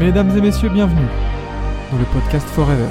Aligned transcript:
Mesdames 0.00 0.34
et 0.34 0.40
messieurs, 0.40 0.70
bienvenue 0.70 1.06
dans 1.92 1.98
le 1.98 2.04
podcast 2.06 2.48
Forever. 2.48 2.88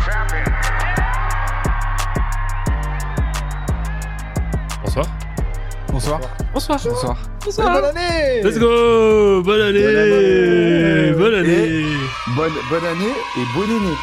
Champion. 0.00 0.52
Bonsoir. 4.82 5.06
Bonsoir. 5.92 6.20
Bonsoir. 6.52 7.31
Bonne 7.56 7.84
année 7.84 8.42
Let's 8.42 8.58
go 8.58 9.42
Bonne 9.42 9.60
année 9.60 9.84
année. 9.84 11.12
Bonne 11.12 11.34
année 11.34 11.84
Bonne, 12.36 12.52
bonne 12.70 12.84
année 12.84 13.12
et 13.36 13.44
bonne 13.54 13.70
année. 13.70 13.96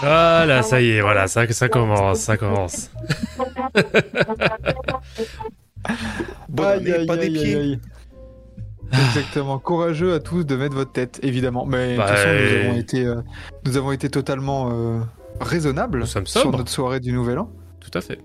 Voilà, 0.00 0.62
ça 0.62 0.80
y 0.82 0.90
est, 0.90 1.00
voilà, 1.00 1.26
ça, 1.28 1.46
ça 1.52 1.68
commence, 1.68 2.18
ça 2.20 2.36
commence. 2.36 2.90
Bonne 6.48 6.66
Aïe, 6.66 6.76
année, 6.78 6.92
aïe, 6.92 7.06
pas 7.06 7.14
aïe, 7.14 7.30
des 7.30 7.38
aïe, 7.38 7.44
pieds. 7.44 7.56
aïe. 7.56 7.80
Exactement. 8.92 9.58
Courageux 9.58 10.14
à 10.14 10.20
tous 10.20 10.44
de 10.44 10.56
mettre 10.56 10.74
votre 10.74 10.92
tête, 10.92 11.18
évidemment. 11.22 11.66
Mais 11.66 11.92
de 11.92 11.98
Bah, 11.98 12.06
toute 12.08 12.16
façon, 12.16 12.28
nous 12.28 12.34
euh, 12.34 12.64
avons 12.68 12.76
été, 12.78 13.04
euh, 13.06 13.20
nous 13.64 13.76
avons 13.76 13.92
été 13.92 14.08
totalement 14.10 14.70
euh, 14.72 15.00
raisonnables 15.40 16.06
sur 16.06 16.50
notre 16.52 16.70
soirée 16.70 17.00
du 17.00 17.12
Nouvel 17.12 17.38
An. 17.38 17.50
Tout 17.80 17.90
à 17.96 18.00
fait. 18.00 18.18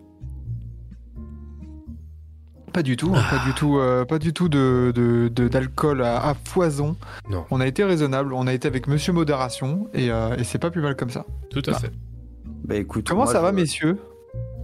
Pas 2.73 2.84
du 2.84 2.95
tout, 2.95 3.11
pas 3.11 3.43
du 3.45 3.53
tout, 3.53 3.77
euh, 3.80 4.05
pas 4.05 4.17
du 4.17 4.31
tout 4.34 4.48
de 4.48 4.91
de- 4.95 5.27
de- 5.27 5.48
d'alcool 5.49 6.02
à, 6.03 6.30
à 6.30 6.34
foison. 6.34 6.95
Non. 7.30 7.44
On 7.52 7.59
a 7.59 7.67
été 7.67 7.84
raisonnable, 7.84 8.34
on 8.34 8.47
a 8.47 8.53
été 8.53 8.67
avec 8.67 8.88
Monsieur 8.88 9.11
Modération 9.14 9.89
et, 9.94 10.09
euh, 10.09 10.36
et 10.38 10.44
c'est 10.45 10.58
pas 10.59 10.72
plus 10.72 10.81
mal 10.81 10.95
comme 10.95 11.09
ça. 11.09 11.25
Tout 11.49 11.61
à 11.67 11.72
Bah. 11.72 11.80
fait. 11.80 11.92
Bah 12.66 12.75
écoute, 12.75 13.08
Comment 13.09 13.23
moi, 13.23 13.31
ça 13.33 13.39
je- 13.39 13.44
va, 13.44 13.52
messieurs? 13.52 13.97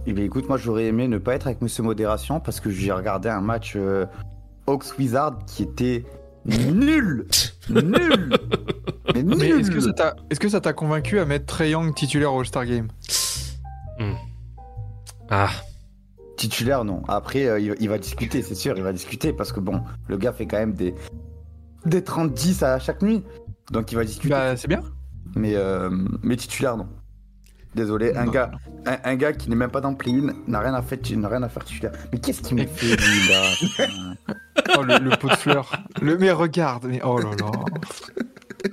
Eh 0.06 0.12
bien, 0.14 0.24
écoute, 0.24 0.48
moi 0.48 0.56
j'aurais 0.56 0.84
aimé 0.86 1.06
ne 1.06 1.18
pas 1.18 1.34
être 1.34 1.46
avec 1.48 1.60
Monsieur 1.60 1.82
Modération 1.82 2.40
parce 2.40 2.60
que 2.60 2.70
j'ai 2.70 2.92
regardé 2.92 3.28
un 3.28 3.42
match 3.42 3.74
euh, 3.76 4.06
Hawks 4.66 4.96
Wizard 4.98 5.40
qui 5.46 5.64
était 5.64 6.04
nul, 6.46 7.26
nul, 7.68 8.30
mais 9.14 9.22
nul. 9.22 9.36
Mais 9.38 9.48
est-ce 9.50 9.70
que 9.70 9.80
ça 9.80 9.92
t'a, 9.92 10.16
est-ce 10.30 10.40
que 10.40 10.48
ça 10.48 10.60
t'a 10.62 10.72
convaincu 10.72 11.18
à 11.18 11.26
mettre 11.26 11.44
Trey 11.44 11.70
Young 11.72 11.94
titulaire 11.94 12.32
au 12.32 12.40
All-Star 12.40 12.64
Game? 12.64 12.88
Ah, 15.30 15.50
Titulaire, 16.38 16.84
non. 16.84 17.02
Après, 17.08 17.46
euh, 17.46 17.58
il, 17.60 17.74
il 17.80 17.88
va 17.88 17.98
discuter, 17.98 18.40
c'est 18.42 18.54
sûr, 18.54 18.74
il 18.76 18.82
va 18.82 18.92
discuter 18.92 19.32
parce 19.32 19.52
que 19.52 19.58
bon, 19.60 19.82
le 20.08 20.16
gars 20.16 20.32
fait 20.32 20.46
quand 20.46 20.56
même 20.58 20.72
des 20.72 20.94
des 21.84 22.00
30-10 22.00 22.64
à 22.64 22.78
chaque 22.78 23.02
nuit, 23.02 23.24
donc 23.72 23.92
il 23.92 23.96
va 23.96 24.04
discuter. 24.04 24.30
Bah, 24.30 24.56
c'est 24.56 24.68
bien. 24.68 24.80
Mais 25.34 25.54
euh, 25.56 25.90
mais 26.22 26.36
titulaire, 26.36 26.76
non. 26.76 26.88
Désolé, 27.74 28.14
un 28.16 28.24
Non. 28.24 28.30
gars, 28.32 28.50
un, 28.86 28.96
un 29.04 29.14
gars 29.16 29.32
qui 29.32 29.50
n'est 29.50 29.56
même 29.56 29.70
pas 29.70 29.80
dans 29.80 29.94
play-in 29.94 30.32
n'a 30.46 30.60
rien 30.60 30.74
à 30.74 30.80
faire, 30.82 30.98
n'a 31.16 31.28
rien 31.28 31.42
à 31.42 31.48
faire 31.48 31.64
titulaire. 31.64 31.92
Mais 32.12 32.18
qu'est-ce 32.18 32.40
qu'il 32.42 32.56
me 32.56 32.66
fait 32.66 32.96
lui 32.96 33.28
là 33.28 33.42
Oh, 34.78 34.82
le, 34.82 34.98
le 34.98 35.10
pot 35.16 35.28
de 35.28 35.34
fleurs. 35.36 35.72
Le, 36.00 36.16
mais 36.18 36.30
regarde, 36.30 36.86
mais 36.88 37.00
oh 37.04 37.18
là 37.18 37.30
là. 37.38 37.50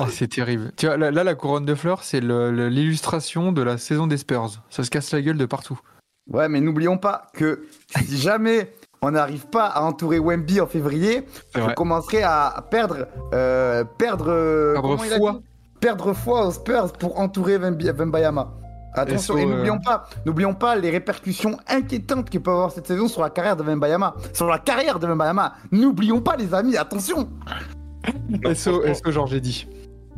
Oh, 0.00 0.06
c'est 0.10 0.28
terrible. 0.28 0.72
Tu 0.76 0.86
vois, 0.86 0.96
là, 0.96 1.10
là, 1.10 1.22
la 1.22 1.34
couronne 1.34 1.66
de 1.66 1.74
fleurs, 1.74 2.02
c'est 2.02 2.20
le- 2.20 2.50
le- 2.50 2.68
l'illustration 2.70 3.52
de 3.52 3.60
la 3.62 3.76
saison 3.76 4.06
des 4.06 4.16
Spurs. 4.16 4.62
Ça 4.70 4.84
se 4.84 4.90
casse 4.90 5.12
la 5.12 5.20
gueule 5.20 5.36
de 5.36 5.44
partout. 5.44 5.78
Ouais, 6.30 6.48
mais 6.48 6.60
n'oublions 6.60 6.98
pas 6.98 7.26
que 7.34 7.66
si 8.06 8.16
jamais 8.18 8.72
on 9.02 9.10
n'arrive 9.10 9.46
pas 9.48 9.66
à 9.66 9.82
entourer 9.82 10.18
Wemby 10.20 10.60
en 10.60 10.66
février, 10.66 11.26
vrai. 11.54 11.74
commencerait 11.74 12.22
à 12.22 12.64
perdre, 12.70 13.08
euh, 13.34 13.82
perdre, 13.98 14.26
euh, 14.28 14.74
Perdre 14.74 14.88
comment 14.96 15.04
il 15.04 15.12
a 15.12 15.16
foi. 15.16 15.40
perdre 15.80 16.12
foi 16.12 16.46
aux 16.46 16.52
Spurs 16.52 16.92
pour 16.92 17.18
entourer 17.18 17.56
Wembayama. 17.58 18.52
Attention, 18.94 19.38
Et 19.38 19.42
euh, 19.44 19.46
n'oublions 19.46 19.78
pas, 19.80 20.06
n'oublions 20.26 20.54
pas 20.54 20.76
les 20.76 20.90
répercussions 20.90 21.56
inquiétantes 21.66 22.28
que 22.30 22.38
peut 22.38 22.50
avoir 22.50 22.70
cette 22.70 22.86
saison 22.86 23.08
sur 23.08 23.22
la 23.22 23.30
carrière 23.30 23.56
de 23.56 23.62
Wembayama, 23.64 24.14
sur 24.34 24.46
la 24.46 24.58
carrière 24.58 24.98
de 25.00 25.06
Wembayama. 25.08 25.54
N'oublions 25.72 26.20
pas, 26.20 26.36
les 26.36 26.52
amis, 26.54 26.76
attention. 26.76 27.28
SO, 28.54 28.80
franchement, 28.82 28.94
SO 28.94 29.10
Georges 29.10 29.40
dit? 29.40 29.66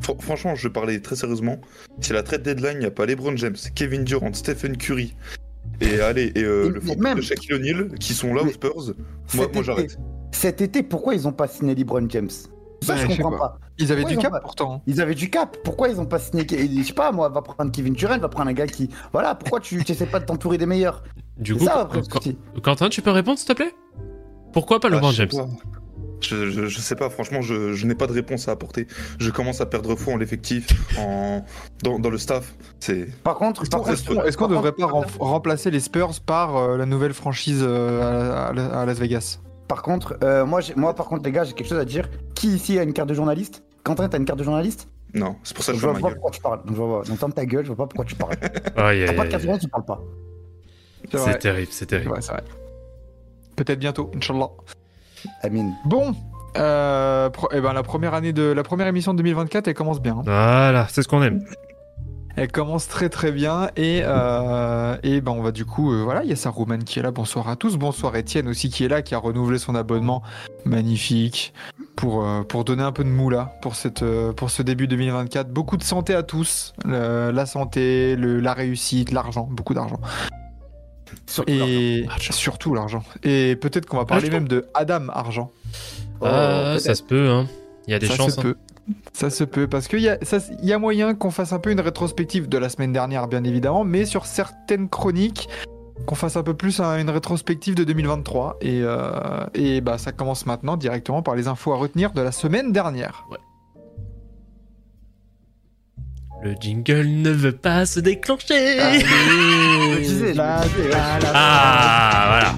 fr- 0.03 0.21
franchement, 0.21 0.55
je 0.57 0.69
parlais 0.69 1.01
très 1.01 1.17
sérieusement. 1.17 1.59
Si 2.01 2.13
la 2.13 2.23
trade 2.23 2.43
deadline, 2.43 2.75
il 2.75 2.79
n'y 2.81 2.87
a 2.87 2.91
pas 2.91 3.07
LeBron 3.07 3.37
James, 3.37 3.57
Kevin 3.75 4.05
Durant, 4.05 4.33
Stephen 4.35 4.77
Curry 4.77 5.15
et 5.81 6.01
allez, 6.01 6.33
et 6.35 6.43
euh, 6.45 6.67
Et- 6.67 6.71
le 6.71 6.81
fond 6.81 6.97
même- 6.99 7.17
de 7.17 7.23
Shaquille 7.23 7.55
O'Neal 7.55 7.95
qui 7.99 8.15
sont 8.15 8.33
là 8.35 8.43
aux 8.43 8.49
Spurs, 8.49 8.75
moi, 8.77 8.85
Cet 9.27 9.37
moi 9.37 9.47
été- 9.47 9.63
j'arrête. 9.65 9.99
Cet 10.33 10.61
été, 10.61 10.83
pourquoi 10.83 11.15
ils 11.15 11.27
ont 11.29 11.33
pas 11.33 11.47
signé 11.49 11.75
LeBron 11.75 12.07
James? 12.09 12.31
Ça, 12.83 12.97
je 12.97 13.03
je 13.07 13.13
sais 13.13 13.17
comprends 13.17 13.31
pas. 13.31 13.39
pas. 13.39 13.59
Ils 13.79 13.91
avaient 13.93 14.05
du 14.05 14.13
ils 14.15 14.19
cap 14.19 14.31
pas- 14.33 14.41
pourtant. 14.41 14.83
Ils 14.87 15.01
avaient 15.01 15.15
du 15.15 15.31
cap. 15.31 15.57
Pourquoi 15.65 15.89
ils 15.89 15.99
ont 16.01 16.05
pas 16.07 16.19
signé 16.19 16.47
Je 16.49 16.83
sais 16.83 16.93
pas, 16.93 17.13
moi, 17.13 17.29
va 17.31 17.41
prendre 17.41 17.71
Kevin 17.73 17.95
Durant, 17.95 18.19
va 18.19 18.29
prendre 18.29 18.51
un 18.51 18.53
gars 18.53 18.67
qui. 18.67 18.91
Voilà, 19.13 19.35
pourquoi 19.35 19.61
tu 19.61 19.77
n'essaies 19.77 20.07
pas 20.07 20.21
de 20.21 20.27
t'entourer 20.27 20.59
des 20.59 20.67
meilleurs? 20.67 21.03
Du 21.39 21.55
coup, 21.57 21.65
ça, 21.65 21.81
après, 21.81 21.99
le 22.01 22.05
Qu- 22.05 22.13
souci. 22.13 22.39
Quentin, 22.63 22.89
tu 22.91 23.01
peux 23.01 23.11
répondre, 23.11 23.39
s'il 23.39 23.49
te 23.49 23.53
plaît? 23.55 23.73
Pourquoi 24.53 24.81
pas 24.81 24.89
Ah, 24.89 24.95
LeBron 24.95 25.11
James? 25.13 25.29
pas. 25.31 25.47
Je, 26.21 26.51
je, 26.51 26.67
je 26.67 26.79
sais 26.81 26.95
pas, 26.97 27.11
franchement, 27.11 27.43
je, 27.43 27.73
je 27.75 27.87
n'ai 27.87 27.95
pas 27.95 28.07
de 28.07 28.13
réponse 28.13 28.49
à 28.49 28.53
apporter. 28.53 28.87
Je 29.19 29.31
commence 29.31 29.61
à 29.61 29.67
perdre 29.67 29.95
foi 29.95 30.15
en 30.15 30.17
l'effectif, 30.17 30.67
en... 30.99 31.45
dans, 31.83 31.99
dans 31.99 32.09
le 32.11 32.17
staff. 32.19 32.55
C'est. 32.81 33.07
Par 33.23 33.37
contre, 33.37 33.63
Est-ce 33.63 33.71
par 33.71 33.83
qu'on 33.83 33.93
est-ce 33.93 34.39
par 34.39 34.49
devrait 34.49 34.73
contre- 34.73 34.87
pas 34.87 34.93
rem- 34.93 35.07
remplacer 35.19 35.71
les 35.71 35.81
Spurs 35.81 36.21
par 36.25 36.57
euh, 36.57 36.77
la 36.79 36.87
nouvelle 36.87 37.13
franchise 37.13 37.63
euh, 37.63 38.51
à, 38.51 38.87
Las 38.87 38.99
Vegas? 38.99 39.41
Par 39.69 39.83
contre, 39.83 40.17
euh, 40.25 40.47
moi, 40.47 40.61
moi, 40.77 40.95
par 40.95 41.07
contre, 41.07 41.25
les 41.25 41.33
gars, 41.33 41.45
j'ai 41.45 41.53
quelque 41.53 41.69
chose 41.69 41.79
à 41.79 41.85
dire. 41.85 42.09
Qui 42.35 42.49
ici 42.49 42.79
a 42.79 42.83
une 42.83 42.93
carte 42.93 43.09
de 43.09 43.15
journaliste? 43.15 43.63
Quentin, 43.83 44.09
t'as 44.09 44.19
une 44.19 44.25
carte 44.25 44.39
de 44.39 44.45
journaliste? 44.45 44.89
Non, 45.13 45.37
c'est 45.45 45.55
pour 45.55 45.65
ça 45.65 45.73
que 45.73 45.79
Je 45.79 45.83
je 45.83 45.87
vois 45.89 45.99
pas 46.01 46.11
pourquoi 46.11 46.31
tu 46.31 46.41
parles. 46.41 46.61
Donc, 46.65 46.75
je 46.77 46.83
vois, 46.83 47.03
donc 47.05 47.19
ferme 47.19 47.33
ta 47.33 47.47
gueule, 47.47 47.65
je 47.65 47.69
vois 47.73 47.77
pas 47.77 47.87
pourquoi 47.87 48.05
tu 48.05 48.15
parles. 48.15 48.37
T'as 48.41 48.73
pas 48.75 48.93
de 48.95 49.15
carte 49.15 49.33
de 49.35 49.39
journaliste, 49.39 49.63
tu 49.63 49.69
parles 49.69 49.85
pas. 49.85 50.01
C'est 51.13 51.39
terrible, 51.39 51.69
c'est 51.71 51.87
terrible. 51.87 52.11
vrai, 52.11 52.21
c'est 52.23 52.33
vrai. 52.33 52.43
Peut-être 53.57 53.79
bientôt, 53.79 54.11
Inch'Allah. 54.17 54.49
Amine. 55.43 55.75
Bon, 55.85 56.15
euh, 56.57 57.29
eh 57.53 57.61
ben, 57.61 57.73
la, 57.73 57.83
première 57.83 58.15
année 58.15 58.33
de, 58.33 58.43
la 58.45 58.63
première 58.63 58.87
émission 58.87 59.13
de 59.13 59.19
2024, 59.19 59.69
elle 59.69 59.75
commence 59.75 60.01
bien. 60.01 60.21
Voilà, 60.25 60.87
c'est 60.89 61.03
ce 61.03 61.09
qu'on 61.09 61.23
aime. 61.23 61.45
Elle 62.37 62.51
commence 62.51 62.89
très 62.89 63.09
très 63.11 63.31
bien 63.31 63.69
et, 63.77 64.01
euh, 64.03 64.97
et 65.05 65.21
ben 65.21 65.31
on 65.31 65.41
va 65.41 65.53
du 65.53 65.65
coup, 65.65 65.93
euh, 65.93 66.03
voilà, 66.03 66.25
il 66.25 66.29
y 66.31 66.33
a 66.33 66.37
Saruman 66.37 66.79
qui 66.83 66.99
est 66.99 67.03
là, 67.03 67.13
bonsoir 67.13 67.49
à 67.49 67.55
tous, 67.55 67.77
bonsoir 67.77 68.17
Étienne 68.17 68.49
aussi 68.49 68.71
qui 68.71 68.85
est 68.85 68.89
là, 68.89 69.03
qui 69.03 69.15
a 69.15 69.19
renouvelé 69.19 69.57
son 69.61 69.77
abonnement, 69.77 70.21
magnifique, 70.65 71.55
pour, 71.95 72.27
euh, 72.27 72.43
pour 72.43 72.65
donner 72.65 72.83
un 72.83 72.91
peu 72.91 73.05
de 73.05 73.09
moula 73.09 73.55
pour, 73.63 73.77
cette, 73.77 74.03
euh, 74.03 74.33
pour 74.33 74.51
ce 74.51 74.63
début 74.63 74.89
2024. 74.89 75.49
Beaucoup 75.51 75.77
de 75.77 75.85
santé 75.85 76.13
à 76.13 76.25
tous, 76.25 76.73
le- 76.85 77.31
la 77.31 77.47
santé, 77.47 78.17
le, 78.17 78.41
la 78.41 78.53
réussite, 78.53 79.13
l'argent, 79.13 79.47
beaucoup 79.49 79.75
d'argent. 79.75 80.01
Surtout 81.27 81.51
Et 81.53 82.03
L'argent. 82.07 82.33
surtout 82.33 82.75
l'argent. 82.75 83.03
Et 83.23 83.57
peut-être 83.57 83.87
qu'on 83.87 83.97
va 83.99 84.05
parler 84.05 84.25
Argent. 84.27 84.39
même 84.39 84.49
de 84.49 84.67
Adam 84.75 85.09
Argent. 85.09 85.51
Oh, 86.21 86.27
ah, 86.27 86.73
peut-être. 86.73 86.81
ça 86.83 86.95
se 86.95 87.03
peut, 87.03 87.29
hein. 87.31 87.47
Il 87.87 87.93
y 87.93 87.95
a 87.95 87.99
des 87.99 88.07
ça 88.07 88.15
chances. 88.15 88.35
se 88.35 88.41
hein. 88.41 88.43
peut. 88.43 88.57
Ça 89.15 89.31
se 89.31 89.45
peut, 89.45 89.67
parce 89.67 89.89
qu'il 89.89 90.01
y, 90.01 90.09
a- 90.11 90.19
ça- 90.23 90.39
y 90.63 90.73
a 90.73 90.79
moyen 90.79 91.15
qu'on 91.15 91.31
fasse 91.31 91.53
un 91.55 91.59
peu 91.59 91.71
une 91.71 91.81
rétrospective 91.81 92.49
de 92.51 92.59
la 92.59 92.69
semaine 92.69 92.93
dernière, 92.93 93.29
bien 93.29 93.43
évidemment, 93.45 93.83
mais 93.85 94.05
sur 94.05 94.27
certaines 94.27 94.91
chroniques, 94.91 95.49
qu'on 96.07 96.15
fasse 96.17 96.37
un 96.37 96.43
peu 96.43 96.53
plus 96.53 96.81
un- 96.81 96.99
une 96.99 97.09
rétrospective 97.09 97.75
de 97.75 97.85
2023. 97.85 98.59
Et, 98.61 98.81
euh, 98.83 99.47
et 99.55 99.81
bah, 99.81 99.97
ça 99.97 100.13
commence 100.13 100.45
maintenant 100.45 100.77
directement 100.77 101.23
par 101.23 101.35
les 101.35 101.49
infos 101.49 101.73
à 101.73 101.77
retenir 101.77 102.13
de 102.13 102.21
la 102.21 102.33
semaine 102.33 102.73
dernière. 102.73 103.27
Le 106.45 106.53
jingle 106.61 107.07
ne 107.07 107.31
veut 107.31 107.53
pas 107.53 107.87
se 107.87 108.01
déclencher. 108.01 108.79
Je 108.79 109.99
disais, 109.99 110.35
je 110.35 110.35
disais, 110.35 110.35
Ah, 111.35 112.25
voilà. 112.29 112.55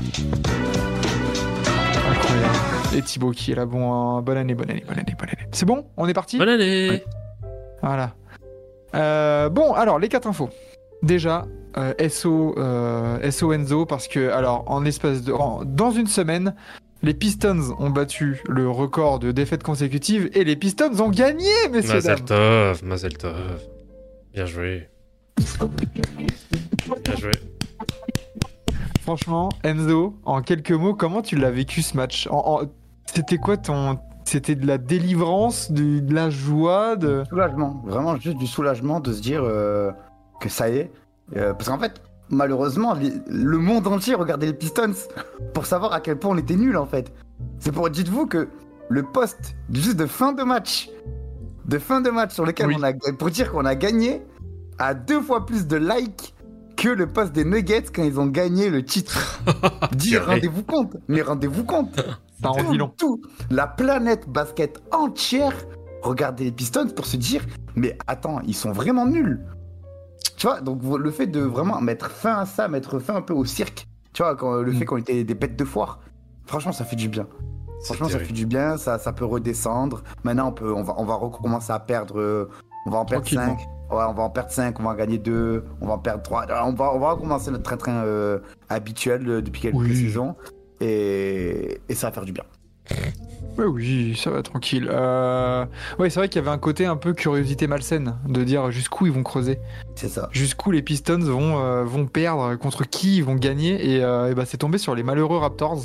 Incroyable. 2.10 2.96
Et 2.96 3.02
Thibaut 3.02 3.30
qui 3.30 3.52
est 3.52 3.54
là, 3.54 3.64
bon, 3.64 4.18
euh, 4.18 4.20
bonne 4.22 4.38
année, 4.38 4.54
bonne 4.54 4.70
année, 4.70 4.82
bonne 4.86 4.98
année, 4.98 5.14
bonne 5.16 5.28
année. 5.28 5.48
C'est 5.52 5.66
bon? 5.66 5.86
On 5.96 6.08
est 6.08 6.14
parti? 6.14 6.36
Bonne 6.38 6.48
année. 6.48 7.04
Voilà. 7.80 8.14
Euh, 8.96 9.48
bon, 9.50 9.72
alors, 9.74 9.98
les 10.00 10.08
quatre 10.08 10.26
infos. 10.26 10.50
Déjà, 11.04 11.44
euh, 11.76 11.92
SO, 12.08 12.54
euh, 12.58 13.30
SO 13.30 13.52
Enzo, 13.52 13.86
parce 13.86 14.08
que, 14.08 14.30
alors, 14.30 14.64
en 14.66 14.84
espace 14.84 15.22
de. 15.22 15.32
en- 15.32 15.62
dans 15.64 15.92
une 15.92 16.06
semaine, 16.08 16.54
les 17.02 17.14
Pistons 17.14 17.76
ont 17.78 17.90
battu 17.90 18.42
le 18.48 18.68
record 18.68 19.18
de 19.20 19.30
défaites 19.30 19.62
consécutives 19.62 20.28
et 20.32 20.42
les 20.42 20.56
Pistons 20.56 20.98
ont 21.00 21.10
gagné, 21.10 21.50
messieurs 21.70 21.94
Mazel 21.94 22.16
dames. 22.16 22.24
tov, 22.24 22.84
Mazel 22.84 23.16
tov. 23.16 23.34
Bien 24.36 24.44
joué. 24.44 24.88
Bien 25.38 27.16
joué. 27.16 27.30
Franchement, 29.00 29.48
Enzo, 29.64 30.14
en 30.26 30.42
quelques 30.42 30.72
mots, 30.72 30.92
comment 30.92 31.22
tu 31.22 31.36
l'as 31.36 31.50
vécu 31.50 31.80
ce 31.80 31.96
match 31.96 32.28
En- 32.30 32.60
en- 32.62 32.66
C'était 33.06 33.38
quoi 33.38 33.56
ton. 33.56 33.98
C'était 34.26 34.54
de 34.56 34.66
la 34.66 34.76
délivrance, 34.76 35.72
de, 35.72 36.00
de 36.00 36.12
la 36.14 36.28
joie, 36.28 36.96
de. 36.96 37.22
Soulagement, 37.30 37.82
vraiment 37.86 38.16
juste 38.16 38.36
du 38.36 38.46
soulagement 38.46 39.00
de 39.00 39.10
se 39.14 39.22
dire 39.22 39.40
euh, 39.42 39.90
que 40.38 40.50
ça 40.50 40.68
y 40.68 40.76
est. 40.76 40.92
Euh, 41.36 41.54
parce 41.54 41.70
qu'en 41.70 41.78
fait, 41.78 42.02
malheureusement, 42.28 42.92
les- 42.92 43.14
le 43.28 43.56
monde 43.56 43.86
entier 43.86 44.16
regardait 44.16 44.48
les 44.48 44.52
Pistons 44.52 44.92
pour 45.54 45.64
savoir 45.64 45.94
à 45.94 46.00
quel 46.02 46.18
point 46.18 46.32
on 46.32 46.36
était 46.36 46.56
nuls 46.56 46.76
en 46.76 46.84
fait. 46.86 47.10
C'est 47.58 47.72
pour, 47.72 47.88
dites-vous 47.88 48.26
que 48.26 48.48
le 48.90 49.02
post 49.02 49.56
juste 49.72 49.96
de 49.96 50.04
fin 50.04 50.32
de 50.32 50.42
match, 50.42 50.90
de 51.66 51.78
fin 51.78 52.00
de 52.00 52.10
match 52.10 52.32
sur 52.34 52.44
lequel 52.46 52.66
Oui. 52.68 52.76
on 52.78 52.82
a 52.82 52.92
pour 53.18 53.30
dire 53.30 53.50
qu'on 53.52 53.64
a 53.64 53.74
gagné, 53.74 54.22
a 54.78 54.94
deux 54.94 55.20
fois 55.20 55.46
plus 55.46 55.66
de 55.66 55.76
likes 55.76 56.34
que 56.76 56.88
le 56.88 57.06
post 57.06 57.32
des 57.32 57.44
Nuggets 57.44 57.84
quand 57.94 58.02
ils 58.04 58.20
ont 58.20 58.26
gagné 58.26 58.68
le 58.68 58.84
titre. 58.84 59.40
Dis, 59.92 60.10
Purée. 60.10 60.34
rendez-vous 60.34 60.62
compte, 60.62 60.96
mais 61.08 61.22
rendez-vous 61.22 61.64
compte. 61.64 61.96
Ça 62.42 62.50
en 62.50 62.70
dit 62.70 62.76
long. 62.76 62.92
Tout, 62.98 63.22
la 63.50 63.66
planète 63.66 64.28
basket 64.28 64.82
entière 64.92 65.54
regardait 66.02 66.44
les 66.44 66.52
Pistons 66.52 66.88
pour 66.88 67.06
se 67.06 67.16
dire, 67.16 67.42
mais 67.76 67.96
attends, 68.06 68.40
ils 68.46 68.54
sont 68.54 68.72
vraiment 68.72 69.06
nuls. 69.06 69.40
Tu 70.36 70.46
vois, 70.46 70.60
donc 70.60 70.80
le 70.84 71.10
fait 71.10 71.26
de 71.26 71.40
vraiment 71.40 71.80
mettre 71.80 72.10
fin 72.10 72.36
à 72.40 72.44
ça, 72.44 72.68
mettre 72.68 72.98
fin 72.98 73.14
un 73.16 73.22
peu 73.22 73.32
au 73.32 73.46
cirque, 73.46 73.88
tu 74.12 74.22
vois, 74.22 74.36
quand, 74.36 74.56
le 74.60 74.70
Mm. 74.72 74.76
fait 74.76 74.84
qu'on 74.84 74.96
était 74.98 75.24
des 75.24 75.34
bêtes 75.34 75.56
de 75.56 75.64
foire, 75.64 76.00
franchement, 76.44 76.72
ça 76.72 76.84
fait 76.84 76.94
du 76.96 77.08
bien. 77.08 77.26
Franchement, 77.84 78.08
ça 78.08 78.18
fait 78.18 78.32
du 78.32 78.46
bien, 78.46 78.76
ça, 78.76 78.98
ça 78.98 79.12
peut 79.12 79.24
redescendre. 79.24 80.02
Maintenant, 80.24 80.48
on, 80.48 80.52
peut, 80.52 80.72
on, 80.74 80.82
va, 80.82 80.94
on 80.98 81.04
va 81.04 81.14
recommencer 81.14 81.72
à 81.72 81.78
perdre. 81.78 82.48
On 82.86 82.90
va 82.90 82.98
en 82.98 83.04
perdre 83.04 83.24
Tranquillement. 83.24 83.58
5. 83.58 83.68
Ouais, 83.96 84.04
on 84.08 84.12
va 84.14 84.22
en 84.24 84.30
perdre 84.30 84.50
5, 84.50 84.80
on 84.80 84.82
va 84.82 84.90
en 84.90 84.94
gagner 84.94 85.18
2, 85.18 85.64
on 85.80 85.86
va 85.86 85.92
en 85.94 85.98
perdre 85.98 86.22
3. 86.22 86.46
On 86.64 86.72
va, 86.72 86.92
on 86.94 86.98
va 86.98 87.10
recommencer 87.12 87.50
notre 87.52 87.62
train-train 87.64 88.04
euh, 88.04 88.38
habituel 88.68 89.28
euh, 89.28 89.42
depuis 89.42 89.60
quelques 89.60 89.76
Oui. 89.76 89.94
saisons. 89.94 90.34
Et, 90.80 91.80
et 91.88 91.94
ça 91.94 92.08
va 92.08 92.12
faire 92.12 92.24
du 92.24 92.32
bien. 92.32 92.44
Ouais, 93.58 93.64
oui, 93.64 94.16
ça 94.22 94.30
va 94.30 94.42
tranquille. 94.42 94.88
Euh... 94.90 95.64
Ouais, 95.98 96.10
c'est 96.10 96.20
vrai 96.20 96.28
qu'il 96.28 96.40
y 96.42 96.44
avait 96.44 96.54
un 96.54 96.58
côté 96.58 96.84
un 96.84 96.96
peu 96.96 97.14
curiosité 97.14 97.66
malsaine 97.66 98.16
de 98.28 98.44
dire 98.44 98.70
jusqu'où 98.70 99.06
ils 99.06 99.12
vont 99.12 99.22
creuser, 99.22 99.58
C'est 99.94 100.08
ça. 100.08 100.28
jusqu'où 100.30 100.70
les 100.70 100.82
Pistons 100.82 101.18
vont, 101.20 101.84
vont 101.84 102.06
perdre, 102.06 102.54
contre 102.56 102.84
qui 102.84 103.16
ils 103.18 103.24
vont 103.24 103.34
gagner, 103.34 103.82
et, 103.82 103.96
et 103.98 104.34
bah, 104.34 104.44
c'est 104.44 104.58
tombé 104.58 104.78
sur 104.78 104.94
les 104.94 105.02
malheureux 105.02 105.38
Raptors. 105.38 105.84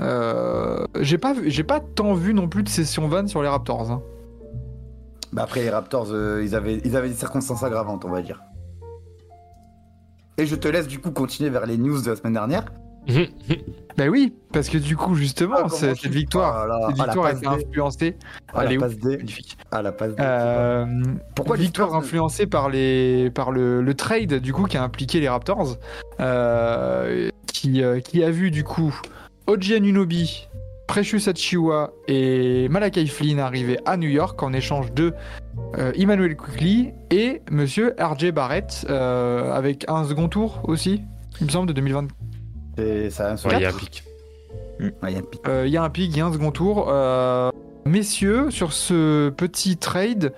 Euh, 0.00 0.86
J'ai 1.00 1.18
pas, 1.18 1.34
j'ai 1.46 1.64
pas 1.64 1.80
tant 1.80 2.14
vu 2.14 2.32
non 2.34 2.48
plus 2.48 2.62
de 2.62 2.68
session 2.68 3.06
van 3.08 3.26
sur 3.26 3.42
les 3.42 3.48
Raptors. 3.48 3.90
hein. 3.90 4.02
Bah 5.32 5.42
après, 5.42 5.60
les 5.62 5.70
Raptors, 5.70 6.08
euh, 6.10 6.42
ils, 6.44 6.54
avaient, 6.54 6.80
ils 6.84 6.96
avaient 6.96 7.08
des 7.08 7.14
circonstances 7.14 7.62
aggravantes, 7.62 8.04
on 8.04 8.10
va 8.10 8.22
dire. 8.22 8.42
Et 10.38 10.46
je 10.46 10.56
te 10.56 10.66
laisse 10.68 10.88
du 10.88 10.98
coup 10.98 11.10
continuer 11.10 11.50
vers 11.50 11.66
les 11.66 11.76
news 11.76 12.00
de 12.02 12.10
la 12.10 12.16
semaine 12.16 12.32
dernière. 12.34 12.64
Bah 13.96 14.06
oui, 14.08 14.32
parce 14.52 14.70
que 14.70 14.78
du 14.78 14.96
coup, 14.96 15.14
justement, 15.14 15.56
Ah, 15.64 15.68
cette 15.68 16.06
victoire, 16.06 16.66
là 16.66 16.78
là, 16.78 16.86
cette 16.88 17.00
ah, 17.00 17.04
victoire 17.04 17.26
a 17.26 17.32
été 17.32 17.46
influencée. 17.46 18.16
Ah, 18.54 18.64
la 18.64 18.78
passe 18.78 18.96
D. 18.96 19.16
Magnifique. 19.18 19.58
Ah, 19.70 19.82
la 19.82 19.92
passe 19.92 20.14
D. 20.14 20.16
Euh, 20.20 20.86
Pourquoi 21.34 21.56
victoire 21.56 21.94
influencée 21.94 22.46
par 22.46 22.70
les 22.70 23.30
par 23.30 23.50
le, 23.50 23.82
le 23.82 23.94
trade 23.94 24.34
du 24.34 24.54
coup 24.54 24.64
qui 24.64 24.78
a 24.78 24.82
impliqué 24.84 25.20
les 25.20 25.28
Raptors, 25.28 25.76
euh, 26.20 27.28
qui 27.46 27.82
euh, 27.82 28.00
qui 28.00 28.24
a 28.24 28.30
vu 28.30 28.50
du 28.50 28.64
coup 28.64 28.98
Oji 29.50 29.74
Anunobi, 29.74 30.46
Precious 30.86 31.28
Achiuwa 31.28 31.92
et 32.06 32.68
Malakai 32.68 33.06
Flynn 33.06 33.40
arriver 33.40 33.80
à 33.84 33.96
New 33.96 34.08
York 34.08 34.40
en 34.44 34.52
échange 34.52 34.92
de 34.92 35.12
euh, 35.76 35.90
Emmanuel 35.96 36.36
Quickly 36.36 36.92
et 37.10 37.42
Monsieur 37.50 37.96
RJ 37.98 38.30
Barrett 38.30 38.86
euh, 38.88 39.52
avec 39.52 39.84
un 39.88 40.04
second 40.04 40.28
tour 40.28 40.60
aussi, 40.68 41.02
il 41.40 41.46
me 41.46 41.50
semble 41.50 41.66
de 41.66 41.72
2020. 41.72 42.06
C'est 42.78 43.10
ça. 43.10 43.34
Ouais, 43.44 43.56
il 43.56 43.60
y 43.62 43.64
a 43.64 43.70
un 43.70 43.72
pic. 43.72 44.04
Ouais, 44.80 44.92
il 45.08 45.10
y 45.10 45.16
a 45.16 45.18
un 45.18 45.22
pic. 45.22 45.40
Euh, 45.48 45.64
Il 45.66 45.72
y 45.72 45.76
a 45.76 45.82
un 45.82 45.90
pic, 45.90 46.10
il 46.14 46.16
y 46.16 46.20
a 46.20 46.26
un 46.26 46.32
second 46.32 46.52
tour. 46.52 46.86
Euh, 46.88 47.50
messieurs, 47.86 48.52
sur 48.52 48.72
ce 48.72 49.30
petit 49.30 49.76
trade, 49.78 50.32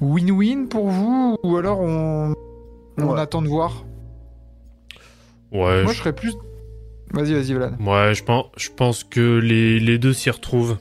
win-win 0.00 0.68
pour 0.68 0.86
vous 0.88 1.36
ou 1.42 1.56
alors 1.56 1.80
on, 1.80 2.32
on 2.98 3.08
Ouais. 3.12 3.20
attend 3.20 3.42
de 3.42 3.48
voir? 3.48 3.84
Ouais, 5.50 5.82
Moi, 5.82 5.88
je- 5.88 5.96
je 5.96 5.98
serais 5.98 6.12
plus. 6.14 6.32
Vas-y, 7.12 7.34
vas-y, 7.34 7.52
Vlad. 7.52 7.76
Ouais, 7.80 8.14
je 8.14 8.70
pense, 8.70 9.04
que 9.04 9.38
les, 9.38 9.98
deux 9.98 10.12
s'y 10.12 10.30
retrouvent. 10.30 10.78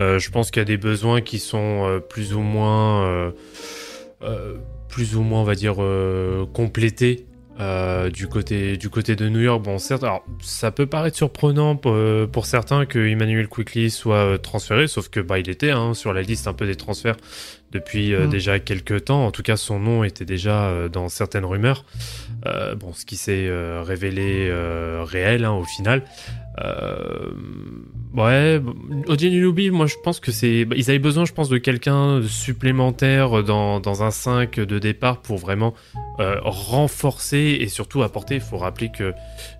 Euh, 0.00 0.18
je 0.18 0.30
pense 0.30 0.50
qu'il 0.50 0.60
y 0.60 0.62
a 0.62 0.66
des 0.66 0.76
besoins 0.76 1.20
qui 1.20 1.38
sont 1.38 1.86
euh, 1.86 2.00
plus 2.00 2.34
ou 2.34 2.40
moins, 2.40 3.32
euh, 4.22 4.54
plus 4.88 5.16
ou 5.16 5.22
moins, 5.22 5.40
on 5.40 5.44
va 5.44 5.54
dire, 5.54 5.76
complétés 6.52 7.26
euh, 7.60 8.10
du 8.10 8.26
côté 8.26 8.76
du 8.76 8.90
côté 8.90 9.14
de 9.14 9.28
New 9.28 9.40
York. 9.40 9.62
Bon, 9.62 9.78
certes, 9.78 10.02
alors 10.02 10.24
ça 10.40 10.70
peut 10.72 10.86
paraître 10.86 11.16
surprenant 11.16 11.76
pour, 11.76 11.92
euh, 11.92 12.26
pour 12.26 12.46
certains 12.46 12.84
que 12.84 12.98
Emmanuel 12.98 13.46
Quickly 13.48 13.90
soit 13.90 14.16
euh, 14.16 14.38
transféré, 14.38 14.88
sauf 14.88 15.08
que 15.08 15.20
bah 15.20 15.38
il 15.38 15.48
était 15.48 15.70
hein, 15.70 15.94
sur 15.94 16.12
la 16.12 16.22
liste 16.22 16.48
un 16.48 16.52
peu 16.52 16.66
des 16.66 16.74
transferts 16.76 17.16
depuis 17.70 18.12
euh, 18.14 18.26
Mm. 18.26 18.30
déjà 18.30 18.58
quelques 18.58 19.04
temps. 19.04 19.26
En 19.26 19.30
tout 19.30 19.42
cas, 19.42 19.56
son 19.56 19.78
nom 19.78 20.04
était 20.04 20.24
déjà 20.24 20.64
euh, 20.66 20.88
dans 20.88 21.08
certaines 21.08 21.44
rumeurs. 21.44 21.84
Euh, 22.46 22.74
bon, 22.74 22.92
ce 22.92 23.04
qui 23.04 23.16
s'est 23.16 23.48
révélé 23.82 24.48
euh, 24.50 25.02
réel 25.04 25.44
hein, 25.44 25.52
au 25.52 25.64
final. 25.64 26.02
Euh, 26.62 27.32
ouais, 28.14 28.60
Odin 29.08 29.28
Unubi, 29.32 29.70
moi 29.70 29.86
je 29.86 29.96
pense 30.02 30.20
que 30.20 30.30
c'est. 30.30 30.64
bah, 30.64 30.76
Ils 30.78 30.88
avaient 30.90 30.98
besoin, 30.98 31.24
je 31.24 31.32
pense, 31.32 31.48
de 31.48 31.58
quelqu'un 31.58 32.22
supplémentaire 32.26 33.42
dans, 33.42 33.80
dans 33.80 34.02
un 34.02 34.10
5 34.10 34.60
de 34.60 34.78
départ 34.78 35.20
pour 35.20 35.38
vraiment 35.38 35.74
euh, 36.20 36.38
renforcer 36.42 37.58
et 37.60 37.68
surtout 37.68 38.02
apporter. 38.02 38.36
Il 38.36 38.40
faut 38.40 38.58
rappeler 38.58 38.90
que 38.90 39.12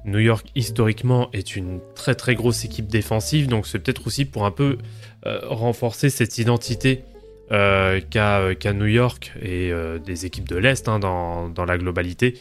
New 0.05 0.20
York, 0.20 0.46
historiquement, 0.55 1.31
est 1.32 1.56
une 1.56 1.81
très 1.94 2.14
très 2.14 2.35
grosse 2.35 2.64
équipe 2.64 2.87
défensive, 2.87 3.49
donc 3.49 3.67
c'est 3.67 3.79
peut-être 3.81 4.06
aussi 4.06 4.25
pour 4.25 4.44
un 4.47 4.50
peu 4.52 4.79
euh, 5.26 5.40
renforcer 5.49 6.11
cette 6.11 6.38
identité 6.38 7.05
euh, 7.52 8.00
qu'a 8.11 8.55
qu'a 8.55 8.73
New 8.73 8.87
York 8.87 9.32
et 9.41 9.73
euh, 9.73 9.99
des 9.99 10.26
équipes 10.26 10.49
de 10.49 10.56
l'Est 10.56 10.88
hein, 10.88 10.99
dans, 10.99 11.49
dans 11.49 11.64
la 11.64 11.79
globalité 11.79 12.35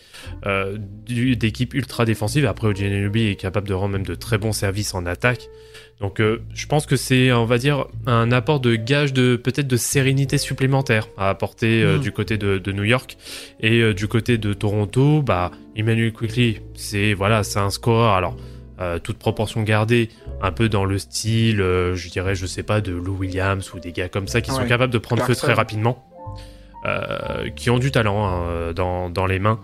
euh, 0.46 0.78
d'équipes 1.08 1.74
ultra 1.74 2.06
défensives. 2.06 2.46
Après, 2.46 2.68
Ojenubi 2.68 3.28
est 3.28 3.36
capable 3.36 3.68
de 3.68 3.74
rendre 3.74 3.94
même 3.94 4.06
de 4.06 4.16
très 4.16 4.38
bons 4.38 4.54
services 4.54 4.94
en 4.94 5.06
attaque. 5.06 5.50
Donc, 6.00 6.20
euh, 6.20 6.42
je 6.54 6.66
pense 6.68 6.86
que 6.86 6.96
c'est, 6.96 7.32
on 7.32 7.46
va 7.46 7.58
dire, 7.58 7.86
un 8.08 8.32
apport 8.32 8.60
de 8.60 8.76
gage 8.76 9.14
de 9.14 9.36
peut-être 9.36 9.68
de 9.68 9.78
sérénité 9.78 10.38
supplémentaire 10.38 11.08
à 11.18 11.30
apporter 11.30 11.84
euh, 11.84 11.98
Mm. 11.98 12.00
du 12.00 12.12
côté 12.12 12.38
de, 12.38 12.58
de 12.58 12.72
New 12.72 12.84
York 12.84 13.18
et 13.60 13.80
euh, 13.82 13.94
du 13.94 14.08
côté 14.08 14.38
de 14.38 14.54
Toronto. 14.54 15.22
Bah, 15.22 15.52
Emmanuel 15.76 16.12
Quickly, 16.14 16.60
c'est 16.76 17.14
voilà, 17.14 17.44
c'est 17.44 17.60
un 17.60 17.70
scoreur. 17.70 18.14
Alors, 18.14 18.36
euh, 18.80 19.00
toute 19.00 19.18
proportion 19.18 19.62
gardée, 19.64 20.10
un 20.42 20.52
peu 20.52 20.70
dans 20.70 20.86
le 20.86 20.98
style, 20.98 21.62
euh, 21.62 21.96
je 21.96 22.10
dirais, 22.10 22.36
je 22.36 22.46
sais 22.46 22.64
pas, 22.64 22.82
de 22.82 22.92
Lou 22.92 23.18
Williams 23.18 23.74
ou 23.74 23.80
des 23.80 23.92
gars 23.92 24.10
comme 24.10 24.28
ça 24.28 24.42
qui 24.42 24.52
sont 24.52 24.66
capables 24.66 24.92
de 24.94 24.98
prendre 24.98 25.24
feu 25.24 25.36
très 25.36 25.54
rapidement, 25.54 26.06
euh, 26.86 27.50
qui 27.56 27.70
ont 27.70 27.80
du 27.80 27.92
talent 27.92 28.26
hein, 28.28 28.74
dans, 28.74 29.10
dans 29.10 29.26
les 29.26 29.40
mains. 29.40 29.60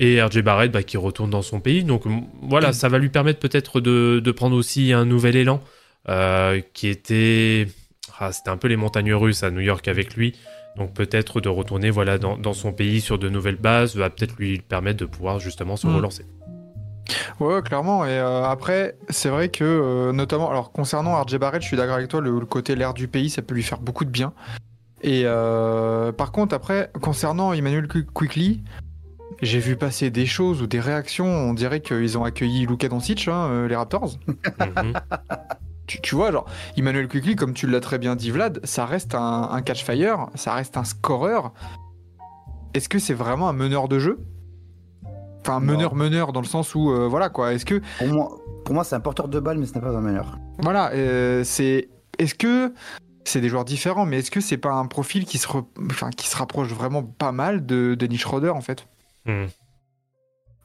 Et 0.00 0.20
RJ 0.20 0.40
Barrett 0.42 0.72
bah, 0.72 0.82
qui 0.82 0.96
retourne 0.96 1.30
dans 1.30 1.42
son 1.42 1.60
pays. 1.60 1.84
Donc 1.84 2.02
voilà, 2.42 2.70
Mm. 2.70 2.72
ça 2.72 2.88
va 2.88 2.98
lui 2.98 3.08
permettre 3.08 3.38
peut-être 3.38 3.80
de, 3.80 4.20
de 4.22 4.30
prendre 4.32 4.56
aussi 4.56 4.92
un 4.92 5.04
nouvel 5.04 5.36
élan 5.36 5.60
qui 6.72 6.88
était. 6.88 7.68
Ah, 8.18 8.32
C'était 8.32 8.50
un 8.50 8.56
peu 8.56 8.68
les 8.68 8.76
montagnes 8.76 9.12
russes 9.14 9.42
à 9.42 9.50
New 9.50 9.60
York 9.60 9.86
avec 9.88 10.14
lui. 10.16 10.34
Donc 10.76 10.92
peut-être 10.92 11.40
de 11.40 11.48
retourner 11.48 11.90
voilà, 11.90 12.18
dans, 12.18 12.36
dans 12.36 12.52
son 12.52 12.72
pays 12.72 13.00
sur 13.00 13.16
de 13.18 13.28
nouvelles 13.28 13.56
bases 13.56 13.94
va 13.96 14.10
peut-être 14.10 14.34
lui 14.38 14.58
permettre 14.58 14.98
de 14.98 15.04
pouvoir 15.04 15.38
justement 15.38 15.76
se 15.76 15.86
Mm. 15.86 15.96
relancer. 15.96 16.24
Ouais, 17.40 17.54
ouais, 17.54 17.62
clairement. 17.62 18.04
Et 18.04 18.10
euh, 18.18 18.44
après, 18.44 18.96
c'est 19.10 19.28
vrai 19.28 19.48
que, 19.48 19.64
euh, 19.64 20.12
notamment, 20.12 20.50
alors 20.50 20.72
concernant 20.72 21.20
RJ 21.22 21.36
Barrett, 21.38 21.62
je 21.62 21.66
suis 21.66 21.76
d'accord 21.76 21.96
avec 21.96 22.08
toi, 22.08 22.20
le, 22.20 22.38
le 22.38 22.46
côté 22.46 22.74
l'air 22.76 22.94
du 22.94 23.08
pays, 23.08 23.30
ça 23.30 23.42
peut 23.42 23.54
lui 23.54 23.62
faire 23.62 23.78
beaucoup 23.80 24.04
de 24.04 24.10
bien. 24.10 24.32
Et 25.02 25.22
euh, 25.24 26.12
par 26.12 26.32
contre, 26.32 26.54
après, 26.54 26.90
concernant 27.02 27.52
Emmanuel 27.52 27.88
Qui- 27.88 28.06
Quickly, 28.06 28.62
j'ai 29.42 29.58
vu 29.58 29.76
passer 29.76 30.10
des 30.10 30.24
choses 30.26 30.62
ou 30.62 30.66
des 30.66 30.80
réactions. 30.80 31.26
On 31.26 31.52
dirait 31.52 31.80
qu'ils 31.80 32.16
ont 32.16 32.24
accueilli 32.24 32.64
Luka 32.66 32.88
Doncic, 32.88 33.28
hein, 33.28 33.48
euh, 33.50 33.68
les 33.68 33.76
Raptors. 33.76 34.16
Mhm. 34.58 34.94
Tu, 35.86 36.00
tu 36.00 36.14
vois, 36.14 36.32
genre, 36.32 36.46
Emmanuel 36.78 37.08
Quickly, 37.08 37.36
comme 37.36 37.52
tu 37.52 37.66
l'as 37.66 37.80
très 37.80 37.98
bien 37.98 38.16
dit, 38.16 38.30
Vlad, 38.30 38.58
ça 38.64 38.86
reste 38.86 39.14
un, 39.14 39.50
un 39.52 39.60
catch-fire, 39.60 40.28
ça 40.34 40.54
reste 40.54 40.78
un 40.78 40.84
scoreur. 40.84 41.52
Est-ce 42.72 42.88
que 42.88 42.98
c'est 42.98 43.12
vraiment 43.12 43.50
un 43.50 43.52
meneur 43.52 43.86
de 43.88 43.98
jeu? 43.98 44.18
Enfin, 45.46 45.60
meneur-meneur, 45.60 46.32
dans 46.32 46.40
le 46.40 46.46
sens 46.46 46.74
où, 46.74 46.90
euh, 46.90 47.06
voilà 47.06 47.28
quoi, 47.28 47.52
est-ce 47.52 47.66
que 47.66 47.80
Pour 47.98 48.06
moi, 48.08 48.38
pour 48.64 48.74
moi 48.74 48.82
c'est 48.84 48.94
un 48.96 49.00
porteur 49.00 49.28
de 49.28 49.38
balle, 49.40 49.58
mais 49.58 49.66
ce 49.66 49.74
n'est 49.74 49.80
pas 49.82 49.94
un 49.94 50.00
meneur. 50.00 50.38
Voilà, 50.58 50.90
euh, 50.92 51.44
c'est. 51.44 51.88
Est-ce 52.18 52.34
que 52.34 52.72
c'est 53.24 53.40
des 53.40 53.48
joueurs 53.48 53.64
différents, 53.64 54.06
mais 54.06 54.20
est-ce 54.20 54.30
que 54.30 54.40
c'est 54.40 54.56
pas 54.56 54.72
un 54.72 54.86
profil 54.86 55.24
qui 55.26 55.36
se, 55.38 55.46
re- 55.48 55.64
enfin, 55.90 56.10
qui 56.10 56.28
se 56.28 56.36
rapproche 56.36 56.68
vraiment 56.68 57.02
pas 57.02 57.32
mal 57.32 57.66
de 57.66 57.94
Dennis 57.94 58.18
Schroeder 58.18 58.50
en 58.50 58.60
fait? 58.60 58.86
Mhm. 59.26 59.48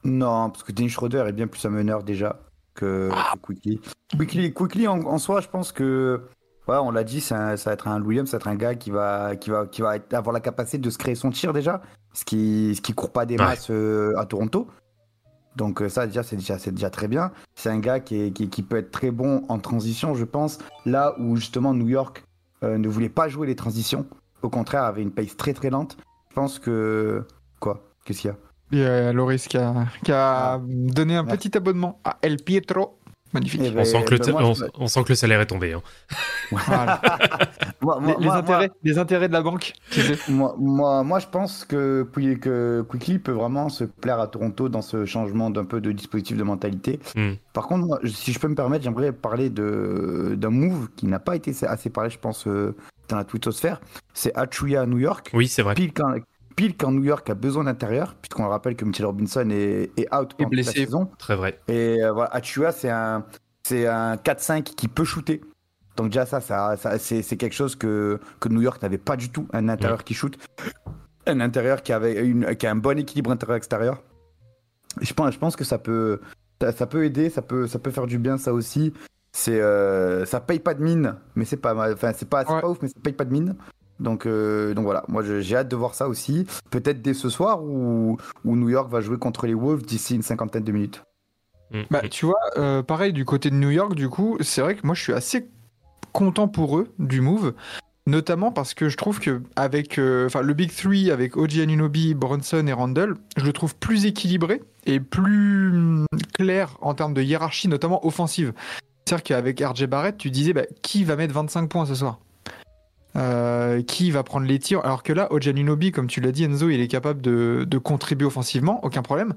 Non, 0.04 0.48
parce 0.50 0.62
que 0.62 0.72
Dennis 0.72 0.90
Schroeder 0.90 1.24
est 1.28 1.32
bien 1.32 1.46
plus 1.46 1.64
un 1.66 1.70
meneur 1.70 2.02
déjà 2.02 2.40
que, 2.74 3.10
que 3.10 3.38
Quickly. 3.42 3.80
Quickly, 4.16 4.52
Quickly 4.54 4.88
en, 4.88 5.00
en 5.02 5.18
soi, 5.18 5.40
je 5.42 5.48
pense 5.48 5.72
que, 5.72 6.22
ouais, 6.70 6.76
on 6.76 6.90
l'a 6.90 7.04
dit, 7.04 7.18
un- 7.32 7.56
ça 7.56 7.70
va 7.70 7.74
être 7.74 7.88
un 7.88 8.00
Williams, 8.02 8.28
ça 8.30 8.36
va 8.38 8.40
être 8.40 8.48
un 8.48 8.54
gars 8.56 8.74
qui 8.74 8.90
va, 8.90 9.36
qui 9.36 9.50
va, 9.50 9.66
qui 9.66 9.82
va 9.82 9.96
être- 9.96 10.12
avoir 10.14 10.32
la 10.32 10.40
capacité 10.40 10.78
de 10.78 10.88
se 10.90 10.98
créer 10.98 11.14
son 11.14 11.30
tir 11.30 11.52
déjà, 11.52 11.82
ce 12.14 12.24
qui, 12.24 12.74
ce 12.74 12.80
qui 12.80 12.92
court 12.94 13.10
pas 13.12 13.26
des 13.26 13.36
Ouais. 13.36 13.44
masses 13.44 13.70
euh, 13.70 14.14
à 14.18 14.24
Toronto. 14.26 14.66
Donc 15.56 15.82
euh, 15.82 15.88
ça 15.88 16.06
déjà 16.06 16.22
c'est 16.22 16.36
déjà 16.36 16.58
c'est 16.58 16.70
déjà 16.70 16.90
très 16.90 17.08
bien. 17.08 17.32
C'est 17.56 17.70
un 17.70 17.80
gars 17.80 17.98
qui, 18.00 18.20
est- 18.22 18.30
qui, 18.30 18.48
qui 18.48 18.62
peut 18.62 18.76
être 18.76 18.90
très 18.92 19.10
bon 19.10 19.44
en 19.48 19.58
transition, 19.58 20.14
je 20.14 20.24
pense. 20.24 20.58
Là 20.86 21.14
où 21.18 21.36
justement 21.36 21.74
New 21.74 21.88
York 21.88 22.24
euh, 22.62 22.78
ne 22.78 22.88
voulait 22.88 23.08
pas 23.08 23.28
jouer 23.28 23.46
les 23.48 23.56
transitions, 23.56 24.06
au 24.42 24.48
contraire 24.48 24.84
avait 24.84 25.02
une 25.02 25.10
pace 25.10 25.36
très 25.36 25.52
très 25.52 25.70
lente. 25.70 25.96
Je 26.30 26.34
pense 26.34 26.58
que 26.60 27.24
quoi? 27.58 27.82
Qu'est-ce 28.04 28.20
qu'il 28.20 28.30
y 28.30 28.32
a? 28.32 28.36
Il 28.72 28.78
y 28.78 28.84
a 28.84 29.12
Loris 29.12 29.48
qui 29.48 29.56
a, 29.58 29.86
qui 30.04 30.12
a 30.12 30.60
donné 30.64 31.16
un 31.16 31.24
Ouais. 31.26 31.36
petit 31.36 31.56
abonnement 31.56 31.98
à 32.04 32.18
El 32.22 32.36
Pietro. 32.36 32.99
Magnifique. 33.32 33.60
Eh 33.64 33.70
ben, 33.70 33.80
On 33.80 33.84
sent, 33.84 34.04
que 34.04 34.14
le, 34.14 34.18
ben, 34.18 34.32
moi, 34.32 34.44
on, 34.44 34.54
je- 34.54 34.64
on 34.74 34.86
sent 34.88 35.04
que 35.04 35.08
le 35.10 35.14
salaire 35.14 35.40
est 35.40 35.46
tombé. 35.46 35.72
hein. 35.72 35.82
Voilà. 36.50 37.00
moi, 37.80 38.00
moi- 38.00 38.14
les, 38.14 38.20
les 38.20 38.26
moi- 38.26 38.36
intérêts, 38.36 38.70
les 38.82 38.98
intérêts 38.98 39.28
de 39.28 39.32
la 39.32 39.42
banque. 39.42 39.72
Moi, 40.28 40.54
moi, 40.58 41.02
moi, 41.04 41.18
je 41.20 41.26
pense 41.26 41.64
que, 41.64 42.06
que 42.12 42.84
Quickly 42.88 43.18
peut 43.18 43.32
vraiment 43.32 43.68
se 43.68 43.84
plaire 43.84 44.18
à 44.20 44.26
Toronto 44.26 44.68
dans 44.68 44.82
ce 44.82 45.04
changement 45.04 45.50
d'un 45.50 45.64
peu 45.64 45.80
de 45.80 45.92
dispositif 45.92 46.36
de 46.36 46.42
mentalité. 46.42 46.98
Hmm. 47.16 47.34
Par 47.52 47.66
contre, 47.66 47.86
moi, 47.86 47.98
si 48.04 48.32
je 48.32 48.38
peux 48.38 48.48
me 48.48 48.54
permettre, 48.54 48.84
j'aimerais 48.84 49.12
parler 49.12 49.50
de- 49.50 50.34
d'un 50.36 50.50
move 50.50 50.88
qui 50.96 51.06
n'a 51.06 51.18
pas 51.20 51.36
été 51.36 51.52
assez 51.66 51.90
parlé, 51.90 52.10
je 52.10 52.18
pense, 52.18 52.46
euh, 52.46 52.74
dans 53.08 53.16
la 53.16 53.24
twittosphère. 53.24 53.80
C'est 54.14 54.36
Achuya 54.36 54.82
à 54.82 54.86
New 54.86 54.98
York. 54.98 55.30
Oui, 55.34 55.48
c'est 55.48 55.62
vrai. 55.62 55.74
Pile 55.74 55.92
quand, 55.92 56.14
pile 56.56 56.76
quand 56.76 56.90
New 56.92 57.04
York 57.04 57.28
a 57.30 57.34
besoin 57.34 57.64
d'intérieur, 57.64 58.14
puisqu'on 58.14 58.42
le 58.44 58.48
rappelle 58.50 58.76
que 58.76 58.84
Mitchell 58.84 59.06
Robinson 59.06 59.48
est, 59.50 59.90
est 59.98 60.14
out 60.14 60.34
pendant 60.36 60.50
la 60.52 60.62
saison. 60.62 61.10
Très 61.18 61.36
vrai. 61.36 61.58
Et 61.68 62.02
euh, 62.02 62.12
voilà, 62.12 62.30
Achua, 62.34 62.72
c'est 62.72 62.90
un, 62.90 63.24
c'est 63.62 63.86
un 63.86 64.16
4-5 64.16 64.62
qui 64.62 64.88
peut 64.88 65.04
shooter. 65.04 65.40
Donc 65.96 66.08
déjà 66.08 66.26
ça, 66.26 66.40
ça, 66.40 66.76
ça- 66.76 66.98
c'est, 66.98 67.22
c'est 67.22 67.36
quelque 67.36 67.54
chose 67.54 67.76
que, 67.76 68.20
que 68.40 68.48
New 68.48 68.62
York 68.62 68.80
n'avait 68.82 68.98
pas 68.98 69.16
du 69.16 69.30
tout, 69.30 69.46
un 69.52 69.68
intérieur 69.68 70.04
qui 70.04 70.14
shoot. 70.14 70.36
Un 71.26 71.40
intérieur 71.40 71.82
qui, 71.82 71.92
avait 71.92 72.24
une, 72.24 72.54
qui 72.56 72.66
a 72.66 72.70
un 72.70 72.76
bon 72.76 72.98
équilibre 72.98 73.30
intérieur-extérieur. 73.30 74.02
Je 75.00 75.12
pense, 75.14 75.34
je 75.34 75.38
pense 75.38 75.56
que 75.56 75.64
ça 75.64 75.78
peut, 75.78 76.20
ça, 76.60 76.72
ça 76.72 76.86
peut 76.86 77.04
aider, 77.04 77.30
ça 77.30 77.42
peut, 77.42 77.66
ça 77.66 77.78
peut 77.78 77.90
faire 77.90 78.06
du 78.06 78.18
bien 78.18 78.38
ça 78.38 78.52
aussi. 78.52 78.92
C'est, 79.32 79.60
euh, 79.60 80.24
ça 80.24 80.40
paye 80.40 80.58
pas 80.58 80.74
de 80.74 80.82
mine, 80.82 81.14
mais 81.36 81.44
c'est 81.44 81.56
pas. 81.58 81.92
Enfin, 81.92 82.12
c'est 82.16 82.28
pas, 82.28 82.44
c'est 82.44 82.52
Ouais. 82.52 82.60
pas 82.62 82.68
ouf, 82.68 82.78
mais 82.82 82.88
ça 82.88 82.94
paye 83.02 83.12
pas 83.12 83.24
de 83.24 83.32
mine. 83.32 83.54
Donc, 84.00 84.26
euh, 84.26 84.74
donc 84.74 84.84
voilà, 84.84 85.04
moi 85.08 85.22
je- 85.22 85.40
j'ai 85.40 85.56
hâte 85.56 85.68
de 85.68 85.76
voir 85.76 85.94
ça 85.94 86.08
aussi. 86.08 86.46
Peut-être 86.70 87.02
dès 87.02 87.14
ce 87.14 87.28
soir 87.28 87.62
où, 87.62 88.16
où 88.44 88.56
New 88.56 88.68
York 88.68 88.90
va 88.90 89.00
jouer 89.00 89.18
contre 89.18 89.46
les 89.46 89.54
Wolves 89.54 89.82
d'ici 89.84 90.14
une 90.16 90.22
cinquantaine 90.22 90.64
de 90.64 90.72
minutes. 90.72 91.02
Mm, 91.72 91.80
Bah, 91.90 92.00
mm. 92.04 92.08
tu 92.08 92.26
vois, 92.26 92.40
euh, 92.56 92.82
pareil 92.82 93.12
du 93.12 93.24
côté 93.24 93.50
de 93.50 93.54
New 93.56 93.70
York, 93.70 93.94
du 93.94 94.08
coup, 94.08 94.36
c'est 94.40 94.60
vrai 94.62 94.74
que 94.74 94.86
moi 94.86 94.94
je 94.94 95.02
suis 95.02 95.12
assez 95.12 95.48
content 96.12 96.48
pour 96.48 96.78
eux 96.78 96.88
du 96.98 97.20
move, 97.20 97.52
notamment 98.06 98.50
parce 98.50 98.74
que 98.74 98.88
je 98.88 98.96
trouve 98.96 99.20
que 99.20 99.42
avec, 99.54 99.98
euh, 99.98 100.26
enfin, 100.26 100.40
le 100.42 100.54
Big 100.54 100.72
Three 100.74 101.10
avec 101.10 101.36
OG 101.36 101.58
Anunoby, 101.60 102.14
Bronson 102.14 102.66
et 102.66 102.72
Randall, 102.72 103.14
je 103.36 103.44
le 103.44 103.52
trouve 103.52 103.76
plus 103.76 104.06
équilibré 104.06 104.62
et 104.86 104.98
plus 104.98 105.68
hum, 105.76 106.06
clair 106.34 106.76
en 106.80 106.94
termes 106.94 107.14
de 107.14 107.22
hiérarchie, 107.22 107.68
notamment 107.68 108.04
offensive. 108.06 108.52
C'est-à-dire 109.06 109.22
qu'avec 109.24 109.60
RJ 109.60 109.86
Barrett, 109.86 110.16
tu 110.16 110.30
disais 110.30 110.52
bah, 110.52 110.62
qui 110.82 111.04
va 111.04 111.16
mettre 111.16 111.34
25 111.34 111.68
points 111.68 111.84
ce 111.86 111.94
soir? 111.94 112.18
Euh, 113.16 113.82
qui 113.82 114.12
va 114.12 114.22
prendre 114.22 114.46
les 114.46 114.60
tirs 114.60 114.84
alors 114.84 115.02
que 115.02 115.12
là 115.12 115.32
OG 115.32 115.48
Anunoby 115.48 115.90
comme 115.90 116.06
tu 116.06 116.20
l'as 116.20 116.30
dit 116.30 116.44
Enzo 116.44 116.68
il 116.68 116.80
est 116.80 116.86
capable 116.86 117.20
de, 117.20 117.66
contribuer 117.82 118.24
offensivement 118.24 118.84
aucun 118.84 119.02
problème 119.02 119.34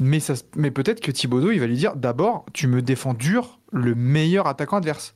mais, 0.00 0.20
peut-être 0.70 1.00
que 1.00 1.10
Thibodeau, 1.10 1.50
il 1.52 1.60
va 1.60 1.66
lui 1.66 1.76
dire 1.76 1.94
d'abord, 1.94 2.46
tu 2.52 2.66
me 2.66 2.82
défends 2.82 3.14
dur 3.14 3.60
le 3.72 3.94
meilleur 3.94 4.46
attaquant 4.48 4.78
adverse. 4.78 5.14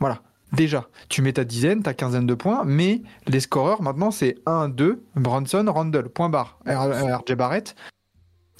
Voilà. 0.00 0.22
Déjà, 0.52 0.88
tu 1.08 1.22
mets 1.22 1.34
ta 1.34 1.44
dizaine, 1.44 1.82
ta 1.82 1.92
quinzaine 1.92 2.26
de 2.26 2.34
points, 2.34 2.62
mais 2.64 3.02
les 3.26 3.40
scoreurs, 3.40 3.82
maintenant, 3.82 4.10
c'est 4.10 4.36
1, 4.46 4.68
2, 4.68 5.02
Bronson, 5.16 5.64
Randall, 5.68 6.08
point 6.08 6.30
barre. 6.30 6.58
RJ 6.66 7.34
Barrett, 7.34 7.74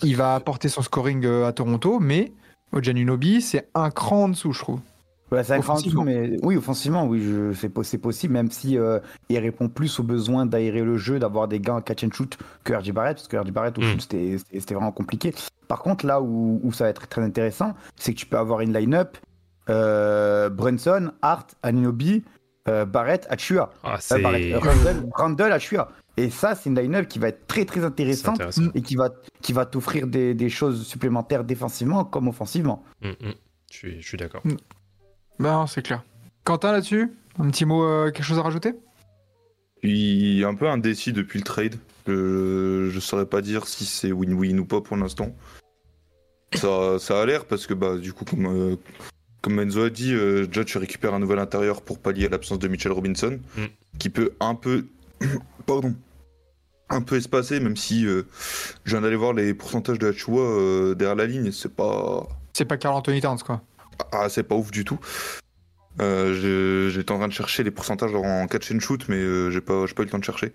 il 0.02 0.16
va 0.16 0.35
apporter 0.35 0.68
son 0.68 0.83
scoring 0.83 1.25
euh, 1.25 1.47
à 1.47 1.52
Toronto, 1.52 2.00
mais 2.00 2.33
Ojanunobi, 2.73 3.40
c'est 3.40 3.71
un 3.75 3.90
cran 3.90 4.25
en 4.25 4.28
dessous, 4.28 4.52
je 4.52 4.61
trouve. 4.61 4.80
Mais 6.04 6.37
oui, 6.42 6.56
offensivement, 6.56 7.04
oui, 7.06 7.21
je... 7.23 7.52
c'est 7.52 7.68
po- 7.68 7.83
c'est 7.83 7.99
possible, 7.99 8.33
même 8.33 8.50
si 8.50 8.78
euh, 8.78 9.00
il 9.28 9.38
répond 9.38 9.68
plus 9.68 9.99
aux 9.99 10.04
besoins 10.04 10.47
d'aérer 10.47 10.83
le 10.83 10.97
jeu, 10.97 11.18
d'avoir 11.18 11.49
des 11.49 11.59
gars 11.61 11.75
en 11.75 11.80
catch 11.80 12.04
and 12.04 12.11
shoot 12.12 12.38
que 12.64 12.73
RJ 12.73 12.92
Barrett, 12.92 13.16
parce 13.16 13.28
que 13.28 13.37
RJ 13.37 13.50
Barrett 13.50 13.76
au 13.78 13.80
Mm. 13.80 13.85
shoot 13.85 14.00
c'était- 14.02 14.38
c'était 14.38 14.61
c'était 14.61 14.75
vraiment 14.75 14.92
compliqué. 14.92 15.35
Par 15.68 15.80
contre, 15.83 16.06
là 16.06 16.21
où, 16.21 16.61
où 16.62 16.73
ça 16.73 16.85
va 16.85 16.90
être 16.90 17.09
très 17.09 17.23
intéressant, 17.23 17.75
c'est 17.97 18.14
que 18.14 18.18
tu 18.18 18.26
peux 18.26 18.38
avoir 18.38 18.61
une 18.61 18.73
line-up 18.73 19.16
euh, 19.68 20.49
Brunson, 20.49 21.11
Hart, 21.23 21.56
Aninobi, 21.62 22.23
euh, 22.68 22.85
Barrett, 22.85 23.26
Achua. 23.30 23.73
Ah, 23.83 23.99
Euh, 24.12 24.23
Barrett, 24.23 24.54
euh, 24.54 24.59
Randall, 24.61 25.09
Randall, 25.12 25.52
Achua. 25.52 25.90
Et 26.16 26.30
ça, 26.30 26.54
c'est 26.54 26.71
une 26.71 26.78
line-up 26.78 27.09
qui 27.09 27.18
va 27.18 27.28
être 27.28 27.47
très 27.47 27.64
très 27.64 27.85
intéressante 27.85 28.37
intéressant. 28.37 28.62
et 28.75 28.80
qui 28.83 28.95
va, 28.97 29.11
qui 29.42 29.52
va 29.52 29.66
t'offrir 29.66 30.06
des, 30.06 30.35
des 30.35 30.49
choses 30.49 30.87
supplémentaires 30.87 31.45
défensivement 31.45 32.04
comme 32.04 32.28
offensivement. 32.28 32.85
Mm, 33.02 33.09
mm. 33.09 33.33
Je 33.73 33.76
suis, 33.76 34.00
je 34.00 34.06
suis 34.06 34.16
d'accord. 34.16 34.42
Ben, 35.38 35.66
c'est 35.66 35.83
clair. 35.83 36.02
Quentin, 36.45 36.73
là-dessus 36.73 37.12
Un 37.38 37.50
petit 37.50 37.64
mot, 37.64 37.85
euh, 37.85 38.11
quelque 38.11 38.25
chose 38.25 38.38
à 38.38 38.43
rajouter? 38.43 38.75
Je 39.83 39.88
suis 39.88 40.45
un 40.45 40.55
peu 40.55 40.69
indécis 40.69 41.12
depuis 41.12 41.38
le 41.38 41.45
trade. 41.45 41.76
Je, 42.07 42.88
je 42.90 43.00
saurais 43.00 43.26
pas 43.26 43.43
dire 43.43 43.66
si 43.66 43.85
c'est 43.85 44.12
win-win 44.12 44.59
ou 44.59 44.64
pas 44.64 44.81
pour 44.81 44.97
l'instant. 44.97 45.35
Ça, 46.55 46.99
ça 46.99 47.21
a 47.21 47.26
l'air 47.26 47.45
parce 47.45 47.66
que 47.66 47.75
bah 47.75 47.97
du 47.99 48.12
coup 48.12 48.25
comme 48.25 48.47
euh, 48.47 48.76
comme 49.43 49.59
Enzo 49.61 49.85
a 49.85 49.90
dit, 49.90 50.14
euh, 50.14 50.47
déjà 50.47 50.64
tu 50.64 50.78
récupères 50.78 51.12
un 51.14 51.19
nouvel 51.19 51.38
intérieur 51.38 51.83
pour 51.83 51.99
pallier 51.99 52.26
à 52.26 52.28
l'absence 52.31 52.59
de 52.59 52.69
Mitchell 52.69 52.93
Robinson, 52.93 53.38
Mm. 53.57 53.64
qui 53.99 54.09
peut 54.11 54.33
un 54.40 54.55
peu 54.55 54.87
pardon 55.66 55.95
un 56.88 57.02
peu 57.02 57.16
espacer, 57.16 57.59
même 57.59 57.76
si 57.76 58.07
euh, 58.07 58.23
je 58.85 58.93
viens 58.93 59.00
d'aller 59.02 59.16
voir 59.16 59.33
les 59.33 59.52
pourcentages 59.55 59.99
de 59.99 60.09
Hachua 60.09 60.40
euh, 60.40 60.95
derrière 60.95 61.16
la 61.16 61.26
ligne, 61.26 61.50
c'est 61.50 61.75
pas 61.75 62.28
C'est 62.52 62.64
pas 62.64 62.76
Carl 62.76 62.95
Anthony 62.95 63.21
Towns, 63.21 63.40
quoi. 63.45 63.61
Ah, 64.12 64.29
c'est 64.29 64.43
pas 64.43 64.55
ouf 64.55 64.71
du 64.71 64.85
tout. 64.85 64.99
Euh, 66.00 66.91
J'étais 66.91 67.12
en 67.12 67.19
train 67.19 67.29
de 67.29 67.33
chercher 67.33 67.62
les 67.62 67.71
pourcentages 67.71 68.15
en 68.15 68.47
catch 68.47 68.71
and 68.73 68.81
shoot, 68.81 69.09
mais 69.09 69.17
euh, 69.17 69.50
j'ai 69.50 69.61
pas, 69.61 69.85
eu 69.85 69.87
le 69.99 70.07
temps 70.07 70.19
de 70.19 70.25
chercher. 70.25 70.53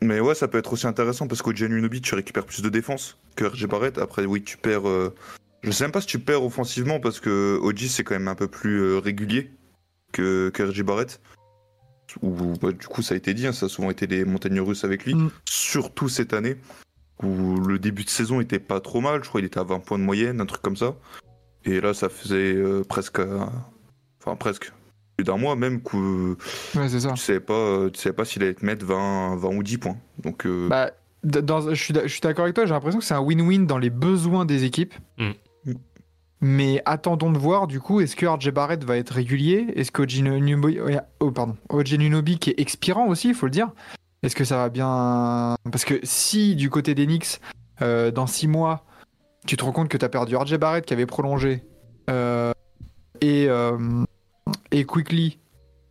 Mais 0.00 0.20
ouais, 0.20 0.34
ça 0.34 0.48
peut 0.48 0.58
être 0.58 0.72
aussi 0.72 0.86
intéressant 0.86 1.28
parce 1.28 1.42
qu'au 1.42 1.52
Unobi, 1.52 2.00
tu 2.00 2.14
récupères 2.14 2.44
plus 2.44 2.62
de 2.62 2.68
défense 2.68 3.18
que 3.36 3.44
RJ 3.44 3.66
Barrett. 3.66 3.98
Après, 3.98 4.24
oui, 4.24 4.42
tu 4.42 4.56
perds. 4.56 4.88
euh, 4.88 5.14
Je 5.62 5.70
sais 5.70 5.84
même 5.84 5.92
pas 5.92 6.00
si 6.00 6.08
tu 6.08 6.18
perds 6.18 6.44
offensivement 6.44 6.98
parce 6.98 7.20
que 7.20 7.58
OG 7.62 7.78
c'est 7.88 8.02
quand 8.04 8.14
même 8.14 8.28
un 8.28 8.34
peu 8.34 8.48
plus 8.48 8.80
euh, 8.80 8.98
régulier 8.98 9.52
que, 10.12 10.50
que 10.50 10.64
RJ 10.64 10.82
Barrett. 10.82 11.20
Ou 12.20 12.54
bah, 12.60 12.72
du 12.72 12.86
coup, 12.88 13.00
ça 13.00 13.14
a 13.14 13.16
été 13.16 13.32
dit, 13.32 13.46
hein, 13.46 13.52
ça 13.52 13.66
a 13.66 13.68
souvent 13.68 13.90
été 13.90 14.06
les 14.06 14.24
montagnes 14.24 14.60
russes 14.60 14.84
avec 14.84 15.04
lui. 15.04 15.14
Mm. 15.14 15.30
Surtout 15.48 16.08
cette 16.08 16.32
année 16.32 16.56
où 17.22 17.60
le 17.60 17.78
début 17.78 18.04
de 18.04 18.10
saison 18.10 18.40
était 18.40 18.58
pas 18.58 18.80
trop 18.80 19.00
mal. 19.00 19.22
Je 19.22 19.28
crois 19.28 19.40
qu'il 19.40 19.46
était 19.46 19.60
à 19.60 19.64
20 19.64 19.80
points 19.80 19.98
de 19.98 20.04
moyenne, 20.04 20.40
un 20.40 20.46
truc 20.46 20.62
comme 20.62 20.76
ça. 20.76 20.96
Et 21.64 21.80
là, 21.80 21.94
ça 21.94 22.08
faisait 22.08 22.54
euh, 22.54 22.82
presque, 22.88 23.20
euh, 23.20 23.38
enfin 24.20 24.36
presque 24.36 24.72
plus 25.16 25.24
d'un 25.24 25.36
mois 25.36 25.54
même 25.56 25.82
que 25.82 26.36
Ouais, 26.74 26.88
c'est 26.88 27.00
ça. 27.00 27.12
tu 27.12 27.20
savais 27.20 27.40
pas, 27.40 27.52
euh, 27.52 27.90
tu 27.90 28.00
savais 28.00 28.14
pas 28.14 28.24
s'il 28.24 28.42
allait 28.42 28.54
te 28.54 28.64
mettre 28.64 28.84
20, 28.86 29.36
20 29.36 29.48
ou 29.56 29.62
10 29.62 29.78
points. 29.78 29.96
Donc 30.22 30.46
euh, 30.46 30.68
Bah, 30.68 30.90
dans- 31.22 31.68
je 31.70 31.74
suis 31.82 31.92
d'a- 31.92 32.02
je 32.06 32.08
suis 32.12 32.20
d'accord 32.20 32.44
avec 32.44 32.54
toi, 32.54 32.64
j'ai 32.66 32.72
l'impression 32.72 32.98
que 32.98 33.04
c'est 33.04 33.14
un 33.14 33.20
win-win 33.22 33.66
dans 33.66 33.78
les 33.78 33.90
besoins 33.90 34.44
des 34.44 34.64
équipes. 34.64 34.94
Mm. 35.18 35.30
Mais 36.44 36.82
attendons 36.86 37.30
de 37.30 37.38
voir, 37.38 37.68
du 37.68 37.78
coup, 37.78 38.00
est-ce 38.00 38.16
que 38.16 38.26
RJ 38.26 38.50
Barrett 38.50 38.82
va 38.82 38.96
être 38.96 39.10
régulier? 39.10 39.66
Est-ce 39.76 39.92
que 39.92 40.02
Nunobi, 40.02 40.78
oh, 41.20 41.30
pardon, 41.30 41.56
OG 41.68 41.92
Nunobi 41.98 42.38
qui 42.40 42.50
est 42.50 42.58
expirant 42.58 43.06
aussi, 43.06 43.28
il 43.28 43.34
faut 43.34 43.46
le 43.46 43.52
dire, 43.52 43.70
est-ce 44.24 44.34
que 44.34 44.42
ça 44.44 44.56
va 44.56 44.68
bien? 44.68 45.54
Parce 45.70 45.84
que 45.84 46.00
si 46.02 46.56
du 46.56 46.68
côté 46.68 46.96
des 46.96 47.06
Knicks, 47.06 47.40
euh, 47.80 48.10
dans 48.10 48.26
6 48.26 48.48
mois, 48.48 48.84
tu 49.46 49.56
te 49.56 49.64
rends 49.64 49.72
compte 49.72 49.88
que 49.88 49.96
tu 49.96 50.04
as 50.04 50.08
perdu 50.08 50.36
RJ 50.36 50.56
Barrett 50.56 50.84
qui 50.84 50.92
avait 50.92 51.06
prolongé 51.06 51.64
euh, 52.10 52.52
et, 53.20 53.46
euh, 53.48 54.04
et 54.70 54.84
Quickly 54.84 55.38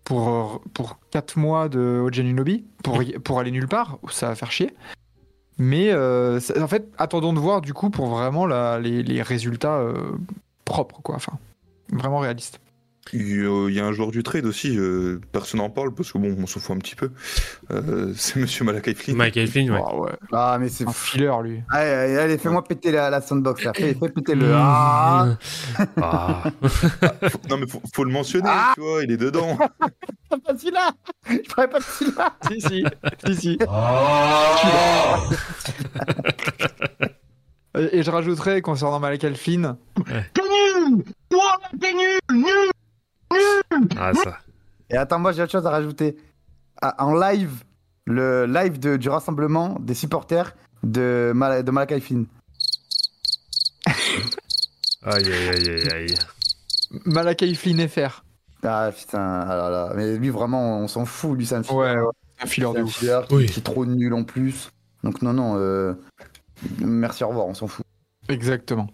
pour, 0.03 0.61
pour 0.73 0.99
4 1.11 1.37
mois 1.37 1.69
de 1.69 2.01
OG 2.05 2.19
Nunobi, 2.19 2.65
pour, 2.83 3.01
pour 3.23 3.39
aller 3.39 3.51
nulle 3.51 3.67
part, 3.67 3.97
ça 4.09 4.29
va 4.29 4.35
faire 4.35 4.51
chier. 4.51 4.73
Mais 5.57 5.91
euh, 5.91 6.39
en 6.59 6.67
fait, 6.67 6.89
attendons 6.97 7.33
de 7.33 7.39
voir 7.39 7.61
du 7.61 7.73
coup 7.73 7.89
pour 7.89 8.07
vraiment 8.07 8.47
les, 8.77 9.03
les 9.03 9.21
résultats 9.21 9.77
euh, 9.77 10.17
propres, 10.65 11.01
quoi. 11.01 11.15
Enfin, 11.15 11.33
vraiment 11.91 12.19
réalistes. 12.19 12.59
Il 13.13 13.39
euh, 13.45 13.69
il 13.69 13.75
y 13.75 13.79
a 13.79 13.85
un 13.85 13.91
joueur 13.91 14.11
du 14.11 14.23
trade 14.23 14.45
aussi, 14.45 14.77
euh, 14.77 15.19
personne 15.31 15.59
n'en 15.59 15.69
parle 15.69 15.93
parce 15.93 16.11
que 16.11 16.17
bon, 16.17 16.35
on 16.39 16.47
s'en 16.47 16.59
fout 16.59 16.75
un 16.75 16.79
petit 16.79 16.95
peu. 16.95 17.11
Euh, 17.71 18.13
c'est 18.17 18.39
Monsieur 18.39 18.63
Malakai 18.65 18.93
Flynn. 18.93 19.17
Flynn, 19.47 19.71
ouais. 19.71 19.81
Ah 19.85 19.95
ouais. 19.95 20.11
Ah, 20.31 20.57
mais 20.59 20.69
c'est 20.69 20.87
Un 20.87 20.93
filler, 20.93 21.31
lui. 21.43 21.61
Allez, 21.69 21.89
allez, 21.89 22.17
allez, 22.17 22.37
fais-moi 22.37 22.63
péter 22.63 22.91
la, 22.91 23.09
la 23.09 23.21
soundbox 23.21 23.63
là. 23.63 23.71
Fais, 23.75 23.93
fais 23.93 24.09
péter 24.09 24.35
le. 24.35 24.51
Ah, 24.53 25.37
Ah. 26.01 26.43
Non 27.49 27.57
mais 27.57 27.67
faut, 27.67 27.81
faut 27.93 28.03
le 28.03 28.11
mentionner, 28.11 28.49
Ah 28.49 28.71
tu 28.75 28.81
vois, 28.81 29.03
il 29.03 29.11
est 29.11 29.17
dedans. 29.17 29.57
pas 30.29 30.57
celui-là 30.57 30.91
Je 31.29 31.37
ferais 31.49 31.69
pas 31.69 31.81
celui-là 31.81 32.35
si, 32.49 32.61
si, 32.61 32.83
si, 33.25 33.35
si. 33.35 33.57
Et 37.77 37.99
et 37.99 38.03
je 38.03 38.11
rajouterais 38.11 38.61
concernant 38.61 38.99
Malak 38.99 39.23
Alfin, 39.23 39.77
Ah, 43.97 44.13
ça. 44.13 44.37
Et 44.89 44.97
attends, 44.97 45.19
moi 45.19 45.31
j'ai 45.31 45.41
autre 45.43 45.51
chose 45.51 45.65
à 45.65 45.69
rajouter. 45.71 46.17
Ah, 46.81 46.95
en 47.05 47.13
live, 47.13 47.63
le 48.05 48.45
live 48.45 48.79
de- 48.79 48.97
du 48.97 49.09
rassemblement 49.09 49.77
des 49.79 49.93
supporters 49.93 50.53
de, 50.83 51.31
Mal 51.35 51.63
de 51.63 51.71
Malakai 51.71 51.99
Flynn. 51.99 52.25
Aïe, 55.03 55.25
aïe, 55.33 55.49
aïe, 55.49 55.69
aïe, 55.69 55.89
aïe. 55.91 56.15
Malakai 57.05 57.53
Flynn 57.55 57.87
FR. 57.87 58.23
Ah 58.63 58.91
putain, 58.95 59.19
ah 59.47 59.55
là 59.55 59.69
là. 59.71 59.93
mais 59.95 60.17
lui 60.17 60.29
vraiment, 60.29 60.79
on 60.79 60.87
s'en 60.87 61.05
fout. 61.05 61.35
Lui, 61.37 61.45
c'est 61.47 61.55
un 61.55 61.63
filler. 61.63 61.77
Ouais, 61.79 61.95
ouais. 61.97 62.11
Un 62.43 62.45
C'est 62.45 62.61
de 62.61 62.81
ouf. 62.83 63.03
Oui. 63.31 63.45
qui 63.47 63.59
est 63.59 63.63
trop 63.63 63.85
nul 63.85 64.13
en 64.13 64.23
plus. 64.23 64.69
Donc 65.03 65.21
non, 65.23 65.33
non. 65.33 65.55
euh, 65.57 65.93
Merci, 66.79 67.23
au 67.23 67.29
revoir, 67.29 67.47
on 67.47 67.55
s'en 67.55 67.67
fout. 67.67 67.83
Exactement. 68.29 68.87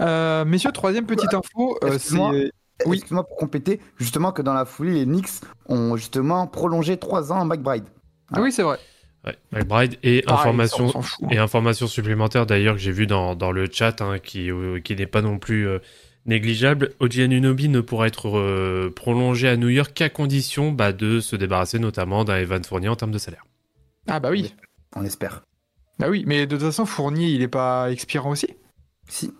Euh, 0.00 0.44
messieurs, 0.44 0.70
troisième 0.72 1.06
petite 1.06 1.32
info. 1.32 1.78
euh, 1.82 1.98
c'est- 1.98 2.50
Oui. 2.84 2.96
Excuse-moi 2.96 3.24
pour 3.24 3.36
compléter, 3.36 3.80
justement 3.96 4.32
que 4.32 4.42
dans 4.42 4.52
la 4.52 4.64
foulée, 4.64 4.92
les 4.92 5.04
Knicks 5.06 5.40
ont 5.66 5.96
justement 5.96 6.46
prolongé 6.46 6.98
3 6.98 7.32
ans 7.32 7.44
McBride. 7.44 7.84
Ah 8.32 8.42
oui, 8.42 8.52
c'est 8.52 8.62
vrai. 8.62 8.78
Ouais, 9.24 9.36
McBride 9.50 9.96
et 10.02 10.22
information, 10.28 10.92
hein. 10.94 11.28
et 11.30 11.38
information 11.38 11.86
supplémentaire 11.86 12.46
d'ailleurs 12.46 12.74
que 12.74 12.80
j'ai 12.80 12.92
vu 12.92 13.06
dans, 13.06 13.34
dans 13.34 13.50
le 13.50 13.66
chat 13.70 14.00
hein, 14.00 14.18
qui, 14.18 14.50
euh, 14.50 14.78
qui 14.80 14.94
n'est 14.94 15.06
pas 15.06 15.22
non 15.22 15.38
plus 15.38 15.66
euh, 15.66 15.78
négligeable. 16.26 16.92
OG 17.00 17.20
Anunoby 17.20 17.68
ne 17.68 17.80
pourra 17.80 18.06
être 18.06 18.36
euh, 18.36 18.92
prolongé 18.94 19.48
à 19.48 19.56
New 19.56 19.68
York 19.68 19.92
qu'à 19.94 20.10
condition 20.10 20.70
bah, 20.70 20.92
de 20.92 21.20
se 21.20 21.34
débarrasser 21.34 21.78
notamment 21.78 22.24
d'un 22.24 22.36
Evan 22.36 22.62
Fournier 22.62 22.88
en 22.88 22.96
termes 22.96 23.10
de 23.10 23.18
salaire. 23.18 23.44
Ah 24.06 24.20
bah 24.20 24.30
oui. 24.30 24.54
On 24.94 25.04
espère. 25.04 25.42
Bah 25.98 26.08
oui, 26.08 26.24
mais 26.26 26.46
de 26.46 26.56
toute 26.56 26.64
façon, 26.64 26.84
Fournier, 26.84 27.28
il 27.28 27.42
est 27.42 27.48
pas 27.48 27.90
expirant 27.90 28.30
aussi? 28.30 28.48
Si. 29.08 29.32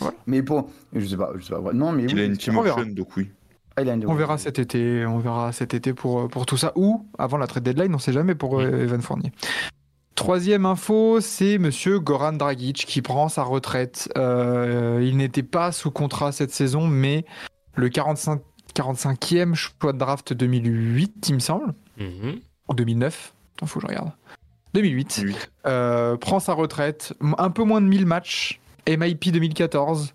Ouais. 0.00 0.10
Mais 0.26 0.42
bon, 0.42 0.66
je 0.94 1.04
sais 1.06 1.16
pas, 1.16 1.32
je 1.36 1.44
sais 1.44 1.52
pas. 1.54 1.72
Non, 1.72 1.92
mais 1.92 2.04
Il 2.04 2.14
oui, 2.14 2.20
a 2.20 2.24
une 2.24 2.36
team 2.36 2.56
on 2.58 2.62
verra. 2.62 2.80
option, 2.80 2.92
donc 2.94 3.16
oui. 3.16 3.30
Ah, 3.76 3.82
il 3.82 3.88
a 3.90 3.94
une- 3.94 4.06
On 4.06 4.14
verra 4.14 4.36
cet 4.38 4.58
été, 4.58 5.06
on 5.06 5.18
verra 5.18 5.52
cet 5.52 5.74
été 5.74 5.94
pour, 5.94 6.28
pour 6.28 6.44
tout 6.46 6.56
ça. 6.56 6.72
Ou 6.76 7.06
avant 7.18 7.38
la 7.38 7.46
trade 7.46 7.62
deadline, 7.64 7.94
on 7.94 7.98
sait 7.98 8.12
jamais 8.12 8.34
pour 8.34 8.60
euh, 8.60 8.82
Evan 8.82 9.00
Fournier. 9.00 9.32
Troisième 10.14 10.66
info, 10.66 11.20
c'est 11.20 11.56
monsieur 11.56 11.98
Goran 11.98 12.34
Dragic 12.34 12.76
qui 12.86 13.00
prend 13.00 13.28
sa 13.30 13.42
retraite. 13.42 14.10
Euh, 14.18 15.00
il 15.02 15.16
n'était 15.16 15.42
pas 15.42 15.72
sous 15.72 15.90
contrat 15.90 16.30
cette 16.30 16.50
saison, 16.50 16.86
mais 16.86 17.24
le 17.74 17.88
45, 17.88 18.42
45e 18.74 19.54
choix 19.54 19.92
de 19.94 19.98
draft 19.98 20.34
2008, 20.34 21.28
il 21.30 21.34
me 21.36 21.40
semble. 21.40 21.72
Mhm. 21.98 22.40
En 22.68 22.74
2009. 22.74 23.32
Attends, 23.56 23.66
faut 23.66 23.80
que 23.80 23.86
je 23.86 23.88
regarde. 23.88 24.12
2008. 24.74 25.22
Lui. 25.24 25.36
Euh, 25.66 26.16
prend 26.16 26.38
sa 26.38 26.52
retraite. 26.52 27.14
Un 27.38 27.50
peu 27.50 27.64
moins 27.64 27.80
de 27.80 27.86
1000 27.86 28.04
matchs. 28.04 28.59
MIP 28.88 29.30
2014. 29.32 30.14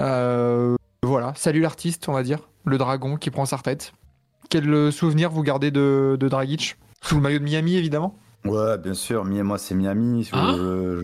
Euh, 0.00 0.76
voilà, 1.02 1.32
salut 1.36 1.60
l'artiste, 1.60 2.08
on 2.08 2.12
va 2.12 2.22
dire. 2.22 2.38
Le 2.64 2.78
dragon 2.78 3.16
qui 3.16 3.30
prend 3.30 3.46
sa 3.46 3.56
retraite. 3.56 3.92
Quel 4.50 4.68
euh, 4.72 4.90
souvenir 4.90 5.30
vous 5.30 5.42
gardez 5.42 5.70
de, 5.70 6.16
de 6.18 6.28
Dragic? 6.28 6.76
Sous 7.02 7.16
le 7.16 7.20
maillot 7.20 7.38
de 7.38 7.44
Miami, 7.44 7.76
évidemment. 7.76 8.18
Ouais, 8.44 8.78
bien 8.78 8.94
sûr. 8.94 9.24
Moi, 9.24 9.58
c'est 9.58 9.74
Miami. 9.74 10.24
je- 10.24 10.30
Ah. 10.32 10.54
je- 10.56 11.02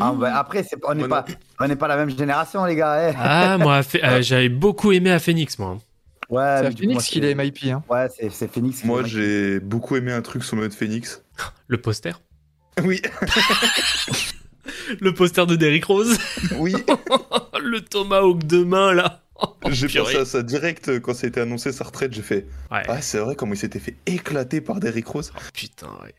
Ah, 0.00 0.12
bah, 0.12 0.36
après, 0.36 0.64
on 0.88 0.94
n'est 0.94 1.06
Moi, 1.06 1.22
pas, 1.22 1.32
on 1.60 1.68
n'est 1.68 1.76
pas 1.76 1.86
la 1.86 1.96
même 1.96 2.10
génération, 2.10 2.64
les 2.64 2.74
gars. 2.74 3.10
eh. 3.10 3.14
Ah, 3.16 3.58
moi, 3.58 3.80
euh, 4.02 4.22
j'avais 4.22 4.48
beaucoup 4.48 4.90
aimé 4.90 5.12
à 5.12 5.20
Phoenix, 5.20 5.56
moi. 5.58 5.78
Ouais, 6.30 6.62
c'est 6.62 6.76
Phoenix 6.78 7.06
qu'il 7.06 7.22
c'est- 7.22 7.30
est 7.30 7.34
MIP. 7.36 7.58
Hein. 7.70 7.82
Ouais, 7.88 8.08
c'est 8.30 8.50
Phoenix. 8.50 8.82
Moi, 8.84 9.04
j'ai 9.04 9.60
beaucoup 9.60 9.94
aimé 9.94 10.10
un 10.12 10.22
truc 10.22 10.42
sur 10.42 10.56
le 10.56 10.62
mode 10.62 10.72
Phoenix. 10.72 11.22
Le 11.68 11.80
poster. 11.80 12.12
Oui, 12.84 13.00
Le 15.00 15.14
poster 15.14 15.46
de 15.46 15.56
Derrick 15.56 15.84
Rose. 15.86 16.18
oui. 16.58 16.74
le 17.62 17.80
Tomahawk 17.80 18.44
de 18.44 18.62
main, 18.64 18.92
là. 18.92 19.22
J'ai 19.70 19.88
Purée. 19.88 20.04
pensé 20.04 20.16
à 20.18 20.24
ça 20.24 20.42
direct 20.42 21.00
quand 21.00 21.14
ça 21.14 21.26
a 21.26 21.28
été 21.28 21.40
annoncé 21.40 21.72
sa 21.72 21.84
retraite. 21.84 22.12
J'ai 22.12 22.22
fait 22.22 22.46
Ouais. 22.70 22.82
Ah, 22.88 23.00
c'est 23.02 23.18
vrai, 23.18 23.34
comment 23.34 23.52
il 23.54 23.58
s'était 23.58 23.78
fait 23.80 23.96
éclater 24.06 24.60
par 24.60 24.80
Derrick 24.80 25.06
Rose. 25.06 25.32
Putain, 25.52 25.88
ouais. 26.02 26.14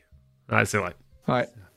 Ouais, 0.56 0.66
c'est 0.66 0.78
vrai. 0.78 0.96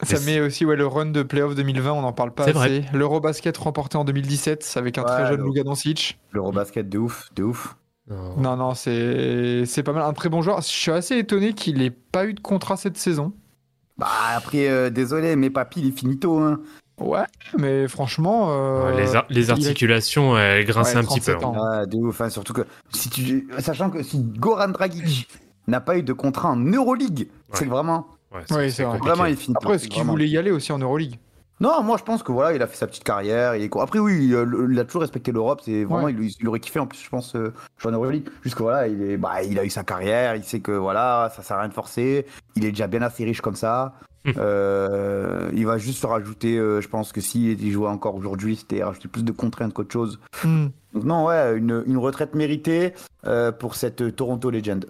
Ça 0.03 0.17
Mais 0.27 0.35
met 0.37 0.41
aussi 0.41 0.65
ouais, 0.65 0.77
le 0.77 0.87
run 0.87 1.07
de 1.07 1.23
playoff 1.23 1.55
2020, 1.55 1.93
on 1.93 2.03
n'en 2.03 2.13
parle 2.13 2.33
pas 2.33 2.45
C'est 2.45 2.53
vrai. 2.53 2.67
assez. 2.85 2.97
L'Eurobasket 2.97 3.57
remporté 3.57 3.97
en 3.99 4.05
2017 4.05 4.75
avec 4.77 4.97
un 4.99 5.03
très 5.05 5.23
Ouais, 5.23 5.29
jeune 5.31 5.41
le- 5.41 5.47
Luka 5.47 5.63
Doncic. 5.65 6.19
L'Eurobasket 6.33 6.89
de 6.89 6.99
ouf, 6.99 7.31
de 7.35 7.43
ouf. 7.45 7.77
Non. 8.09 8.37
Non, 8.37 8.57
non, 8.57 8.75
c'est 8.75 9.65
c'est 9.67 9.83
pas 9.83 9.93
mal. 9.93 10.03
Un 10.03 10.13
très 10.13 10.29
bon 10.29 10.41
joueur. 10.41 10.61
Je 10.61 10.67
suis 10.69 10.91
assez 10.93 11.17
étonné 11.19 11.53
qu'il 11.53 11.83
ait 11.83 11.91
pas 11.91 12.27
eu 12.27 12.35
de 12.35 12.41
contrat 12.41 12.77
cette 12.77 12.97
saison. 12.97 13.33
Bah, 13.99 14.07
après, 14.37 14.69
euh, 14.69 14.91
désolé, 14.91 15.35
mais 15.37 15.51
papy, 15.51 15.81
il 15.81 15.89
est 15.89 15.99
finito. 15.99 16.39
Hein. 16.39 16.61
Ouais, 17.01 17.25
mais 17.59 17.87
franchement. 17.89 18.49
euh, 18.51 18.91
Ouais, 18.93 19.01
les, 19.03 19.15
ar- 19.17 19.27
les 19.31 19.45
il 19.47 19.51
a- 19.51 19.55
articulations, 19.55 20.37
elles 20.39 20.67
Ouais, 20.67 20.97
un 20.97 21.05
petit 21.05 21.21
peu. 21.21 21.35
37 21.35 21.37
hein. 21.43 21.47
ans. 21.47 21.79
Ouais, 21.81 21.87
de 21.87 21.97
ouf. 21.99 22.21
hein, 22.21 22.31
surtout 22.31 22.53
que, 22.53 22.63
si 22.93 23.09
tu... 23.11 23.49
sachant 23.59 23.91
que 23.91 24.03
si 24.03 24.23
Goran 24.23 24.69
Dragic 24.69 25.29
n'a 25.67 25.81
pas 25.81 25.97
eu 25.99 26.03
de 26.03 26.13
contrat 26.13 26.51
en 26.51 26.57
Euroleague, 26.57 27.29
c'est 27.53 27.65
que 27.67 27.71
vraiment, 27.71 28.07
Ouais, 28.33 28.41
Ouais, 28.55 28.69
c'est 28.71 28.83
vraiment, 28.85 29.25
il 29.25 29.33
est 29.33 29.37
finito. 29.37 29.59
Après, 29.63 29.77
est-ce 29.77 29.85
qu'il 29.85 29.95
Vraiment. 29.95 30.13
voulait 30.13 30.29
y 30.29 30.37
aller 30.37 30.51
aussi 30.51 30.71
en 30.73 30.79
Euroleague? 30.79 31.15
Non, 31.61 31.83
moi 31.83 31.97
je 31.99 32.05
pense 32.05 32.23
que 32.23 32.31
voilà, 32.31 32.55
il 32.55 32.63
a 32.63 32.67
fait 32.69 32.77
sa 32.77 32.87
petite 32.87 33.03
carrière. 33.05 33.57
Il 33.57 33.65
est... 33.65 33.77
Après, 33.77 33.99
oui, 33.99 34.33
euh, 34.33 34.69
il 34.71 34.79
a 34.79 34.85
toujours 34.85 35.03
respecté 35.03 35.33
l'Europe. 35.33 35.61
C'est 35.65 35.85
vraiment, 35.85 36.05
Ouais. 36.05 36.13
il, 36.17 36.31
il 36.41 36.49
aurait 36.49 36.61
kiffé 36.61 36.79
en 36.79 36.87
plus, 36.87 37.03
je 37.03 37.09
pense, 37.09 37.35
euh, 37.35 37.53
en 37.85 37.91
Euroleague. 37.91 38.29
Jusque 38.45 38.61
voilà, 38.61 38.87
il, 38.87 39.03
est... 39.03 39.17
bah, 39.17 39.43
il 39.43 39.59
a 39.59 39.65
eu 39.65 39.71
sa 39.71 39.83
carrière. 39.83 40.37
Il 40.37 40.45
sait 40.45 40.61
que 40.61 40.71
voilà, 40.71 41.33
ça 41.35 41.43
sert 41.43 41.57
à 41.57 41.61
rien 41.61 41.69
de 41.69 41.75
forcer. 41.75 42.27
Il 42.55 42.65
est 42.65 42.71
déjà 42.71 42.87
bien 42.87 43.03
assez 43.03 43.25
riche 43.25 43.41
comme 43.41 43.57
ça. 43.57 43.95
Hmm. 44.25 44.33
Euh, 44.37 45.51
il 45.53 45.67
va 45.67 45.79
juste 45.79 46.01
se 46.01 46.07
rajouter, 46.07 46.57
euh, 46.59 46.81
je 46.81 46.89
pense 46.89 47.13
que 47.13 47.21
s'il 47.21 47.71
jouait 47.71 47.89
encore 47.89 48.15
aujourd'hui, 48.17 48.57
c'était 48.57 48.83
rajouter 48.83 49.09
plus 49.09 49.25
de 49.25 49.33
contraintes 49.33 49.73
qu'autre 49.73 49.93
chose. 49.93 50.21
Donc, 50.45 51.05
non, 51.05 51.27
ouais, 51.27 51.57
une, 51.57 51.83
une 51.87 51.97
retraite 51.99 52.35
méritée 52.35 52.95
pour 53.59 53.75
cette 53.75 54.15
Toronto 54.17 54.51
Legend. 54.51 54.87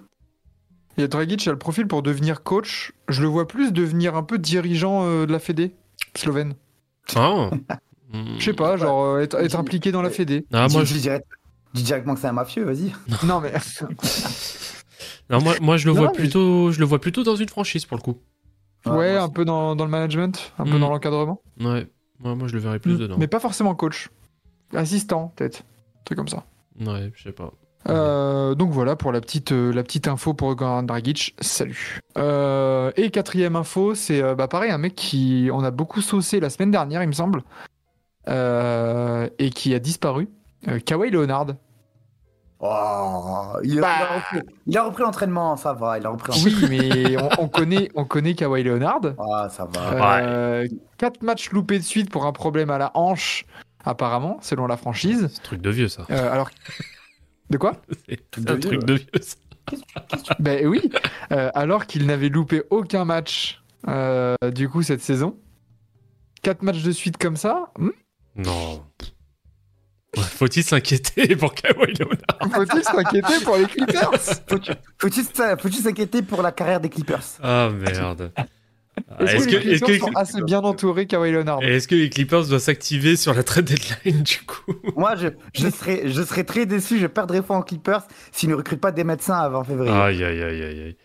Et 0.97 1.09
Dragic 1.09 1.47
a 1.47 1.53
le 1.53 1.59
profil 1.59 1.87
pour 1.87 2.03
devenir 2.03 2.43
coach. 2.43 2.93
Je 3.09 3.23
le 3.23 3.29
vois 3.29 3.47
plus 3.47 3.73
devenir 3.73 4.17
un 4.17 4.23
peu 4.23 4.39
dirigeant 4.39 5.05
de 5.07 5.31
la 5.31 5.39
Fédé 5.39 5.73
slovène. 6.19 6.55
Ah. 7.17 7.51
Je 8.39 8.45
sais 8.45 8.53
pas, 8.55 8.77
genre 8.77 9.05
euh, 9.05 9.21
être, 9.21 9.37
être 9.39 9.57
impliqué 9.59 9.93
dans 9.93 10.03
la 10.03 10.11
Fédé. 10.11 10.47
Ah, 10.53 10.69
moi, 10.71 10.83
dis, 10.83 10.89
je... 10.89 10.95
dis 10.95 11.01
direct- 11.03 11.27
dis 11.75 11.83
directement 11.83 12.15
que 12.15 12.21
c'est 12.21 12.27
un 12.29 12.33
mafieux, 12.33 12.65
vas-y. 12.65 12.93
Non, 13.27 13.41
mais. 13.41 13.53
non, 15.31 15.41
moi, 15.43 15.55
moi, 15.61 15.77
je 15.77 15.87
le 15.87 15.93
Non, 15.95 15.99
vois 16.01 16.09
mais- 16.09 16.15
plutôt, 16.19 16.73
je 16.73 16.81
le 16.81 16.87
vois 16.87 17.01
plutôt 17.01 17.23
dans 17.23 17.37
une 17.37 17.49
franchise 17.49 17.85
pour 17.85 17.97
le 17.97 18.03
coup. 18.03 18.19
Ouais, 18.87 19.17
un 19.17 19.29
peu 19.29 19.45
dans, 19.45 19.77
dans 19.77 19.85
le 19.85 19.91
management, 19.91 20.53
un 20.59 20.65
peu 20.65 20.77
Hmm. 20.77 20.81
dans 20.81 20.89
l'encadrement. 20.91 21.43
Ouais. 21.61 21.87
Moi, 22.21 22.35
moi, 22.35 22.49
je 22.49 22.55
le 22.55 22.61
verrais 22.61 22.79
plus 22.79 22.95
Hmm. 22.95 22.99
dedans. 22.99 23.17
Mais 23.19 23.27
pas 23.27 23.41
forcément 23.41 23.75
coach. 23.75 24.09
Assistant, 24.75 25.33
peut-être. 25.37 25.61
Un 25.61 26.03
truc 26.05 26.17
comme 26.19 26.29
ça. 26.29 26.47
Ouais, 26.81 27.11
je 27.15 27.23
sais 27.25 27.33
pas. 27.33 27.53
Euh, 27.89 28.55
donc 28.55 28.71
voilà 28.71 28.97
pour 28.97 29.13
la 29.13 29.21
petite, 29.21 29.53
euh, 29.53 29.73
la 29.73 29.83
petite 29.83 30.09
info 30.09 30.35
pour 30.35 30.55
Goran 30.55 30.83
Dragic. 30.83 31.35
Salut. 31.41 32.01
Euh, 32.19 32.91
et 32.97 33.11
quatrième 33.11 33.57
info, 33.57 33.95
c'est 33.95 34.23
euh, 34.23 34.35
bah, 34.35 34.49
pareil, 34.49 34.71
un 34.71 34.79
mec 34.79 34.95
qui 34.95 35.49
on 35.53 35.65
a 35.65 35.71
beaucoup 35.71 36.01
saucé 36.03 36.41
la 36.41 36.51
semaine 36.51 36.71
dernière, 36.71 37.03
il 37.03 37.07
me 37.09 37.13
semble, 37.13 37.43
euh, 38.29 39.29
et 39.39 39.51
qui 39.51 39.75
a 39.75 39.79
disparu. 39.79 40.29
Euh, 40.69 40.79
Kawhi 40.81 41.11
Leonard. 41.11 41.47
Oh, 42.61 43.53
il, 43.63 43.79
a, 43.79 43.83
Bah. 43.83 44.41
il 44.67 44.77
a 44.77 44.83
repris, 44.83 45.05
l'entraînement, 45.05 45.57
ça 45.57 45.73
va, 45.75 45.97
il 45.97 46.05
a 46.05 46.09
repris 46.09 46.33
Oui, 46.45 46.57
mais 46.69 47.17
on, 47.17 47.45
on 47.45 47.49
connaît, 47.49 47.89
on 47.95 48.05
connaît 48.05 48.35
Kawhi 48.35 48.65
Leonard. 48.65 49.01
Ah, 49.19 49.49
ça 49.49 49.65
va. 49.73 50.19
Euh, 50.19 50.67
Quatre 50.99 51.23
matchs 51.23 51.53
loupés 51.53 51.79
de 51.79 51.85
suite 51.85 52.11
pour 52.11 52.27
un 52.27 52.33
problème 52.33 52.71
à 52.71 52.79
la 52.79 52.91
hanche, 52.95 53.47
apparemment, 53.85 54.39
selon 54.41 54.67
la 54.67 54.77
franchise. 54.77 55.29
C'est 55.33 55.39
un 55.41 55.45
truc 55.45 55.61
de 55.63 55.71
vieux, 55.71 55.87
ça. 55.87 56.03
Euh, 56.11 56.33
alors, 56.33 56.51
de 57.51 57.57
quoi 57.59 57.83
C'est 58.09 58.41
de 58.41 58.51
un 58.51 58.55
vieux, 58.55 58.61
truc 58.61 58.81
ouais. 58.81 58.87
de 58.87 58.95
vieux, 58.95 59.21
ça. 59.21 59.37
Ben 60.39 60.67
oui, 60.67 60.91
euh, 61.33 61.51
alors 61.55 61.87
qu'il 61.87 62.07
n'avait 62.07 62.31
loupé 62.31 62.63
aucun 62.71 63.05
match 63.05 63.63
euh, 63.87 64.35
du 64.55 64.69
coup 64.69 64.83
cette 64.83 65.03
saison. 65.03 65.39
Quatre 66.43 66.63
matchs 66.63 66.83
de 66.83 66.93
suite 66.93 67.19
comme 67.19 67.37
ça, 67.37 67.71
hmm, 67.79 67.91
Non. 68.37 68.85
Faut-il 70.17 70.65
s'inquiéter 70.65 71.37
pour 71.37 71.55
Kawhi 71.55 71.93
Leonard? 71.99 72.53
Faut-il 72.55 72.83
s'inquiéter 72.83 73.45
pour 73.45 73.57
les 73.57 73.67
Clippers? 73.67 74.11
Faut-tu 74.99 75.77
s'inquiéter 75.77 76.23
pour 76.23 76.43
la 76.43 76.51
carrière 76.51 76.81
des 76.81 76.89
Clippers? 76.89 77.23
Ah 77.43 77.71
merde. 77.71 78.33
Ah, 79.11 79.25
Est-ce 79.25 79.47
que, 79.49 79.53
que, 79.53 79.57
les 79.69 79.79
Clippers 79.81 79.89
que, 79.89 79.99
sont 79.99 80.17
assez 80.17 80.43
bien 80.43 80.61
entourés 80.61 81.07
Kawhi 81.07 81.33
Leonard? 81.33 81.63
Est-ce 81.63 81.89
que 81.89 81.95
les 81.95 82.11
Clippers 82.11 82.47
doivent 82.47 82.61
s'activer 82.61 83.17
sur 83.17 83.35
la 83.35 83.43
trade 83.43 83.65
deadline 83.65 84.23
du 84.23 84.39
coup? 84.47 84.75
Moi, 84.97 85.17
je, 85.17 85.29
je, 85.55 85.69
serais, 85.69 86.03
je 86.09 86.23
serais 86.23 86.45
très 86.45 86.67
déçu, 86.67 86.99
je 86.99 87.07
perdrais 87.07 87.43
foi 87.43 87.57
en 87.57 87.63
Clippers 87.63 88.07
s'ils 88.33 88.49
ne 88.49 88.55
recrutent 88.55 88.81
pas 88.81 88.93
des 88.93 89.05
médecins 89.05 89.39
avant 89.39 89.65
février. 89.65 89.93
Aïe 89.93 90.23
aïe 90.25 90.43
aïe 90.43 90.63
aïe 90.63 90.81
aïe. 90.83 90.97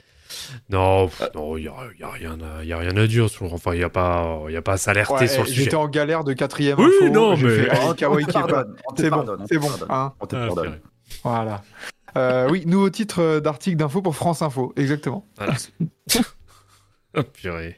Non, 0.69 1.07
pff, 1.07 1.21
non, 1.35 1.57
il 1.57 1.65
y 1.65 1.67
a, 1.67 1.73
y 1.99 2.03
a 2.03 2.09
rien 2.09 2.37
à, 2.41 2.63
y 2.63 2.73
a 2.73 2.77
rien 2.79 2.97
à 2.97 3.05
dire. 3.07 3.29
Sur, 3.29 3.53
enfin, 3.53 3.75
il 3.75 3.81
y 3.81 3.83
a 3.83 3.89
pas, 3.89 4.39
y 4.49 4.55
a 4.55 4.61
pas 4.63 4.73
à 4.73 4.77
s'alerter 4.77 5.13
Ouais, 5.13 5.27
sur 5.27 5.43
le 5.43 5.47
sujet. 5.47 5.63
J'étais 5.65 5.75
en 5.75 5.87
galère 5.87 6.23
de 6.23 6.33
quatrième 6.33 6.79
Oui, 6.79 6.89
info. 7.03 7.09
non, 7.13 7.37
mais- 7.37 7.49
fait, 7.49 7.71
on 7.83 7.93
Kawhi 7.93 8.25
pardonne, 8.25 8.75
C'est 8.97 9.09
bon, 9.11 9.25
c'est 9.47 9.57
bon. 9.59 9.69
hein. 9.89 10.13
On 10.19 10.25
te 10.25 10.35
Ah, 10.35 10.47
pardonne. 10.47 10.79
voilà. 11.23 11.61
Euh, 12.17 12.47
oui, 12.49 12.63
nouveau 12.65 12.89
titre 12.89 13.21
euh, 13.21 13.39
d'article 13.41 13.77
d'info 13.77 14.01
pour 14.01 14.15
France 14.15 14.41
Info, 14.41 14.73
exactement. 14.75 15.25
Voilà. 15.37 15.53
Ah, 17.15 17.21
purée. 17.21 17.77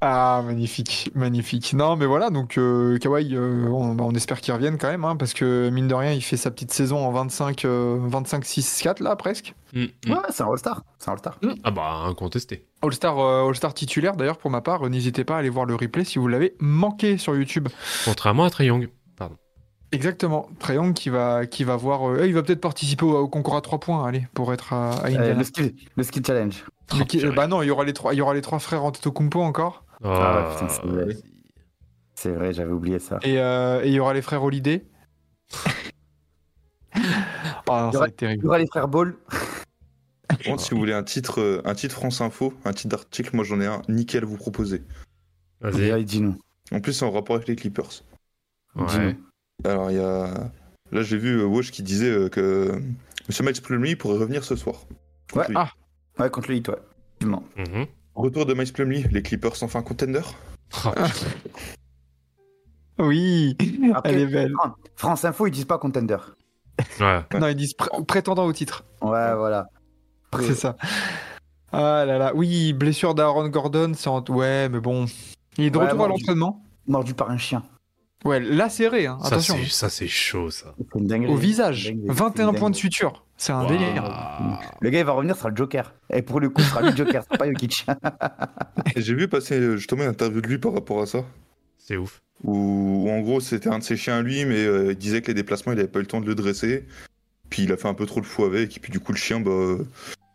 Ah, 0.00 0.42
magnifique, 0.44 1.10
magnifique. 1.14 1.72
Non, 1.72 1.96
mais 1.96 2.04
voilà, 2.04 2.28
donc 2.28 2.58
euh, 2.58 2.98
Kawhi, 2.98 3.34
euh, 3.34 3.68
on, 3.68 3.94
bah, 3.94 4.04
on 4.06 4.12
espère 4.14 4.40
qu'il 4.42 4.52
revienne 4.52 4.76
quand 4.76 4.88
même, 4.90 5.04
hein, 5.04 5.16
parce 5.16 5.32
que 5.32 5.70
mine 5.70 5.88
de 5.88 5.94
rien, 5.94 6.12
il 6.12 6.20
fait 6.20 6.36
sa 6.36 6.50
petite 6.50 6.72
saison 6.72 6.98
en 7.06 7.10
25, 7.10 7.64
euh, 7.64 7.98
25 8.02 8.44
6 8.44 8.80
4 8.82 9.00
là, 9.00 9.16
presque. 9.16 9.54
Mm, 9.72 9.84
mm. 10.06 10.10
Ouais, 10.12 10.18
c'est 10.28 10.42
un 10.42 10.50
All-Star. 10.50 10.82
C'est 10.98 11.08
un 11.08 11.12
All-Star. 11.12 11.38
Ah 11.62 11.70
bah, 11.70 12.02
incontesté. 12.06 12.66
All-Star 12.82 13.18
euh, 13.18 13.48
All-Star 13.48 13.72
titulaire, 13.72 14.14
d'ailleurs, 14.16 14.36
pour 14.36 14.50
ma 14.50 14.60
part, 14.60 14.84
euh, 14.84 14.90
n'hésitez 14.90 15.24
pas 15.24 15.36
à 15.36 15.38
aller 15.38 15.48
voir 15.48 15.64
le 15.64 15.74
replay 15.74 16.04
si 16.04 16.18
vous 16.18 16.28
l'avez 16.28 16.54
manqué 16.60 17.16
sur 17.16 17.34
YouTube. 17.34 17.68
Contrairement 18.04 18.44
à 18.44 18.50
Trae 18.50 18.64
Young. 18.66 18.88
Exactement, 19.92 20.48
Trae 20.58 20.92
qui 20.92 21.08
va, 21.08 21.46
qui 21.46 21.62
va 21.62 21.76
voir, 21.76 22.10
euh, 22.10 22.26
il 22.26 22.34
va 22.34 22.42
peut-être 22.42 22.60
participer 22.60 23.04
au, 23.04 23.16
au 23.16 23.28
concours 23.28 23.54
à 23.54 23.60
3 23.60 23.78
points, 23.78 24.04
allez, 24.04 24.26
pour 24.34 24.52
être 24.52 24.72
à, 24.72 24.90
à 24.90 25.02
Euh, 25.04 25.06
Indiana. 25.06 25.34
le, 25.34 25.44
skill, 25.44 25.72
le 25.96 26.02
skill 26.02 26.26
challenge. 26.26 26.64
Oh, 26.92 26.96
bah 27.34 27.46
non, 27.46 27.62
il 27.62 27.68
y 27.68 27.70
aura 27.70 27.84
les 27.84 27.92
trois, 27.92 28.12
il 28.12 28.16
y 28.18 28.20
aura 28.20 28.34
les 28.34 28.42
trois 28.42 28.58
frères 28.58 28.84
Antetokounmpo 28.84 29.40
encore. 29.40 29.83
Oh, 30.04 30.08
Ah, 30.10 30.50
putain, 30.54 30.68
c'est 30.68 30.82
vrai. 30.86 31.04
vas-y. 31.06 31.22
C'est 32.14 32.30
vrai, 32.32 32.52
j'avais 32.52 32.72
oublié 32.72 32.98
ça. 32.98 33.18
Et 33.22 33.38
euh, 33.40 33.82
et 33.82 33.88
il 33.88 33.94
y 33.94 34.00
aura 34.00 34.14
les 34.14 34.22
frères 34.22 34.42
Holiday. 34.42 34.84
oh 36.94 36.98
non, 37.68 37.92
ça 37.92 37.98
va 37.98 38.06
être 38.06 38.12
Il 38.12 38.16
terrible. 38.16 38.44
y 38.44 38.46
aura 38.46 38.58
les 38.58 38.66
frères 38.66 38.88
Ball. 38.88 39.14
Par 40.28 40.38
contre, 40.38 40.62
si 40.62 40.70
vous 40.72 40.78
voulez 40.78 40.92
un 40.92 41.02
titre, 41.02 41.40
euh, 41.40 41.62
un 41.64 41.74
titre 41.74 41.94
France 41.96 42.20
Info, 42.20 42.54
un 42.64 42.72
titre 42.72 42.90
d'article, 42.96 43.34
moi 43.36 43.44
j'en 43.44 43.60
ai 43.60 43.66
un 43.66 43.82
nickel 43.88 44.22
à 44.24 44.26
vous 44.26 44.36
proposer. 44.36 44.82
Vas-y. 45.60 46.04
Dis-nous. 46.04 46.38
En 46.72 46.80
plus, 46.80 46.92
c'est 46.92 47.04
en 47.04 47.10
rapport 47.10 47.36
avec 47.36 47.48
les 47.48 47.56
Clippers. 47.56 48.02
Ouais. 48.74 48.86
Dis-nous. 48.86 49.14
Alors, 49.70 49.90
il 49.90 49.96
y 49.96 50.00
a. 50.00 50.50
Là, 50.92 51.02
j'ai 51.02 51.16
vu 51.18 51.40
euh, 51.40 51.44
Wash 51.46 51.70
qui 51.70 51.82
disait 51.82 52.10
euh, 52.10 52.28
que 52.28 52.80
Monsieur 53.28 53.44
Miles 53.44 53.60
Plumlee 53.62 53.96
pourrait 53.96 54.18
revenir 54.18 54.44
ce 54.44 54.56
soir. 54.56 54.76
Ouais. 55.34 55.44
Contre 55.44 55.48
lui. 55.50 55.56
Ah. 55.58 55.70
Ouais, 56.18 56.30
contre 56.30 56.48
le 56.50 56.56
Heat, 56.56 56.68
ouais. 56.68 56.76
Effectivement. 57.20 57.44
Mhm. 57.56 57.86
Retour 58.14 58.46
de 58.46 58.54
Miles 58.54 58.72
Plumlee, 58.72 59.04
les 59.10 59.22
Clippers 59.22 59.56
sont 59.56 59.66
enfin 59.66 59.82
contender. 59.82 60.20
Oh, 60.86 60.90
Oui, 62.98 63.56
Après, 63.94 64.12
elle 64.12 64.20
est 64.20 64.26
belle. 64.26 64.52
Fran- 64.52 64.74
France 64.94 65.24
Info, 65.24 65.46
ils 65.46 65.50
disent 65.50 65.64
pas 65.64 65.78
contender. 65.78 66.16
ouais. 67.00 67.20
Non, 67.40 67.48
ils 67.48 67.56
disent 67.56 67.74
pr- 67.76 68.04
prétendant 68.04 68.44
au 68.44 68.52
titre. 68.52 68.84
Ouais, 69.02 69.34
voilà. 69.34 69.66
C'est 70.40 70.54
ça. 70.54 70.76
Ah 71.72 72.04
là 72.06 72.18
là. 72.18 72.32
Oui, 72.34 72.72
blessure 72.72 73.14
d'Aaron 73.14 73.48
Gordon, 73.48 73.92
c'est 73.96 74.08
en... 74.08 74.24
Ouais, 74.28 74.68
mais 74.68 74.80
bon. 74.80 75.06
Il 75.58 75.64
est 75.64 75.70
de 75.70 75.78
Ouais, 75.78 75.86
retour 75.86 76.04
à 76.04 76.08
l'entraînement. 76.08 76.62
Mordu 76.86 77.14
par 77.14 77.30
un 77.30 77.38
chien. 77.38 77.64
Ouais, 78.24 78.40
serré, 78.70 79.06
hein. 79.06 79.18
Ça, 79.22 79.26
attention. 79.28 79.56
c'est- 79.56 79.70
ça, 79.70 79.88
c'est 79.90 80.08
chaud, 80.08 80.50
ça. 80.50 80.74
C'est 80.78 80.98
une 80.98 81.06
dinguerie. 81.06 81.32
Au 81.32 81.36
visage. 81.36 81.84
C'est 81.84 81.90
une 81.90 82.00
dinguerie. 82.02 82.16
21 82.16 82.46
C'est 82.46 82.52
une 82.52 82.58
points 82.58 82.70
de 82.70 82.76
suture. 82.76 83.23
C'est 83.36 83.52
un 83.52 83.66
délire. 83.66 84.04
Le 84.80 84.90
gars, 84.90 85.00
il 85.00 85.04
va 85.04 85.12
revenir, 85.12 85.34
ce 85.34 85.40
sera 85.40 85.50
le 85.50 85.56
Joker. 85.56 85.92
Et 86.10 86.22
pour 86.22 86.40
le 86.40 86.48
coup, 86.50 86.62
ce 86.62 86.68
sera 86.70 86.82
le 86.82 86.96
Joker, 86.96 87.22
ce 87.22 87.26
sera 87.28 87.36
pas 87.38 87.46
Jokic. 87.46 87.84
J'ai 88.96 89.14
vu 89.14 89.28
passer 89.28 89.58
euh, 89.58 89.76
justement 89.76 90.04
une 90.04 90.10
interview 90.10 90.40
de 90.40 90.46
lui 90.46 90.58
par 90.58 90.72
rapport 90.72 91.02
à 91.02 91.06
ça. 91.06 91.24
C'est 91.78 91.96
ouf. 91.96 92.22
Où, 92.44 93.04
où 93.06 93.10
en 93.10 93.20
gros, 93.20 93.40
c'était 93.40 93.68
un 93.68 93.78
de 93.78 93.82
ses 93.84 93.96
chiens 93.96 94.22
lui, 94.22 94.44
mais 94.44 94.64
euh, 94.64 94.92
il 94.92 94.96
disait 94.98 95.20
que 95.20 95.28
les 95.28 95.34
déplacements, 95.34 95.72
il 95.72 95.78
avait 95.78 95.88
pas 95.88 95.98
eu 95.98 96.02
le 96.02 96.08
temps 96.08 96.20
de 96.20 96.26
le 96.26 96.34
dresser. 96.34 96.86
Puis 97.50 97.62
il 97.64 97.72
a 97.72 97.76
fait 97.76 97.88
un 97.88 97.94
peu 97.94 98.06
trop 98.06 98.20
le 98.20 98.26
fou 98.26 98.44
avec. 98.44 98.76
Et 98.76 98.80
puis 98.80 98.90
du 98.92 99.00
coup, 99.00 99.12
le 99.12 99.18
chien, 99.18 99.40
bah. 99.40 99.50
euh, 99.50 99.84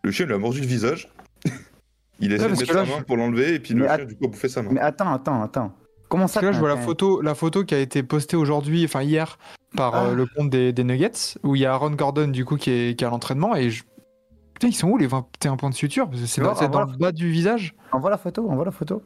Le 0.03 0.11
chien 0.11 0.25
lui 0.25 0.33
a 0.33 0.37
mordu 0.37 0.59
le 0.61 0.67
visage. 0.67 1.09
il 2.19 2.31
a 2.33 2.35
essayé 2.35 2.49
de 2.51 2.57
mettre 2.59 2.73
là, 2.73 2.85
sa 2.85 2.91
main 2.91 2.97
je- 2.99 3.03
pour 3.05 3.17
l'enlever. 3.17 3.55
Et 3.55 3.59
puis 3.59 3.73
le 3.73 3.85
chien, 3.87 4.05
du 4.05 4.15
coup, 4.15 4.25
a 4.25 4.27
bouffé 4.27 4.49
sa 4.49 4.61
main. 4.61 4.69
Mais 4.73 4.81
attends, 4.81 5.13
attends, 5.13 5.41
attends. 5.41 5.75
Comment 6.09 6.27
ça 6.27 6.41
Parce 6.41 6.41
que 6.41 6.45
là, 6.47 6.51
je 6.51 6.57
t'as- 6.57 6.59
vois 6.59 6.69
la 6.69 6.77
photo, 6.77 7.21
la 7.21 7.35
photo 7.35 7.63
qui 7.63 7.75
a 7.75 7.79
été 7.79 8.03
postée 8.03 8.35
aujourd'hui, 8.35 8.83
enfin 8.83 9.01
hier, 9.03 9.37
par 9.77 9.95
Ah. 9.95 10.05
euh, 10.07 10.15
le 10.15 10.25
compte 10.25 10.49
des, 10.49 10.73
des 10.73 10.83
Nuggets, 10.83 11.37
où 11.43 11.55
il 11.55 11.61
y 11.61 11.65
a 11.65 11.73
Aaron 11.73 11.91
Gordon, 11.91 12.27
du 12.27 12.43
coup, 12.45 12.57
qui 12.57 12.71
est, 12.71 12.97
qui 12.97 13.03
est 13.03 13.07
à 13.07 13.11
l'entraînement. 13.11 13.55
Et 13.55 13.69
je... 13.69 13.83
Putain, 14.53 14.67
ils 14.67 14.73
sont 14.73 14.89
où 14.89 14.97
les 14.97 15.07
21 15.07 15.55
points 15.55 15.69
de 15.69 15.75
suture? 15.75 16.09
C'est 16.25 16.41
dans, 16.41 16.55
c'est 16.55 16.65
ah, 16.65 16.67
dans 16.67 16.81
le 16.83 16.97
bas 16.97 17.11
du 17.11 17.29
visage 17.31 17.75
Envoie 17.91 18.09
la 18.09 18.17
photo, 18.17 18.49
envoie 18.49 18.65
la 18.65 18.71
photo. 18.71 19.01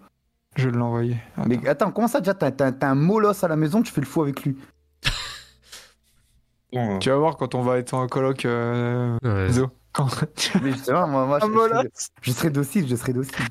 Je 0.56 0.70
vais 0.70 0.78
l'envoyer. 0.78 1.18
Attends. 1.38 1.48
Mais 1.50 1.68
attends, 1.68 1.92
comment 1.92 2.08
ça 2.08 2.20
déjà 2.22 2.34
T'as 2.34 2.74
un 2.88 2.96
molosse 2.96 3.44
à 3.44 3.48
la 3.48 3.56
maison, 3.56 3.82
tu 3.82 3.92
fais 3.92 4.02
le 4.02 4.08
fou 4.08 4.22
avec 4.24 4.44
lui? 4.44 4.56
Bon, 6.72 6.96
euh, 6.96 7.00
Tu 7.00 7.10
vas 7.10 7.18
voir 7.18 7.38
quand 7.38 7.54
on 7.54 7.62
va 7.62 7.78
être 7.78 7.94
en 7.94 8.08
coloc, 8.08 8.46
euh, 8.46 9.18
Ouais. 9.24 9.50
Zo. 9.52 9.70
Quand- 9.92 10.08
Mais 10.64 10.72
justement, 10.72 11.08
moi, 11.08 11.28
moi 11.28 11.40
je, 11.42 11.46
Un 11.78 11.84
je- 12.22 12.32
serais 12.32 12.50
docile, 12.50 12.88
je 12.88 12.96
serais 12.96 13.14
docile. 13.14 13.46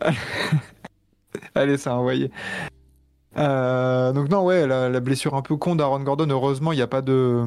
Allez, 1.54 1.76
ça 1.78 1.92
a 1.92 1.94
envoyé. 1.94 2.30
Euh, 3.36 4.12
donc 4.12 4.28
non, 4.30 4.44
ouais, 4.44 4.66
la, 4.66 4.88
la 4.88 5.00
blessure 5.00 5.34
un 5.34 5.42
peu 5.42 5.56
con 5.56 5.76
d'Aaron 5.76 6.00
Gordon, 6.00 6.28
heureusement, 6.30 6.72
il 6.72 6.76
n'y 6.76 6.82
a 6.82 6.86
pas 6.88 7.02
de... 7.02 7.44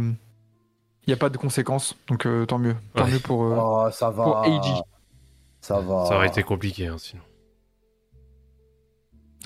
Il 1.08 1.10
n'y 1.10 1.14
a 1.14 1.18
pas 1.18 1.30
de 1.30 1.38
conséquences, 1.38 1.98
donc 2.08 2.26
euh, 2.28 2.46
tant 2.46 2.60
mieux. 2.60 2.76
Tant 2.94 3.06
Ouais. 3.06 3.12
mieux 3.12 3.20
pour... 3.20 3.44
euh, 3.46 3.58
Oh, 3.60 3.88
ça 3.92 4.12
va. 4.12 4.24
pour 4.24 4.38
AG. 4.38 4.64
Ça 5.60 5.80
va. 5.80 6.06
Ça 6.06 6.16
aurait 6.16 6.28
été 6.28 6.44
compliqué, 6.44 6.88
hein, 6.88 6.98
sinon. 7.00 7.24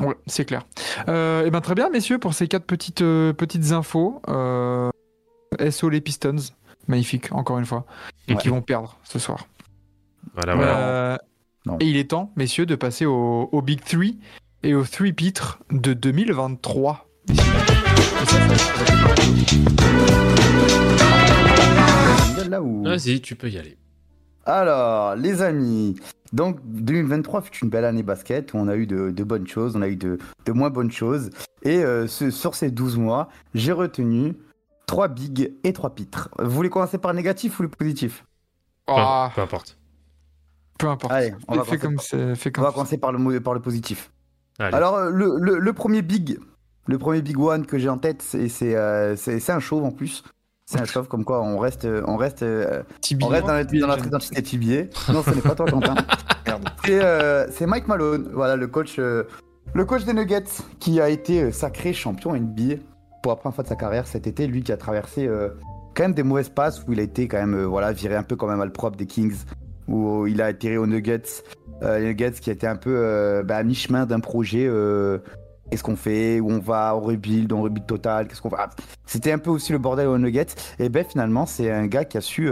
Ouais, 0.01 0.15
c'est 0.27 0.43
clair. 0.43 0.65
Euh, 1.07 1.45
et 1.45 1.51
ben 1.51 1.61
très 1.61 1.73
bien, 1.75 1.89
messieurs, 1.89 2.19
pour 2.19 2.33
ces 2.33 2.49
quatre 2.49 2.65
petites, 2.65 3.01
euh, 3.01 3.31
petites 3.31 3.71
infos. 3.71 4.21
Euh, 4.27 4.89
SO 5.71 5.87
les 5.89 6.01
Pistons, 6.01 6.35
magnifique, 6.89 7.31
encore 7.31 7.57
une 7.59 7.65
fois. 7.65 7.85
Et 8.27 8.33
Ouais. 8.33 8.41
qui 8.41 8.49
vont 8.49 8.61
perdre 8.61 8.97
ce 9.05 9.17
soir. 9.19 9.47
Voilà, 10.33 10.55
voilà. 10.55 11.19
Non. 11.65 11.77
et 11.79 11.85
il 11.85 11.97
est 11.97 12.11
temps, 12.11 12.31
messieurs, 12.35 12.65
de 12.65 12.75
passer 12.75 13.05
au, 13.05 13.49
au 13.51 13.61
Big 13.61 13.81
3 13.83 14.03
et 14.63 14.75
au 14.75 14.83
3 14.83 15.11
pitres 15.13 15.59
de 15.71 15.93
2023. 15.93 17.07
messieurs. 17.29 17.43
Et 18.21 18.25
ça, 18.25 18.25
ça 18.25 18.47
va 18.47 18.53
être- 18.53 19.75
Là 22.49 22.61
où... 22.61 22.83
Vas-y, 22.83 23.21
tu 23.21 23.35
peux 23.35 23.49
y 23.49 23.57
aller. 23.57 23.77
Alors, 24.45 25.15
les 25.15 25.41
amis, 25.41 25.95
donc 26.31 26.59
2023 26.65 27.41
fut 27.41 27.63
une 27.63 27.69
belle 27.69 27.85
année 27.85 28.03
basket 28.03 28.53
où 28.53 28.57
on 28.57 28.67
a 28.67 28.75
eu 28.75 28.85
de, 28.85 29.09
de 29.09 29.23
bonnes 29.23 29.47
choses, 29.47 29.75
on 29.75 29.81
a 29.81 29.87
eu 29.87 29.95
de, 29.95 30.19
de 30.45 30.51
moins 30.51 30.69
bonnes 30.69 30.91
choses. 30.91 31.31
Et 31.63 31.83
euh, 31.83 32.05
ce- 32.07 32.29
sur 32.29 32.53
ces 32.53 32.69
12 32.69 32.97
mois, 32.97 33.29
j'ai 33.55 33.71
retenu 33.71 34.35
3 34.85 35.07
bigs 35.07 35.51
et 35.63 35.73
3 35.73 35.95
pitres. 35.95 36.29
Vous 36.37 36.51
voulez 36.51 36.69
commencer 36.69 36.99
par 36.99 37.11
le 37.11 37.17
négatif 37.17 37.59
ou 37.59 37.63
le 37.63 37.69
positif? 37.69 38.23
Ah, 38.87 39.31
Peu 39.33 39.41
importe. 39.41 39.77
Peu 40.79 40.87
importe. 40.87 41.13
Allez, 41.13 41.33
on 41.47 41.55
va 41.55 41.61
commencer 41.63 41.77
comme 41.79 41.95
par- 41.95 42.05
On 42.61 42.61
va 42.63 42.71
commencer 42.73 42.97
le, 43.11 43.17
mo- 43.17 43.39
par 43.41 43.53
le 43.53 43.59
positif. 43.61 44.11
Allez. 44.59 44.75
Alors, 44.75 44.95
euh, 44.95 45.09
le, 45.09 45.37
le- 45.39 45.59
le 45.59 45.73
premier 45.73 46.01
big, 46.01 46.39
le 46.87 46.97
premier 46.97 47.21
big 47.21 47.39
one 47.39 47.65
que 47.65 47.77
j'ai 47.77 47.89
en 47.89 47.97
tête, 47.97 48.21
c'est 48.21 48.47
c'est, 48.49 48.75
euh, 48.75 49.15
un 49.49 49.59
chauve 49.59 49.83
en 49.83 49.91
plus. 49.91 50.23
C'est 50.67 50.79
un 50.79 50.85
chauve, 50.85 51.07
comme 51.07 51.23
quoi 51.25 51.43
on 51.43 51.59
reste, 51.59 51.85
on 52.07 52.17
reste, 52.17 52.41
euh, 52.41 52.81
on 53.27 53.27
reste 53.29 53.45
dans, 53.47 53.47
la- 53.53 53.63
dans 53.81 53.87
notre 53.87 54.05
identité 54.07 54.41
tibier. 54.43 54.89
Non, 55.13 55.21
ce 55.21 55.29
n'est 55.29 55.41
pas 55.41 55.53
toi, 55.55 55.67
Quentin. 55.67 55.93
C'est 56.85 57.03
euh, 57.03 57.47
c'est 57.51 57.65
Mike 57.65 57.87
Malone, 57.87 58.29
voilà 58.33 58.55
le 58.55 58.67
coach, 58.67 58.95
euh, 58.99 59.23
le 59.73 59.83
coach 59.85 60.05
des 60.05 60.13
Nuggets, 60.13 60.43
qui 60.79 61.01
a 61.01 61.09
été 61.09 61.41
euh, 61.43 61.51
sacré 61.51 61.91
champion 61.93 62.33
NBA 62.35 62.75
pour 63.23 63.31
la 63.31 63.35
première 63.35 63.55
fois 63.55 63.63
de 63.63 63.69
sa 63.69 63.75
carrière 63.75 64.07
cet 64.07 64.27
été. 64.27 64.45
Lui 64.47 64.61
qui 64.63 64.71
a 64.71 64.77
traversé 64.77 65.27
euh, 65.27 65.49
quand 65.95 66.03
même 66.03 66.13
des 66.13 66.23
mauvaises 66.23 66.49
passes 66.49 66.83
où 66.87 66.93
il 66.93 66.99
a 66.99 67.03
été 67.03 67.27
quand 67.27 67.37
même 67.37 67.55
euh, 67.55 67.65
voilà 67.65 67.91
viré 67.91 68.15
un 68.15 68.23
peu 68.23 68.35
quand 68.35 68.47
même 68.47 68.61
à 68.61 68.65
le 68.65 68.71
propre 68.71 68.95
des 68.97 69.07
Kings, 69.07 69.35
où 69.87 70.27
il 70.27 70.41
a 70.41 70.45
atterri 70.47 70.77
aux 70.77 70.87
Nuggets. 70.87 71.43
Euh, 71.83 71.99
les 71.99 72.07
Nuggets 72.07 72.31
qui 72.31 72.49
étaient 72.49 72.67
un 72.67 72.75
peu 72.75 72.95
euh, 72.95 73.43
bah, 73.43 73.57
à 73.57 73.63
mi-chemin 73.63 74.05
d'un 74.05 74.19
projet. 74.19 74.65
euh, 74.67 75.19
Qu'est-ce 75.69 75.83
qu'on 75.83 75.95
fait 75.95 76.39
Où 76.39 76.51
on 76.51 76.59
va 76.59 76.95
On 76.95 77.01
rebuild, 77.01 77.51
on 77.51 77.61
rebuild 77.63 77.87
total 77.87 78.27
Qu'est-ce 78.27 78.41
qu'on 78.41 78.49
va 78.49 78.69
Ah, 78.69 78.69
C'était 79.05 79.31
un 79.31 79.39
peu 79.39 79.49
aussi 79.49 79.71
le 79.71 79.79
bordel 79.79 80.07
aux 80.07 80.17
Nuggets. 80.17 80.45
Et 80.79 80.89
ben 80.89 81.03
finalement, 81.03 81.45
c'est 81.45 81.71
un 81.71 81.87
gars 81.87 82.05
qui 82.05 82.17
a 82.17 82.21
su 82.21 82.49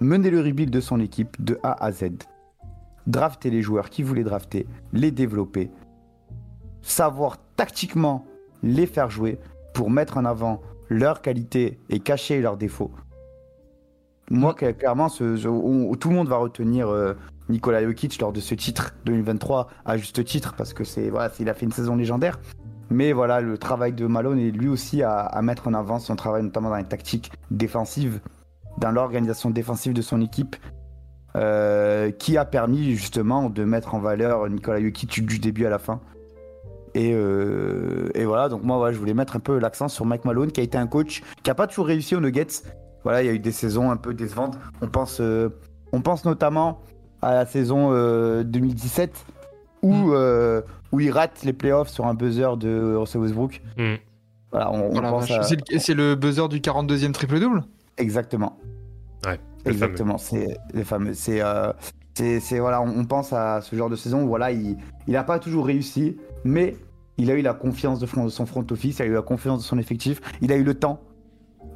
mener 0.00 0.30
le 0.30 0.40
rebuild 0.40 0.70
de 0.70 0.80
son 0.80 1.00
équipe 1.00 1.42
de 1.44 1.58
A 1.64 1.84
à 1.84 1.90
Z. 1.90 2.04
Drafter 3.08 3.50
les 3.50 3.62
joueurs 3.62 3.90
qui 3.90 4.04
voulait 4.04 4.22
drafter, 4.22 4.66
les 4.92 5.10
développer, 5.10 5.70
savoir 6.82 7.38
tactiquement 7.56 8.24
les 8.62 8.86
faire 8.86 9.10
jouer 9.10 9.38
pour 9.74 9.90
mettre 9.90 10.16
en 10.16 10.24
avant 10.24 10.60
leurs 10.88 11.20
qualités 11.20 11.80
et 11.90 11.98
cacher 11.98 12.40
leurs 12.40 12.56
défauts. 12.56 12.92
Moi, 14.30 14.54
cla- 14.54 14.72
clairement, 14.74 15.08
ce- 15.08 15.36
ce- 15.36 15.48
on- 15.48 15.94
tout 15.94 16.08
le 16.08 16.14
monde 16.14 16.28
va 16.28 16.36
retenir 16.36 16.88
euh, 16.88 17.14
Nikola 17.48 17.82
Jokic 17.84 18.18
lors 18.20 18.32
de 18.32 18.40
ce 18.40 18.54
titre 18.54 18.94
2023 19.04 19.68
à 19.84 19.96
juste 19.96 20.24
titre 20.24 20.54
parce 20.56 20.72
que 20.72 20.84
c'est 20.84 21.10
voilà, 21.10 21.30
il 21.40 21.48
a 21.48 21.54
fait 21.54 21.66
une 21.66 21.72
saison 21.72 21.96
légendaire. 21.96 22.40
Mais 22.90 23.12
voilà, 23.12 23.40
le 23.40 23.56
travail 23.58 23.92
de 23.92 24.06
Malone 24.06 24.38
est 24.38 24.50
lui 24.50 24.68
aussi 24.68 25.02
à, 25.02 25.18
à 25.20 25.42
mettre 25.42 25.66
en 25.68 25.74
avant 25.74 25.98
son 25.98 26.14
travail 26.16 26.42
notamment 26.42 26.70
dans 26.70 26.76
les 26.76 26.84
tactiques 26.84 27.32
défensives, 27.50 28.20
dans 28.78 28.90
l'organisation 28.90 29.50
défensive 29.50 29.92
de 29.94 30.02
son 30.02 30.20
équipe, 30.20 30.56
euh, 31.36 32.10
qui 32.10 32.36
a 32.36 32.44
permis 32.44 32.92
justement 32.94 33.48
de 33.48 33.64
mettre 33.64 33.94
en 33.94 33.98
valeur 33.98 34.48
Nikola 34.48 34.80
Jokic 34.80 35.24
du 35.26 35.38
début 35.38 35.64
à 35.66 35.70
la 35.70 35.78
fin. 35.78 36.00
Et, 36.94 37.12
euh, 37.14 38.10
et 38.14 38.26
voilà, 38.26 38.50
donc 38.50 38.62
moi 38.64 38.92
je 38.92 38.98
voulais 38.98 39.14
mettre 39.14 39.36
un 39.36 39.40
peu 39.40 39.58
l'accent 39.58 39.88
sur 39.88 40.04
Mike 40.04 40.26
Malone 40.26 40.52
qui 40.52 40.60
a 40.60 40.62
été 40.62 40.76
un 40.76 40.86
coach 40.86 41.22
qui 41.42 41.50
a 41.50 41.54
pas 41.54 41.66
toujours 41.66 41.86
réussi 41.86 42.14
aux 42.14 42.20
Nuggets. 42.20 42.46
Voilà, 43.04 43.22
il 43.22 43.26
y 43.26 43.28
a 43.28 43.32
eu 43.32 43.38
des 43.38 43.52
saisons 43.52 43.90
un 43.90 43.96
peu 43.96 44.14
décevantes. 44.14 44.58
On 44.80 44.88
pense, 44.88 45.18
euh, 45.20 45.48
on 45.92 46.00
pense 46.00 46.24
notamment 46.24 46.80
à 47.20 47.34
la 47.34 47.46
saison 47.46 47.90
euh, 47.92 48.42
2017 48.44 49.24
où, 49.82 49.92
Mm. 49.92 50.12
euh, 50.14 50.60
où 50.92 51.00
il 51.00 51.10
rate 51.10 51.42
les 51.44 51.52
playoffs 51.52 51.88
sur 51.88 52.06
un 52.06 52.14
buzzer 52.14 52.56
de 52.56 52.94
Russell 52.96 53.20
Westbrook. 53.22 53.60
Hmm. 53.78 53.94
Voilà, 54.52 54.70
on, 54.70 54.92
pense 55.00 55.30
à... 55.30 55.42
C'est 55.42 55.56
le, 55.72 55.78
c'est 55.78 55.94
le 55.94 56.14
buzzer 56.14 56.46
du 56.48 56.60
42e 56.60 57.12
triple-double 57.12 57.58
Ouais, 57.58 57.64
Exactement. 57.96 58.58
le 59.24 59.30
fameux. 59.30 59.38
Exactement, 59.64 60.18
c'est 60.18 60.56
les 60.74 60.84
fameux. 60.84 61.14
C'est, 61.14 61.40
euh, 61.42 61.72
c'est, 62.14 62.38
c'est- 62.40 62.58
voilà, 62.58 62.82
on, 62.82 62.88
on 63.00 63.04
pense 63.06 63.32
à 63.32 63.60
ce 63.62 63.74
genre 63.74 63.88
de 63.90 63.96
saison. 63.96 64.22
où, 64.24 64.28
Voilà, 64.28 64.52
il, 64.52 64.76
il 65.06 65.14
n'a 65.14 65.24
pas 65.24 65.38
toujours 65.38 65.66
réussi, 65.66 66.16
mais 66.44 66.76
il 67.18 67.30
a 67.30 67.34
eu 67.34 67.42
la 67.42 67.54
confiance 67.54 67.98
de, 67.98 68.06
front- 68.06 68.24
de 68.24 68.30
son 68.30 68.44
front 68.46 68.66
office, 68.70 68.98
il 68.98 69.02
a 69.02 69.06
eu 69.06 69.14
la 69.14 69.22
confiance 69.22 69.60
de 69.60 69.64
son 69.64 69.78
effectif, 69.78 70.20
il 70.42 70.52
a 70.52 70.56
eu 70.56 70.64
le 70.64 70.74
temps. 70.74 71.00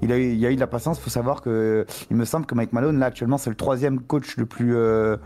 Il 0.02 0.12
a 0.12 0.18
eu, 0.18 0.32
il 0.35 0.44
a 0.46 0.50
eu 0.50 0.54
de 0.54 0.61
la 0.61 0.66
patience. 0.66 0.98
Il 0.98 1.02
faut 1.02 1.11
savoir 1.11 1.40
que, 1.40 1.87
il 2.11 2.16
me 2.16 2.24
semble 2.24 2.46
que 2.46 2.54
Mike 2.54 2.72
Malone 2.72 2.98
là 2.98 3.06
actuellement 3.06 3.38
c'est 3.38 3.50
le 3.50 3.56
troisième 3.56 4.00
coach 4.00 4.37
le 4.37 4.46
plus, 4.46 4.76
euh, 4.76 5.16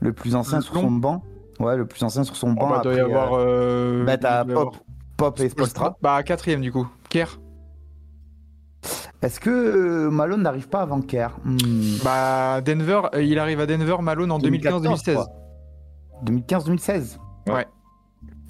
le 0.00 0.12
plus 0.12 0.34
ancien 0.36 0.58
Le 0.58 0.62
sur 0.64 0.74
son 0.74 0.90
banc. 0.90 1.22
Ouais, 1.58 1.76
le 1.76 1.84
plus 1.86 2.02
ancien 2.02 2.24
sur 2.24 2.36
son 2.36 2.52
Oh, 2.52 2.60
banc. 2.60 2.70
bah, 2.70 2.80
doit 2.82 2.94
y 2.94 3.00
après, 3.00 3.12
avoir. 3.12 3.34
euh, 3.34 4.02
euh, 4.02 4.04
bah, 4.04 4.16
t'as 4.16 4.44
Pop, 4.44 4.76
Pop 5.16 5.40
et 5.40 5.48
Spolstra. 5.48 5.96
Bah, 6.00 6.22
quatrième 6.22 6.60
du 6.62 6.72
coup. 6.72 6.86
Kerr. 7.10 7.38
Est-ce 9.20 9.38
que 9.40 9.50
euh, 9.50 10.10
Malone 10.10 10.40
n'arrive 10.42 10.68
pas 10.68 10.80
avant 10.80 11.02
Kerr? 11.02 11.36
Hmm. 11.44 11.58
Bah, 12.02 12.62
Denver, 12.62 13.02
il 13.20 13.38
arrive 13.38 13.60
à 13.60 13.66
Denver, 13.66 13.96
Malone 14.00 14.32
en 14.32 14.38
2015-2016. 14.38 15.26
2015-2016. 16.24 17.18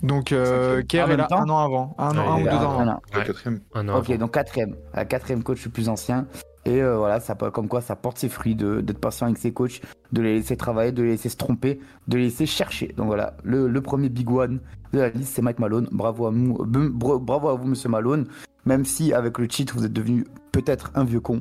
Donc, 0.02 0.32
euh. 0.32 0.82
Kerr 0.82 1.10
est 1.10 1.16
là 1.16 1.28
un 1.30 1.48
an 1.48 1.58
avant. 1.58 1.94
Un, 1.98 2.16
an, 2.16 2.36
Ouais, 2.36 2.42
un 2.42 2.42
ou 2.42 2.44
deux 2.44 2.64
ans 2.64 2.78
avant. 2.80 3.00
Le 3.12 3.18
Ouais. 3.18 3.24
quatrième. 3.26 3.60
Un 3.74 3.88
an 3.88 3.98
Ok, 3.98 4.10
avant. 4.10 4.18
donc 4.20 4.32
quatrième. 4.34 4.76
Quatrième 5.08 5.42
coach 5.42 5.64
le 5.64 5.70
plus 5.70 5.88
ancien. 5.88 6.26
Et 6.66 6.82
euh, 6.82 6.96
voilà, 6.98 7.20
ça, 7.20 7.34
comme 7.34 7.68
quoi 7.68 7.80
ça 7.80 7.96
porte 7.96 8.18
ses 8.18 8.28
fruits 8.28 8.54
de- 8.54 8.82
d'être 8.82 8.98
patient 8.98 9.26
avec 9.26 9.38
ses 9.38 9.50
coachs, 9.52 9.80
de 10.12 10.20
les 10.20 10.34
laisser 10.34 10.56
travailler, 10.58 10.92
de 10.92 11.02
les 11.02 11.10
laisser 11.12 11.30
se 11.30 11.36
tromper, 11.38 11.80
de 12.06 12.18
les 12.18 12.24
laisser 12.24 12.44
chercher. 12.44 12.88
Donc 12.98 13.06
voilà, 13.06 13.34
le, 13.44 13.66
le 13.66 13.80
premier 13.80 14.10
big 14.10 14.30
one 14.30 14.60
de 14.92 14.98
la 15.00 15.08
liste, 15.08 15.32
c'est 15.34 15.40
Mike 15.42 15.58
Malone. 15.58 15.88
Bravo 15.90 16.26
à, 16.26 16.30
bra- 16.32 17.18
bravo 17.18 17.48
à 17.48 17.54
vous, 17.54 17.66
monsieur 17.66 17.88
Malone. 17.88 18.26
Même 18.66 18.84
si 18.84 19.14
avec 19.14 19.38
le 19.38 19.48
titre, 19.48 19.74
vous 19.74 19.86
êtes 19.86 19.92
devenu 19.92 20.26
peut-être 20.52 20.90
un 20.94 21.04
vieux 21.04 21.20
con, 21.20 21.40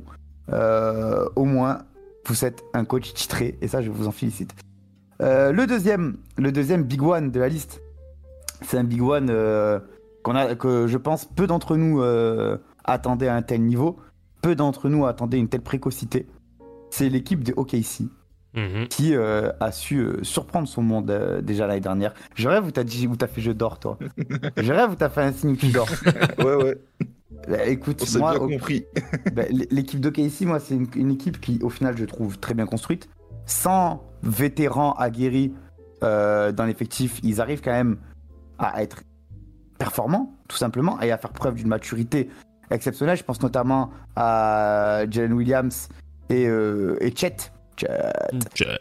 euh, 0.54 1.28
au 1.36 1.44
moins, 1.44 1.80
vous 2.26 2.46
êtes 2.46 2.64
un 2.74 2.86
coach 2.86 3.14
titré. 3.14 3.58
Et 3.62 3.68
ça, 3.68 3.82
je 3.82 3.90
vous 3.92 4.08
en 4.08 4.12
félicite. 4.12 4.54
Euh, 5.22 5.52
le, 5.52 5.68
deuxième, 5.68 6.16
le 6.38 6.52
deuxième 6.54 6.84
big 6.84 7.02
one 7.04 7.30
de 7.32 7.40
la 7.42 7.50
liste, 7.50 7.82
c'est 8.62 8.78
un 8.78 8.84
big 8.84 9.02
one 9.02 9.28
euh, 9.30 9.80
qu'on 10.24 10.36
a, 10.36 10.56
que 10.56 10.88
je 10.88 10.98
pense 10.98 11.26
peu 11.26 11.48
d'entre 11.48 11.76
nous 11.78 12.02
euh, 12.02 12.58
attendaient 12.84 13.28
à 13.28 13.36
un 13.36 13.42
tel 13.42 13.62
niveau. 13.62 13.98
Peu 14.42 14.56
d'entre 14.56 14.90
nous 14.90 15.06
attendaient 15.06 15.38
une 15.40 15.50
telle 15.50 15.62
précocité. 15.62 16.28
C'est 16.90 17.10
l'équipe 17.10 17.44
de 17.44 17.54
OKC 17.56 18.04
Mhm. 18.56 18.88
qui 18.88 19.16
euh, 19.16 19.52
a 19.60 19.72
su 19.72 20.00
euh, 20.00 20.24
surprendre 20.24 20.68
son 20.68 20.82
monde 20.82 21.12
euh, 21.12 21.40
déjà 21.40 21.68
l'année 21.68 21.82
dernière. 21.82 22.16
Je 22.34 22.50
rêve 22.50 22.66
où 22.66 22.72
t'as 22.72 22.84
dit 22.84 23.06
où 23.06 23.16
t'as 23.16 23.28
fait 23.28 23.42
je 23.42 23.52
dors 23.52 23.78
toi. 23.80 24.00
je 24.58 24.74
rêve 24.74 24.90
où 24.92 24.96
t'as 24.96 25.10
fait 25.10 25.22
un 25.22 25.32
signe 25.32 25.56
tu 25.56 25.68
dors. 25.72 25.88
Ouais, 26.40 26.56
ouais, 26.56 26.78
Bah, 27.48 27.64
écoute, 27.68 28.04
on 28.16 28.20
moi, 28.20 28.32
bien 28.34 28.42
au- 28.42 28.48
compris. 28.50 28.86
bah, 29.36 29.44
l'équipe 29.52 30.00
d'OKC, 30.00 30.42
moi, 30.48 30.60
c'est 30.60 30.74
une, 30.74 30.88
une 30.96 31.12
équipe 31.12 31.40
qui, 31.40 31.60
au 31.62 31.70
final, 31.70 31.96
je 31.96 32.06
trouve 32.06 32.40
très 32.40 32.56
bien 32.56 32.66
construite. 32.66 33.08
Sans 33.46 34.04
vétérans 34.24 34.94
aguerris 34.94 35.54
euh, 36.04 36.52
dans 36.52 36.66
l'effectif, 36.66 37.20
ils 37.22 37.42
arrivent 37.42 37.62
quand 37.62 37.72
même 37.72 37.98
à 38.60 38.84
être 38.84 39.04
performants, 39.78 40.34
tout 40.48 40.58
simplement, 40.58 41.00
et 41.02 41.12
à 41.12 41.18
faire 41.18 41.32
preuve 41.32 41.56
d'une 41.56 41.70
maturité 41.70 42.30
exceptionnelle. 42.70 43.18
Je 43.18 43.24
pense 43.24 43.42
notamment 43.42 43.92
à 44.16 45.04
Jalen 45.10 45.34
Williams 45.34 45.90
et, 46.30 46.48
euh, 46.48 46.98
et 47.02 47.16
Chet. 47.16 47.38
Chet. 47.78 47.88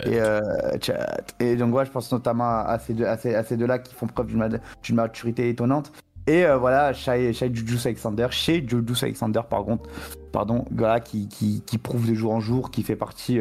Et, 0.05 0.21
euh, 0.21 0.41
Chet. 0.81 0.99
Et 1.39 1.55
donc, 1.57 1.73
ouais, 1.75 1.87
je 1.87 1.91
pense 1.91 2.11
notamment 2.11 2.59
à 2.59 2.79
ces 2.81 2.95
deux- 2.95 3.07
à 3.07 3.17
ces, 3.17 3.35
à 3.35 3.45
ces 3.45 3.57
deux-là 3.57 3.79
qui 3.79 3.95
font 3.95 4.09
preuve 4.09 4.27
d'une 4.27 4.39
ma- 4.39 4.49
d'une 4.49 4.97
maturité 4.97 5.49
étonnante. 5.49 5.93
Et 6.27 6.45
euh, 6.45 6.59
voilà, 6.59 6.93
Shai 6.93 7.33
Julius 7.33 7.87
Alexander, 7.87 8.27
chez 8.31 8.67
Julius 8.67 9.03
Alexander, 9.05 9.41
par 9.49 9.65
contre, 9.65 9.89
pardon, 10.33 10.65
voilà, 10.73 11.01
qui, 11.01 11.29
qui, 11.29 11.63
qui 11.65 11.79
prouve 11.79 12.07
de 12.07 12.15
jour 12.15 12.35
en 12.35 12.41
jour, 12.41 12.71
qui 12.71 12.83
fait 12.83 12.97
partie 12.97 13.41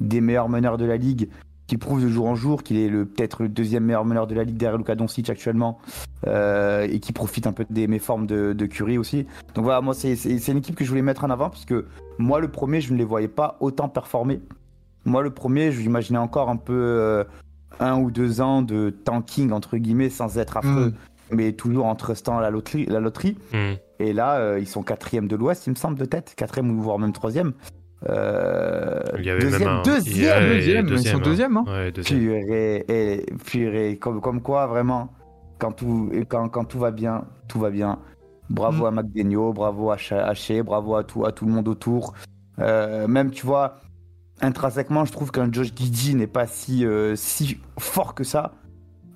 des 0.00 0.20
meilleurs 0.20 0.48
meneurs 0.48 0.78
de 0.78 0.86
la 0.86 0.96
ligue, 0.96 1.28
qui 1.68 1.76
prouve 1.76 2.02
de 2.02 2.08
jour 2.08 2.26
en 2.26 2.34
jour 2.34 2.62
qu'il 2.62 2.78
est 2.78 2.88
le 2.88 3.04
peut-être 3.04 3.42
le 3.42 3.48
deuxième 3.48 3.84
meilleur 3.84 4.04
meneur 4.04 4.26
de 4.26 4.34
la 4.34 4.42
ligue 4.42 4.56
derrière 4.56 4.78
Luka 4.78 4.94
Doncic 4.94 5.28
actuellement, 5.30 5.78
euh, 6.26 6.88
et 6.90 6.98
qui 6.98 7.12
profite 7.12 7.46
un 7.46 7.52
peu 7.52 7.66
des 7.70 7.86
méformes 7.86 8.26
de, 8.26 8.54
de 8.54 8.66
Curry 8.66 8.98
aussi. 8.98 9.26
Donc 9.54 9.64
voilà, 9.64 9.82
moi, 9.82 9.94
c'est 9.94 10.14
une 10.48 10.56
équipe 10.56 10.74
que 10.74 10.84
je 10.84 10.88
voulais 10.88 11.02
mettre 11.02 11.24
en 11.24 11.30
avant, 11.30 11.50
parce 11.50 11.66
que 11.66 11.86
moi, 12.18 12.40
le 12.40 12.48
premier, 12.48 12.80
je 12.80 12.92
ne 12.92 12.98
les 12.98 13.04
voyais 13.04 13.28
pas 13.28 13.58
autant 13.60 13.88
performer. 13.88 14.40
Moi, 15.04 15.22
le 15.22 15.30
premier, 15.30 15.70
je 15.70 15.80
l'imaginais 15.80 16.18
encore 16.18 16.48
un 16.48 16.56
peu 16.56 16.72
euh, 16.72 17.24
un 17.80 17.98
ou 18.00 18.10
deux 18.10 18.40
ans 18.40 18.62
de 18.62 18.90
tanking, 18.90 19.52
entre 19.52 19.76
guillemets, 19.76 20.10
sans 20.10 20.38
être 20.38 20.56
affreux, 20.56 20.94
mais 21.30 21.52
toujours 21.52 21.84
en 21.84 21.94
trustant 21.94 22.40
la 22.40 22.48
loterie. 22.48 22.86
La 22.86 22.98
loterie. 22.98 23.36
Mhm. 23.52 23.76
Et 24.00 24.12
là, 24.14 24.36
euh, 24.36 24.58
ils 24.58 24.66
sont 24.66 24.82
quatrième 24.82 25.28
de 25.28 25.36
l'Ouest, 25.36 25.66
il 25.66 25.70
me 25.70 25.74
semble, 25.74 25.98
de 25.98 26.06
tête. 26.06 26.32
Quatrième 26.34 26.70
ou 26.70 26.80
voire 26.80 26.98
même 26.98 27.12
troisième. 27.12 27.52
Euh, 28.08 29.00
Il 29.18 29.24
y 29.24 29.30
avait 29.30 29.40
deuxième, 29.40 29.60
même 29.60 29.68
un. 29.78 29.82
deuxième, 29.82 30.16
il 30.16 30.22
y 30.22 30.28
a- 30.28 30.40
deuxième, 30.54 30.86
il 30.86 30.92
a 30.92 30.96
ils 30.96 31.06
sont 31.08 31.18
deuxième, 31.18 31.56
hein. 31.56 31.64
Ouais, 31.66 31.90
deuxième. 31.92 32.18
Purée, 32.20 32.84
et, 32.88 33.26
purée, 33.44 33.96
comme, 33.98 34.20
comme 34.20 34.40
quoi, 34.40 34.66
vraiment, 34.66 35.12
quand 35.58 35.72
tout, 35.72 36.10
quand, 36.28 36.48
quand 36.48 36.64
tout 36.64 36.78
va 36.78 36.90
bien, 36.92 37.24
tout 37.48 37.58
va 37.58 37.70
bien. 37.70 37.98
Bravo 38.50 38.84
Mm. 38.84 38.86
à 38.86 38.90
McDaniel, 39.02 39.52
bravo 39.52 39.90
à 39.90 39.96
Haché, 40.10 40.62
bravo 40.62 40.94
à 40.96 41.04
tout, 41.04 41.26
à 41.26 41.32
tout 41.32 41.44
le 41.44 41.52
monde 41.52 41.68
autour. 41.68 42.14
Euh, 42.60 43.06
même, 43.08 43.30
tu 43.30 43.44
vois, 43.44 43.80
intrinsèquement, 44.40 45.04
je 45.04 45.12
trouve 45.12 45.30
qu'un 45.32 45.52
Josh 45.52 45.72
Giddy 45.74 46.14
n'est 46.14 46.26
pas 46.28 46.46
si, 46.46 46.86
euh, 46.86 47.14
si 47.16 47.58
fort 47.78 48.14
que 48.14 48.24
ça. 48.24 48.52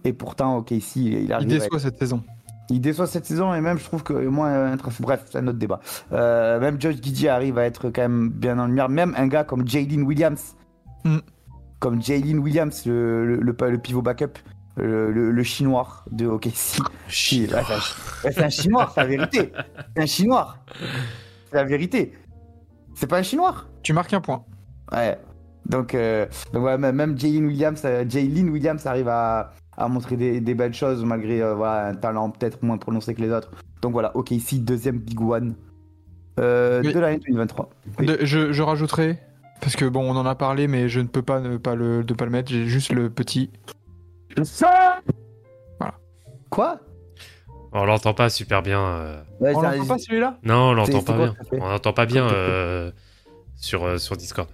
Et 0.04 0.12
pourtant, 0.12 0.56
ok, 0.56 0.72
ici, 0.72 1.06
il 1.06 1.22
Il 1.24 1.32
arrive 1.32 1.46
à 1.52 1.58
déçoit 1.60 1.78
cette 1.78 1.98
saison. 1.98 2.22
Il 2.72 2.80
déçoit 2.80 3.06
cette 3.06 3.24
saison 3.26 3.54
et 3.54 3.60
même 3.60 3.78
je 3.78 3.84
trouve 3.84 4.02
que 4.02 4.12
moins 4.12 4.50
euh, 4.50 4.76
Bref, 5.00 5.24
c'est 5.30 5.38
un 5.38 5.46
autre 5.48 5.58
débat. 5.58 5.80
Euh, 6.12 6.58
même 6.60 6.80
Josh 6.80 6.96
Giddy 7.02 7.28
arrive 7.28 7.58
à 7.58 7.64
être 7.64 7.90
quand 7.90 8.02
même 8.02 8.30
bien 8.30 8.58
en 8.58 8.66
lumière. 8.66 8.88
Même 8.88 9.14
un 9.16 9.26
gars 9.28 9.44
comme 9.44 9.66
Jalen 9.68 10.02
Williams, 10.02 10.56
Mm. 11.04 11.18
comme 11.80 12.00
Jalen 12.02 12.38
Williams, 12.38 12.86
le, 12.86 13.26
le, 13.26 13.36
le- 13.40 13.70
le 13.70 13.78
pivot 13.78 14.02
backup, 14.02 14.38
le, 14.76 15.42
chinois 15.42 16.04
de 16.10 16.26
OKC. 16.26 16.78
Ouais, 18.24 18.32
c'est 18.32 18.42
un- 18.44 18.48
chinois, 18.50 18.90
c'est 18.94 19.00
la 19.02 19.06
vérité. 19.06 19.52
C'est 19.96 20.02
un 20.02 20.06
chinois. 20.06 20.56
C'est 21.50 21.56
la 21.56 21.64
vérité. 21.64 22.12
C'est 22.94 23.06
pas 23.08 23.18
un 23.18 23.22
chinois 23.22 23.64
Tu 23.82 23.92
marques 23.92 24.12
un 24.14 24.20
point. 24.20 24.44
Ouais. 24.92 25.18
Donc, 25.66 25.94
euh, 25.94 26.26
donc 26.52 26.64
ouais, 26.64 26.78
même- 26.78 27.18
Jalen 27.18 27.46
Williams, 27.46 27.82
Jalen 27.82 28.48
Williams 28.50 28.86
arrive 28.86 29.08
à, 29.08 29.52
à 29.76 29.88
montrer 29.88 30.16
des, 30.16 30.40
des 30.40 30.54
belles 30.54 30.74
choses 30.74 31.04
malgré 31.04 31.40
euh, 31.42 31.54
voilà, 31.54 31.86
un 31.88 31.94
talent 31.94 32.30
peut-être 32.30 32.62
moins 32.62 32.76
prononcé 32.78 33.14
que 33.14 33.22
les 33.22 33.30
autres. 33.30 33.50
Donc 33.80 33.92
voilà, 33.92 34.14
ok, 34.16 34.30
ici, 34.32 34.58
deuxième 34.60 34.98
big 34.98 35.20
one 35.20 35.54
euh, 36.40 36.82
de 36.82 36.98
l'année 36.98 37.18
2023. 37.18 37.70
Oui. 37.98 38.06
De- 38.06 38.18
je, 38.22 38.52
je 38.52 38.62
rajouterai, 38.62 39.18
parce 39.60 39.76
que 39.76 39.84
bon, 39.84 40.02
on 40.10 40.16
en 40.16 40.26
a 40.26 40.34
parlé, 40.34 40.66
mais 40.68 40.88
je 40.88 41.00
ne 41.00 41.06
peux 41.06 41.22
pas 41.22 41.40
ne 41.40 41.56
pas 41.56 41.74
le, 41.74 42.04
de 42.04 42.14
pas 42.14 42.24
le 42.24 42.30
mettre. 42.30 42.50
J'ai 42.50 42.66
juste 42.66 42.92
le 42.92 43.10
petit. 43.10 43.50
Voilà. 45.78 45.94
Quoi? 46.50 46.78
On 47.72 47.84
l'entend 47.84 48.12
pas 48.14 48.28
super 48.28 48.62
bien. 48.62 48.80
euh. 48.80 49.22
Ouais, 49.40 49.54
On 49.54 49.62
l'entend 49.62 49.86
pas 49.86 49.98
celui-là? 49.98 50.38
Non, 50.42 50.70
on 50.70 50.74
l'entend 50.74 51.02
pas 51.02 51.16
bien. 51.16 51.34
ça 51.40 51.56
On 51.60 51.68
n'entend 51.70 51.92
pas 51.94 52.04
bien 52.06 52.28
euh, 52.30 52.90
sur, 53.56 53.84
euh, 53.84 53.96
sur 53.98 54.16
Discord. 54.16 54.48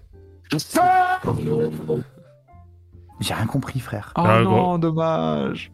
J'ai 3.20 3.35
rien 3.35 3.46
compris, 3.46 3.81
frère. 3.81 4.12
Oh 4.16 4.22
Ah, 4.24 4.42
non, 4.42 4.78
dommage. 4.78 5.72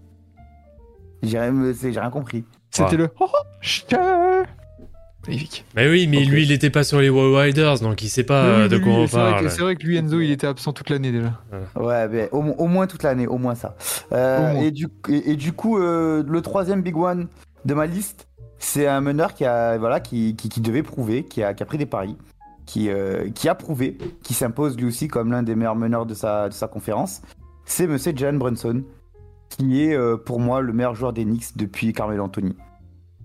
J'ai 1.23 1.39
rien, 1.39 1.55
c'est- 1.75 1.93
j'ai 1.93 2.01
rien 2.01 2.11
compris. 2.11 2.45
C'était 2.71 2.93
Ouais. 2.93 2.97
le. 2.97 3.11
Oh, 3.21 3.29
oh, 3.31 3.97
Magnifique. 5.27 5.65
Mais 5.75 5.89
oui, 5.89 6.07
mais 6.07 6.23
lui, 6.25 6.43
il 6.43 6.53
était 6.53 6.69
pas 6.69 6.85
sur 6.85 7.01
les 7.01 7.09
Wild 7.09 7.35
Riders, 7.35 7.79
donc 7.81 8.03
il 8.03 8.09
sait 8.11 8.25
pas 8.25 8.45
Oui, 8.45 8.51
euh, 8.65 8.69
de 8.69 8.77
quoi 8.77 8.93
on 8.93 9.09
parle. 9.09 9.51
C'est 9.51 9.63
vrai 9.63 9.75
que 9.75 9.87
lui, 9.87 9.97
Enzo, 9.97 10.21
il 10.21 10.31
était 10.31 10.47
absent 10.47 10.75
toute 10.75 10.91
l'année 10.91 11.13
déjà. 11.13 11.41
Ouais, 11.77 12.09
mais 12.09 12.29
au, 12.31 12.41
au 12.43 12.67
moins 12.67 12.87
toute 12.87 13.03
l'année, 13.03 13.27
au 13.27 13.39
moins 13.39 13.55
ça. 13.55 13.75
Euh, 14.13 14.39
Au 14.51 14.53
moins. 14.55 14.63
Et, 14.63 14.71
du, 14.71 14.89
et, 15.09 15.31
et 15.33 15.37
du 15.37 15.53
coup, 15.55 15.79
euh, 15.79 16.23
le 16.27 16.43
troisième 16.43 16.83
big 16.83 16.95
one 16.97 17.29
de 17.65 17.73
ma 17.73 17.87
liste, 17.87 18.29
c'est 18.59 18.87
un 18.87 19.01
meneur 19.01 19.33
qui, 19.33 19.47
a, 19.47 19.79
voilà, 19.79 19.99
qui, 20.01 20.37
qui, 20.37 20.51
qui 20.51 20.61
devait 20.61 20.83
prouver, 20.83 21.25
qui 21.25 21.43
a, 21.43 21.55
qui 21.55 21.63
a 21.63 21.67
pris 21.67 21.79
des 21.79 21.87
paris, 21.87 22.17
qui, 22.67 22.89
euh, 22.91 23.29
qui 23.31 23.49
a 23.49 23.55
prouvé, 23.55 23.99
qui 24.23 24.35
s'impose 24.35 24.77
lui 24.77 24.87
aussi 24.87 25.09
comme 25.09 25.31
l'un 25.33 25.43
des 25.43 25.55
meilleurs 25.55 25.77
meneurs 25.77 26.07
de 26.07 26.15
sa, 26.15 26.49
de 26.49 26.55
sa 26.55 26.67
conférence. 26.69 27.23
C'est 27.65 27.87
Monsieur 27.87 28.13
Jalen 28.15 28.39
Brunson, 28.39 28.83
qui 29.49 29.83
est 29.83 29.95
euh, 29.95 30.17
pour 30.17 30.41
moi 30.41 30.61
le 30.61 30.73
meilleur 30.73 30.95
joueur 30.95 31.13
des 31.13 31.25
Knicks 31.25 31.57
depuis 31.57 31.93
Carmelo 31.93 32.25
Anthony. 32.25 32.57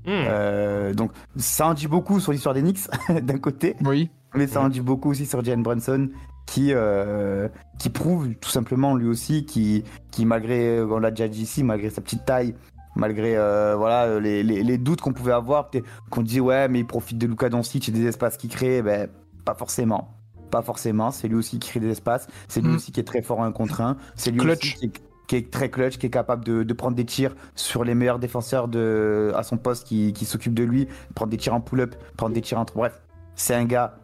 Hmm. 0.05 0.11
Euh, 0.27 0.93
donc 0.93 1.11
ça 1.35 1.67
en 1.67 1.73
dit 1.73 1.87
beaucoup 1.87 2.19
sur 2.19 2.31
l'histoire 2.31 2.55
des 2.55 2.61
Knicks 2.61 2.87
d'un 3.21 3.37
côté, 3.37 3.75
Oui. 3.85 4.09
mais 4.35 4.47
ça 4.47 4.61
en 4.61 4.69
dit 4.69 4.81
beaucoup 4.81 5.09
aussi 5.11 5.25
sur 5.25 5.43
Jalen 5.43 5.61
Brunson, 5.63 6.09
qui, 6.45 6.69
euh, 6.73 7.47
qui 7.79 7.89
prouve 7.89 8.33
tout 8.35 8.49
simplement 8.49 8.95
lui 8.95 9.07
aussi, 9.07 9.45
qui, 9.45 9.83
qui 10.11 10.25
malgré, 10.25 10.81
on 10.81 10.99
l'a 10.99 11.11
déjà 11.11 11.27
dit 11.27 11.41
ici, 11.43 11.63
malgré 11.63 11.89
sa 11.89 12.01
petite 12.01 12.25
taille, 12.25 12.55
malgré 12.95 13.37
euh, 13.37 13.75
voilà, 13.77 14.19
les, 14.19 14.41
les- 14.41 14.63
les 14.63 14.77
doutes 14.77 14.99
qu'on 15.01 15.13
pouvait 15.13 15.31
avoir, 15.33 15.69
qu'on 16.09 16.21
dit 16.23 16.39
ouais, 16.39 16.67
mais 16.69 16.79
il 16.79 16.87
profite 16.87 17.17
de 17.17 17.27
Luka 17.27 17.49
Doncic 17.49 17.87
et 17.89 17.91
des 17.91 18.05
espaces 18.05 18.35
qu'il 18.37 18.49
crée, 18.49 18.81
ben 18.81 19.09
pas 19.49 19.55
forcément. 19.55 20.09
Pas 20.51 20.61
forcément, 20.61 21.09
c'est 21.11 21.27
lui 21.27 21.35
aussi 21.35 21.57
qui 21.59 21.69
crée 21.69 21.79
des 21.79 21.89
espaces, 21.89 22.27
c'est 22.47 22.61
lui 22.61 22.69
Mm. 22.69 22.75
aussi 22.75 22.91
qui 22.91 22.99
est 22.99 23.03
très 23.03 23.21
fort 23.23 23.39
en 23.39 23.45
un 23.45 23.51
contre 23.51 23.81
un, 23.81 23.97
c'est 24.15 24.29
lui 24.31 24.39
Clutch. 24.39 24.59
aussi 24.59 24.75
qui 24.77 24.85
est, 24.85 24.91
qui 25.27 25.35
est 25.37 25.51
très 25.51 25.69
clutch, 25.69 25.97
qui 25.97 26.05
est 26.07 26.11
capable 26.11 26.43
de, 26.43 26.61
de 26.63 26.73
prendre 26.73 26.95
des 26.95 27.05
tirs 27.05 27.35
sur 27.55 27.83
les 27.83 27.95
meilleurs 27.95 28.19
défenseurs 28.19 28.67
de, 28.67 29.31
à 29.35 29.41
son 29.43 29.57
poste 29.57 29.87
qui, 29.87 30.13
qui 30.13 30.25
s'occupent 30.25 30.53
de 30.53 30.63
lui, 30.63 30.87
prendre 31.15 31.31
des 31.31 31.37
tirs 31.37 31.53
en 31.55 31.61
pull-up, 31.61 31.95
prendre 32.17 32.33
des 32.33 32.41
tirs 32.41 32.59
en... 32.59 32.65
Bref, 32.75 33.01
c'est 33.35 33.55
un 33.55 33.65
gars 33.65 33.97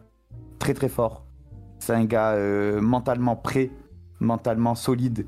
très 0.58 0.74
très 0.74 0.88
fort. 0.88 1.24
C'est 1.78 1.92
un 1.94 2.04
gars 2.04 2.32
euh, 2.32 2.80
mentalement 2.80 3.36
prêt, 3.36 3.70
mentalement 4.20 4.74
solide. 4.74 5.26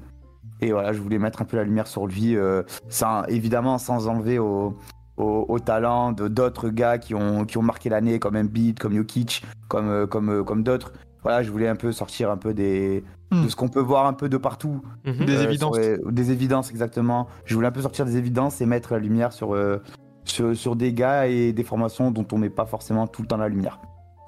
Et 0.61 0.73
voilà, 0.73 0.93
je 0.93 1.01
voulais 1.01 1.19
mettre 1.19 1.43
un 1.43 1.45
peu 1.45 1.57
la 1.57 1.65
lumière 1.65 1.87
sur 1.87 2.07
lui, 2.09 2.37
euh, 2.37 2.63
sans, 2.89 3.23
évidemment 3.27 3.79
sans 3.79 4.09
enlever 4.09 4.39
au, 4.41 4.77
au, 5.19 5.45
au 5.49 5.59
talent 5.59 6.13
de 6.13 6.29
d'autres 6.29 6.69
gars 6.71 6.99
qui 6.99 7.15
ont, 7.15 7.45
qui 7.45 7.59
ont 7.59 7.63
marqué 7.63 7.89
l'année, 7.89 8.19
comme 8.19 8.37
Embiid, 8.37 8.79
comme 8.79 8.95
Jokic, 8.95 9.45
comme, 9.69 9.89
euh, 9.91 10.07
comme, 10.07 10.31
euh, 10.31 10.45
comme 10.45 10.63
d'autres. 10.63 10.93
Voilà, 11.23 11.43
je 11.43 11.51
voulais 11.51 11.69
un 11.69 11.77
peu 11.77 11.91
sortir 11.93 12.31
un 12.31 12.37
peu 12.37 12.55
des, 12.55 13.05
Hmm. 13.31 13.45
de 13.45 13.49
ce 13.51 13.57
qu'on 13.57 13.69
peut 13.69 13.81
voir 13.81 14.07
un 14.07 14.15
peu 14.15 14.31
de 14.31 14.39
partout. 14.39 14.81
Mhm. 15.05 15.27
Des 15.27 15.37
Euh, 15.37 15.43
évidences. 15.45 15.75
sur 15.77 15.83
les- 15.85 15.99
des 16.13 16.31
évidences, 16.31 16.71
exactement. 16.71 17.27
Je 17.45 17.55
voulais 17.55 17.67
un 17.67 17.73
peu 17.73 17.83
sortir 17.83 18.07
des 18.07 18.17
évidences 18.17 18.63
et 18.63 18.67
mettre 18.67 18.95
la 18.95 18.99
lumière 19.01 19.35
sur, 19.35 19.55
euh, 19.55 19.83
sur, 20.25 20.57
sur 20.57 20.77
des 20.77 20.95
gars 20.95 21.27
et 21.27 21.53
des 21.53 21.63
formations 21.65 22.11
dont 22.11 22.27
on 22.33 22.39
met 22.39 22.49
pas 22.49 22.65
forcément 22.65 23.07
tout 23.07 23.21
le 23.21 23.29
temps 23.29 23.37
la 23.37 23.49
lumière. 23.51 23.81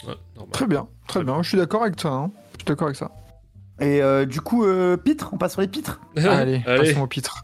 Ouais. 0.07 0.15
Très 0.53 0.67
bien, 0.67 0.87
très 1.09 1.25
bien. 1.25 1.43
Je 1.43 1.49
suis 1.49 1.57
d'accord 1.57 1.83
avec 1.83 1.97
toi. 1.97 2.11
hein. 2.11 2.31
Je 2.53 2.59
suis 2.59 2.65
d'accord 2.67 2.89
avec 2.89 2.97
ça. 2.97 3.11
Et 3.81 4.03
euh, 4.03 4.27
du 4.27 4.43
coup, 4.43 4.65
euh, 4.67 4.99
Pitre, 4.99 5.31
on 5.33 5.39
passe 5.39 5.53
sur 5.53 5.63
les 5.63 5.69
pitres. 5.69 5.99
Allez, 6.17 6.63
Allez. 6.67 6.91
passons 6.93 7.01
au 7.03 7.07
pitre. 7.07 7.43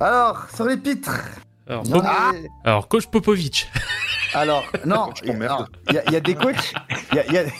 Alors, 0.00 0.48
sur 0.48 0.64
les 0.64 0.78
pitres. 0.78 1.20
Alors, 1.66 1.84
Non, 1.86 2.00
Pop- 2.00 2.04
mais- 2.32 2.48
alors, 2.64 2.88
coach 2.88 3.06
Popovic. 3.08 3.70
Alors, 4.34 4.64
non, 4.84 5.10
alors, 5.24 5.68
il 5.88 5.94
y, 5.94 5.98
a- 5.98 6.04
il 6.08 6.12
y 6.12 6.16
a 6.16 6.20
des 6.20 6.34
coachs. 6.34 6.74
Il 7.12 7.16
y 7.16 7.38
a, 7.38 7.44
y 7.44 7.50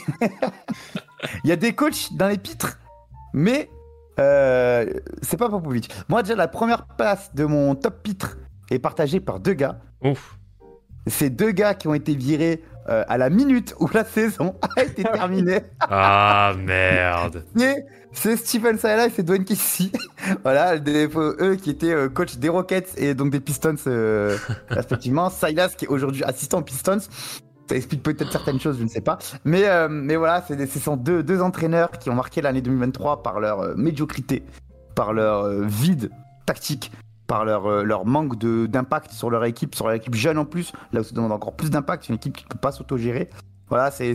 y 1.53 1.57
des 1.57 1.75
coachs 1.75 2.13
dans 2.13 2.29
les 2.29 2.37
pitres, 2.37 2.79
mais 3.33 3.71
euh, 4.19 4.85
c'est 5.23 5.39
pas 5.39 5.49
Popovic. 5.49 5.91
Moi, 6.09 6.23
déjà, 6.23 6.35
la 6.35 6.49
première 6.49 6.85
place 6.87 7.35
de 7.35 7.45
mon 7.47 7.75
top 7.77 8.03
pitre 8.03 8.37
est 8.71 8.79
partagée 8.79 9.21
par 9.21 9.41
deux 9.41 9.55
gars. 9.55 9.79
Ouf. 10.03 10.37
C'est 11.07 11.31
deux 11.31 11.53
gars 11.53 11.75
qui 11.75 11.89
ont 11.89 11.95
été 11.95 12.15
virés 12.15 12.63
euh, 12.89 13.05
à 13.09 13.19
la 13.19 13.31
minute 13.31 13.75
où 13.81 13.89
la 13.93 14.05
saison 14.05 14.55
a 14.77 14.83
été 14.83 15.03
terminée. 15.03 15.61
Ah 15.81 16.55
merde. 16.59 17.45
C'est 18.13 18.37
Stephen 18.39 18.79
Silas 18.79 19.11
et 19.19 19.23
Dwayne 19.23 19.45
Casey. 19.45 19.91
voilà, 20.43 20.79
des- 20.79 21.07
eux 21.15 21.57
qui 21.61 21.69
étaient 21.71 21.93
euh, 21.93 22.09
coach 22.09 22.37
des 22.37 22.49
Rockets 22.49 22.95
et 22.97 23.15
donc 23.15 23.31
des 23.31 23.41
Pistons 23.41 23.75
euh, 23.87 24.39
respectivement. 24.71 25.29
Silas 25.29 25.75
qui 25.77 25.85
est 25.85 25.89
aujourd'hui 25.89 26.25
assistant 26.25 26.59
aux 26.61 26.63
Pistons. 26.63 27.01
Ça 27.69 27.75
explique 27.75 28.03
peut-être 28.03 28.31
certaines 28.31 28.61
choses, 28.61 28.79
je 28.79 28.85
ne 28.85 28.89
sais 28.89 29.01
pas. 29.01 29.19
Mais, 29.45 29.69
euh, 29.69 29.89
mais 29.91 30.17
voilà, 30.17 30.43
c'est 30.47 30.67
ce 30.67 30.79
sont 30.79 30.97
deux, 30.97 31.23
deux 31.23 31.43
entraîneurs 31.43 31.91
qui 31.91 32.09
ont 32.11 32.15
marqué 32.15 32.41
l'année 32.41 32.63
2023 32.63 33.23
par 33.23 33.41
leur 33.41 33.61
euh, 33.61 33.75
médiocrité, 33.77 34.45
par 34.95 35.13
leur 35.13 35.43
euh, 35.45 35.65
vide 35.67 36.11
tactique, 36.47 36.93
par 37.27 37.45
leur, 37.45 37.67
euh, 37.67 37.83
leur 37.83 38.07
manque 38.07 38.39
d'impact 38.39 39.11
sur 39.13 39.31
leur 39.31 39.45
équipe, 39.45 39.75
sur 39.75 39.87
leur 39.87 39.95
équipe 39.95 40.15
jeune 40.15 40.39
en 40.39 40.45
plus. 40.45 40.73
Là 40.93 41.01
où 41.01 41.05
ça 41.05 41.15
demande 41.15 41.33
encore 41.33 41.55
plus 41.55 41.71
d'impact, 41.71 42.09
une 42.09 42.17
équipe 42.17 42.37
qui 42.37 42.45
ne 42.45 42.49
peut 42.49 42.59
pas 42.59 42.73
s'autogérer. 42.73 43.31
Voilà, 43.69 43.91
c'est 43.91 44.15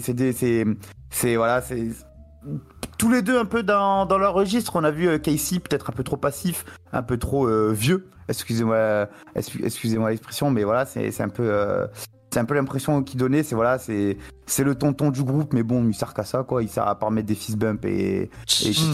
voilà, 1.35 1.61
c'est 1.61 1.89
tous 2.97 3.11
les 3.11 3.21
deux 3.21 3.37
un 3.37 3.45
peu 3.45 3.63
dans, 3.63 4.05
dans 4.05 4.17
leur 4.17 4.33
registre. 4.33 4.75
On 4.75 4.83
a 4.83 4.91
vu 4.91 5.07
euh, 5.07 5.17
Casey 5.17 5.59
peut-être 5.59 5.89
un 5.89 5.93
peu 5.93 6.03
trop 6.03 6.17
passif, 6.17 6.65
un 6.93 7.03
peu 7.03 7.17
trop 7.17 7.47
euh, 7.47 7.71
vieux. 7.71 8.07
Excusez-moi, 8.29 9.07
excu- 9.35 9.65
excusez-moi 9.65 10.11
l'expression, 10.11 10.51
mais 10.51 10.63
voilà, 10.63 10.85
c'est 10.85 11.21
un 11.21 11.29
peu, 11.29 11.87
c'est 12.31 12.39
un 12.39 12.45
peu 12.45 12.53
l'impression 12.55 13.03
qu'il 13.03 13.19
donnait. 13.19 13.43
C'est 13.43 13.55
voilà, 13.55 13.77
c'est 13.77 14.17
c'est 14.45 14.63
le 14.63 14.75
tonton 14.75 15.11
du 15.11 15.23
groupe, 15.23 15.53
mais 15.53 15.63
bon, 15.63 15.87
il 15.87 15.93
sert 15.93 16.13
qu'à 16.13 16.23
ça, 16.25 16.43
quoi. 16.43 16.61
Il 16.63 16.69
sert 16.69 16.87
à 16.87 16.97
part 16.97 17.11
mettre 17.11 17.27
des 17.27 17.35
fist 17.35 17.57
bumps 17.57 17.85
et, 17.85 18.29
et 18.63 18.67
etc. 18.67 18.93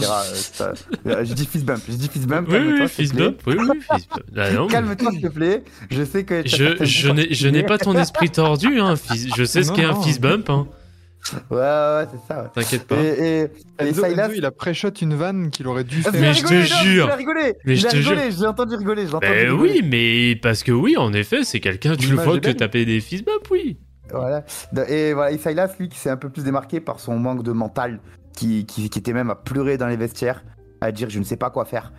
Je 1.04 1.32
dis 1.34 1.46
fist 1.46 1.64
bump, 1.64 1.82
je 1.88 1.94
dis 1.94 2.08
fist 2.08 2.26
bump. 2.26 2.46
Oui, 2.48 2.54
calme-toi, 2.54 2.84
oui, 2.84 2.88
fist 2.88 3.14
bump. 3.14 3.40
Oui, 3.46 3.56
oui, 3.58 3.80
fist 3.92 4.08
bump. 4.10 4.22
Ah, 4.36 4.50
mais- 4.60 4.66
Calme-toi, 4.68 5.10
s'il 5.12 5.20
te 5.22 5.26
plaît. 5.28 5.64
Je 5.90 6.04
sais 6.04 6.24
que 6.24 6.42
Je, 6.46 6.84
je 6.84 7.08
n'ai 7.10 7.32
je 7.34 7.48
n'ai 7.48 7.62
pas 7.64 7.78
ton 7.78 7.96
esprit 7.96 8.30
tordu, 8.30 8.80
hein. 8.80 8.96
fist- 8.96 9.28
Je 9.36 9.44
sais 9.44 9.62
ce 9.62 9.72
qu'est 9.72 9.84
un 9.84 10.00
fist 10.02 10.20
bump, 10.20 10.48
hein. 10.50 10.66
Ouais, 11.50 11.56
ouais, 11.58 12.06
c'est 12.10 12.32
ça. 12.32 12.42
ouais. 12.42 12.48
T'inquiète 12.54 12.86
pas. 12.86 12.96
Et, 12.96 13.06
et, 13.06 13.40
et 13.42 13.50
Enzo, 13.88 14.04
Silas, 14.04 14.26
Enzo, 14.26 14.34
il 14.36 14.44
a 14.44 14.50
pré-shot 14.50 14.90
une 15.00 15.14
vanne 15.14 15.50
qu'il 15.50 15.66
aurait 15.66 15.84
dû 15.84 16.02
faire. 16.02 16.12
Mais 16.12 16.32
je 16.34 16.42
te 16.44 16.54
jure. 16.84 17.06
Il 17.06 17.10
a 17.10 17.16
rigolé. 17.16 17.54
Mais 17.64 17.76
je 17.76 17.86
te 17.86 17.96
J'ai 17.96 18.46
entendu 18.46 18.76
rigoler. 18.76 19.02
J'ai 19.06 19.14
entendu 19.14 19.26
Ben 19.32 19.50
rigoler. 19.50 19.80
oui, 19.80 19.82
mais 19.84 20.36
parce 20.40 20.62
que 20.62 20.72
oui, 20.72 20.96
en 20.96 21.12
effet, 21.12 21.44
c'est 21.44 21.60
quelqu'un, 21.60 21.96
tu 21.96 22.08
le 22.10 22.16
vois 22.16 22.38
que 22.40 22.50
taper 22.50 22.84
des 22.84 23.00
fist 23.00 23.24
bump, 23.24 23.46
oui. 23.50 23.78
Voilà. 24.10 24.44
Et 24.88 25.12
voilà, 25.12 25.32
et 25.32 25.38
Silas, 25.38 25.74
lui, 25.78 25.88
qui 25.88 25.98
s'est 25.98 26.10
un 26.10 26.16
peu 26.16 26.30
plus 26.30 26.42
démarqué 26.44 26.80
par 26.80 26.98
son 27.00 27.18
manque 27.18 27.42
de 27.42 27.52
mental, 27.52 28.00
qui, 28.34 28.64
qui, 28.64 28.88
qui 28.88 28.98
était 28.98 29.12
même 29.12 29.30
à 29.30 29.34
pleurer 29.34 29.76
dans 29.76 29.86
les 29.88 29.96
vestiaires, 29.96 30.42
à 30.80 30.92
dire 30.92 31.10
je 31.10 31.18
ne 31.18 31.24
sais 31.24 31.36
pas 31.36 31.50
quoi 31.50 31.64
faire. 31.66 31.92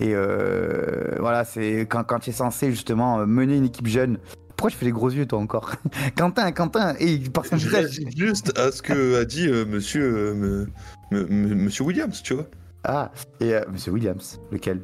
Et 0.00 0.12
euh, 0.14 1.16
voilà, 1.18 1.44
c'est 1.44 1.80
quand, 1.90 2.04
quand 2.04 2.20
tu 2.20 2.30
es 2.30 2.32
censé 2.32 2.70
justement 2.70 3.18
euh, 3.18 3.26
mener 3.26 3.56
une 3.56 3.64
équipe 3.64 3.88
jeune. 3.88 4.18
Pourquoi 4.58 4.70
je 4.70 4.76
fais 4.76 4.86
les 4.86 4.90
gros 4.92 5.08
yeux, 5.08 5.24
toi, 5.24 5.38
encore 5.38 5.70
Quentin, 6.16 6.50
Quentin, 6.50 6.96
et 6.98 7.12
il 7.12 7.30
par 7.30 7.46
son 7.46 7.56
Je 7.58 7.68
juste 8.16 8.58
à 8.58 8.72
ce 8.72 8.82
que 8.82 9.20
a 9.20 9.24
dit 9.24 9.46
euh, 9.46 9.64
monsieur, 9.64 10.02
euh, 10.02 10.34
me- 10.34 10.66
me- 11.12 11.26
me- 11.28 11.54
monsieur 11.54 11.84
Williams, 11.84 12.20
tu 12.24 12.34
vois. 12.34 12.46
Ah, 12.82 13.12
et 13.38 13.54
euh, 13.54 13.62
Monsieur 13.70 13.92
Williams, 13.92 14.40
lequel? 14.50 14.80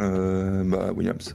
Euh, 0.00 0.64
bah, 0.64 0.92
Williams. 0.96 1.34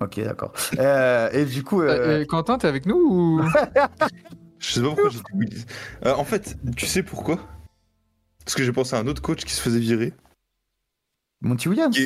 Ok, 0.00 0.20
d'accord. 0.22 0.52
Euh, 0.78 1.30
et 1.32 1.46
du 1.46 1.62
coup, 1.64 1.80
euh, 1.80 1.96
Euh, 1.98 2.20
et 2.20 2.26
Quentin, 2.26 2.58
t'es 2.58 2.68
avec 2.68 2.84
nous 2.84 2.96
ou? 2.96 3.40
Je 4.58 4.72
sais 4.72 4.80
pas 4.82 4.88
pourquoi 4.88 5.08
j'ai 5.08 5.18
dit 5.18 5.24
Williams. 5.32 5.66
Euh, 6.04 6.14
en 6.14 6.24
fait, 6.24 6.58
tu 6.76 6.84
sais 6.84 7.02
pourquoi? 7.02 7.38
Parce 8.44 8.54
que 8.54 8.62
j'ai 8.62 8.72
pensé 8.72 8.94
à 8.96 8.98
un 8.98 9.06
autre 9.06 9.22
coach 9.22 9.44
qui 9.46 9.54
se 9.54 9.62
faisait 9.62 9.80
virer. 9.80 10.12
Monty 11.42 11.68
Williams 11.68 11.96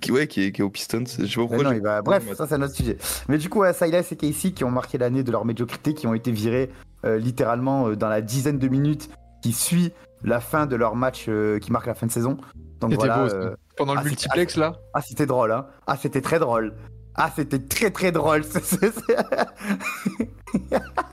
Qui 0.00 0.10
ouais, 0.12 0.26
qui 0.26 0.42
est, 0.44 0.52
qui 0.52 0.60
est 0.60 0.64
au 0.64 0.70
Pistons. 0.70 1.04
Je 1.06 1.26
sais 1.26 1.34
pas 1.34 1.46
pourquoi. 1.46 1.74
non, 1.74 2.02
Bref, 2.04 2.32
ça 2.34 2.46
c'est 2.46 2.54
un 2.54 2.62
autre 2.62 2.74
sujet. 2.74 2.96
Mais 3.28 3.38
du 3.38 3.48
coup, 3.48 3.60
ouais, 3.60 3.72
Silas 3.72 4.06
et 4.10 4.16
Casey 4.16 4.50
qui 4.52 4.64
ont 4.64 4.70
marqué 4.70 4.98
l'année 4.98 5.22
de 5.22 5.30
leur 5.30 5.44
médiocrité, 5.44 5.94
qui 5.94 6.06
ont 6.06 6.14
été 6.14 6.32
virés 6.32 6.70
euh, 7.04 7.18
littéralement 7.18 7.88
euh, 7.88 7.96
dans 7.96 8.08
la 8.08 8.20
dizaine 8.20 8.58
de 8.58 8.68
minutes 8.68 9.08
qui 9.42 9.52
suit 9.52 9.92
la 10.22 10.40
fin 10.40 10.66
de 10.66 10.76
leur 10.76 10.96
match 10.96 11.26
euh, 11.28 11.58
qui 11.58 11.70
marque 11.72 11.86
la 11.86 11.94
fin 11.94 12.06
de 12.06 12.12
saison. 12.12 12.36
Donc 12.80 12.90
C'était 12.92 13.06
voilà. 13.06 13.22
beau, 13.22 13.28
ça. 13.28 13.36
euh, 13.36 13.54
pendant 13.76 13.94
le 13.94 14.00
Ah, 14.00 14.04
multiplex 14.04 14.56
là 14.56 14.76
Ah, 14.94 15.00
c'était 15.02 15.26
drôle, 15.26 15.52
hein. 15.52 15.66
Ah, 15.86 15.96
c'était 15.96 16.20
très 16.20 16.38
drôle. 16.38 16.74
Ah, 17.14 17.30
c'était 17.34 17.58
très 17.58 17.90
très 17.90 18.12
drôle. 18.12 18.44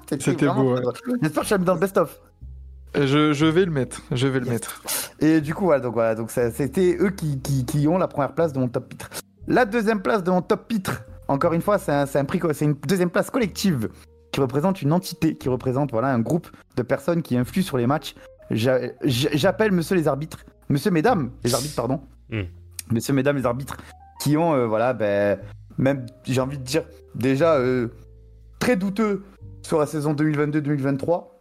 C'était 0.10 0.48
beau, 0.48 0.76
ouais. 0.76 0.82
J'espère 1.22 1.44
que 1.44 1.50
je 1.50 1.56
suis 1.56 1.64
dans 1.66 1.74
le 1.74 1.80
best-of. 1.80 2.20
Je, 3.06 3.34
je 3.34 3.46
vais 3.46 3.66
le 3.66 3.72
mettre, 3.72 4.02
je 4.12 4.28
vais 4.28 4.40
le 4.40 4.46
Yes. 4.46 4.54
mettre. 4.54 4.82
Et 5.20 5.42
du 5.42 5.54
coup, 5.54 5.66
voilà, 5.66 5.82
donc, 5.82 5.94
voilà, 5.94 6.16
donc 6.16 6.32
c'était 6.32 6.98
eux 7.00 7.10
qui, 7.12 7.40
qui, 7.42 7.66
qui 7.66 7.88
ont 7.88 7.98
la 7.98 8.08
première 8.08 8.34
place 8.34 8.54
de 8.54 8.60
mon 8.60 8.68
top 8.68 8.90
pitre. 8.90 9.10
La 9.48 9.66
deuxième 9.66 10.02
place 10.02 10.24
de 10.24 10.32
mon 10.32 10.42
top 10.42 10.68
pitre, 10.68 11.04
encore 11.28 11.54
une 11.54 11.62
fois, 11.62 11.78
c'est 11.78 11.92
un, 11.92 12.26
prix, 12.26 12.40
c'est 12.54 12.66
une 12.66 12.74
deuxième 12.88 13.10
place 13.10 13.30
collective 13.30 13.90
qui 14.32 14.40
représente 14.42 14.82
une 14.82 14.92
entité, 14.94 15.36
qui 15.36 15.48
représente 15.50 15.92
voilà, 15.92 16.10
un 16.10 16.20
groupe 16.20 16.48
de 16.76 16.82
personnes 16.84 17.22
qui 17.22 17.38
influent 17.38 17.64
sur 17.64 17.78
les 17.78 17.88
matchs. 17.88 18.16
J'a- 18.52 18.80
j'a- 19.04 19.30
J'appelle 19.34 19.72
monsieur 19.72 19.96
les 19.96 20.08
arbitres, 20.08 20.40
monsieur, 20.70 20.92
mesdames, 20.92 21.32
les 21.44 21.54
arbitres, 21.54 21.76
pardon. 21.76 22.02
Hmm. 22.30 22.44
Monsieur, 22.92 23.14
mesdames, 23.14 23.38
les 23.38 23.46
arbitres, 23.46 23.78
qui 24.22 24.38
ont, 24.38 24.54
euh, 24.54 24.66
voilà, 24.66 24.94
ben, 24.94 25.40
même, 25.78 26.06
j'ai 26.24 26.42
envie 26.42 26.58
de 26.58 26.64
dire, 26.64 26.84
déjà 27.16 27.56
euh, 27.56 27.90
très 28.60 28.76
douteux 28.76 29.24
sur 29.62 29.80
la 29.80 29.86
saison 29.86 30.14
2022-2023 30.14 31.37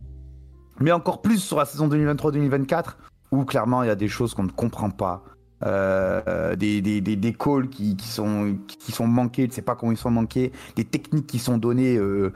mais 0.81 0.93
encore 0.93 1.23
plus 1.23 1.39
sur 1.39 1.59
la 1.59 1.65
saison 1.65 1.89
2023-2024, 1.89 2.97
où 3.33 3.45
clairement 3.45 3.83
il 3.83 3.89
y 3.89 3.91
a 3.91 3.97
des 3.97 4.09
choses 4.09 4.35
qu'on 4.35 4.45
ne 4.45 4.51
comprend 4.51 4.91
pas. 4.91 5.23
Euh, 5.65 6.55
des, 6.55 6.83
des, 6.83 7.01
des, 7.01 7.17
des 7.17 7.33
calls 7.33 7.69
qui, 7.71 7.97
qui, 7.97 8.09
sont, 8.09 8.59
qui 8.67 8.93
sont 8.93 9.07
manqués, 9.07 9.45
tu 9.45 9.49
ne 9.49 9.55
sais 9.55 9.63
pas 9.63 9.75
comment 9.75 9.93
ils 9.93 9.99
sont 9.99 10.11
manqués, 10.11 10.53
des 10.75 10.85
techniques 10.85 11.27
qui 11.27 11.39
sont 11.39 11.57
données 11.57 11.97
euh, 11.97 12.35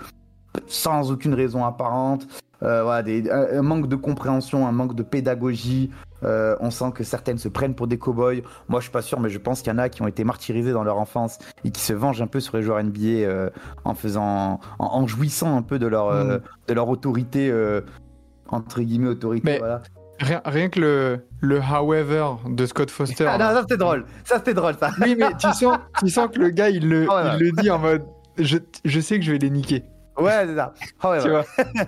sans 0.66 1.12
aucune 1.12 1.34
raison 1.34 1.66
apparente, 1.66 2.26
euh, 2.62 2.82
voilà, 2.82 3.02
des, 3.02 3.30
un, 3.30 3.58
un 3.58 3.62
manque 3.62 3.88
de 3.88 3.96
compréhension, 3.96 4.66
un 4.66 4.72
manque 4.72 4.94
de 4.94 5.02
pédagogie. 5.02 5.90
On 6.22 6.70
sent 6.70 6.92
que 6.94 7.02
certaines 7.02 7.38
se 7.38 7.48
prennent 7.48 7.74
pour 7.74 7.86
des 7.86 7.96
cow-boys. 7.96 8.42
Moi, 8.68 8.80
je 8.80 8.84
suis 8.84 8.92
pas 8.92 9.00
sûr, 9.00 9.20
mais 9.20 9.30
je 9.30 9.38
pense 9.38 9.62
qu'il 9.62 9.72
y 9.72 9.74
en 9.74 9.78
a 9.78 9.88
qui 9.88 10.02
ont 10.02 10.06
été 10.06 10.22
martyrisés 10.22 10.72
dans 10.72 10.84
leur 10.84 10.98
enfance 10.98 11.38
et 11.64 11.70
qui 11.70 11.80
se 11.80 11.94
vengent 11.94 12.20
un 12.20 12.26
peu 12.26 12.40
sur 12.40 12.58
les 12.58 12.62
joueurs 12.62 12.82
NBA 12.82 13.50
en 13.84 13.94
faisant, 13.94 14.60
en, 14.78 14.84
en 14.86 15.06
jouissant 15.06 15.56
un 15.56 15.62
peu 15.62 15.78
de 15.78 15.86
leur, 15.86 16.08
euh, 16.08 16.38
de 16.68 16.74
leur 16.74 16.90
autorité, 16.90 17.50
entre 18.50 18.80
guillemets 18.80 19.08
autorité. 19.08 19.42
Mais- 19.44 19.58
voilà. 19.58 19.82
Rien, 20.22 20.42
rien 20.44 20.68
que 20.68 20.78
le, 20.78 21.20
le 21.40 21.58
however 21.60 22.26
de 22.46 22.66
Scott 22.66 22.90
Foster. 22.90 23.24
Ah, 23.26 23.38
non, 23.38 23.44
ça 23.54 23.60
c'était 23.62 23.78
drôle. 23.78 24.04
Ça 24.24 24.36
c'était 24.36 24.52
drôle, 24.52 24.74
ça. 24.78 24.90
Oui, 25.00 25.16
mais 25.18 25.28
tu 25.38 25.50
sens, 25.54 25.78
tu 25.98 26.10
sens 26.10 26.28
que 26.30 26.38
le 26.38 26.50
gars, 26.50 26.68
il 26.68 26.86
le, 26.86 27.06
Ah 27.10 27.24
ouais, 27.24 27.30
il 27.38 27.46
le 27.46 27.52
dit 27.62 27.70
en 27.70 27.78
mode 27.78 28.02
je, 28.36 28.58
je 28.84 29.00
sais 29.00 29.18
que 29.18 29.24
je 29.24 29.32
vais 29.32 29.38
les 29.38 29.48
niquer. 29.48 29.82
Ouais, 30.18 30.44
c'est 30.46 30.54
ça. 30.56 30.74
Ah 31.00 31.10
ouais, 31.12 31.20
Tu 31.22 31.30
ouais. 31.30 31.30
vois 31.32 31.44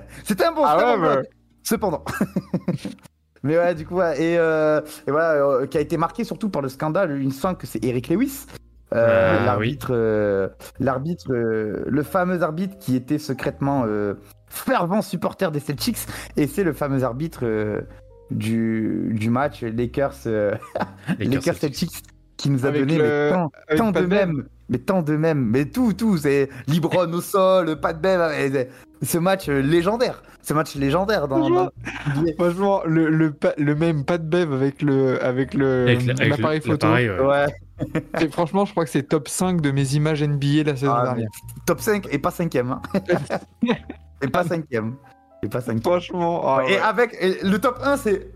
C'était 0.25 0.45
un 0.47 0.53
bon. 0.53 0.63
Ah 0.65 0.77
c'était 0.79 0.91
un 0.91 0.97
bon 0.97 1.03
mais- 1.03 1.13
bloc. 1.17 1.27
Cependant. 1.63 2.05
mais 3.43 3.59
ouais, 3.59 3.75
du 3.75 3.87
coup, 3.87 3.97
ouais, 3.97 4.21
et, 4.23 4.39
euh, 4.39 4.81
et 5.07 5.11
voilà, 5.11 5.33
euh, 5.35 5.67
qui 5.67 5.77
a 5.77 5.81
été 5.81 5.97
marqué 5.97 6.25
surtout 6.25 6.49
par 6.49 6.63
le 6.63 6.69
scandale. 6.69 7.19
Il 7.21 7.27
me 7.29 7.33
semble 7.33 7.59
que 7.59 7.67
c'est 7.67 7.85
Eric 7.85 8.09
Lewis. 8.09 8.47
euh, 8.95 9.39
Ah, 9.41 9.45
l'arbitre, 9.47 9.89
euh, 9.91 10.49
l'arbitre, 10.81 11.27
euh, 11.33 11.85
le 11.87 12.03
fameux 12.03 12.43
arbitre 12.43 12.79
qui 12.79 12.95
était 12.97 13.19
secrètement 13.19 13.85
euh, 13.87 14.15
fervent 14.53 15.01
supporter 15.03 15.51
des 15.51 15.61
Celtics, 15.61 15.99
et 16.37 16.47
c'est 16.47 16.63
le 16.65 16.73
fameux 16.73 17.03
arbitre 17.05 17.41
euh, 17.45 17.81
du, 18.31 19.11
du 19.15 19.31
match 19.31 19.63
Lakers, 19.63 20.15
euh, 20.27 20.55
Les 21.19 21.25
Lakers 21.29 21.57
Celtics. 21.57 22.03
Qui 22.39 22.51
nous 22.51 22.65
a 22.65 22.71
Avec 22.71 22.81
donné 22.81 22.99
le- 22.99 23.31
mais 23.71 23.77
tant, 23.77 23.93
de 23.93 24.01
même, 24.01 24.47
mais 24.69 24.79
tant 24.79 25.03
de 25.03 25.17
même, 25.17 25.39
mais 25.45 25.67
tout, 25.67 25.93
tout, 25.93 26.17
c'est 26.19 26.49
Libron 26.67 27.13
au 27.13 27.21
sol, 27.21 27.79
pas 27.79 27.93
de 27.93 28.01
Bev, 28.01 28.67
ce 29.01 29.19
match 29.19 29.49
euh, 29.49 29.61
légendaire, 29.61 30.25
ce 30.43 30.53
match 30.53 30.75
légendaire 30.75 31.29
dans, 31.29 31.49
dans- 31.49 31.71
Franchement, 32.39 32.81
le, 32.85 33.09
le, 33.11 33.75
même 33.77 34.05
pas 34.05 34.19
de 34.19 34.25
bev 34.25 34.53
avec 34.53 34.83
le 34.83 35.23
avec 35.23 35.55
le 35.55 35.83
Avec 35.89 36.05
la- 36.07 36.15
avec 36.15 36.29
l'appareil 36.31 36.61
photo. 36.63 36.89
ouais, 36.89 37.47
Et 38.21 38.29
franchement, 38.29 38.65
je 38.65 38.73
crois 38.73 38.85
que 38.87 38.91
c'est 38.91 39.05
top 39.05 39.29
5 39.29 39.61
de 39.61 39.71
mes 39.71 39.95
images 39.95 40.25
NBA 40.25 40.65
la 40.65 40.75
saison 40.75 40.95
Ah, 40.97 41.05
dernière. 41.05 41.29
top 41.67 41.81
5 41.81 42.09
et 42.11 42.19
pas 42.19 42.33
cinquième, 42.33 42.73
hein. 42.73 42.83
et 44.23 44.29
pas 44.29 44.45
cinquième, 44.45 44.97
et 45.43 45.49
pas 45.49 45.61
cinquième. 45.61 45.83
Franchement, 45.83 46.43
ah 46.47 46.63
Et 46.67 46.73
ouais. 46.75 46.79
avec 46.79 47.17
et 47.21 47.43
le 47.43 47.59
top 47.59 47.79
1 47.83 47.97
c'est 47.99 48.31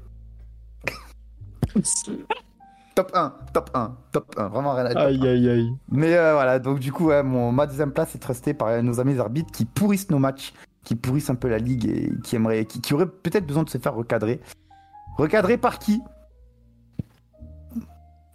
top 2.94 3.10
1, 3.14 3.34
top 3.52 3.70
1, 3.74 3.96
top 4.12 4.34
1, 4.38 4.48
vraiment 4.48 4.72
rien 4.74 4.86
à 4.86 4.94
dire. 4.94 5.00
aïe 5.02 5.28
aïe 5.28 5.48
aïe. 5.50 5.70
Mais 5.90 6.16
euh, 6.16 6.32
voilà, 6.34 6.58
donc 6.58 6.78
du 6.78 6.92
coup, 6.92 7.06
ouais, 7.06 7.22
mon, 7.22 7.52
ma 7.52 7.66
deuxième 7.66 7.92
place 7.92 8.14
est 8.14 8.18
trustée 8.18 8.54
par 8.54 8.82
nos 8.82 9.00
amis 9.00 9.18
arbitres 9.18 9.50
qui 9.52 9.64
pourrissent 9.66 10.10
nos 10.10 10.18
matchs, 10.18 10.54
qui 10.82 10.96
pourrissent 10.96 11.28
un 11.30 11.34
peu 11.34 11.48
la 11.48 11.58
ligue 11.58 11.86
et 11.86 12.10
qui 12.24 12.36
aimeraient, 12.36 12.64
qui, 12.64 12.80
qui 12.80 12.94
auraient 12.94 13.06
peut-être 13.08 13.46
besoin 13.46 13.64
de 13.64 13.68
se 13.68 13.78
faire 13.78 13.94
recadrer. 13.94 14.40
Recadrer 15.18 15.58
par 15.58 15.78
qui? 15.78 16.00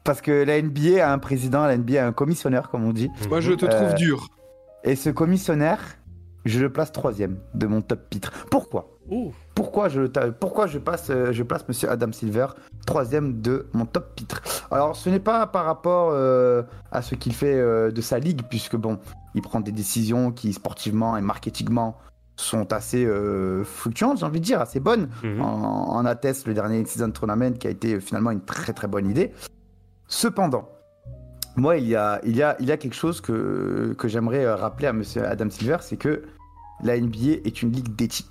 Parce 0.03 0.21
que 0.21 0.31
la 0.43 0.59
NBA 0.61 1.05
a 1.07 1.11
un 1.11 1.19
président, 1.19 1.65
la 1.65 1.77
NBA 1.77 2.03
a 2.03 2.07
un 2.07 2.11
commissionnaire, 2.11 2.69
comme 2.69 2.83
on 2.85 2.91
dit. 2.93 3.09
Moi, 3.29 3.39
je 3.39 3.53
te 3.53 3.65
trouve 3.65 3.89
Euh, 3.89 3.93
dur. 3.93 4.27
Et 4.83 4.95
ce 4.95 5.11
commissionnaire, 5.11 5.79
je 6.45 6.59
le 6.59 6.71
place 6.71 6.91
troisième 6.91 7.37
de 7.53 7.67
mon 7.67 7.81
top 7.81 8.09
pitre. 8.09 8.31
Pourquoi? 8.49 8.87
Ouh. 9.09 9.33
pourquoi 9.55 9.89
je, 9.89 10.03
pourquoi 10.29 10.67
je, 10.67 10.77
passe, 10.77 11.09
euh, 11.09 11.33
je 11.33 11.43
place 11.43 11.67
Monsieur 11.67 11.89
Adam 11.89 12.11
Silver 12.11 12.47
troisième 12.85 13.41
de 13.41 13.67
mon 13.73 13.85
top 13.85 14.15
pitre 14.15 14.41
Alors, 14.71 14.95
ce 14.95 15.09
n'est 15.09 15.19
pas 15.19 15.47
par 15.47 15.65
rapport 15.65 16.11
euh, 16.13 16.63
à 16.91 17.01
ce 17.01 17.15
qu'il 17.15 17.33
fait 17.33 17.55
euh, 17.55 17.91
de 17.91 18.01
sa 18.01 18.19
ligue, 18.19 18.43
puisque 18.49 18.75
bon, 18.75 18.99
il 19.35 19.41
prend 19.41 19.59
des 19.59 19.71
décisions 19.71 20.31
qui 20.31 20.53
sportivement 20.53 21.17
et 21.17 21.21
marketingement 21.21 21.97
sont 22.35 22.73
assez 22.73 23.05
euh, 23.05 23.63
fluctuantes, 23.63 24.19
j'ai 24.19 24.25
envie 24.25 24.39
de 24.39 24.45
dire, 24.45 24.61
assez 24.61 24.79
bonnes. 24.79 25.09
Mhm. 25.23 25.41
En, 25.41 25.95
en 25.95 26.05
atteste 26.05 26.47
le 26.47 26.53
dernier 26.53 26.83
season 26.85 27.11
tournament 27.11 27.57
qui 27.57 27.67
a 27.67 27.69
été 27.69 27.99
finalement 27.99 28.31
une 28.31 28.41
très 28.41 28.73
très 28.73 28.87
bonne 28.87 29.09
idée. 29.09 29.31
Cependant, 30.07 30.69
moi, 31.55 31.77
il 31.77 31.87
y 31.87 31.95
a, 31.95 32.21
il 32.23 32.35
y 32.35 32.43
a, 32.43 32.55
il 32.59 32.65
y 32.65 32.71
a 32.71 32.77
quelque 32.77 32.95
chose 32.95 33.21
que, 33.21 33.93
que 33.97 34.07
j'aimerais 34.07 34.45
euh, 34.45 34.55
rappeler 34.55 34.87
à 34.87 34.93
Monsieur 34.93 35.25
Adam 35.25 35.49
Silver, 35.49 35.77
c'est 35.81 35.97
que 35.97 36.23
la 36.83 36.99
NBA 36.99 37.41
est 37.45 37.61
une 37.61 37.71
ligue 37.71 37.95
d'éthique. 37.95 38.29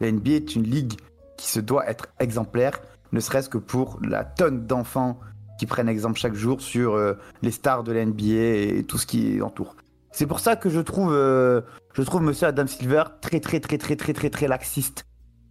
La 0.00 0.10
NBA 0.10 0.30
est 0.30 0.56
une 0.56 0.64
ligue 0.64 0.94
qui 1.36 1.48
se 1.48 1.60
doit 1.60 1.88
être 1.88 2.06
exemplaire, 2.18 2.80
ne 3.12 3.20
serait-ce 3.20 3.48
que 3.48 3.58
pour 3.58 3.98
la 4.02 4.24
tonne 4.24 4.66
d'enfants 4.66 5.18
qui 5.58 5.66
prennent 5.66 5.88
exemple 5.88 6.18
chaque 6.18 6.34
jour 6.34 6.60
sur 6.60 6.94
euh, 6.94 7.14
les 7.42 7.50
stars 7.50 7.84
de 7.84 7.92
la 7.92 8.04
NBA 8.04 8.78
et 8.78 8.84
tout 8.86 8.98
ce 8.98 9.06
qui 9.06 9.40
entoure. 9.40 9.76
C'est 10.12 10.26
pour 10.26 10.40
ça 10.40 10.56
que 10.56 10.68
je 10.68 10.80
trouve, 10.80 11.12
euh, 11.12 11.60
je 11.94 12.02
trouve 12.02 12.22
Monsieur 12.22 12.48
Adam 12.48 12.66
Silver 12.66 13.04
très 13.20 13.40
très 13.40 13.60
très 13.60 13.78
très 13.78 13.96
très 13.96 14.12
très 14.12 14.30
très 14.30 14.48
laxiste 14.48 15.06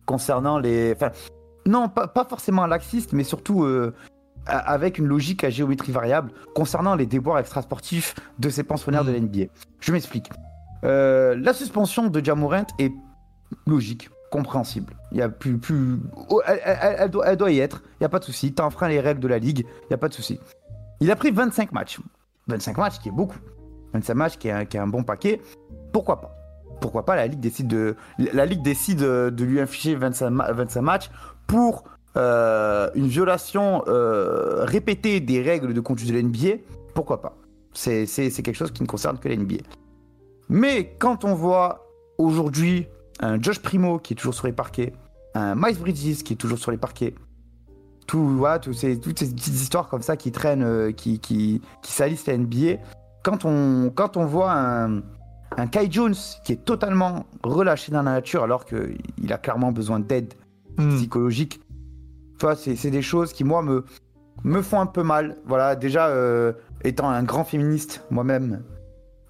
concernant 0.05 0.59
les, 0.59 0.93
enfin, 0.95 1.11
non 1.65 1.89
pas, 1.89 2.07
pas 2.07 2.25
forcément 2.25 2.65
laxiste, 2.67 3.13
mais 3.13 3.23
surtout 3.23 3.63
euh, 3.63 3.93
avec 4.45 4.97
une 4.97 5.05
logique 5.07 5.43
à 5.43 5.49
géométrie 5.49 5.91
variable 5.91 6.31
concernant 6.53 6.95
les 6.95 7.05
déboires 7.05 7.39
extrasportifs 7.39 8.15
de 8.39 8.49
ces 8.49 8.63
pensionnaires 8.63 9.03
de 9.05 9.11
la 9.11 9.19
NBA. 9.19 9.45
Je 9.79 9.91
m'explique. 9.91 10.29
Euh, 10.83 11.35
la 11.39 11.53
suspension 11.53 12.07
de 12.07 12.23
Jamorant 12.23 12.65
est 12.79 12.91
logique, 13.65 14.09
compréhensible. 14.31 14.93
Il 15.11 15.17
y 15.17 15.21
a 15.21 15.29
plus, 15.29 15.57
plus... 15.57 15.99
oh, 16.29 16.41
elle, 16.45 16.59
elle- 16.63 16.95
elle 16.99 17.09
doit, 17.11 17.25
elle 17.27 17.37
doit 17.37 17.51
y 17.51 17.59
être. 17.59 17.81
Il 17.93 17.97
n'y 18.01 18.05
a 18.05 18.09
pas 18.09 18.19
de 18.19 18.25
souci. 18.25 18.53
T'as 18.53 18.65
enfreint 18.65 18.87
les 18.87 18.99
règles 18.99 19.19
de 19.19 19.27
la 19.27 19.39
ligue. 19.39 19.65
Il 19.83 19.87
n'y 19.89 19.93
a 19.93 19.97
pas 19.97 20.09
de 20.09 20.13
souci. 20.13 20.39
Il 20.99 21.09
a 21.11 21.15
pris 21.15 21.31
25 21.31 21.71
matchs. 21.71 21.99
25 22.47 22.77
matchs 22.77 22.99
qui 22.99 23.09
est 23.09 23.13
beaucoup. 23.13 23.39
25 23.93 24.13
matchs 24.13 24.37
qui 24.37 24.47
est 24.47 24.51
un, 24.51 24.65
qui 24.65 24.77
est 24.77 24.79
un 24.79 24.87
bon 24.87 25.03
paquet. 25.03 25.41
Pourquoi 25.91 26.21
pas? 26.21 26.35
Pourquoi 26.81 27.05
pas? 27.05 27.15
La 27.15 27.25
ligue 27.27 27.39
décide 27.39 27.67
de 27.67 27.95
la 28.19 28.45
ligue 28.45 28.61
décide 28.61 28.99
de 28.99 29.43
lui 29.45 29.59
afficher 29.61 29.95
25, 29.95 30.29
ma- 30.29 30.51
25 30.51 30.81
matchs 30.81 31.09
pour 31.47 31.85
euh, 32.17 32.89
une 32.95 33.07
violation 33.07 33.83
euh, 33.87 34.63
répétée 34.65 35.19
des 35.19 35.41
règles 35.41 35.73
de 35.73 35.81
conduite 35.81 36.11
de 36.11 36.17
l'NBA 36.17 36.57
Pourquoi 36.93 37.21
pas? 37.21 37.35
C'est 37.73 38.05
c'est- 38.05 38.29
c'est 38.29 38.41
quelque 38.43 38.55
chose 38.55 38.71
qui 38.71 38.81
ne 38.83 38.87
concerne 38.87 39.17
que 39.17 39.27
l'NBA. 39.27 39.63
Mais 40.49 40.95
quand 40.99 41.25
on 41.25 41.33
voit 41.35 41.87
aujourd'hui 42.17 42.87
un 43.19 43.41
Josh 43.41 43.59
Primo 43.59 43.99
qui 43.99 44.13
est 44.13 44.15
toujours 44.15 44.33
sur 44.33 44.47
les 44.47 44.53
parquets, 44.53 44.93
un 45.33 45.55
Miles 45.55 45.77
Bridges 45.77 46.23
qui 46.23 46.33
est 46.33 46.37
toujours 46.37 46.57
sur 46.59 46.71
les 46.71 46.77
parquets, 46.77 47.13
tout, 48.07 48.25
voilà, 48.37 48.59
tout 48.59 48.71
ces- 48.73 48.99
toutes 48.99 49.19
ces 49.19 49.33
petites 49.33 49.55
histoires 49.55 49.89
comme 49.89 50.01
ça 50.03 50.15
qui 50.15 50.31
traînent, 50.31 50.63
euh, 50.63 50.91
qui, 50.91 51.19
qui, 51.19 51.61
qui 51.81 51.91
salissent 51.91 52.27
la 52.27 52.37
NBA, 52.37 52.77
quand 53.23 53.43
on, 53.45 53.89
quand 53.93 54.15
on 54.15 54.25
voit 54.25 54.53
un, 54.53 55.01
un 55.57 55.67
Kai 55.67 55.87
Jones 55.91 56.13
qui 56.45 56.53
est 56.53 56.63
totalement 56.63 57.25
relâché 57.43 57.91
dans 57.91 58.03
la 58.03 58.11
nature 58.13 58.43
alors 58.43 58.65
qu'il 58.65 59.33
a 59.33 59.37
clairement 59.37 59.71
besoin 59.71 59.99
d'aide 59.99 60.33
Hmm. 60.77 60.93
psychologique, 60.97 61.61
tu 62.39 62.45
vois, 62.45 62.55
c'est 62.55 62.89
des 62.91 63.01
choses 63.01 63.33
qui, 63.33 63.43
moi, 63.43 63.61
me, 63.61 63.83
me 64.43 64.61
font 64.61 64.79
un 64.79 64.85
peu 64.85 65.03
mal. 65.03 65.37
Voilà, 65.45 65.75
déjà, 65.75 66.07
euh, 66.07 66.53
étant 66.83 67.09
un 67.09 67.23
grand 67.23 67.43
féministe 67.43 68.03
moi-même, 68.11 68.63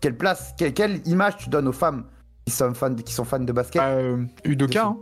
quelle 0.02 0.18
place, 0.18 0.54
quelle, 0.58 0.74
quelle 0.74 1.08
image 1.08 1.38
tu 1.38 1.50
donnes 1.50 1.68
aux 1.68 1.72
femmes 1.74 2.06
qui 2.46 2.52
sont 2.54 2.74
fans, 2.74 2.90
de- 2.92 3.02
qui 3.02 3.14
sont 3.14 3.26
fans 3.26 3.40
de 3.40 3.52
basket 3.54 3.82
Euh, 3.84 4.24
Udoka, 4.44 4.86
hein. 4.86 4.98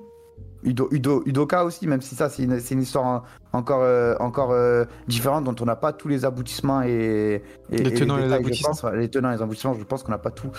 Udo, 0.63 0.87
Udo- 0.91 1.23
Udoka 1.25 1.65
aussi, 1.65 1.87
même 1.87 2.01
si 2.01 2.15
ça, 2.15 2.29
c'est 2.29 2.43
une, 2.43 2.57
une 2.71 2.81
histoire 2.81 3.05
en- 3.05 3.23
encore, 3.51 3.81
euh, 3.83 4.15
encore 4.21 4.51
euh, 4.51 4.85
différente 5.09 5.43
dont 5.43 5.55
on 5.59 5.65
n'a 5.65 5.75
pas 5.75 5.91
tous 5.91 6.07
les 6.07 6.23
aboutissements 6.23 6.81
et, 6.83 7.41
et 7.69 7.77
Les 7.83 7.93
tenants 7.93 8.17
et 8.17 8.21
les 8.21 8.37
détails, 8.39 8.59
pense. 8.63 8.83
Ouais, 8.83 8.95
les 8.97 9.09
tenants 9.09 9.31
et 9.31 9.35
les 9.35 9.41
aboutissements, 9.41 9.73
je 9.73 9.83
pense 9.83 10.03
qu'on 10.03 10.11
n'a 10.11 10.17
pas 10.17 10.31
tout. 10.31 10.51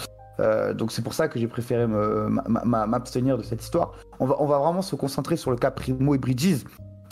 Donc 0.77 0.91
c'est 0.93 1.01
pour 1.03 1.15
ça 1.15 1.29
que 1.29 1.39
j'ai 1.39 1.47
préféré 1.47 1.87
m'abstenir 1.87 3.39
de 3.39 3.43
cette 3.45 3.63
histoire. 3.63 3.93
On 4.21 4.27
va, 4.27 4.37
on 4.41 4.47
va 4.47 4.59
vraiment 4.59 4.83
se 4.83 4.97
concentrer 4.97 5.37
sur 5.37 5.51
le 5.53 5.57
cas 5.57 5.71
Primo 5.71 6.15
et 6.15 6.19
Bridges, 6.19 6.65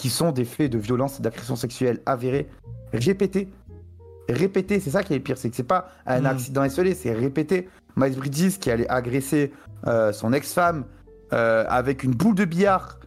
qui 0.03 0.11
sont 0.11 0.32
des 0.32 0.44
faits 0.44 0.72
de 0.72 0.78
violence 0.78 1.20
et 1.20 1.22
d'agression 1.22 1.55
sexuelle 1.55 2.00
avérés, 2.07 2.48
répétés. 2.92 3.48
Répétés, 4.28 4.80
c'est 4.80 4.90
ça 4.90 5.05
qui 5.05 5.12
est 5.12 5.16
le 5.18 5.22
pire, 5.22 5.38
c'est 5.38 5.48
que 5.48 5.55
c'est 5.55 5.62
pas 5.62 5.90
un 6.07 6.22
Mm. 6.22 6.26
accident 6.26 6.64
isolé, 6.64 6.94
c'est 6.96 7.12
répété. 7.12 7.68
Miles 7.94 8.16
Bridges 8.16 8.59
qui 8.59 8.68
allait 8.72 8.88
agresser 8.88 9.53
euh, 9.86 10.11
son 10.12 10.32
ex-femme 10.32 10.86
euh, 11.32 11.64
avec 11.68 12.03
une 12.03 12.14
boule 12.14 12.34
de 12.34 12.44
billard 12.44 12.98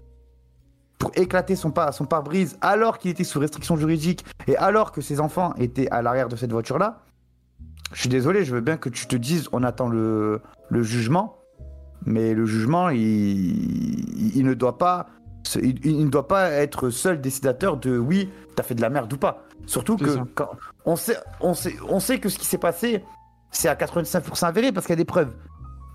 pour 0.99 1.11
éclater 1.17 1.57
son, 1.57 1.69
par- 1.71 1.93
son 1.93 2.05
pare-brise 2.05 2.57
alors 2.61 2.97
qu'il 2.97 3.11
était 3.11 3.25
sous 3.25 3.39
restriction 3.41 3.75
juridique 3.75 4.23
et 4.47 4.55
alors 4.55 4.93
que 4.93 5.01
ses 5.01 5.19
enfants 5.19 5.53
étaient 5.57 5.89
à 5.91 6.01
l'arrière 6.01 6.29
de 6.29 6.37
cette 6.37 6.53
voiture-là. 6.53 7.01
Je 7.91 7.99
suis 7.99 8.09
désolé, 8.09 8.45
je 8.45 8.55
veux 8.55 8.61
bien 8.61 8.77
que 8.77 8.87
tu 8.87 9.05
te 9.05 9.17
dises 9.17 9.49
on 9.51 9.63
attend 9.63 9.89
le, 9.89 10.39
le 10.69 10.81
jugement, 10.81 11.39
mais 12.05 12.33
le 12.33 12.45
jugement, 12.45 12.87
il, 12.87 12.99
il- 13.01 14.37
il 14.37 14.45
ne 14.45 14.53
doit 14.53 14.77
pas 14.77 15.07
il, 15.61 15.85
il 15.85 16.05
ne 16.05 16.09
doit 16.09 16.27
pas 16.27 16.49
être 16.51 16.89
seul 16.89 17.21
décidateur 17.21 17.77
de 17.77 17.97
oui, 17.97 18.29
t'as 18.55 18.63
fait 18.63 18.75
de 18.75 18.81
la 18.81 18.89
merde 18.89 19.11
ou 19.13 19.17
pas. 19.17 19.43
Surtout 19.65 19.97
que 19.97 20.17
quand 20.35 20.51
on 20.85 20.95
sait, 20.95 21.17
on 21.41 21.53
sait, 21.53 21.75
on 21.89 21.99
sait 21.99 22.19
que 22.19 22.29
ce 22.29 22.37
qui 22.37 22.45
s'est 22.45 22.57
passé, 22.57 23.03
c'est 23.51 23.67
à 23.69 23.75
85% 23.75 24.45
avéré 24.45 24.71
parce 24.71 24.85
qu'il 24.85 24.93
y 24.93 24.97
a 24.97 24.97
des 24.97 25.05
preuves. 25.05 25.33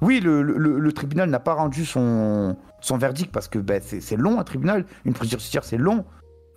Oui, 0.00 0.20
le, 0.20 0.42
le- 0.42 0.78
le 0.78 0.92
tribunal 0.92 1.28
n'a 1.28 1.40
pas 1.40 1.52
rendu 1.54 1.84
son, 1.84 2.56
son 2.80 2.96
verdict 2.96 3.30
parce 3.32 3.48
que 3.48 3.58
ben, 3.58 3.82
c'est 3.84 4.00
c'est 4.00 4.16
long 4.16 4.40
un 4.40 4.44
tribunal, 4.44 4.86
une 5.04 5.12
procédure 5.12 5.38
judiciaire 5.40 5.64
c'est 5.64 5.76
long, 5.76 6.04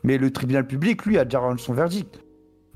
mais 0.04 0.18
le 0.18 0.32
tribunal 0.32 0.66
public 0.66 1.06
lui 1.06 1.18
a 1.18 1.26
déjà 1.26 1.40
rendu 1.40 1.62
son 1.62 1.74
verdict. 1.74 2.22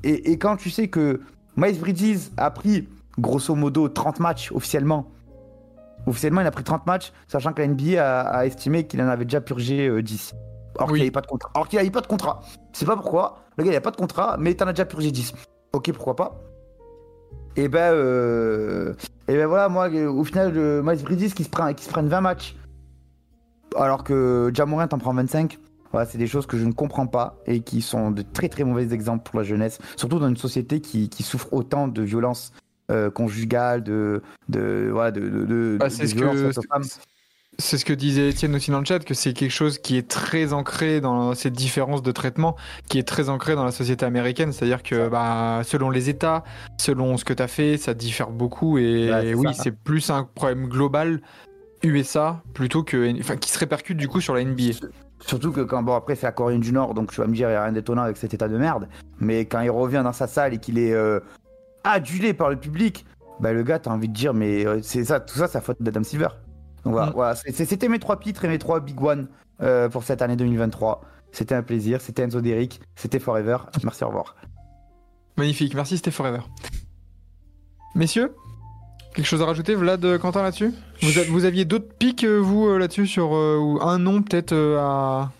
Et, 0.03 0.31
et 0.31 0.37
quand 0.37 0.57
tu 0.57 0.69
sais 0.69 0.89
que 0.89 1.21
Miles 1.55 1.79
Bridges 1.79 2.29
a 2.35 2.51
pris 2.51 2.87
grosso 3.17 3.55
modo 3.55 3.87
30 3.87 4.19
matchs 4.19 4.51
officiellement, 4.51 5.09
officiellement 6.05 6.41
il 6.41 6.47
a 6.47 6.51
pris 6.51 6.63
30 6.63 6.85
matchs, 6.85 7.11
sachant 7.27 7.53
que 7.53 7.61
la 7.61 7.67
NBA 7.67 8.01
a, 8.01 8.21
a 8.21 8.45
estimé 8.45 8.85
qu'il 8.87 9.01
en 9.01 9.07
avait 9.07 9.25
déjà 9.25 9.41
purgé 9.41 9.87
euh, 9.87 10.01
10. 10.01 10.33
Or 10.79 10.87
Oui. 10.87 10.93
qu'il 10.93 10.99
n'avait 10.99 11.11
pas 11.11 11.21
de 11.21 11.27
contrat. 11.27 11.51
Or 11.55 11.67
qu'il 11.67 11.77
n'avait 11.79 11.89
pas 11.91 12.01
de 12.01 12.07
contrat. 12.07 12.41
Je 12.73 12.79
sais 12.79 12.85
pas 12.85 12.95
pourquoi, 12.95 13.39
le 13.57 13.63
gars 13.63 13.71
il 13.71 13.75
a 13.75 13.81
pas 13.81 13.91
de 13.91 13.95
contrat, 13.97 14.37
mais 14.39 14.53
t'en 14.53 14.67
as 14.67 14.73
déjà 14.73 14.85
purgé 14.85 15.11
10. 15.11 15.33
Ok, 15.73 15.91
pourquoi 15.93 16.15
pas 16.15 16.39
Et 17.55 17.67
ben, 17.67 17.91
euh... 17.93 18.93
et 19.27 19.35
ben 19.35 19.47
voilà, 19.47 19.69
moi, 19.69 19.89
euh, 19.89 20.07
au 20.09 20.23
final, 20.23 20.53
le 20.53 20.81
Miles 20.83 21.03
Bridges 21.03 21.33
qui 21.33 21.43
se, 21.43 21.49
prend, 21.49 21.73
qui 21.73 21.83
se 21.83 21.89
prennent 21.89 22.07
20 22.07 22.21
matchs, 22.21 22.55
alors 23.75 24.03
que 24.03 24.51
Jamorant 24.53 24.87
en 24.91 24.97
prend 24.97 25.13
25. 25.13 25.57
Voilà, 25.91 26.05
c'est 26.05 26.17
des 26.17 26.27
choses 26.27 26.45
que 26.45 26.57
je 26.57 26.65
ne 26.65 26.73
comprends 26.73 27.07
pas 27.07 27.37
et 27.45 27.61
qui 27.61 27.81
sont 27.81 28.11
de 28.11 28.21
très 28.21 28.49
très 28.49 28.63
mauvais 28.65 28.91
exemples 28.93 29.23
pour 29.23 29.39
la 29.39 29.45
jeunesse, 29.45 29.79
surtout 29.95 30.19
dans 30.19 30.27
une 30.27 30.37
société 30.37 30.81
qui, 30.81 31.09
qui 31.09 31.23
souffre 31.23 31.47
autant 31.53 31.87
de 31.87 32.01
violences 32.01 32.51
euh, 32.91 33.09
conjugales, 33.09 33.83
de, 33.83 34.21
de, 34.49 34.89
voilà, 34.91 35.11
de, 35.11 35.21
de, 35.21 35.45
de- 35.45 35.77
Bah, 35.79 35.87
de 35.87 35.93
c'est 35.93 36.07
ce 36.07 36.15
que 36.15 36.51
c'est 37.59 37.77
ce 37.77 37.85
que 37.85 37.93
disait 37.93 38.29
Étienne 38.29 38.55
aussi 38.55 38.69
dans 38.69 38.79
le 38.79 38.85
chat 38.85 38.99
que 38.99 39.15
c'est 39.15 39.33
quelque 39.33 39.51
chose 39.51 39.79
qui 39.79 39.97
est 39.97 40.07
très 40.07 40.53
ancré 40.53 41.01
dans 41.01 41.33
cette 41.33 41.53
différence 41.53 42.03
de 42.03 42.11
traitement 42.11 42.55
qui 42.87 42.99
est 42.99 43.07
très 43.07 43.29
ancré 43.29 43.55
dans 43.55 43.65
la 43.65 43.71
société 43.71 44.05
américaine. 44.05 44.53
C'est-à-dire 44.53 44.83
que 44.83 45.09
bah, 45.09 45.61
selon 45.63 45.89
les 45.89 46.07
États 46.09 46.43
selon 46.77 47.17
ce 47.17 47.25
que 47.25 47.33
tu 47.33 47.41
as 47.41 47.47
fait 47.47 47.77
ça 47.77 47.95
diffère 47.95 48.29
beaucoup. 48.29 48.77
Et 48.77 49.09
Ouais, 49.11 49.33
oui 49.33 49.47
c'est 49.55 49.71
plus 49.71 50.11
un 50.11 50.23
problème 50.23 50.67
global 50.67 51.19
USA 51.83 52.43
plutôt 52.53 52.83
que 52.83 53.19
enfin 53.19 53.37
qui 53.37 53.49
se 53.49 53.57
répercute 53.57 53.97
du 53.97 54.07
coup 54.07 54.21
sur 54.21 54.35
la 54.35 54.43
NBA 54.43 54.73
Surtout 55.19 55.51
que 55.51 55.61
quand, 55.61 55.81
bon, 55.81 55.95
après, 55.95 56.15
c'est 56.15 56.27
la 56.27 56.31
Corée 56.31 56.57
du 56.59 56.71
Nord, 56.71 56.93
donc 56.93 57.11
tu 57.11 57.19
vas 57.19 57.25
me 57.25 57.33
dire, 57.33 57.47
il 57.49 57.53
n'y 57.53 57.57
a 57.57 57.63
rien 57.63 57.71
d'étonnant 57.71 58.03
avec 58.03 58.17
cet 58.17 58.35
état 58.35 58.47
de 58.47 58.55
merde. 58.55 58.87
Mais 59.19 59.45
quand 59.45 59.61
il 59.61 59.71
revient 59.71 60.01
dans 60.03 60.13
sa 60.13 60.27
salle 60.27 60.53
et 60.53 60.59
qu'il 60.59 60.77
est 60.77 60.93
euh, 60.93 61.19
adulé 61.91 62.33
par 62.33 62.49
le 62.49 62.55
public, 62.57 63.05
bah, 63.39 63.53
le 63.53 63.63
gars, 63.63 63.79
t'as 63.79 63.91
envie 63.91 64.07
de 64.09 64.13
dire, 64.13 64.33
mais 64.33 64.65
euh, 64.65 64.79
c'est 64.81 65.05
ça, 65.05 65.19
tout 65.19 65.37
ça, 65.37 65.47
c'est 65.47 65.57
la 65.57 65.61
faute 65.61 65.81
d'Adam 65.81 66.03
Silver. 66.03 66.29
Donc 66.83 66.93
voilà, 66.93 67.11
Mm. 67.11 67.13
voilà, 67.13 67.35
c'était 67.35 67.89
mes 67.89 67.99
trois 67.99 68.19
pitres 68.19 68.45
et 68.45 68.47
mes 68.47 68.59
trois 68.59 68.79
big 68.79 69.01
one 69.01 69.27
euh, 69.61 69.89
pour 69.89 70.03
cette 70.03 70.21
année 70.21 70.35
2023. 70.35 71.01
C'était 71.31 71.55
un 71.55 71.63
plaisir, 71.63 71.99
c'était 72.01 72.23
Enzo 72.23 72.41
Derrick, 72.41 72.79
c'était 72.95 73.19
Forever. 73.19 73.57
Merci, 73.83 74.03
au 74.03 74.07
revoir. 74.07 74.35
magnifique 75.37 75.75
merci 75.75 75.97
c'était 75.97 76.09
Forever 76.11 76.39
messieurs 77.95 78.33
quelque 79.13 79.25
chose 79.25 79.41
à 79.41 79.45
rajouter 79.45 79.75
Vlad 79.75 80.03
euh, 80.05 80.17
Quentin 80.17 80.43
là-dessus? 80.43 80.73
Vous, 81.29 81.45
aviez 81.45 81.65
d'autres 81.65 81.91
pics 81.97 82.23
vous 82.23 82.77
là-dessus 82.77 83.07
sur 83.07 83.35
euh, 83.35 83.57
ou 83.57 83.79
un 83.81 83.97
nom 83.99 84.21
peut-être 84.21 84.53
euh, 84.53 84.77
à, 84.79 85.31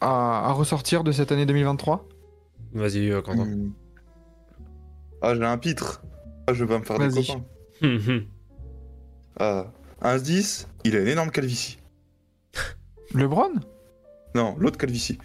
à 0.00 0.48
à 0.48 0.52
ressortir 0.52 1.04
de 1.04 1.12
cette 1.12 1.30
année 1.32 1.46
2023 1.46 2.06
Vas-y, 2.74 3.10
euh, 3.10 3.20
Quentin. 3.22 3.44
Hmm. 3.44 3.72
Ah, 5.22 5.34
j'ai 5.34 5.44
un 5.44 5.58
pitre. 5.58 6.02
Ah, 6.46 6.52
je 6.54 6.64
vais 6.64 6.78
me 6.78 6.84
faire 6.84 6.98
des 6.98 7.08
copains. 7.08 7.42
Hum. 7.82 8.22
Ah, 9.38 9.66
un 10.02 10.18
10, 10.18 10.66
il 10.84 10.96
a 10.96 11.00
une 11.00 11.08
énorme 11.08 11.30
calvitie. 11.30 11.78
LeBron? 13.14 13.50
Non, 14.34 14.54
l'autre 14.58 14.78
calvitie. 14.78 15.18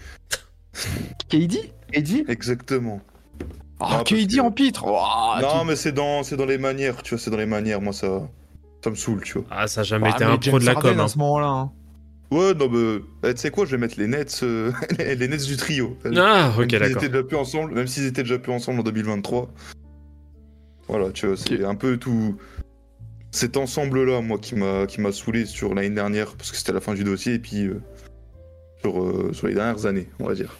KD 1.29 1.71
Eddie 1.93 2.25
Exactement. 2.27 2.99
Oh, 3.79 3.85
parce 3.89 4.03
KD 4.03 4.35
que- 4.37 4.41
en 4.41 4.51
pitre 4.51 4.83
Oh, 4.87 5.39
non, 5.41 5.61
tu- 5.61 5.67
mais 5.67 5.75
c'est 5.75 5.91
dans, 5.91 6.23
c'est 6.23 6.37
dans 6.37 6.45
les 6.45 6.57
manières, 6.57 7.01
tu 7.03 7.15
vois, 7.15 7.19
c'est 7.23 7.29
dans 7.31 7.37
les 7.37 7.45
manières. 7.45 7.81
Moi, 7.81 7.93
ça, 7.93 8.27
ça 8.83 8.89
me 8.89 8.95
saoule, 8.95 9.21
tu 9.23 9.33
vois. 9.39 9.47
Ah, 9.51 9.67
ça 9.67 9.81
a 9.81 9.83
jamais 9.83 10.09
Ah, 10.11 10.15
été 10.15 10.23
un 10.23 10.37
pro 10.37 10.59
de 10.59 10.65
la 10.65 10.75
com. 10.75 10.97
Hein. 10.99 11.03
à 11.03 11.07
ce 11.07 11.17
moment-là. 11.19 11.47
hein. 11.47 11.71
Ouais, 12.31 12.53
non, 12.55 12.69
mais 12.69 13.01
eh, 13.29 13.33
tu 13.35 13.41
sais 13.41 13.51
quoi, 13.51 13.65
je 13.65 13.71
vais 13.71 13.77
mettre 13.77 13.99
les 13.99 14.07
Nets, 14.07 14.39
euh, 14.43 14.71
les 14.97 15.27
Nets 15.27 15.45
du 15.45 15.57
trio. 15.57 15.97
Ah, 16.17 16.51
ok, 16.57 16.67
d'accord. 16.67 16.87
étaient 16.87 17.09
déjà 17.09 17.23
plus 17.23 17.37
ensemble, 17.37 17.73
même 17.73 17.87
s'ils 17.87 18.05
étaient 18.05 18.23
déjà 18.23 18.39
plus 18.39 18.51
ensemble 18.51 18.79
en 18.79 18.83
2023. 18.83 19.49
Voilà, 20.87 21.11
tu 21.11 21.27
vois, 21.27 21.37
c'est 21.37 21.63
un 21.63 21.75
peu 21.75 21.97
tout 21.97 22.37
cet 23.31 23.57
ensemble-là, 23.57 24.21
moi, 24.21 24.37
qui 24.37 24.55
m'a 24.55 24.85
qui 24.85 25.01
m'a 25.01 25.11
saoulé 25.11 25.45
sur 25.45 25.73
l'année 25.73 25.89
dernière, 25.89 26.35
parce 26.35 26.51
que 26.51 26.57
c'était 26.57 26.73
la 26.73 26.81
fin 26.81 26.93
du 26.93 27.03
dossier, 27.03 27.33
et 27.33 27.39
puis 27.39 27.65
euh, 27.65 27.81
sur, 28.81 29.01
euh, 29.01 29.31
sur 29.33 29.47
les 29.47 29.55
dernières 29.55 29.85
années, 29.85 30.07
on 30.19 30.27
va 30.27 30.35
dire. 30.35 30.57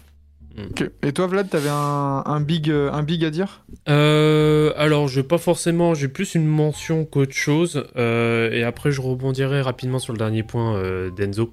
Ok. 0.58 0.90
Et 1.02 1.12
toi, 1.12 1.26
Vlad, 1.26 1.50
t'avais 1.50 1.68
un, 1.68 2.22
un, 2.24 2.40
big, 2.40 2.70
euh, 2.70 2.90
un 2.90 3.02
big 3.02 3.24
à 3.24 3.30
dire? 3.30 3.64
Euh, 3.88 4.72
alors, 4.76 5.06
je 5.06 5.20
pas 5.20 5.38
forcément, 5.38 5.94
j'ai 5.94 6.08
plus 6.08 6.34
une 6.34 6.46
mention 6.46 7.04
qu'autre 7.04 7.34
chose. 7.34 7.84
euh, 7.96 8.50
et 8.52 8.64
après, 8.64 8.90
je 8.90 9.02
rebondirai 9.02 9.60
rapidement 9.60 9.98
sur 9.98 10.14
le 10.14 10.18
dernier 10.18 10.42
point 10.42 10.76
euh, 10.76 11.10
d'Enzo. 11.10 11.52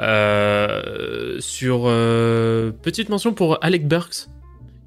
Euh, 0.00 1.36
sur 1.38 1.82
euh, 1.84 2.72
petite 2.72 3.10
mention 3.10 3.32
pour 3.32 3.62
Alec 3.62 3.86
Burks, 3.86 4.28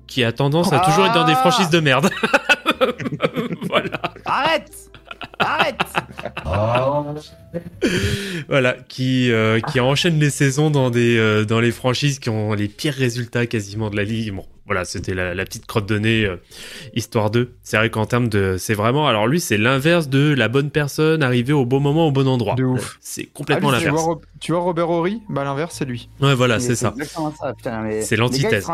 qui 0.08 0.24
a 0.24 0.32
tendance 0.32 0.72
à 0.74 0.80
toujours 0.80 1.06
être 1.06 1.14
dans 1.14 1.26
des 1.26 1.34
Ah 1.34 1.42
franchises 1.42 1.70
de 1.70 1.80
merde. 1.80 2.10
voilà, 3.70 4.02
Arrête 4.26 4.72
Arrête 5.40 5.82
voilà, 8.48 8.74
qui 8.88 9.32
euh, 9.32 9.60
qui 9.60 9.80
enchaîne 9.80 10.20
les 10.20 10.30
saisons 10.30 10.70
dans 10.70 10.90
des 10.90 11.18
euh, 11.18 11.46
dans 11.46 11.60
les 11.60 11.72
franchises 11.72 12.20
qui 12.20 12.30
ont 12.30 12.54
les 12.54 12.68
pires 12.68 12.94
résultats 12.94 13.46
quasiment 13.46 13.90
de 13.90 13.96
la 13.96 14.04
ligue. 14.04 14.34
Bon, 14.34 14.46
voilà, 14.66 14.84
c'était 14.86 15.14
la, 15.14 15.36
la 15.36 15.46
petite 15.46 15.66
crotte 15.66 15.88
de 15.88 16.00
nez, 16.00 16.26
euh, 16.26 16.38
histoire 16.96 17.30
d'eux. 17.30 17.54
C'est 17.64 17.78
vrai 17.78 17.90
qu'en 17.90 18.06
termes 18.06 18.30
de, 18.30 18.56
c'est 18.58 18.74
vraiment, 18.74 19.08
alors 19.08 19.28
lui, 19.28 19.40
c'est 19.40 19.58
l'inverse 19.58 20.10
de 20.10 20.34
la 20.34 20.48
bonne 20.48 20.72
personne 20.72 21.22
arrivée 21.24 21.54
au 21.54 21.66
bon 21.66 21.80
moment 21.80 22.08
au 22.08 22.12
bon 22.12 22.28
endroit. 22.28 22.56
De 22.56 22.64
ouf. 22.64 22.98
C'est 23.00 23.26
complètement 23.26 23.70
Ah, 23.70 23.80
tu, 23.80 23.86
l'inverse. 23.86 24.06
Tu 24.40 24.52
vois 24.52 24.62
Robert 24.62 24.90
Horry? 24.90 25.22
Bah, 25.30 25.44
l'inverse, 25.44 25.76
c'est 25.78 25.86
lui. 25.86 26.10
Ouais, 26.22 26.34
voilà, 26.36 26.60
c'est 26.60 26.76
ça. 26.76 26.94
ça, 27.04 27.54
C'est 28.02 28.18
l'antithèse. 28.18 28.68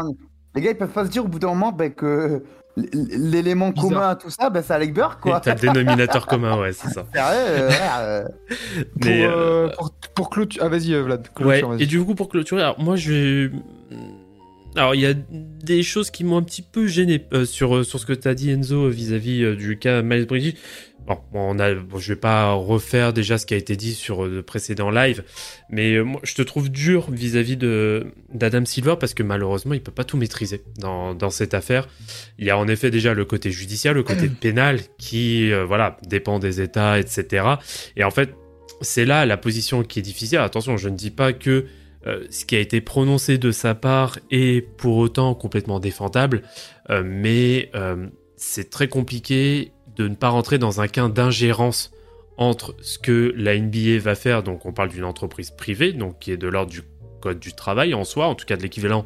Les 0.56 0.62
gars, 0.62 0.72
ils 0.72 0.78
peuvent 0.78 0.90
pas 0.90 1.06
se 1.06 1.10
dire 1.10 1.26
au 1.26 1.28
bout 1.28 1.40
d'un 1.40 1.50
moment 1.50 1.72
bah, 1.72 1.90
que 1.90 2.44
l'élément 2.78 3.72
commun 3.72 4.10
à 4.10 4.16
tout 4.16 4.30
ça, 4.30 4.50
bah, 4.50 4.62
c'est 4.62 4.74
Alec 4.74 4.94
Burke, 4.94 5.20
Et 5.20 5.30
quoi. 5.30 5.40
T'as 5.40 5.56
le 5.56 5.60
dénominateur 5.60 6.26
commun, 6.26 6.60
ouais, 6.60 6.74
c'est 6.74 6.90
ça. 6.90 7.06
Sérieux, 7.14 7.70
euh, 7.72 8.24
ouais, 8.24 8.30
Pour, 9.00 9.06
Mais, 9.06 9.26
euh, 9.26 9.70
pour, 9.78 9.92
pour 10.16 10.30
clôturer. 10.30 10.66
Ah, 10.66 10.70
vas-y, 10.70 10.94
euh, 10.94 11.04
Vlad. 11.04 11.22
Ouais, 11.22 11.28
clôture, 11.34 11.70
vas-y. 11.70 11.84
et 11.84 11.86
du 11.86 12.04
coup, 12.04 12.16
pour 12.16 12.30
clôturer, 12.30 12.62
alors 12.62 12.80
moi, 12.80 12.96
je 12.96 13.12
vais. 13.12 13.52
Alors, 14.76 14.96
il 14.96 15.02
y 15.02 15.06
a 15.06 15.14
des 15.14 15.84
choses 15.84 16.12
qui 16.12 16.24
m'ont 16.24 16.38
un 16.38 16.44
petit 16.44 16.62
peu 16.62 16.88
gêné 16.88 17.26
euh, 17.34 17.44
sur, 17.44 17.76
euh, 17.76 17.84
sur 17.84 18.00
ce 18.00 18.06
que 18.06 18.14
tu 18.14 18.28
as 18.28 18.34
dit, 18.34 18.52
Enzo, 18.52 18.88
vis-à-vis 18.88 19.44
euh, 19.44 19.56
du 19.56 19.78
cas 19.78 20.02
Miles 20.02 20.26
Bridges. 20.26 20.56
Bon, 21.32 21.52
on 21.52 21.60
a, 21.60 21.74
bon, 21.74 21.98
je 21.98 22.14
vais 22.14 22.20
pas 22.20 22.52
refaire 22.52 23.14
déjà 23.14 23.38
ce 23.38 23.46
qui 23.46 23.54
a 23.54 23.58
été 23.58 23.76
dit 23.76 23.94
sur 23.94 24.26
euh, 24.26 24.30
le 24.30 24.44
précédent 24.44 24.90
live, 24.90 25.24
mais 25.70 25.94
euh, 25.94 26.04
moi, 26.04 26.22
je 26.24 26.36
te 26.36 26.42
trouve 26.42 26.70
dur 26.70 27.10
vis-à-vis 27.12 27.58
de 27.58 28.14
d'Adam 28.34 28.66
Silver 28.66 28.96
parce 29.00 29.14
que 29.14 29.24
malheureusement, 29.24 29.74
il 29.74 29.82
peut 29.82 29.92
pas 29.92 30.04
tout 30.04 30.18
maîtriser 30.18 30.64
dans, 30.78 31.14
dans 31.14 31.30
cette 31.30 31.54
affaire. 31.54 31.88
Il 32.38 32.46
y 32.46 32.50
a 32.50 32.58
en 32.58 32.68
effet 32.68 32.92
déjà 32.92 33.14
le 33.14 33.26
côté 33.26 33.52
judiciaire, 33.52 33.94
le 33.94 34.04
côté 34.04 34.30
pénal 34.42 34.80
qui, 34.98 35.52
euh, 35.52 35.66
voilà, 35.66 35.98
dépend 36.08 36.40
des 36.40 36.62
États, 36.62 37.00
etc. 37.00 37.46
Et 37.96 38.04
en 38.04 38.12
fait, 38.12 38.34
c'est 38.82 39.06
là 39.06 39.26
la 39.26 39.38
position 39.38 39.84
qui 39.84 40.00
est 40.00 40.04
difficile. 40.04 40.40
Attention, 40.40 40.78
je 40.78 40.90
ne 40.90 40.96
dis 40.96 41.12
pas 41.12 41.34
que 41.34 41.66
euh, 42.08 42.26
ce 42.30 42.46
qui 42.46 42.56
a 42.56 42.60
été 42.60 42.82
prononcé 42.82 43.38
de 43.38 43.52
sa 43.52 43.76
part 43.76 44.18
est 44.32 44.62
pour 44.78 44.98
autant 44.98 45.36
complètement 45.36 45.80
défendable, 45.80 46.42
mais 47.06 47.72
c'est 48.42 48.70
très 48.72 48.88
compliqué 48.88 49.72
de 50.02 50.08
ne 50.08 50.16
pas 50.16 50.30
rentrer 50.30 50.58
dans 50.58 50.82
un 50.82 50.88
cas 50.88 51.08
d'ingérence 51.08 51.92
entre 52.38 52.76
ce 52.82 52.98
que 52.98 53.34
la 53.38 53.58
NBA 53.58 54.00
va 54.00 54.16
faire, 54.16 54.42
donc 54.42 54.66
on 54.66 54.74
parle 54.74 54.90
d'une 54.90 55.04
entreprise 55.04 55.52
privée, 55.52 55.94
donc 55.94 56.20
qui 56.20 56.32
est 56.32 56.38
de 56.38 56.48
l'ordre 56.48 56.72
du 56.72 56.82
code 57.22 57.40
du 57.40 57.54
travail 57.54 57.94
en 57.94 58.04
soi, 58.04 58.26
en 58.26 58.36
tout 58.36 58.46
cas 58.46 58.58
de 58.58 58.64
l'équivalent 58.64 59.06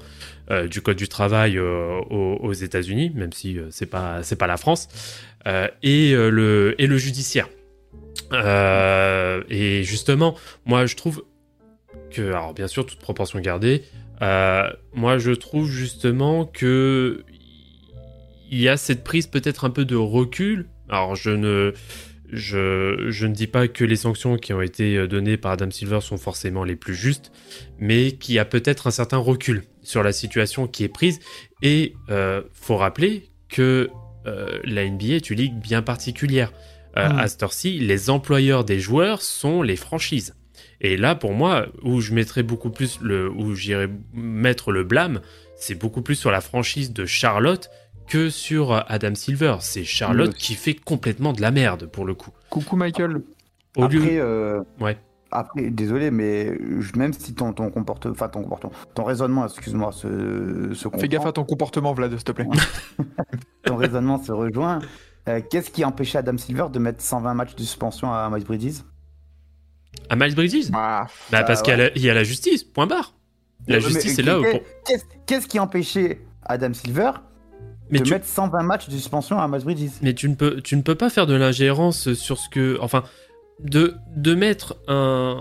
euh, 0.49 0.67
du 0.67 0.81
code 0.81 0.95
du 0.95 1.09
travail 1.09 1.57
euh, 1.57 1.99
aux, 2.09 2.53
États-Unis, 2.53 3.11
même 3.13 3.33
si 3.33 3.59
euh, 3.59 3.67
c'est 3.71 3.87
pas 3.87 4.23
c'est 4.23 4.37
pas 4.37 4.47
la 4.47 4.55
France, 4.55 4.87
euh, 5.47 5.67
et 5.83 6.13
le 6.13 6.75
et 6.79 6.87
le 6.87 6.97
judiciaire. 6.97 7.49
Et 8.31 9.83
justement, 9.83 10.35
moi 10.65 10.85
je 10.85 10.95
trouve 10.95 11.25
que, 12.11 12.21
alors 12.29 12.53
bien 12.53 12.67
sûr, 12.67 12.85
toute 12.85 12.99
proportion 12.99 13.39
gardée, 13.39 13.83
moi 14.21 15.17
je 15.17 15.31
trouve 15.31 15.69
justement 15.69 16.45
que 16.45 17.25
il 18.49 18.61
y 18.61 18.69
a 18.69 18.77
cette 18.77 19.03
prise 19.03 19.27
peut-être 19.27 19.65
un 19.65 19.69
peu 19.69 19.83
de 19.83 19.95
recul. 19.97 20.67
Alors 20.89 21.15
je 21.15 21.31
ne, 21.31 21.73
je, 22.31 23.07
je 23.09 23.27
ne 23.27 23.33
dis 23.33 23.47
pas 23.47 23.67
que 23.67 23.83
les 23.83 23.95
sanctions 23.95 24.37
qui 24.37 24.53
ont 24.53 24.61
été 24.61 25.07
données 25.07 25.37
par 25.37 25.53
Adam 25.53 25.71
Silver 25.71 26.01
sont 26.01 26.17
forcément 26.17 26.63
les 26.63 26.75
plus 26.75 26.95
justes, 26.95 27.31
mais 27.79 28.11
qu'il 28.13 28.35
y 28.35 28.39
a 28.39 28.45
peut-être 28.45 28.87
un 28.87 28.91
certain 28.91 29.17
recul 29.17 29.63
sur 29.81 30.03
la 30.03 30.11
situation 30.11 30.67
qui 30.67 30.83
est 30.83 30.89
prise. 30.89 31.19
Et 31.61 31.93
euh, 32.09 32.41
faut 32.53 32.77
rappeler 32.77 33.29
que 33.49 33.89
euh, 34.27 34.59
la 34.63 34.87
NBA 34.87 35.15
est 35.15 35.29
une 35.29 35.37
ligue 35.37 35.59
bien 35.59 35.81
particulière. 35.81 36.51
Euh, 36.97 37.09
Mm. 37.09 37.19
À 37.19 37.27
cette 37.27 37.43
heure-ci, 37.43 37.79
les 37.79 38.09
employeurs 38.09 38.63
des 38.63 38.79
joueurs 38.79 39.21
sont 39.21 39.61
les 39.61 39.75
franchises. 39.75 40.35
Et 40.81 40.97
là, 40.97 41.15
pour 41.15 41.33
moi, 41.33 41.67
où 41.83 42.01
je 42.01 42.13
mettrais 42.13 42.43
beaucoup 42.43 42.69
plus 42.69 42.99
le, 43.01 43.29
où 43.29 43.55
j'irais 43.55 43.89
mettre 44.13 44.71
le 44.71 44.83
blâme, 44.83 45.21
c'est 45.57 45.75
beaucoup 45.75 46.01
plus 46.01 46.15
sur 46.15 46.31
la 46.31 46.41
franchise 46.41 46.93
de 46.93 47.05
Charlotte 47.05 47.69
que 48.07 48.29
sur 48.29 48.71
euh, 48.73 48.81
Adam 48.87 49.15
Silver. 49.15 49.57
C'est 49.61 49.83
Charlotte 49.83 50.31
Oui. 50.33 50.39
qui 50.39 50.53
fait 50.55 50.73
complètement 50.75 51.33
de 51.33 51.41
la 51.41 51.51
merde 51.51 51.85
pour 51.87 52.05
le 52.05 52.13
coup. 52.13 52.31
Coucou, 52.49 52.75
Michael. 52.75 53.21
Au 53.77 53.83
après, 53.83 53.97
lieu, 53.97 54.21
euh, 54.21 54.61
Ouais. 54.79 54.97
après, 55.31 55.69
désolé, 55.69 56.11
mais 56.11 56.57
même 56.95 57.11
si 57.13 57.33
ton, 57.33 57.51
ton 57.53 57.69
comportement, 57.69 58.13
enfin 58.13 58.29
ton 58.29 58.41
comportement, 58.43 58.71
ton 58.93 59.03
raisonnement, 59.03 59.45
excuse-moi, 59.45 59.91
se, 59.91 60.73
se 60.73 60.83
comprend, 60.85 60.99
Fais 61.01 61.07
gaffe 61.09 61.25
à 61.25 61.31
ton 61.33 61.43
comportement, 61.43 61.93
Vlad, 61.93 62.11
s'il 62.15 62.23
te 62.23 62.31
plaît. 62.31 62.47
ton 63.63 63.75
raisonnement 63.75 64.21
se 64.23 64.31
rejoint. 64.31 64.79
euh, 65.27 65.41
Qu'est-ce 65.49 65.71
qui 65.71 65.83
a 65.83 65.87
empêché 65.87 66.17
Adam 66.17 66.37
Silver 66.37 66.67
de 66.71 66.79
mettre 66.79 67.01
120 67.01 67.33
matchs 67.33 67.55
de 67.55 67.61
suspension 67.61 68.13
à 68.13 68.29
Miles 68.31 68.45
Bridges? 68.45 68.81
À 70.09 70.15
Miles 70.15 70.35
Bridges? 70.35 70.69
Ah, 70.73 71.07
bah, 71.31 71.43
Parce 71.43 71.59
ouais. 71.61 71.65
qu'il 71.65 71.71
y, 71.71 71.73
a 71.73 71.77
la- 71.77 71.95
il 71.95 72.01
y 72.01 72.09
a 72.09 72.13
la 72.13 72.23
justice, 72.23 72.63
point 72.63 72.87
barre. 72.87 73.13
La 73.67 73.75
Ouais, 73.77 73.81
justice 73.81 74.17
mais 74.17 74.23
est 74.23 74.25
là. 74.27 74.35
pour- 74.51 74.61
Qu'est-ce 74.85 75.05
qu'est-ce 75.25 75.47
qui 75.47 75.57
a 75.57 75.63
empêché 75.63 76.21
Adam 76.43 76.73
Silver 76.73 77.11
Mais 77.89 77.99
de 77.99 78.03
tu, 78.03 78.11
mettre 78.13 78.25
120 78.25 78.63
matchs 78.63 78.87
de 78.87 78.93
suspension 78.93 79.39
à 79.39 79.47
Miles 79.47 79.63
Bridges 79.63 79.89
Mais 80.01 80.13
tu 80.13 80.27
ne 80.29 80.35
peux, 80.35 80.61
tu 80.61 80.75
ne 80.75 80.81
peux 80.81 80.95
pas 80.95 81.09
faire 81.09 81.27
de 81.27 81.35
l'ingérence 81.35 82.13
sur 82.13 82.37
ce 82.37 82.49
que, 82.49 82.77
enfin, 82.81 83.03
de, 83.59 83.93
de 84.15 84.33
mettre 84.35 84.75
un, 84.87 85.37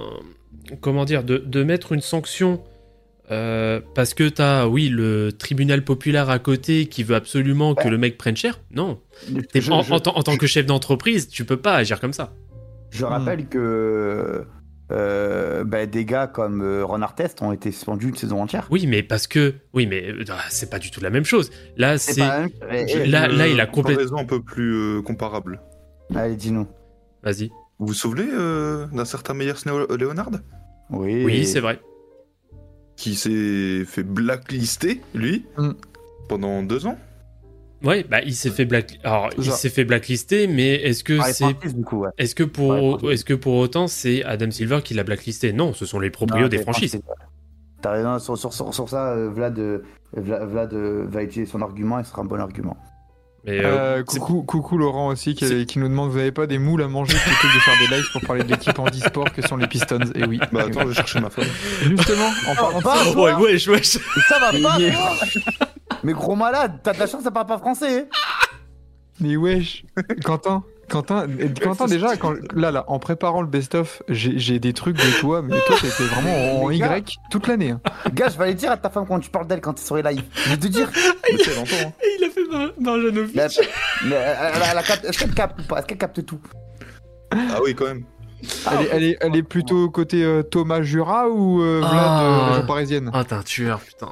comment 0.80 1.04
dire, 1.04 1.24
de, 1.24 1.38
de 1.38 1.62
mettre 1.64 1.92
une 1.92 2.00
sanction 2.00 2.62
euh, 3.30 3.80
parce 3.94 4.12
que 4.12 4.28
t'as, 4.28 4.66
oui, 4.66 4.90
le 4.90 5.32
tribunal 5.32 5.82
populaire 5.82 6.28
à 6.28 6.38
côté 6.38 6.86
qui 6.86 7.02
veut 7.02 7.14
absolument 7.14 7.74
que 7.74 7.88
le 7.88 7.96
mec 7.96 8.18
prenne 8.18 8.36
cher. 8.36 8.60
Non, 8.70 9.00
Je- 9.54 9.70
en, 9.72 9.82
je- 9.82 9.92
en 9.94 10.00
tant- 10.00 10.16
en 10.18 10.22
tant 10.22 10.36
que 10.36 10.46
chef 10.46 10.66
d'entreprise, 10.66 11.28
tu 11.28 11.46
peux 11.46 11.56
pas 11.56 11.74
agir 11.74 12.00
comme 12.00 12.12
ça. 12.12 12.34
Je 12.90 13.04
rappelle 13.06 13.46
que 13.46 14.44
euh, 14.92 15.64
bah, 15.64 15.86
des 15.86 16.04
gars 16.04 16.26
comme 16.26 16.62
euh, 16.62 16.84
Ron 16.84 17.00
Artest 17.02 17.40
ont 17.42 17.52
été 17.52 17.72
suspendus 17.72 18.08
une 18.08 18.16
saison 18.16 18.42
entière. 18.42 18.66
Oui, 18.70 18.86
mais 18.86 19.02
parce 19.02 19.26
que, 19.26 19.54
oui, 19.72 19.86
mais 19.86 20.10
euh, 20.10 20.24
c'est 20.50 20.68
pas 20.70 20.78
du 20.78 20.90
tout 20.90 21.00
la 21.00 21.10
même 21.10 21.24
chose. 21.24 21.50
Là, 21.76 21.96
c'est, 21.98 22.20
même- 22.20 22.50
là- 23.06 23.28
là, 23.28 23.48
il 23.48 23.60
a 23.60 23.64
euh, 23.64 24.16
un 24.16 24.24
peu 24.24 24.42
plus 24.42 24.74
euh, 24.74 25.02
comparable. 25.02 25.60
Allez, 26.14 26.36
dis-nous. 26.36 26.66
vas-y. 27.22 27.50
Vous 27.78 27.86
vous 27.88 27.94
souvenez 27.94 28.28
euh, 28.30 28.86
d'un 28.92 29.04
certain 29.04 29.34
Meyer 29.34 29.54
Snow 29.56 29.86
Leonard? 29.96 30.30
Oui, 30.90 31.24
Oui, 31.24 31.46
c'est 31.46 31.60
vrai. 31.60 31.80
qui 32.96 33.14
s'est 33.16 33.84
fait 33.86 34.04
blacklister, 34.04 35.00
lui, 35.14 35.46
Mm. 35.58 35.70
pendant 36.28 36.62
deux 36.62 36.86
ans? 36.86 36.96
Ouais, 37.82 38.04
bah 38.08 38.20
il 38.24 38.34
s'est 38.34 38.50
fait 38.50 38.64
black, 38.64 38.98
alors 39.04 39.28
il 39.36 39.44
s'est 39.50 39.68
fait 39.68 39.84
blacklister, 39.84 40.46
mais 40.46 40.74
est-ce 40.74 41.04
que 41.04 41.14
les 41.14 41.32
c'est 41.32 41.44
ouais. 41.44 42.08
Est-ce 42.16 42.34
que 42.34 42.44
Ouais, 42.44 42.48
pour 42.48 43.12
est-ce 43.12 43.24
que 43.24 43.34
pour 43.34 43.56
autant 43.56 43.88
c'est 43.88 44.24
Adam 44.24 44.50
Silver 44.50 44.80
qui 44.82 44.94
l'a 44.94 45.04
blacklisté? 45.04 45.52
Non, 45.52 45.74
ce 45.74 45.84
sont 45.84 46.00
les 46.00 46.10
proprios 46.10 46.44
Non, 46.44 46.48
des 46.48 46.58
franchises. 46.58 46.98
T'as 47.82 47.90
raison, 47.92 48.18
sur, 48.18 48.38
sur, 48.38 48.54
sur, 48.54 48.72
sur 48.72 48.88
ça, 48.88 49.10
euh, 49.12 49.28
Vlad, 49.28 49.58
euh, 49.58 49.82
Vla- 50.16 50.46
Vlad 50.46 50.72
euh, 50.72 51.04
va 51.06 51.22
utiliser 51.22 51.50
son 51.50 51.60
argument 51.60 52.00
et 52.00 52.04
ce 52.04 52.10
sera 52.10 52.22
un 52.22 52.24
bon 52.24 52.40
argument. 52.40 52.78
Mais 53.44 53.58
euh, 53.62 53.98
Euh, 53.98 54.02
coucou, 54.04 54.42
coucou 54.42 54.78
Laurent 54.78 55.08
aussi 55.08 55.34
qui, 55.34 55.78
nous 55.78 55.88
demande 55.88 56.10
vous 56.10 56.16
avez 56.16 56.32
pas 56.32 56.46
des 56.46 56.56
moules 56.58 56.82
à 56.82 56.88
manger 56.88 57.14
plutôt 57.18 57.46
que 57.48 57.54
de 57.54 57.60
faire 57.60 57.74
des 57.90 57.94
lives 57.94 58.10
pour 58.10 58.22
parler 58.22 58.42
de 58.42 58.48
l'équipe 58.48 58.78
en 58.78 58.86
e-sport 58.86 59.30
que 59.34 59.42
sont 59.46 59.58
les 59.58 59.66
Pistons? 59.66 59.98
Et 60.14 60.24
oui. 60.24 60.40
Bah 60.50 60.62
attends, 60.66 60.80
je 60.84 60.86
vais 60.88 60.94
chercher 60.94 61.20
ma 61.20 61.28
femme. 61.28 61.44
Justement, 61.82 62.30
en 62.48 62.54
parlant 62.54 62.78
de 62.78 62.84
ça, 62.84 63.18
ouais, 63.20 63.34
wesh, 63.34 63.68
wesh. 63.68 63.98
Mais 64.16 64.22
ça 64.26 64.38
va 64.38 64.50
pas, 64.52 64.78
Mais 66.02 66.12
gros 66.12 66.34
malade, 66.36 66.80
t'as 66.82 66.92
de 66.92 66.98
la 66.98 67.06
chance, 67.06 67.22
ça 67.22 67.30
parle 67.30 67.46
pas 67.46 67.58
français. 67.58 68.00
hein. 68.00 68.16
mais 69.20 69.36
wesh, 69.36 69.84
Quentin, 70.24 70.62
Quentin, 70.88 71.26
Quentin 71.62 71.86
déjà, 71.86 72.16
quand, 72.16 72.34
là, 72.54 72.70
là, 72.70 72.84
en 72.88 72.98
préparant 72.98 73.40
le 73.40 73.46
best-of, 73.46 74.02
j'ai 74.08 74.58
des 74.58 74.72
trucs 74.72 74.96
de 74.96 75.18
toi, 75.20 75.40
mais 75.42 75.58
toi, 75.66 75.76
t'étais 75.80 76.04
vraiment 76.04 76.64
en. 76.64 76.70
Y 76.70 77.04
toute 77.30 77.46
l'année. 77.46 77.70
hein. 77.70 77.80
Gars, 78.12 78.28
je 78.28 78.36
vais 78.38 78.44
aller 78.44 78.54
dire 78.54 78.70
à 78.72 78.76
ta 78.76 78.90
femme 78.90 79.06
quand 79.06 79.18
tu 79.20 79.30
parles 79.30 79.46
d'elle 79.46 79.60
quand 79.62 79.72
t'es 79.74 79.82
sur 79.82 79.96
les 79.96 80.02
lives. 80.02 80.24
Je 80.34 80.50
vais 80.50 80.56
te 80.58 80.66
dire. 80.66 80.90
Longtemps, 81.56 81.70
hein. 81.88 81.92
Il 82.18 82.24
a 82.24 82.30
fait 82.30 82.44
Mar- 82.50 82.72
Marjanovic. 82.78 83.34
Capte- 84.82 85.04
Est-ce 85.06 85.18
qu'elle 85.18 85.34
capte 85.34 85.60
ou 85.60 85.64
pas? 85.64 85.78
Est-ce 85.78 85.86
qu'elle 85.86 85.98
capte 85.98 86.24
tout? 86.26 86.40
Ah 87.32 87.58
oui, 87.64 87.74
quand 87.74 87.86
même. 87.86 88.04
Elle 88.70 88.82
est, 88.82 88.88
elle 88.92 89.02
est, 89.04 89.16
elle 89.22 89.36
est 89.36 89.42
plutôt 89.42 89.88
côté 89.88 90.22
euh, 90.22 90.42
Thomas 90.42 90.82
Jura 90.82 91.28
ou 91.30 91.62
euh, 91.62 91.78
Vlad 91.80 91.92
Ah. 91.94 92.54
euh, 92.58 92.66
parisienne? 92.66 93.10
Ah, 93.14 93.24
t'es 93.24 93.34
un 93.34 93.42
tueur, 93.42 93.80
putain. 93.80 94.10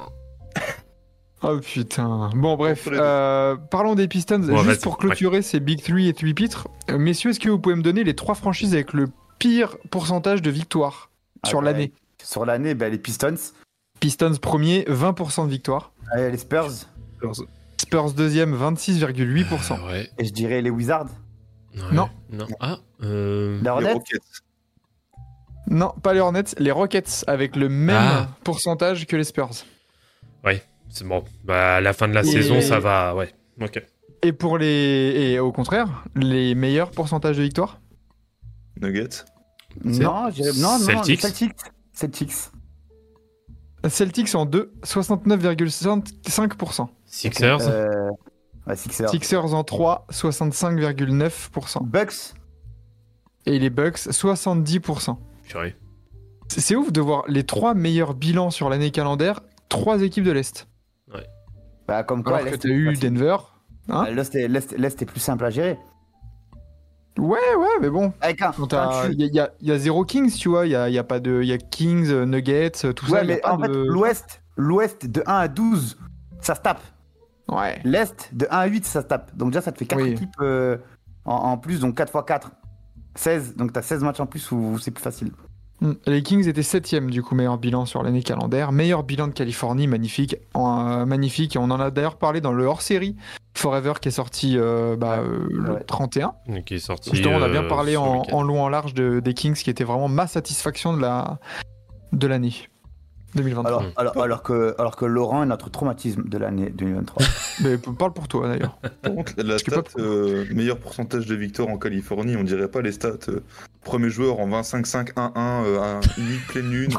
Oh 1.45 1.59
putain. 1.59 2.31
Bon, 2.35 2.57
bref, 2.57 2.89
euh, 2.93 3.57
parlons 3.57 3.95
des 3.95 4.07
Pistons. 4.09 4.39
Bon, 4.39 4.59
Juste 4.63 4.83
pour 4.83 4.97
clôturer 4.99 5.43
ces 5.43 5.59
Big 5.61 5.83
3 5.83 5.99
et 6.01 6.13
3 6.13 6.33
pitres, 6.35 6.69
euh, 6.91 6.99
messieurs, 6.99 7.31
est-ce 7.31 7.41
que 7.41 7.49
vous 7.51 7.59
pouvez 7.59 7.75
me 7.75 7.83
donner 7.83 8.05
les 8.05 8.15
trois 8.15 8.35
franchises 8.37 8.75
avec 8.75 8.93
le 8.93 9.09
pire 9.39 9.77
pourcentage 9.91 10.41
de 10.41 10.51
victoires 10.51 11.11
sur 11.45 11.59
Ah, 11.59 11.63
l'année 11.63 11.93
Sur 12.23 12.45
l'année, 12.47 12.75
ben, 12.75 12.93
les 12.93 12.99
Pistons, 12.99 13.35
Pistons 13.99 14.37
premier, 14.41 14.85
20% 14.89 15.47
de 15.47 15.51
victoire. 15.51 15.93
euh, 16.17 16.31
les 16.31 16.39
Spurs, 16.39 16.71
Spurs 17.77 18.13
deuxième, 18.13 18.55
26,8%. 18.57 19.79
Ah, 19.83 19.87
ouais. 19.89 20.11
et 20.19 20.25
je 20.25 20.33
dirais 20.33 20.63
les 20.63 20.71
Wizards. 20.71 21.07
Ouais. 21.75 21.83
Non. 21.93 22.09
Non. 22.31 22.47
Ah, 22.61 22.79
euh... 23.03 23.61
Les 23.63 23.69
Hornets 23.69 23.93
Rockets. 23.95 24.21
Non, 25.69 25.93
pas 26.03 26.13
les 26.13 26.21
Hornets, 26.21 26.45
les 26.59 26.71
Rockets 26.71 27.25
avec 27.27 27.57
le 27.57 27.69
même 27.69 27.97
Ah. 27.99 28.29
pourcentage 28.45 29.07
que 29.07 29.17
les 29.17 29.25
Spurs. 29.25 29.51
C'est 30.93 31.07
bon. 31.07 31.25
Bah, 31.45 31.77
à 31.77 31.81
la 31.81 31.93
fin 31.95 32.07
de 32.07 32.13
la 32.13 32.21
Et- 32.21 32.25
saison, 32.25 32.61
ça 32.61 32.79
va. 32.79 33.17
Ouais. 33.17 33.33
Ok. 33.61 33.83
Et 34.23 34.33
pour 34.33 34.59
les 34.59 34.67
et 35.17 35.39
au 35.41 35.51
contraire, 35.51 36.05
les 36.15 36.55
meilleurs 36.55 36.91
pourcentages 36.93 37.39
de 37.39 37.43
victoire 37.43 37.81
Nuggets? 38.81 39.25
Non, 39.85 39.99
non, 40.01 40.31
non, 40.57 40.79
les 40.79 40.85
Celtics. 40.85 41.21
Celtics. 41.23 41.53
Celtics. 41.93 42.33
Celtics 43.89 44.35
en 44.35 44.47
2, 44.47 44.73
69,5%. 44.85 46.89
Sixers. 47.07 47.59
Euh, 47.69 48.11
ouais, 48.67 48.77
Sixers. 48.77 49.09
Sixers 49.11 49.55
en 49.55 49.65
3, 49.65 50.07
65,9%. 50.11 51.83
Bucks. 51.85 52.35
Et 53.47 53.59
les 53.59 53.71
Bucks, 53.71 53.99
70%. 53.99 55.17
Purée. 55.49 55.75
C'est 56.49 56.61
c'est 56.61 56.77
ouf 56.77 56.93
de 56.93 57.01
voir 57.01 57.25
les 57.29 57.45
trois 57.45 57.75
meilleurs 57.75 58.15
bilans 58.15 58.51
sur 58.51 58.69
l'année 58.69 58.91
calendaire, 58.91 59.41
trois 59.69 60.03
équipes 60.03 60.25
de 60.25 60.33
l'Est. 60.33 60.69
Bah, 61.93 62.03
comme 62.05 62.23
quoi, 62.25 62.37
Alors 62.39 62.47
que 62.47 62.51
l'Est 62.53 62.59
t'as 62.63 62.69
est 62.71 62.73
eu 62.73 62.87
facile. 62.95 63.13
Denver. 63.13 63.37
Hein 63.91 64.05
Ah, 64.07 64.11
L'Est 64.11 64.35
est, 64.35 64.49
l'Est- 64.49 64.73
l'Est 64.79 65.03
est 65.03 65.05
plus 65.05 65.21
simple 65.21 65.45
à 65.45 65.51
gérer. 65.51 65.79
Ouais, 67.19 67.39
ouais, 67.59 67.67
mais 67.83 67.91
bon. 67.91 68.15
Avec 68.23 68.41
un. 68.41 68.51
quand 68.53 68.67
tu- 68.67 68.77
Il 69.13 69.21
y, 69.21 69.25
a- 69.25 69.27
il 69.27 69.35
y 69.35 69.41
a- 69.41 69.51
il 69.61 69.69
y 69.69 69.73
a 69.73 69.79
zéro 69.79 70.05
Kings, 70.07 70.33
tu 70.33 70.49
vois. 70.49 70.65
Il 70.67 70.71
y 70.73 70.77
a, 70.77 70.89
il 70.89 70.95
y 70.95 70.99
a 70.99 71.05
pas 71.05 71.21
de. 71.21 71.41
Il 71.43 71.49
y 71.49 71.53
a 71.53 71.59
Kings, 71.59 72.09
euh, 72.11 72.25
Nuggets, 72.25 72.73
euh, 72.87 72.93
tout 72.95 73.05
Ouais, 73.11 73.19
ça. 73.19 73.25
il 73.25 73.29
y 73.29 73.33
a 73.33 73.35
mais 73.35 73.41
pas 73.43 73.53
en 73.53 73.59
fait, 73.61 73.69
de- 73.69 73.85
l'Ouest, 73.87 74.43
l'Ouest 74.57 75.07
de 75.07 75.23
1 75.27 75.35
à 75.37 75.49
12, 75.49 75.99
ça 76.41 76.55
se 76.55 76.61
tape. 76.63 76.81
Ouais. 77.49 77.79
L'Est 77.85 78.31
de 78.33 78.47
1 78.51 78.59
à 78.61 78.67
8, 78.67 78.87
ça 78.87 79.03
se 79.03 79.07
tape. 79.07 79.37
Donc 79.37 79.51
déjà, 79.51 79.61
ça 79.61 79.73
te 79.73 79.79
fait 79.79 79.85
4 79.85 80.01
Oui. 80.03 80.13
équipes 80.13 80.31
euh, 80.41 80.79
en, 81.27 81.35
en 81.35 81.59
plus, 81.59 81.81
donc 81.81 81.95
4 81.97 82.15
x 82.17 82.25
4. 82.27 82.51
16, 83.15 83.57
donc 83.57 83.75
t'as 83.75 83.83
16 83.83 84.03
matchs 84.03 84.21
en 84.21 84.27
plus 84.27 84.51
où 84.53 84.79
c'est 84.79 84.91
plus 84.91 85.03
facile. 85.03 85.33
Hmm. 85.83 85.95
Les 86.07 86.23
Kings 86.23 86.47
étaient 86.47 86.63
septième 86.63 87.11
du 87.11 87.23
coup 87.23 87.35
meilleur 87.35 87.59
bilan 87.59 87.87
sur 87.87 88.03
l'année 88.05 88.23
calendaire, 88.23 88.71
meilleur 88.71 89.03
bilan 89.03 89.27
de 89.27 89.33
Californie, 89.33 89.89
magnifique, 89.89 90.37
en- 90.55 90.89
euh, 90.89 91.05
magnifique. 91.07 91.57
Et 91.57 91.59
on 91.59 91.65
en 91.65 91.81
a 91.81 91.91
d'ailleurs 91.91 92.17
parlé 92.17 92.41
dans 92.41 92.53
le 92.53 92.65
hors-série 92.65 93.17
Forever 93.55 93.95
qui 94.01 94.09
est 94.09 94.13
sorti 94.13 94.57
euh, 94.57 94.97
bah, 94.97 95.19
euh, 95.19 95.47
le 95.51 95.73
Ouais. 95.73 95.85
31. 95.85 96.35
Qui 96.65 96.75
est 96.75 96.79
sorti. 96.79 97.11
Justement, 97.11 97.37
on 97.37 97.43
a 97.43 97.49
bien 97.49 97.65
parlé 97.65 97.97
en, 97.97 98.23
en 98.31 98.43
long 98.43 98.63
en 98.63 98.69
large 98.69 98.95
de- 98.95 99.19
des 99.21 99.35
Kings, 99.35 99.55
qui 99.57 99.71
était 99.71 99.85
vraiment 99.85 100.09
ma 100.09 100.27
satisfaction 100.29 100.97
de 100.97 101.01
la 101.03 101.39
de 102.13 102.27
l'année 102.27 102.55
2023. 103.35 103.67
Alors, 103.71 103.93
alors, 103.97 104.23
alors, 104.23 104.43
que, 104.43 104.75
alors 104.79 104.97
que 104.97 105.05
Laurent 105.05 105.43
est 105.43 105.47
notre 105.47 105.71
traumatisme 105.71 106.29
de 106.29 106.39
l'année 106.39 106.71
2023. 106.71 107.23
Mais 107.65 107.79
parle 107.79 108.13
pour 108.13 108.29
toi 108.29 108.49
d'ailleurs. 108.49 108.79
Par 109.03 109.13
contre, 109.15 109.33
la 109.39 109.59
stat, 109.59 109.83
pas 109.83 110.03
euh, 110.03 110.45
meilleur 110.53 110.79
pourcentage 110.79 111.27
de 111.27 111.35
victoire 111.35 111.69
en 111.69 111.79
Californie, 111.79 112.37
on 112.37 112.45
dirait 112.45 112.69
pas 112.69 112.83
les 112.83 112.93
stats. 112.93 113.13
euh, 113.29 113.43
premier 113.85 114.11
joueur 114.11 114.39
en 114.39 114.49
25-5-1-1, 114.49 115.33
euh, 115.65 115.81
un- 115.81 116.01
une 116.19 116.25
nuit 116.27 116.41
pleine 116.49 116.71
lune. 116.71 116.93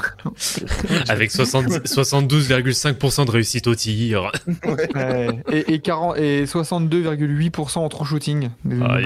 Avec 1.10 1.32
70 1.32 1.78
72,5% 1.86 3.26
de 3.26 3.32
réussite 3.32 3.68
au 3.68 3.76
tir. 3.76 4.32
Ouais. 4.66 4.96
Ouais. 4.96 5.28
et, 5.52 5.74
et, 5.76 5.80
40 5.80 6.18
et 6.18 6.46
62,8% 6.46 7.80
en 7.80 7.90
true 7.90 8.06
shooting. 8.06 8.50
Pas. 8.70 9.00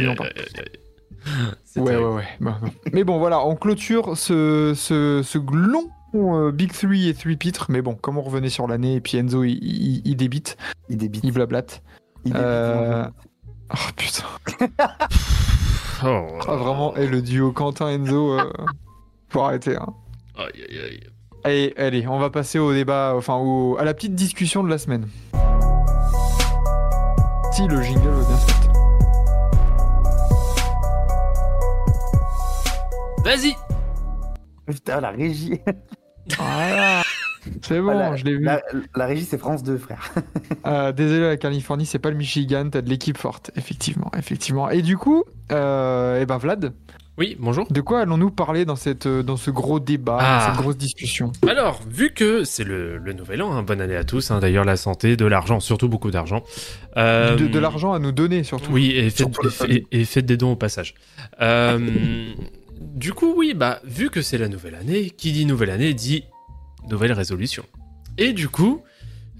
Ouais, 1.76 1.96
ouais, 1.96 2.06
ouais. 2.06 2.50
Mais 2.94 3.04
bon, 3.04 3.20
voilà, 3.20 3.46
on 3.46 3.56
clôture 3.56 4.18
ce, 4.18 4.74
ce, 4.76 5.22
ce 5.24 5.38
long 5.52 5.90
euh, 6.18 6.52
Big 6.52 6.72
3 6.72 6.90
et 6.96 7.14
3 7.14 7.34
pitres. 7.36 7.66
Mais 7.70 7.82
bon, 7.82 7.96
comme 7.96 8.18
on 8.18 8.22
revenait 8.22 8.50
sur 8.50 8.68
l'année, 8.68 8.96
et 8.96 9.02
puis 9.02 9.18
Enzo, 9.18 9.44
il, 9.44 9.58
il, 9.62 10.02
il 10.06 10.16
débite, 10.16 10.58
Il 10.90 10.98
débite. 10.98 11.24
il 11.24 11.32
blablate. 11.32 11.82
Il 12.26 12.32
débite. 12.34 12.46
Euh, 12.46 13.06
Oh 13.70 13.92
putain. 13.96 14.24
Oh. 16.04 16.28
Ah, 16.48 16.56
vraiment, 16.56 16.96
et 16.96 17.08
le 17.08 17.24
duo 17.24 17.52
Quentin-Enzo, 17.52 18.40
euh, 18.40 18.54
faut 19.30 19.42
arrêter. 19.42 19.76
Hein. 19.76 19.96
Aïe, 20.38 20.64
aïe, 20.70 20.80
aïe. 20.80 21.00
Allez, 21.44 21.74
allez, 21.76 22.08
on 22.08 22.20
va 22.20 22.30
passer 22.30 22.60
au 22.60 22.72
débat, 22.72 23.14
enfin 23.16 23.34
au, 23.36 23.78
à 23.80 23.84
la 23.84 23.96
petite 23.96 24.14
discussion 24.14 24.64
de 24.64 24.70
la 24.70 24.78
semaine. 24.78 25.08
Si 27.54 27.68
le 27.68 27.82
jingle 27.82 28.10
veut 28.10 28.26
bien 28.26 28.38
se 28.38 28.46
mettre. 28.46 28.72
Vas-y 33.24 33.56
Putain, 34.68 35.02
la 35.02 35.10
régie. 35.10 35.60
Voilà. 36.38 37.04
C'est 37.62 37.78
bon, 37.78 37.84
Voilà, 37.86 38.16
je 38.18 38.26
l'ai 38.26 38.36
vu. 38.38 38.44
La, 38.44 38.62
la 38.96 39.06
régie, 39.06 39.24
c'est 39.24 39.38
France 39.38 39.64
2, 39.64 39.78
frère. 39.78 40.12
Euh, 40.66 40.92
désolé, 40.92 41.22
la 41.22 41.38
Californie, 41.38 41.86
c'est 41.86 42.00
pas 42.00 42.10
le 42.10 42.18
Michigan, 42.18 42.68
t'as 42.70 42.82
de 42.82 42.90
l'équipe 42.90 43.18
forte, 43.18 43.52
effectivement, 43.56 44.12
effectivement. 44.18 44.70
Et 44.70 44.82
du 44.82 44.98
coup, 44.98 45.24
euh, 45.54 46.20
eh 46.22 46.26
ben 46.26 46.38
Vlad, 46.38 46.74
Oui, 47.18 47.38
bonjour. 47.40 47.68
de 47.72 47.80
quoi 47.80 48.02
allons-nous 48.02 48.32
parler 48.32 48.66
dans, 48.66 48.76
cette, 48.76 49.08
dans 49.08 49.38
ce 49.38 49.50
gros 49.50 49.80
débat, 49.80 50.18
Ah. 50.20 50.40
dans 50.40 50.46
cette 50.54 50.62
grosse 50.62 50.78
discussion? 50.78 51.32
Alors, 51.48 51.80
vu 51.90 52.12
que 52.14 52.44
c'est 52.44 52.66
le, 52.66 52.98
le 52.98 53.14
nouvel 53.14 53.42
an, 53.42 53.54
hein, 53.54 53.64
bonne 53.64 53.80
année 53.80 53.96
à 53.96 54.04
tous, 54.04 54.30
hein, 54.30 54.40
d'ailleurs 54.40 54.66
la 54.66 54.76
santé, 54.76 55.16
de 55.16 55.26
l'argent, 55.26 55.62
surtout 55.62 55.88
beaucoup 55.88 56.12
d'argent. 56.12 56.44
Euh, 56.98 57.38
de, 57.38 57.48
de 57.48 57.60
l'argent 57.60 57.94
à 57.94 58.00
nous 58.00 58.12
donner, 58.12 58.44
surtout. 58.44 58.72
Oui, 58.74 58.92
et 58.92 59.10
faites, 59.10 59.30
et- 59.70 59.74
et- 59.92 60.02
et 60.02 60.06
faites 60.06 60.26
des 60.26 60.36
dons 60.36 60.52
au 60.52 60.56
passage. 60.58 60.96
Euh, 61.42 61.80
du 62.80 63.14
coup, 63.14 63.34
oui, 63.38 63.54
bah, 63.54 63.80
vu 63.84 64.10
que 64.10 64.22
c'est 64.22 64.38
la 64.38 64.48
nouvelle 64.50 64.76
année, 64.76 65.10
qui 65.10 65.32
dit 65.32 65.46
nouvelle 65.46 65.70
année 65.70 65.94
dit 65.94 66.24
nouvelle 66.90 67.12
résolution. 67.14 67.66
Et 68.18 68.34
du 68.34 68.50
coup, 68.50 68.82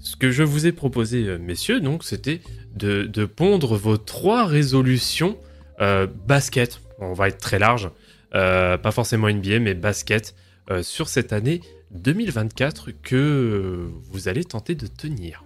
ce 0.00 0.16
que 0.16 0.30
je 0.30 0.42
vous 0.42 0.66
ai 0.66 0.72
proposé, 0.72 1.24
euh, 1.26 1.38
messieurs, 1.38 1.80
donc, 1.80 2.04
c'était 2.04 2.40
de, 2.74 3.04
de 3.04 3.24
pondre 3.24 3.76
vos 3.76 3.96
trois 3.96 4.44
résolutions 4.46 5.36
euh, 5.80 6.06
basket. 6.26 6.80
On 6.98 7.12
va 7.12 7.28
être 7.28 7.38
très 7.38 7.58
large, 7.58 7.90
euh, 8.34 8.76
pas 8.78 8.90
forcément 8.92 9.28
NBA, 9.28 9.60
mais 9.60 9.74
basket 9.74 10.34
euh, 10.70 10.82
sur 10.82 11.08
cette 11.08 11.32
année 11.32 11.60
2024 11.92 12.90
que 13.02 13.88
vous 14.10 14.28
allez 14.28 14.44
tenter 14.44 14.74
de 14.74 14.86
tenir. 14.86 15.44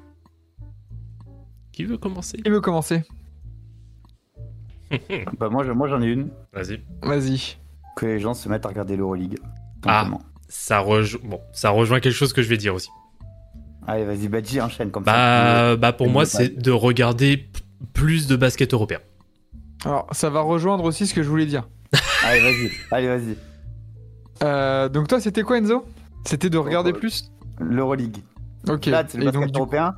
Qui 1.73 1.85
veut 1.85 1.97
commencer? 1.99 2.39
Qui 2.39 2.51
veut 2.51 2.61
commencer? 2.61 3.03
Bah, 5.39 5.49
moi, 5.49 5.65
je- 5.65 5.73
moi, 5.73 5.89
j'en 5.89 6.03
ai 6.03 6.07
une. 6.07 6.31
Vas-y. 6.53 6.81
Vas-y. 7.03 7.57
Que 7.97 8.07
les 8.07 8.19
gens 8.21 8.35
se 8.35 8.49
mettent 8.49 8.65
à 8.67 8.69
regarder 8.69 8.97
l'Euroleague. 8.97 9.39
Ah. 9.87 10.09
ça, 10.49 10.81
rejo- 10.81 11.21
bon, 11.23 11.41
ça 11.53 11.71
rejoint 11.71 12.01
quelque 12.01 12.15
chose 12.15 12.33
que 12.33 12.43
je 12.43 12.49
vais 12.49 12.57
dire 12.57 12.75
aussi. 12.75 12.89
Allez, 13.87 14.05
vas-y, 14.05 14.29
Badji, 14.29 14.61
enchaîne 14.61 14.91
comme 14.91 15.05
ça. 15.05 15.13
Bah, 15.13 15.77
bah 15.77 15.93
pour 15.93 16.09
moi, 16.09 16.25
c'est 16.25 16.57
de 16.57 16.71
regarder 16.71 17.49
plus 17.93 18.27
de 18.29 18.37
basket 18.37 18.73
européen. 18.75 19.01
Alors, 19.85 20.07
ça 20.13 20.31
va 20.31 20.41
rejoindre 20.41 20.85
aussi 20.85 21.07
ce 21.07 21.15
que 21.15 21.23
je 21.23 21.29
voulais 21.29 21.47
dire. 21.47 21.69
Allez, 22.25 22.41
vas-y, 22.41 22.71
allez, 22.93 23.09
vas-y. 23.09 23.37
Euh, 24.45 24.89
donc 24.89 25.09
toi, 25.09 25.21
c'était 25.21 25.43
quoi, 25.43 25.59
Enzo? 25.59 25.85
C'était 26.25 26.49
de 26.51 26.59
regarder 26.59 26.91
euh, 26.91 26.95
plus? 26.99 27.31
L'Euroleague. 27.59 28.19
Ok. 28.69 28.87
Là, 28.87 29.05
c'est 29.07 29.19
le 29.19 29.25
Et 29.25 29.27
basket 29.27 29.41
donc, 29.41 29.47
du 29.47 29.53
coup- 29.53 29.59
européen. 29.59 29.97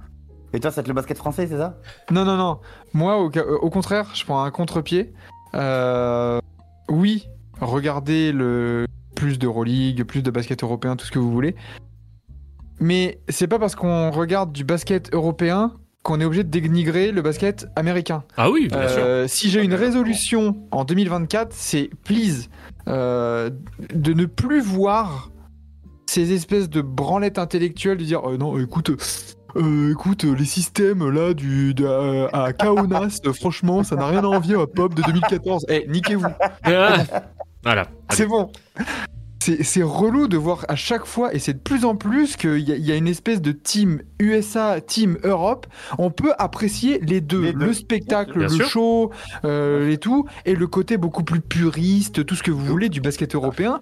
Et 0.54 0.60
toi, 0.60 0.70
c'est 0.70 0.86
le 0.86 0.94
basket 0.94 1.18
français, 1.18 1.46
c'est 1.46 1.58
ça? 1.58 1.78
Non, 2.10 2.24
non, 2.24 2.36
non. 2.36 2.60
Moi, 2.94 3.18
au, 3.18 3.26
au 3.30 3.70
contraire, 3.70 4.08
je 4.14 4.24
prends 4.24 4.42
un 4.44 4.50
contre-pied. 4.50 5.12
Euh, 5.54 6.40
oui, 6.88 7.26
regardez 7.60 8.32
le 8.32 8.86
plus 9.14 9.38
d'Euroleague, 9.38 10.04
plus 10.04 10.22
de 10.22 10.30
basket 10.30 10.62
européen, 10.62 10.96
tout 10.96 11.06
ce 11.06 11.10
que 11.10 11.18
vous 11.18 11.30
voulez. 11.32 11.54
Mais 12.80 13.20
c'est 13.28 13.46
pas 13.46 13.58
parce 13.58 13.74
qu'on 13.76 14.10
regarde 14.10 14.52
du 14.52 14.64
basket 14.64 15.12
européen 15.14 15.72
qu'on 16.02 16.20
est 16.20 16.24
obligé 16.24 16.44
de 16.44 16.50
dénigrer 16.50 17.12
le 17.12 17.22
basket 17.22 17.66
américain. 17.76 18.24
Ah 18.36 18.50
oui, 18.50 18.68
bien 18.68 18.88
sûr. 18.88 19.02
Euh, 19.02 19.26
si 19.26 19.48
j'ai 19.48 19.62
une 19.62 19.72
résolution 19.74 20.56
en 20.70 20.84
2024, 20.84 21.52
c'est 21.52 21.88
please 22.04 22.48
euh, 22.88 23.48
de 23.94 24.12
ne 24.12 24.26
plus 24.26 24.60
voir 24.60 25.30
ces 26.06 26.32
espèces 26.34 26.68
de 26.68 26.82
branlettes 26.82 27.38
intellectuelles 27.38 27.96
de 27.98 28.04
dire 28.04 28.28
euh, 28.28 28.36
non, 28.36 28.58
écoute, 28.58 28.90
Euh, 29.56 29.92
écoute, 29.92 30.24
les 30.24 30.44
systèmes 30.44 31.08
là 31.08 31.32
du 31.32 31.74
de- 31.74 31.84
euh, 31.86 32.26
à 32.32 32.52
Kaunas, 32.52 33.20
franchement, 33.34 33.84
ça 33.84 33.94
n'a 33.94 34.08
rien 34.08 34.24
à 34.24 34.26
envier 34.26 34.56
à 34.56 34.66
Pop 34.66 34.92
de 34.94 35.00
2014. 35.02 35.64
Eh, 35.68 35.86
niquez-vous. 35.88 36.26
Voilà. 37.64 37.88
C'est 38.10 38.26
bon. 38.26 38.50
C'est 39.40 39.82
relou 39.82 40.26
de 40.26 40.38
voir 40.38 40.64
à 40.68 40.74
chaque 40.76 41.04
fois, 41.04 41.34
et 41.34 41.38
c'est 41.38 41.52
de 41.52 41.58
plus 41.58 41.84
en 41.84 41.96
plus 41.96 42.36
qu'il 42.36 42.60
y, 42.60 42.72
y 42.80 42.90
a 42.92 42.96
une 42.96 43.06
espèce 43.08 43.42
de 43.42 43.52
team 43.52 44.00
USA, 44.18 44.80
team 44.80 45.18
Europe. 45.22 45.66
On 45.98 46.10
peut 46.10 46.32
apprécier 46.38 46.98
les 47.00 47.20
deux, 47.20 47.42
Les 47.42 47.52
deux. 47.52 47.66
le 47.66 47.72
spectacle, 47.74 48.38
Bien 48.38 48.48
le 48.48 48.54
sûr. 48.54 48.66
show, 48.66 49.10
euh, 49.44 49.90
et 49.90 49.98
tout, 49.98 50.24
et 50.46 50.54
le 50.54 50.66
côté 50.66 50.96
beaucoup 50.96 51.24
plus 51.24 51.42
puriste, 51.42 52.24
tout 52.24 52.34
ce 52.36 52.42
que 52.42 52.50
vous 52.50 52.64
voulez 52.64 52.88
du 52.88 53.02
basket 53.02 53.34
européen. 53.34 53.80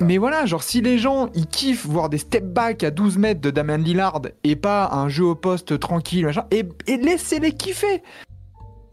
Mais 0.00 0.18
voilà, 0.18 0.44
genre 0.44 0.62
si 0.62 0.82
les 0.82 0.98
gens 0.98 1.30
ils 1.34 1.46
kiffent 1.46 1.86
voir 1.86 2.10
des 2.10 2.18
step 2.18 2.44
back 2.44 2.84
à 2.84 2.90
12 2.90 3.16
mètres 3.16 3.40
de 3.40 3.50
Damian 3.50 3.78
Lillard 3.78 4.20
et 4.44 4.56
pas 4.56 4.90
un 4.92 5.08
jeu 5.08 5.24
au 5.24 5.34
poste 5.34 5.78
tranquille, 5.80 6.26
machin, 6.26 6.44
et, 6.50 6.64
et 6.86 6.98
laissez-les 6.98 7.52
kiffer. 7.52 8.02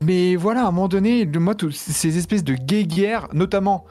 Mais 0.02 0.38
voilà, 0.38 0.62
à 0.64 0.68
un 0.70 0.72
moment 0.72 0.88
donné, 0.88 1.26
moi, 1.26 1.56
tout- 1.56 1.72
ces 1.72 2.18
espèces 2.18 2.46
de 2.46 2.54
guéguerres, 2.54 3.28
notamment 3.34 3.84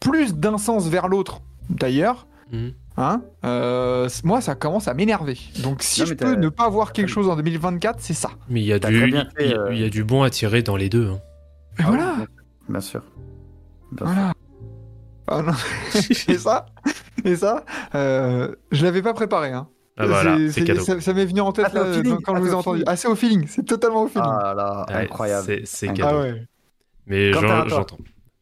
plus 0.00 0.34
d'un 0.34 0.58
sens 0.58 0.88
vers 0.88 1.08
l'autre, 1.08 1.40
d'ailleurs, 1.68 2.26
Mhm. 2.52 2.72
hein, 2.96 3.22
euh, 3.44 4.08
c- 4.08 4.22
moi 4.24 4.40
ça 4.40 4.54
commence 4.54 4.88
à 4.88 4.94
m'énerver. 4.94 5.38
Donc 5.62 5.82
si 5.82 6.00
Non, 6.00 6.06
je 6.06 6.10
mais 6.12 6.16
peux 6.16 6.34
ne 6.34 6.48
pas 6.48 6.68
voir 6.68 6.92
quelque 6.92 7.08
chose 7.08 7.28
en 7.28 7.36
2024, 7.36 8.00
c'est 8.00 8.14
ça. 8.14 8.30
Mais 8.48 8.60
il 8.60 8.66
y 8.66 8.72
a 8.72 8.80
T'as 8.80 8.88
du, 8.88 8.98
très 8.98 9.06
bien 9.06 9.28
il 9.38 9.46
y 9.46 9.48
fait, 9.50 9.54
a- 9.54 9.60
euh, 9.60 9.74
il 9.74 9.80
y 9.80 9.84
a 9.84 9.88
du 9.90 10.02
bon 10.04 10.22
à 10.22 10.30
tirer 10.30 10.62
dans 10.62 10.76
les 10.76 10.88
deux. 10.88 11.08
hein. 11.10 11.20
Et 11.78 11.82
Ah 11.84 11.88
voilà, 11.88 12.14
oui, 12.18 12.24
Bien 12.68 12.80
sûr. 12.80 13.02
Bien 13.92 14.06
sûr. 14.06 14.14
voilà. 14.14 14.32
Ah 15.28 15.42
non. 15.42 15.52
et 16.28 16.38
ça, 16.38 16.66
et 17.24 17.36
ça, 17.36 17.64
euh, 17.94 18.54
je 18.72 18.84
l'avais 18.84 19.02
pas 19.02 19.14
préparé, 19.14 19.52
hein. 19.52 19.68
Ah 19.96 20.06
voilà, 20.06 20.36
c'est 20.50 20.64
cadeau. 20.64 20.80
Ça, 20.80 20.98
ça 21.00 21.12
m'est 21.12 21.26
venu 21.26 21.40
en 21.42 21.52
tête 21.52 21.66
Ah, 21.70 21.74
là, 21.74 21.92
feeling, 21.92 22.20
quand 22.22 22.32
ah, 22.34 22.38
je 22.38 22.42
vous 22.42 22.50
ai 22.50 22.54
entendu. 22.54 22.78
feeling. 22.78 22.84
Ah, 22.90 22.96
c'est 22.96 23.06
au 23.08 23.14
feeling, 23.14 23.46
c'est 23.48 23.64
totalement 23.64 24.02
au 24.04 24.08
feeling. 24.08 24.24
Ah 24.26 24.54
là 24.56 24.86
Ouais, 24.88 24.94
incroyable. 25.04 25.44
c'est- 25.44 25.62
C'est 25.66 25.88
Ah 25.88 25.92
cadeau. 25.92 26.08
Ah 26.18 26.20
ouais. 26.22 26.46
Mais 27.06 27.32
j'entends. 27.34 27.96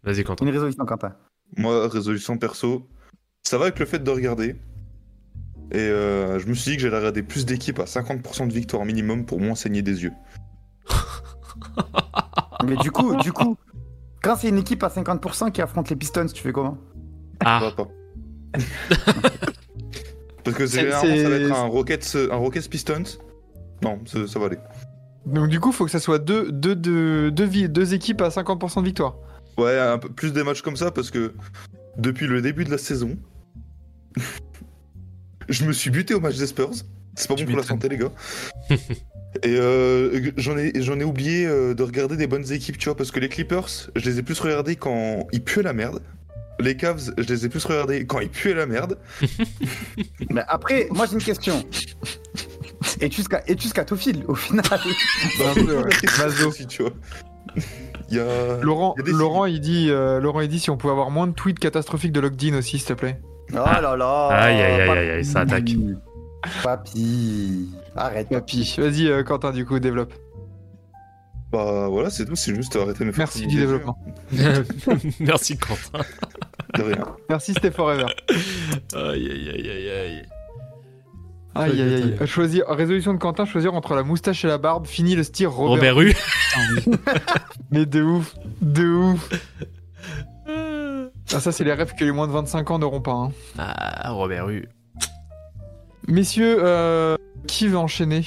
Vas-y, 0.04 0.22
Quentin. 0.24 0.46
Une 0.46 0.52
résolution, 0.52 0.84
Quentin. 0.86 1.12
Moi, 1.57 1.88
résolution 1.88 2.36
perso, 2.38 2.86
ça 3.42 3.59
va 3.59 3.64
avec 3.66 3.78
le 3.78 3.86
fait 3.86 3.99
de 4.01 4.11
regarder. 4.11 4.57
Et 5.70 5.78
euh, 5.78 6.38
je 6.38 6.46
me 6.46 6.55
suis 6.55 6.70
dit 6.72 6.76
que 6.76 6.82
j'allais 6.82 6.96
regarder 6.99 7.22
plus 7.22 7.44
d'équipes 7.44 7.78
à 7.78 7.84
50% 7.84 8.49
de 8.49 8.53
victoire 8.53 8.84
minimum 8.84 9.26
pour 9.26 9.40
moins 9.40 9.55
saigner 9.55 9.82
des 9.82 10.03
yeux. 10.05 10.12
Mais 12.64 12.76
du 12.76 12.90
coup, 12.90 13.14
du 13.16 13.32
coup, 13.32 13.57
quand 14.22 14.36
c'est 14.36 14.49
une 14.49 14.59
équipe 14.59 14.82
à 14.82 14.88
50% 14.88 15.53
qui 15.53 15.62
affronte 15.62 15.90
les 15.90 15.96
Pistons, 15.96 16.26
tu 16.26 16.42
fais 16.42 16.53
comment? 16.53 16.78
Ah, 17.40 17.61
Ça 17.61 17.66
va 17.66 17.72
pas. 17.72 17.88
Parce 20.44 20.57
que 20.57 20.66
C'est- 20.66 20.90
ça 20.90 20.96
va 20.96 21.01
c'est- 21.03 21.42
être 21.42 21.53
un 21.55 21.64
Rockets, 21.66 22.16
un 22.30 22.36
Rockets 22.36 22.68
Pistons. 22.68 23.03
Non, 23.82 24.01
ça, 24.07 24.38
va 24.38 24.46
aller. 24.46 24.59
Donc 25.26 25.49
du 25.49 25.61
coup, 25.61 25.70
faut 25.72 25.84
que 25.84 25.90
ça 25.90 26.01
soit 26.01 26.18
deux, 26.18 26.51
deux, 26.51 26.74
deux, 26.74 27.30
deux, 27.30 27.44
vi- 27.44 27.68
deux 27.68 27.94
équipes 27.94 28.22
à 28.22 28.30
50% 28.30 28.80
de 28.80 28.86
victoire. 28.86 29.16
Ouais, 29.59 29.78
un 29.78 29.98
peu 29.98 30.09
plus 30.09 30.32
des 30.32 30.44
matchs 30.44 30.62
comme 30.62 30.76
ça 30.76 30.90
parce 30.90 31.11
que 31.11 31.34
depuis 31.96 32.26
le 32.26 32.40
début 32.40 32.64
de 32.64 32.70
la 32.70 32.78
saison, 32.78 33.16
je 35.48 35.64
me 35.64 35.72
suis 35.72 35.90
buté 35.90 36.14
au 36.14 36.20
match 36.20 36.36
des 36.36 36.46
Spurs. 36.46 36.70
C'est 37.16 37.26
pas 37.28 37.34
Tu 37.34 37.44
bon 37.44 37.50
pour 37.52 37.61
la 37.61 37.66
santé, 37.66 37.88
les 37.88 37.96
gars. 37.98 38.12
Et 39.42 39.56
euh, 39.59 40.30
j'en 40.36 40.56
ai, 40.56 40.72
j'en 40.80 40.98
ai 40.98 41.04
oublié 41.04 41.46
euh, 41.46 41.74
de 41.74 41.82
regarder 41.82 42.16
des 42.16 42.26
bonnes 42.26 42.50
équipes, 42.52 42.78
tu 42.78 42.86
vois, 42.86 42.96
parce 42.96 43.11
que 43.11 43.20
les 43.20 43.28
Clippers, 43.28 43.90
je 43.94 44.04
les 44.09 44.18
ai 44.18 44.22
plus 44.22 44.38
regardés 44.40 44.76
quand 44.76 45.26
ils 45.32 45.42
puaient 45.42 45.62
la 45.62 45.72
merde. 45.74 46.00
Les 46.61 46.76
Cavs, 46.76 47.12
je 47.16 47.22
les 47.24 47.44
ai 47.44 47.48
plus 47.48 47.64
regardés 47.66 48.06
quand 48.06 48.20
ils 48.20 48.30
puaient 48.30 48.54
la 48.54 48.66
merde. 48.66 48.98
Mais 50.30 50.42
après, 50.48 50.88
moi 50.90 51.06
j'ai 51.06 51.14
une 51.14 51.22
question. 51.22 51.62
Es-tu 53.00 53.22
sca- 53.22 53.42
es-tu 53.46 53.68
scatophile 53.68 54.24
au 54.28 54.34
final 54.34 54.64
Un 54.72 55.54
peu, 55.54 55.76
ouais. 55.82 55.90
Maso. 56.18 56.48
aussi, 56.48 56.66
tu 56.66 56.82
vois. 56.82 56.92
Il 58.11 58.16
y 58.16 58.20
a... 58.20 58.56
Laurent, 58.62 58.94
Il 58.96 59.00
y 59.00 59.02
a 59.02 59.12
des- 59.12 59.18
Laurent, 59.18 59.44
il 59.44 59.61
dit, 59.61 59.88
euh, 59.90 60.18
Laurent, 60.20 60.40
il 60.40 60.48
dit 60.48 60.59
si 60.61 60.70
on 60.70 60.76
pouvait 60.76 60.92
avoir 60.92 61.11
moins 61.11 61.26
de 61.26 61.32
tweets 61.32 61.59
catastrophiques 61.59 62.12
de 62.12 62.20
Locked 62.20 62.42
In 62.52 62.56
aussi, 62.56 62.78
s'il 62.78 62.86
te 62.88 62.92
plaît. 62.94 63.20
Oh 63.52 63.56
là 63.56 63.96
là 63.96 64.28
Aïe, 64.28 64.61
aïe, 64.61 64.80
aïe, 64.82 64.90
aïe, 64.90 65.11
aïe, 65.11 65.24
ça 65.24 65.40
attaque. 65.40 65.70
Papi 66.62 67.68
Arrête. 67.96 68.28
Papy, 68.28 68.76
vas-y, 68.78 69.09
euh, 69.09 69.22
Quentin, 69.22 69.50
du 69.52 69.64
coup, 69.66 69.78
développe. 69.78 70.12
Bah 71.50 71.88
voilà, 71.88 72.11
c'est 72.11 72.26
tout, 72.26 72.36
c'est 72.36 72.54
juste 72.54 72.76
arrêter 72.76 73.00
de 73.00 73.04
me 73.04 73.12
faire 73.12 73.20
Merci 73.26 73.46
du 73.46 73.54
des 73.54 73.61
développement. 73.62 73.98
Merci, 75.20 75.56
Quentin. 75.56 76.04
De 76.76 76.82
rien. 76.82 77.04
Merci, 77.30 77.54
Stay 77.54 77.70
Forever. 77.70 78.04
Aïe, 78.94 79.30
aïe, 79.30 79.50
aïe, 79.54 79.70
aïe, 79.70 79.90
aïe. 79.90 80.22
Aïe, 81.59 81.80
aïe, 81.82 82.14
aïe. 82.20 82.26
Choisir, 82.26 82.64
résolution 82.68 83.12
de 83.14 83.18
Quentin, 83.18 83.44
choisir 83.44 83.74
entre 83.74 83.94
la 83.94 84.02
moustache 84.02 84.44
et 84.44 84.48
la 84.48 84.59
barbe. 84.59 84.86
Fini 84.86 85.14
le 85.16 85.22
style 85.22 85.48
Robert. 85.48 85.94
Robert 85.94 85.96
Rue. 85.96 86.14
Mais 87.70 87.84
de 87.86 88.02
ouf, 88.02 88.34
de 88.62 88.86
ouf. 88.86 89.28
Ah, 91.34 91.40
ça, 91.40 91.52
c'est 91.52 91.64
les 91.64 91.72
rêves 91.74 91.92
que 91.94 92.04
les 92.04 92.12
moins 92.12 92.26
de 92.26 92.32
25 92.32 92.70
ans 92.70 92.78
n'auront 92.78 93.00
pas. 93.02 93.12
hein. 93.12 93.32
Ah, 93.59 94.11
Robert 94.12 94.46
Rue. 94.46 94.68
Messieurs, 96.06 96.56
euh, 96.62 97.16
qui 97.46 97.68
veut 97.68 97.76
enchaîner? 97.76 98.24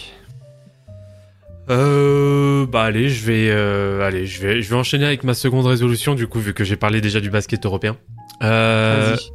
Euh, 1.69 2.65
bah 2.65 2.83
allez, 2.83 3.09
je 3.09 3.25
vais, 3.25 3.47
euh, 3.49 4.05
allez, 4.05 4.25
je 4.25 4.41
vais, 4.41 4.61
je 4.61 4.69
vais 4.69 4.75
enchaîner 4.75 5.05
avec 5.05 5.23
ma 5.23 5.33
seconde 5.33 5.65
résolution 5.67 6.15
du 6.15 6.27
coup 6.27 6.39
vu 6.39 6.53
que 6.53 6.63
j'ai 6.63 6.75
parlé 6.75 7.01
déjà 7.01 7.19
du 7.21 7.29
basket 7.29 7.65
européen. 7.65 7.97
Euh, 8.43 9.11
Vas-y. 9.15 9.29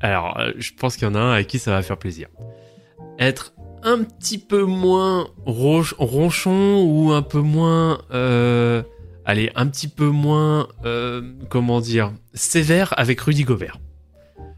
alors, 0.00 0.38
euh, 0.38 0.52
je 0.58 0.70
pense 0.78 0.96
qu'il 0.96 1.08
y 1.08 1.10
en 1.10 1.14
a 1.14 1.18
un 1.18 1.32
à 1.32 1.42
qui 1.44 1.58
ça 1.58 1.72
va 1.72 1.82
faire 1.82 1.96
plaisir. 1.96 2.28
Être 3.18 3.52
un 3.82 4.02
petit 4.04 4.38
peu 4.38 4.62
moins 4.64 5.28
ronchon 5.44 6.82
ou 6.86 7.12
un 7.12 7.22
peu 7.22 7.40
moins, 7.40 8.00
euh, 8.12 8.82
allez, 9.24 9.50
un 9.54 9.66
petit 9.66 9.88
peu 9.88 10.06
moins, 10.06 10.68
euh, 10.84 11.20
comment 11.48 11.80
dire, 11.80 12.12
sévère 12.34 12.94
avec 12.96 13.20
Rudy 13.20 13.44
Gobert. 13.44 13.78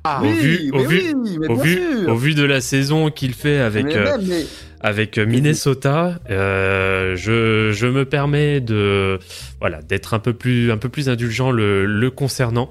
Ah, 0.07 0.21
au 0.23 0.27
vu- 0.27 0.71
au 0.73 0.77
mais 0.79 0.85
vu- 0.85 1.15
oui, 1.17 1.37
mais 1.41 1.47
Au 1.49 1.55
bien 1.55 1.63
vu, 1.65 1.73
sûr. 2.03 2.13
au 2.13 2.15
vu 2.17 2.35
de 2.35 2.43
la 2.45 2.61
saison 2.61 3.11
qu'il 3.11 3.33
fait 3.33 3.59
avec. 3.59 3.87
mais 3.87 3.97
euh, 3.97 4.05
même, 4.19 4.27
mais- 4.29 4.45
avec 4.81 5.17
Minnesota, 5.19 6.19
euh, 6.29 7.17
je, 7.17 7.73
je 7.73 7.87
me 7.87 8.05
permets 8.05 8.61
de 8.61 9.19
voilà 9.61 9.81
d'être 9.81 10.13
un 10.13 10.19
peu 10.19 10.35
plus 10.35 10.71
un 10.71 10.77
peu 10.77 10.91
plus 10.91 11.09
indulgent 11.09 11.51
le, 11.51 11.87
le 11.87 12.11
concernant. 12.11 12.69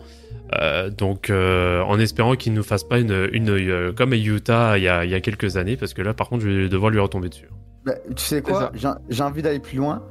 Euh, 0.61 0.89
donc 0.89 1.29
euh, 1.29 1.81
en 1.83 1.99
espérant 1.99 2.35
qu'il 2.35 2.51
ne 2.53 2.57
nous 2.57 2.63
fasse 2.63 2.83
pas 2.83 2.99
une, 2.99 3.29
une 3.31 3.49
euh, 3.49 3.93
comme 3.93 4.13
à 4.13 4.17
Utah 4.17 4.77
il 4.77 4.83
y, 4.83 4.87
a, 4.87 5.05
il 5.05 5.11
y 5.11 5.15
a 5.15 5.21
quelques 5.21 5.57
années 5.57 5.77
parce 5.77 5.93
que 5.93 6.01
là 6.01 6.13
par 6.13 6.29
contre 6.29 6.43
je 6.43 6.49
vais 6.49 6.69
devoir 6.69 6.91
lui 6.91 6.99
retomber 6.99 7.29
dessus. 7.29 7.47
bah, 7.85 7.93
tu 8.15 8.23
sais 8.23 8.41
quoi? 8.41 8.71
J'ai 9.09 9.23
envie 9.23 9.41
d'aller 9.41 9.59
plus 9.59 9.77
loin. 9.77 10.03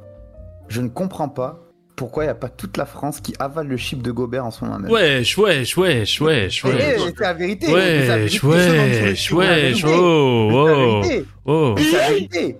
Je 0.68 0.80
ne 0.80 0.88
comprends 0.88 1.28
pas 1.28 1.58
pourquoi 1.96 2.24
il 2.24 2.26
n'y 2.28 2.30
a 2.32 2.34
pas 2.34 2.48
toute 2.48 2.76
la 2.78 2.86
France 2.86 3.20
qui 3.20 3.34
avale 3.38 3.68
le 3.68 3.76
chip 3.76 4.02
de 4.02 4.10
Gobert 4.10 4.46
en 4.46 4.50
ce 4.50 4.64
moment 4.64 4.78
même. 4.78 4.90
Wesh 4.90 5.36
wesh 5.36 5.76
wesh 5.76 6.20
wesh 6.20 6.64
Eh, 6.64 6.68
wesh 6.68 6.80
eh, 6.80 6.98
c'est 7.16 7.20
la 7.20 7.34
vérité. 7.34 7.66
c'est 7.66 8.06
la 8.08 8.16
wesh 8.16 8.42
vérité. 8.42 9.04
wesh 9.04 9.32
wesh 9.32 9.84
oh 9.84 9.84
C'est 9.84 9.86
la 9.86 9.98
oh 9.98 11.02
vérité. 11.02 11.24
oh 11.44 11.74
C'est 11.78 11.92
la 11.92 12.08
vérité. 12.08 12.56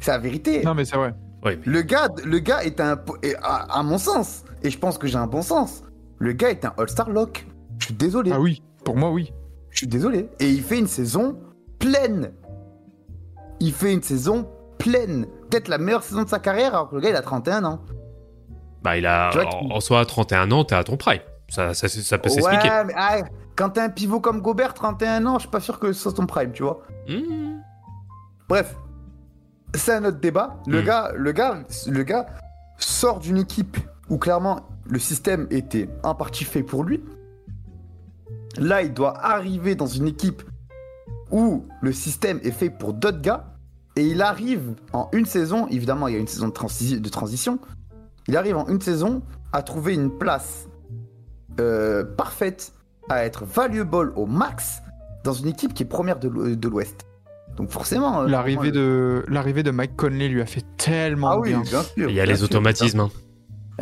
C'est 0.00 0.10
la 0.10 0.18
vérité. 0.18 0.62
Non, 0.64 0.74
mais 0.74 0.84
c'est 0.84 0.96
vrai. 0.96 1.14
ouais 1.44 1.58
mais- 1.64 1.72
Le 1.72 1.82
gars, 1.82 2.08
le 2.24 2.38
gars 2.40 2.64
est 2.64 2.80
un, 2.80 2.98
à 3.70 3.82
mon 3.84 3.98
sens, 3.98 4.42
et 4.64 4.70
je 4.70 4.78
pense 4.78 4.98
que 4.98 5.06
j'ai 5.06 5.16
un 5.16 5.28
bon 5.28 5.42
sens. 5.42 5.84
Le 6.22 6.32
gars 6.32 6.50
est 6.50 6.64
un 6.64 6.72
All-Star 6.78 7.10
Lock. 7.10 7.44
Je 7.80 7.86
suis 7.86 7.94
désolé. 7.94 8.30
Ah 8.32 8.38
oui, 8.38 8.62
pour 8.84 8.96
moi, 8.96 9.10
oui. 9.10 9.32
Je 9.70 9.78
suis 9.78 9.86
désolé. 9.88 10.28
Et 10.38 10.48
il 10.48 10.62
fait 10.62 10.78
une 10.78 10.86
saison 10.86 11.36
pleine. 11.80 12.30
Il 13.58 13.72
fait 13.72 13.92
une 13.92 14.02
saison 14.04 14.48
pleine. 14.78 15.26
Peut-être 15.50 15.66
la 15.66 15.78
meilleure 15.78 16.04
saison 16.04 16.22
de 16.22 16.28
sa 16.28 16.38
carrière, 16.38 16.74
alors 16.74 16.90
que 16.90 16.94
le 16.94 17.00
gars 17.00 17.10
il 17.10 17.16
a 17.16 17.22
31 17.22 17.64
ans. 17.64 17.80
bah 18.82 18.96
il 18.96 19.04
a 19.06 19.30
en, 19.36 19.70
en 19.72 19.80
soi 19.80 19.98
à 20.00 20.04
31 20.04 20.50
ans 20.52 20.64
t'es 20.64 20.74
à 20.76 20.82
ton 20.84 20.96
prime 20.96 21.20
ça 21.48 21.74
ça, 21.74 21.88
ça 21.88 22.18
peut 22.18 22.28
s'expliquer. 22.28 22.68
Ouais, 22.70 22.84
mais 22.84 22.94
ah, 22.96 23.16
quand 23.56 23.70
t'as 23.70 23.84
un 23.84 23.88
pivot 23.90 24.20
comme 24.20 24.40
Gobert, 24.40 24.74
31 24.74 25.26
ans, 25.26 25.34
je 25.34 25.40
suis 25.40 25.50
pas 25.50 25.60
sûr 25.60 25.78
que 25.80 25.92
ce 25.92 26.00
soit 26.02 26.12
ton 26.12 26.26
prime, 26.26 26.52
tu 26.52 26.62
vois. 26.62 26.82
Hmm. 27.08 27.58
Bref, 28.48 28.76
c'est 29.74 29.94
un 29.94 30.04
autre 30.04 30.18
débat. 30.20 30.56
Le 30.68 30.82
Mm. 30.82 30.84
gars, 30.84 31.12
le 31.16 31.32
gars, 31.32 31.58
le 31.88 32.02
gars 32.04 32.26
sort 32.78 33.18
d'une 33.18 33.38
équipe 33.38 33.76
où 34.08 34.18
clairement 34.18 34.60
le 34.92 34.98
système 34.98 35.46
était 35.50 35.88
en 36.02 36.14
partie 36.14 36.44
fait 36.44 36.62
pour 36.62 36.84
lui. 36.84 37.02
Là, 38.58 38.82
il 38.82 38.92
doit 38.92 39.16
arriver 39.24 39.74
dans 39.74 39.86
une 39.86 40.06
équipe 40.06 40.42
où 41.30 41.64
le 41.80 41.92
système 41.92 42.38
est 42.42 42.50
fait 42.50 42.68
pour 42.68 42.92
d'autres 42.92 43.22
gars. 43.22 43.46
Et 43.96 44.04
il 44.06 44.20
arrive 44.20 44.74
en 44.92 45.08
une 45.12 45.24
saison, 45.24 45.66
évidemment, 45.68 46.08
il 46.08 46.14
y 46.14 46.16
a 46.16 46.20
une 46.20 46.26
saison 46.26 46.48
de, 46.48 46.52
transi- 46.52 47.00
de 47.00 47.08
transition. 47.08 47.58
Il 48.28 48.36
arrive 48.36 48.56
en 48.58 48.66
une 48.68 48.80
saison 48.82 49.22
à 49.52 49.62
trouver 49.62 49.94
une 49.94 50.10
place 50.10 50.68
euh, 51.60 52.04
parfaite, 52.04 52.72
à 53.08 53.24
être 53.24 53.44
valuable 53.46 54.12
au 54.16 54.26
max 54.26 54.82
dans 55.24 55.32
une 55.32 55.48
équipe 55.48 55.72
qui 55.74 55.82
est 55.84 55.86
première 55.86 56.18
de 56.18 56.28
l'O- 56.28 56.54
de 56.54 56.68
l'Ouest. 56.68 57.06
Donc 57.56 57.70
forcément. 57.70 58.22
euh, 58.22 58.28
L'arrivée 58.28 58.70
de, 58.70 59.24
l'arrivée 59.28 59.62
de 59.62 59.70
Mike 59.70 59.96
Conley 59.96 60.28
lui 60.28 60.40
a 60.42 60.46
fait 60.46 60.64
tellement 60.76 61.30
Ah 61.30 61.38
oui, 61.38 61.48
bien. 61.50 61.60
bien 61.60 61.82
sûr. 61.82 62.08
Il 62.10 62.14
y 62.14 62.20
a 62.20 62.24
bien 62.24 62.34
les 62.34 62.42
automatismes. 62.42 63.00
hein. 63.00 63.10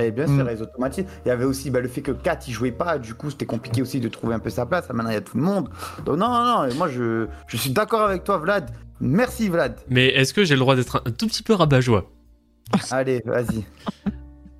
Eh 0.01 0.11
bien 0.11 0.27
sûr, 0.27 0.45
Mm. 0.45 0.49
les 0.49 0.63
automatismes. 0.63 1.09
Il 1.25 1.29
y 1.29 1.31
avait 1.33 1.45
aussi 1.45 1.71
bah, 1.71 1.81
le 1.81 1.89
fait 1.89 2.03
que 2.03 2.13
Kat 2.13 2.39
il 2.49 2.53
jouait 2.53 2.73
pas, 2.73 2.99
du 2.99 3.15
coup 3.15 3.31
c'était 3.31 3.47
compliqué 3.47 3.83
aussi 3.83 4.01
de 4.01 4.09
trouver 4.09 4.35
un 4.35 4.39
peu 4.39 4.51
sa 4.51 4.67
place. 4.67 4.89
Maintenant 4.91 5.11
il 5.11 5.15
y 5.15 5.17
a 5.17 5.21
tout 5.21 5.37
le 5.37 5.43
monde. 5.43 5.69
Donc 6.05 6.17
non, 6.19 6.29
non, 6.29 6.45
non, 6.69 6.75
moi 6.77 6.89
je, 6.89 7.27
je 7.47 7.57
suis 7.57 7.71
d'accord 7.71 8.03
avec 8.03 8.25
toi, 8.25 8.39
Vlad. 8.39 8.71
Merci 9.01 9.49
Vlad. 9.49 9.77
Mais 9.89 10.09
est-ce 10.09 10.35
que 10.35 10.45
j'ai 10.45 10.55
le 10.55 10.61
droit 10.61 10.77
d'être 10.77 10.97
un, 10.97 11.09
un 11.09 11.13
tout 11.13 11.27
petit 11.27 11.43
peu 11.43 11.55
rabat-joie? 11.55 12.11
Allez, 12.91 13.23
vas-y. 13.25 13.65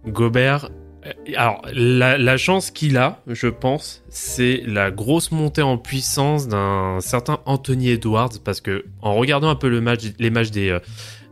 Gobert. 0.07 0.71
euh, 1.07 1.13
Alors, 1.37 1.63
la, 1.73 2.19
la 2.19 2.37
chance 2.37 2.71
qu'il 2.71 2.97
a, 2.97 3.21
je 3.27 3.47
pense, 3.49 4.03
c'est 4.09 4.63
la 4.67 4.91
grosse 4.91 5.31
montée 5.31 5.63
en 5.63 5.79
puissance 5.79 6.49
d'un 6.49 6.99
certain 7.01 7.39
Anthony 7.47 7.91
Edwards. 7.91 8.31
Parce 8.45 8.61
que, 8.61 8.85
en 9.03 9.15
regardant 9.15 9.49
un 9.51 9.55
peu 9.57 9.69
le 9.69 9.81
match, 9.81 10.05
les 10.19 10.31
matchs 10.31 10.51
des, 10.51 10.71
euh, 10.71 10.81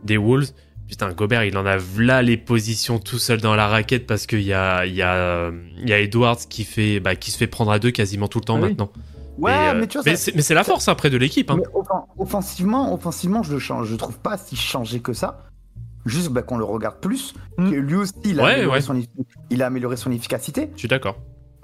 des 0.03 0.17
Wolves, 0.17 0.51
putain, 0.89 1.11
Gobert, 1.13 1.43
il 1.45 1.57
en 1.57 1.65
a 1.65 1.77
là 1.97 2.21
les 2.21 2.35
positions 2.37 2.99
tout 2.99 3.19
seul 3.19 3.39
dans 3.39 3.55
la 3.55 3.67
raquette 3.67 4.05
parce 4.07 4.25
qu'il 4.27 4.41
y 4.41 4.53
a, 4.53 4.85
il 4.85 4.95
y, 4.95 5.01
a, 5.01 5.51
il 5.77 5.87
y 5.87 5.93
a 5.93 5.99
Edwards 5.99 6.37
qui, 6.49 6.63
fait, 6.65 6.99
bah, 6.99 7.15
qui 7.15 7.31
se 7.31 7.37
fait 7.37 7.47
prendre 7.47 7.71
à 7.71 7.79
deux 7.79 7.91
quasiment 7.91 8.27
tout 8.27 8.39
le 8.39 8.45
temps 8.45 8.57
Ah 8.57 8.61
oui. 8.63 8.69
maintenant. 8.69 8.91
Ouais, 9.37 9.51
Et, 9.53 9.55
euh, 9.69 9.73
mais 9.79 9.87
tu 9.87 9.97
vois, 9.97 10.03
mais 10.05 10.15
ça- 10.17 10.23
c'est 10.25 10.35
mais 10.35 10.41
c'est 10.41 10.53
la 10.53 10.65
force 10.65 10.89
après 10.89 11.09
de 11.09 11.15
l'équipe. 11.17 11.49
Hein. 11.49 11.59
offensivement, 12.17 12.93
offensivement, 12.93 13.43
je 13.43 13.53
le 13.53 13.59
change. 13.59 13.87
Je 13.87 13.95
trouve 13.95 14.17
pas 14.19 14.37
si 14.37 14.55
changé 14.55 14.99
que 14.99 15.13
ça. 15.13 15.45
Juste 16.05 16.29
bah, 16.29 16.41
qu'on 16.41 16.57
le 16.57 16.63
regarde 16.65 16.99
plus. 16.99 17.33
Mm. 17.57 17.69
Que 17.71 17.75
lui 17.75 17.95
aussi, 17.95 18.13
il 18.25 18.39
a, 18.39 18.43
Ouais, 18.43 18.51
amélioré 18.53 18.77
ouais. 18.77 18.81
Son, 18.81 18.95
effi- 18.95 19.07
il 19.49 19.61
a 19.63 19.67
amélioré 19.67 19.95
son 19.97 20.11
efficacité. 20.11 20.69
Je 20.73 20.79
suis 20.79 20.87
d'accord. 20.87 21.17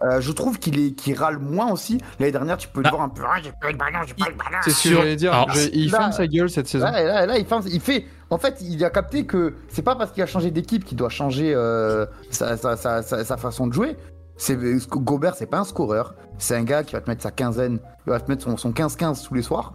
Euh, 0.03 0.19
je 0.19 0.31
trouve 0.33 0.59
qu'il 0.59 0.77
est, 0.79 0.91
qu'il 0.91 1.17
râle 1.17 1.39
moins 1.39 1.71
aussi. 1.71 1.99
L'année 2.19 2.31
dernière, 2.33 2.57
tu 2.57 2.67
peux 2.67 2.81
le 2.81 2.87
Ah. 2.87 2.91
voir 2.91 3.01
un 3.03 3.09
peu. 3.09 3.21
Ah, 3.25 3.37
j'ai 3.41 3.51
pas 3.51 3.69
eu 3.69 3.71
le 3.71 3.77
ballon, 3.77 3.99
j'ai 4.05 4.13
pas 4.13 4.25
eu 4.27 4.31
le 4.31 4.37
ballon. 4.37 4.57
C'est 4.61 4.71
ce 4.71 4.83
que 4.83 4.89
Sur- 4.89 4.97
j'allais 4.99 5.15
dire. 5.15 5.33
Alors, 5.33 5.51
Je- 5.51 5.69
il 5.71 5.89
là- 5.89 5.97
ferme 5.99 6.11
sa 6.11 6.27
gueule 6.27 6.49
cette 6.49 6.67
saison. 6.67 6.85
Là, 6.85 7.01
là, 7.03 7.25
là, 7.25 7.37
il, 7.37 7.45
fait, 7.45 7.55
il 7.67 7.79
fait. 7.81 8.05
En 8.29 8.37
fait, 8.37 8.57
il 8.61 8.83
a 8.83 8.89
capté 8.89 9.25
que 9.25 9.53
c'est 9.69 9.81
pas 9.83 9.95
parce 9.95 10.11
qu'il 10.11 10.21
a 10.21 10.25
changé 10.25 10.51
d'équipe 10.51 10.83
qu'il 10.83 10.97
doit 10.97 11.09
changer 11.09 11.53
euh, 11.55 12.05
sa, 12.29 12.57
sa, 12.57 12.75
sa, 12.75 13.01
sa- 13.03 13.23
sa 13.23 13.37
façon 13.37 13.67
de 13.67 13.73
jouer. 13.73 13.95
C'est 14.37 14.57
Gobert, 14.89 15.35
c'est 15.35 15.45
pas 15.45 15.59
un 15.59 15.63
scoreur. 15.63 16.13
C'est 16.39 16.55
un 16.57 16.63
gars 16.63 16.83
qui 16.83 16.91
va 16.93 16.99
te 17.01 17.09
mettre 17.09 17.23
sa 17.23 17.31
quinzaine, 17.31 17.79
il 18.05 18.09
va 18.09 18.19
te 18.19 18.29
mettre 18.29 18.43
son, 18.43 18.57
son 18.57 18.73
15-15 18.73 19.23
tous 19.25 19.33
les 19.33 19.41
soirs. 19.43 19.73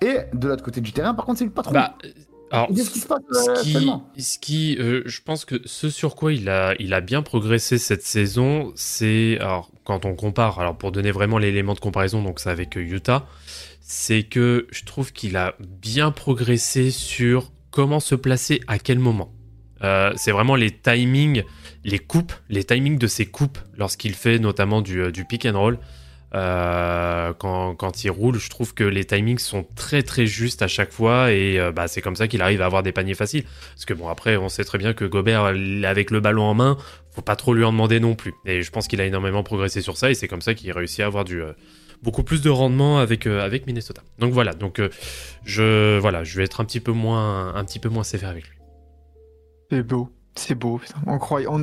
Et 0.00 0.16
de 0.32 0.48
l'autre 0.48 0.62
côté 0.64 0.80
du 0.80 0.92
terrain, 0.94 1.12
par 1.12 1.26
contre, 1.26 1.40
c'est 1.40 1.44
le 1.44 1.50
patron. 1.50 1.74
Bah, 1.74 1.92
alors, 2.50 2.68
Qu'est-ce 2.68 2.90
qui 2.90 2.98
se 2.98 3.06
passe 3.06 3.20
euh, 3.30 3.54
ce 3.54 4.38
qui, 4.38 4.74
ce 4.76 4.82
euh, 4.82 5.02
je 5.06 5.20
pense 5.22 5.44
que 5.44 5.60
ce 5.64 5.88
sur 5.88 6.16
quoi 6.16 6.32
il 6.32 6.48
a, 6.48 6.74
il 6.80 6.94
a 6.94 7.00
bien 7.00 7.22
progressé 7.22 7.78
cette 7.78 8.02
saison, 8.02 8.72
c'est 8.74 9.38
alors 9.40 9.70
quand 9.84 10.04
on 10.04 10.14
compare, 10.14 10.58
alors 10.58 10.76
pour 10.76 10.90
donner 10.90 11.12
vraiment 11.12 11.38
l'élément 11.38 11.74
de 11.74 11.80
comparaison, 11.80 12.22
donc 12.22 12.40
c'est 12.40 12.50
avec 12.50 12.76
euh, 12.76 12.80
Utah, 12.80 13.26
c'est 13.80 14.24
que 14.24 14.66
je 14.70 14.84
trouve 14.84 15.12
qu'il 15.12 15.36
a 15.36 15.54
bien 15.60 16.10
progressé 16.10 16.90
sur 16.90 17.52
comment 17.70 18.00
se 18.00 18.16
placer 18.16 18.60
à 18.66 18.78
quel 18.78 18.98
moment. 18.98 19.32
Euh, 19.82 20.12
c'est 20.16 20.32
vraiment 20.32 20.56
les 20.56 20.70
timings, 20.70 21.44
les 21.84 21.98
coupes, 21.98 22.32
les 22.48 22.64
timings 22.64 22.98
de 22.98 23.06
ses 23.06 23.26
coupes 23.26 23.58
lorsqu'il 23.78 24.14
fait 24.14 24.38
notamment 24.38 24.82
du, 24.82 25.10
du 25.12 25.24
pick 25.24 25.46
and 25.46 25.58
roll. 25.58 25.78
Euh, 26.32 27.32
quand, 27.38 27.74
quand 27.74 28.04
il 28.04 28.10
roule, 28.10 28.38
je 28.38 28.50
trouve 28.50 28.72
que 28.72 28.84
les 28.84 29.04
timings 29.04 29.38
sont 29.38 29.66
très 29.74 30.02
très 30.02 30.26
justes 30.26 30.62
à 30.62 30.68
chaque 30.68 30.92
fois 30.92 31.32
et 31.32 31.58
euh, 31.58 31.72
bah, 31.72 31.88
c'est 31.88 32.02
comme 32.02 32.14
ça 32.14 32.28
qu'il 32.28 32.40
arrive 32.40 32.62
à 32.62 32.66
avoir 32.66 32.82
des 32.82 32.92
paniers 32.92 33.14
faciles. 33.14 33.44
Parce 33.74 33.84
que 33.84 33.94
bon, 33.94 34.08
après, 34.08 34.36
on 34.36 34.48
sait 34.48 34.64
très 34.64 34.78
bien 34.78 34.92
que 34.92 35.04
Gobert, 35.04 35.44
avec 35.84 36.10
le 36.10 36.20
ballon 36.20 36.44
en 36.44 36.54
main, 36.54 36.76
faut 37.10 37.22
pas 37.22 37.36
trop 37.36 37.52
lui 37.52 37.64
en 37.64 37.72
demander 37.72 37.98
non 37.98 38.14
plus. 38.14 38.34
Et 38.46 38.62
je 38.62 38.70
pense 38.70 38.86
qu'il 38.86 39.00
a 39.00 39.06
énormément 39.06 39.42
progressé 39.42 39.80
sur 39.80 39.96
ça 39.96 40.10
et 40.10 40.14
c'est 40.14 40.28
comme 40.28 40.42
ça 40.42 40.54
qu'il 40.54 40.70
réussit 40.72 41.00
à 41.00 41.06
avoir 41.06 41.24
du 41.24 41.42
euh, 41.42 41.52
beaucoup 42.02 42.22
plus 42.22 42.42
de 42.42 42.50
rendement 42.50 42.98
avec 42.98 43.26
avec 43.26 43.66
Minnesota. 43.66 44.02
Donc 44.18 44.32
voilà, 44.32 44.54
donc 44.54 44.80
je 45.44 45.98
voilà, 45.98 46.24
je 46.24 46.38
vais 46.38 46.44
être 46.44 46.60
un 46.60 46.64
petit 46.64 46.80
peu 46.80 46.92
moins 46.92 47.54
un 47.54 47.64
petit 47.64 47.78
peu 47.78 47.88
moins 47.88 48.04
sévère 48.04 48.30
avec 48.30 48.48
lui. 48.48 48.56
C'est 49.70 49.82
beau. 49.82 50.08
C'est 50.36 50.54
beau. 50.54 50.80
On, 51.06 51.18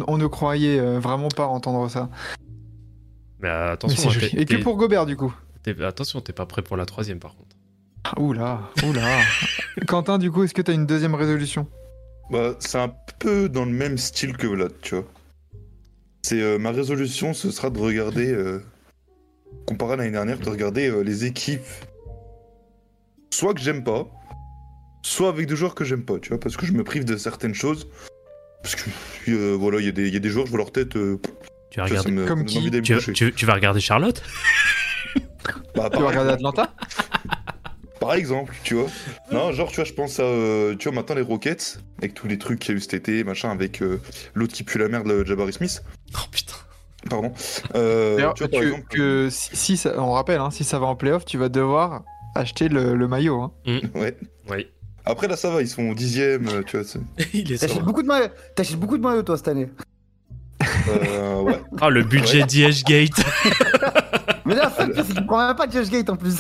on, 0.07 0.18
ne 0.18 0.28
croyait 0.28 0.80
vraiment 0.99 1.30
pas 1.30 1.47
entendre 1.47 1.89
ça. 1.89 2.09
Mais 3.42 3.50
euh, 3.50 3.66
Mais 3.68 3.72
attention, 3.72 4.10
hein, 4.10 4.14
Et 4.38 4.46
que 4.46 4.56
pour 4.58 4.78
Gobert, 4.78 5.06
du 5.06 5.16
coup. 5.16 5.34
t'es- 5.64 5.82
attention, 5.84 6.22
t'es 6.22 6.34
pas 6.34 6.46
prêt 6.46 6.62
pour 6.62 6.78
la 6.78 6.86
troisième 6.86 7.20
par 7.20 7.36
contre. 7.36 7.56
Ah, 8.04 8.20
Oula, 8.20 8.62
oula. 8.84 9.20
Quentin, 9.88 10.18
du 10.18 10.32
coup, 10.32 10.44
est-ce 10.44 10.54
que 10.54 10.62
tu 10.62 10.72
as 10.72 10.74
une 10.74 10.86
deuxième 10.86 11.14
résolution 11.16 11.68
Bah, 12.32 12.56
c'est 12.60 12.80
un 12.80 12.94
peu 13.20 13.50
dans 13.50 13.66
le 13.66 13.72
même 13.72 13.98
style 13.98 14.36
que 14.38 14.48
Vlad, 14.48 14.72
tu 14.82 14.96
vois. 14.96 15.06
C'est 16.24 16.42
euh, 16.42 16.58
ma 16.58 16.72
résolution, 16.72 17.34
ce 17.34 17.52
sera 17.52 17.70
de 17.70 17.80
regarder, 17.80 18.32
euh, 18.32 18.62
comparé 19.66 19.94
à 19.94 19.96
l'année 19.98 20.12
dernière, 20.12 20.40
de 20.40 20.50
regarder 20.50 20.90
euh, 20.90 21.02
les 21.02 21.26
équipes, 21.26 21.62
soit 23.32 23.54
que 23.54 23.62
j'aime 23.62 23.84
pas, 23.84 24.08
soit 25.04 25.30
avec 25.30 25.48
des 25.48 25.56
joueurs 25.56 25.76
que 25.76 25.84
j'aime 25.86 26.04
pas, 26.04 26.20
tu 26.20 26.30
vois, 26.30 26.40
parce 26.40 26.58
que 26.58 26.66
je 26.66 26.74
me 26.74 26.84
prive 26.84 27.06
de 27.06 27.18
certaines 27.18 27.54
choses. 27.54 27.88
Parce 28.64 28.76
que 28.76 28.90
euh, 29.30 29.56
voilà, 29.58 29.80
il 29.80 29.86
y, 29.86 29.90
a 29.90 29.92
des- 29.92 30.08
il 30.08 30.14
y 30.14 30.18
a 30.18 30.20
des 30.20 30.30
joueurs, 30.30 30.46
je 30.46 30.52
vois 30.52 30.58
leur 30.60 30.72
tête, 30.72 30.96
euh, 30.96 31.20
Tu 31.86 31.94
vas 31.94 32.00
regarder, 32.02 32.12
me 32.12 32.26
Comme 32.28 32.38
ça 32.40 32.44
me 32.44 32.44
donne 32.44 32.46
qui 32.48 32.58
envie 32.58 32.70
d'aller 32.72 32.82
me 32.82 32.86
tu, 32.86 32.94
coucher. 32.96 33.14
tu- 33.14 33.34
tu 33.34 33.46
vas 33.46 33.54
regarder 33.54 33.80
Charlotte? 33.80 34.22
Bah, 35.76 35.90
Tu 35.94 36.02
vas 36.02 36.08
regarder. 36.08 36.32
Atlanta? 36.32 36.74
Par 38.00 38.14
exemple, 38.14 38.56
tu 38.64 38.76
vois. 38.76 38.88
Non, 39.32 39.52
genre, 39.52 39.70
tu 39.70 39.76
vois, 39.78 39.84
je 39.86 39.94
pense 39.94 40.20
à. 40.20 40.24
euh, 40.24 40.76
tu 40.76 40.88
vois, 40.88 40.96
maintenant 40.96 41.16
les 41.16 41.22
Rockets, 41.24 41.80
avec 41.98 42.14
tous 42.14 42.28
les 42.28 42.38
trucs 42.38 42.60
qu'il 42.60 42.72
y 42.72 42.74
a 42.74 42.78
eu 42.78 42.82
cet 42.82 42.94
été, 42.94 43.24
machin, 43.24 43.50
avec 43.50 43.82
euh, 43.82 44.00
l'autre 44.36 44.54
qui 44.54 44.64
pue 44.64 44.78
la 44.78 44.88
merde, 44.88 45.08
le 45.08 45.26
Jabari 45.26 45.52
Smith. 45.54 45.84
Oh 46.16 46.20
putain. 46.32 46.54
Pardon. 47.10 47.32
Euh, 47.76 48.18
tu 48.36 48.44
vois, 48.44 48.50
par 48.52 48.60
que- 48.62 48.66
exemple. 48.66 48.88
que 48.90 49.28
si, 49.32 49.50
si 49.56 49.78
ça- 49.78 49.94
on 49.98 50.12
rappelle, 50.12 50.40
hein, 50.42 50.52
si 50.52 50.64
ça 50.64 50.78
va 50.80 50.86
en 50.86 50.96
playoff, 50.96 51.26
tu 51.26 51.38
vas 51.38 51.50
devoir 51.50 52.04
acheter 52.36 52.70
le, 52.70 52.96
le 52.96 53.08
maillot. 53.08 53.42
hein. 53.42 53.52
Ouais. 53.96 54.16
Oui. 54.50 54.68
Après, 55.06 55.28
là, 55.28 55.36
ça 55.38 55.50
va, 55.50 55.62
ils 55.62 55.68
sont 55.70 55.94
dixième, 55.94 56.48
euh, 56.50 56.62
tu 56.64 56.78
vois. 56.78 56.86
c'est- 56.86 57.00
Il 57.34 57.52
est 57.52 57.58
T'achètes 57.58 57.78
sur. 57.78 57.86
beaucoup 57.86 58.04
de 58.04 58.08
maillots. 58.08 58.28
T'achètes 58.56 58.78
beaucoup 58.80 58.98
de 58.98 59.04
maillots 59.04 59.24
toi 59.24 59.38
cette 59.38 59.48
année. 59.48 59.70
Euh, 60.89 61.41
ouais. 61.41 61.62
Ah, 61.82 61.89
le 61.89 62.03
budget 62.03 62.43
d'IH 62.43 62.84
Gate. 62.86 63.24
Mais 64.45 64.55
là, 64.55 64.72
c'est 64.78 64.95
c'est 64.95 65.14
qu'il 65.14 65.26
prend 65.26 65.45
même 65.45 65.55
pas 65.55 65.68
de 65.68 65.74
Josh 65.74 65.89
Gate 65.89 66.10
en 66.10 66.16
plus. 66.16 66.38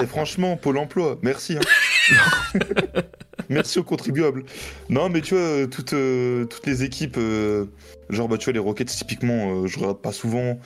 Et 0.00 0.06
franchement, 0.06 0.56
Pôle 0.56 0.76
emploi, 0.78 1.18
merci. 1.22 1.56
hein. 1.56 2.58
merci 3.48 3.78
aux 3.78 3.82
contribuables. 3.84 4.44
Non, 4.90 5.08
mais 5.08 5.22
tu 5.22 5.34
vois, 5.34 5.42
euh, 5.42 5.66
toutes, 5.66 5.94
euh, 5.94 6.44
toutes 6.44 6.66
les 6.66 6.84
équipes, 6.84 7.16
euh, 7.18 7.64
genre, 8.10 8.28
bah, 8.28 8.36
tu 8.36 8.44
vois, 8.44 8.52
les 8.52 8.58
Rockets, 8.58 8.88
typiquement, 8.88 9.62
euh, 9.62 9.66
je 9.66 9.78
regarde 9.78 10.02
pas 10.02 10.12
souvent. 10.12 10.60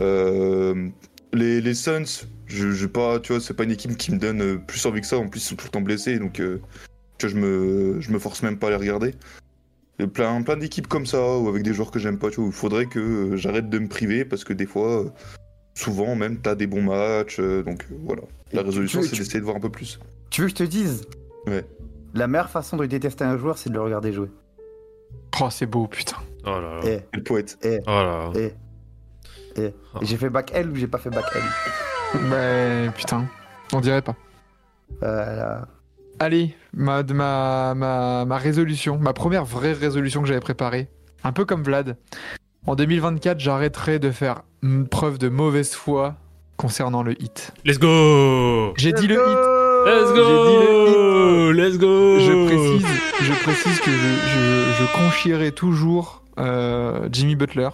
Euh, 0.00 0.88
les, 1.32 1.60
les 1.60 1.74
Suns, 1.74 2.26
je, 2.46 2.70
je 2.70 2.86
pas, 2.86 3.18
tu 3.18 3.32
vois, 3.32 3.40
c'est 3.42 3.54
pas 3.54 3.64
une 3.64 3.72
équipe 3.72 3.96
qui 3.96 4.12
me 4.12 4.18
donne 4.18 4.64
plus 4.64 4.86
envie 4.86 5.00
que 5.00 5.06
ça. 5.06 5.18
En 5.18 5.28
plus, 5.28 5.40
ils 5.40 5.48
sont 5.48 5.56
tout 5.56 5.66
le 5.66 5.70
temps 5.72 5.80
blessés, 5.80 6.18
donc, 6.20 6.38
euh, 6.38 6.60
tu 7.18 7.26
vois, 7.26 7.34
je 7.34 7.40
me, 7.40 8.00
je 8.00 8.10
me 8.12 8.18
force 8.20 8.42
même 8.44 8.58
pas 8.58 8.68
à 8.68 8.70
les 8.70 8.76
regarder. 8.76 9.14
Il 9.98 10.02
y 10.02 10.04
a 10.04 10.08
plein, 10.08 10.42
plein 10.42 10.56
d'équipes 10.56 10.88
comme 10.88 11.06
ça, 11.06 11.38
ou 11.38 11.48
avec 11.48 11.62
des 11.62 11.72
joueurs 11.72 11.90
que 11.90 11.98
j'aime 11.98 12.18
pas, 12.18 12.28
tu 12.30 12.36
vois, 12.36 12.46
il 12.46 12.52
faudrait 12.52 12.86
que 12.86 12.98
euh, 12.98 13.36
j'arrête 13.36 13.70
de 13.70 13.78
me 13.78 13.88
priver, 13.88 14.24
parce 14.26 14.44
que 14.44 14.52
des 14.52 14.66
fois, 14.66 15.04
euh, 15.04 15.10
souvent 15.74 16.14
même, 16.14 16.38
t'as 16.38 16.54
des 16.54 16.66
bons 16.66 16.82
matchs, 16.82 17.38
euh, 17.40 17.62
donc 17.62 17.86
voilà. 18.04 18.22
La 18.52 18.62
résolution, 18.62 19.00
c'est 19.02 19.16
d'essayer 19.16 19.40
de 19.40 19.44
voir 19.44 19.56
un 19.56 19.60
peu 19.60 19.70
plus. 19.70 19.98
Tu 20.30 20.42
veux 20.42 20.46
que 20.48 20.50
je 20.50 20.56
te 20.56 20.62
dise? 20.64 21.06
Ouais. 21.46 21.64
La 22.14 22.26
meilleure 22.26 22.50
façon 22.50 22.76
de 22.76 22.84
détester 22.86 23.24
un 23.24 23.38
joueur, 23.38 23.56
c'est 23.58 23.70
de 23.70 23.74
le 23.74 23.80
regarder 23.80 24.12
jouer. 24.12 24.28
Oh, 25.40 25.48
c'est 25.50 25.66
beau, 25.66 25.86
putain. 25.86 26.16
Oh 26.44 26.60
là 26.60 26.80
là. 26.82 26.88
Et, 26.88 27.00
Le 27.14 27.22
poète. 27.22 27.58
Oh 27.64 27.90
là 27.90 28.30
là. 28.34 28.40
et, 28.40 28.54
et, 29.62 29.74
Ah. 29.94 29.98
j'ai 30.02 30.16
fait 30.16 30.30
back 30.30 30.50
L 30.54 30.70
ou 30.70 30.76
j'ai 30.76 30.86
pas 30.86 30.98
fait 30.98 31.10
back 31.10 31.24
L? 31.34 31.42
Mais 32.30 32.90
putain, 32.96 33.26
on 33.72 33.80
dirait 33.80 34.02
pas. 34.02 34.14
Voilà. 35.00 35.68
Allez, 36.18 36.54
ma, 36.72 37.02
ma, 37.02 37.74
ma, 37.74 38.24
ma 38.24 38.36
résolution, 38.38 38.98
ma 38.98 39.12
première 39.12 39.44
vraie 39.44 39.72
résolution 39.72 40.22
que 40.22 40.28
j'avais 40.28 40.40
préparée, 40.40 40.88
un 41.24 41.32
peu 41.32 41.44
comme 41.44 41.62
Vlad. 41.62 41.96
En 42.66 42.74
2024, 42.74 43.38
j'arrêterai 43.38 43.98
de 43.98 44.10
faire 44.10 44.42
une 44.62 44.88
preuve 44.88 45.18
de 45.18 45.28
mauvaise 45.28 45.72
foi 45.74 46.14
concernant 46.56 47.02
le 47.02 47.20
hit. 47.22 47.52
Let's 47.64 47.78
go 47.78 48.72
J'ai 48.76 48.92
dit 48.92 49.06
le 49.06 49.14
hit. 49.16 49.38
Let's 49.86 50.12
go 50.14 51.52
Let's 51.52 51.78
go 51.78 52.18
Je 52.18 52.46
précise, 52.46 52.86
je 53.22 53.32
précise 53.44 53.80
que 53.80 53.90
je, 53.90 53.96
je, 53.98 54.82
je 54.82 54.92
conchierai 54.96 55.52
toujours 55.52 56.22
euh, 56.38 57.08
Jimmy 57.12 57.36
Butler. 57.36 57.68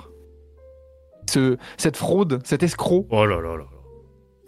Ce, 1.31 1.57
cette 1.79 1.97
fraude, 1.97 2.41
cet 2.45 2.63
escroc 2.63 3.07
Oh 3.11 3.25
là 3.25 3.41
là 3.41 3.57
là. 3.57 3.65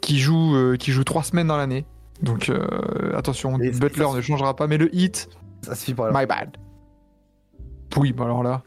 qui 0.03 0.18
joue, 0.18 0.55
euh, 0.57 0.76
qui 0.76 0.90
joue 0.92 1.05
trois 1.05 1.22
semaines 1.22 1.47
dans 1.47 1.57
l'année. 1.57 1.86
Donc 2.22 2.48
euh, 2.48 3.16
attention, 3.16 3.58
Et- 3.60 3.70
Butler 3.70 4.06
ne 4.14 4.20
changera 4.20 4.54
pas, 4.54 4.66
mais 4.66 4.78
le 4.78 4.94
hit, 4.94 5.28
Ça 5.62 5.74
suffit 5.74 5.94
pour 5.94 6.06
la 6.06 6.12
my 6.20 6.26
bad. 6.26 6.56
Oui, 7.96 8.12
bah 8.12 8.24
alors 8.24 8.42
là, 8.42 8.62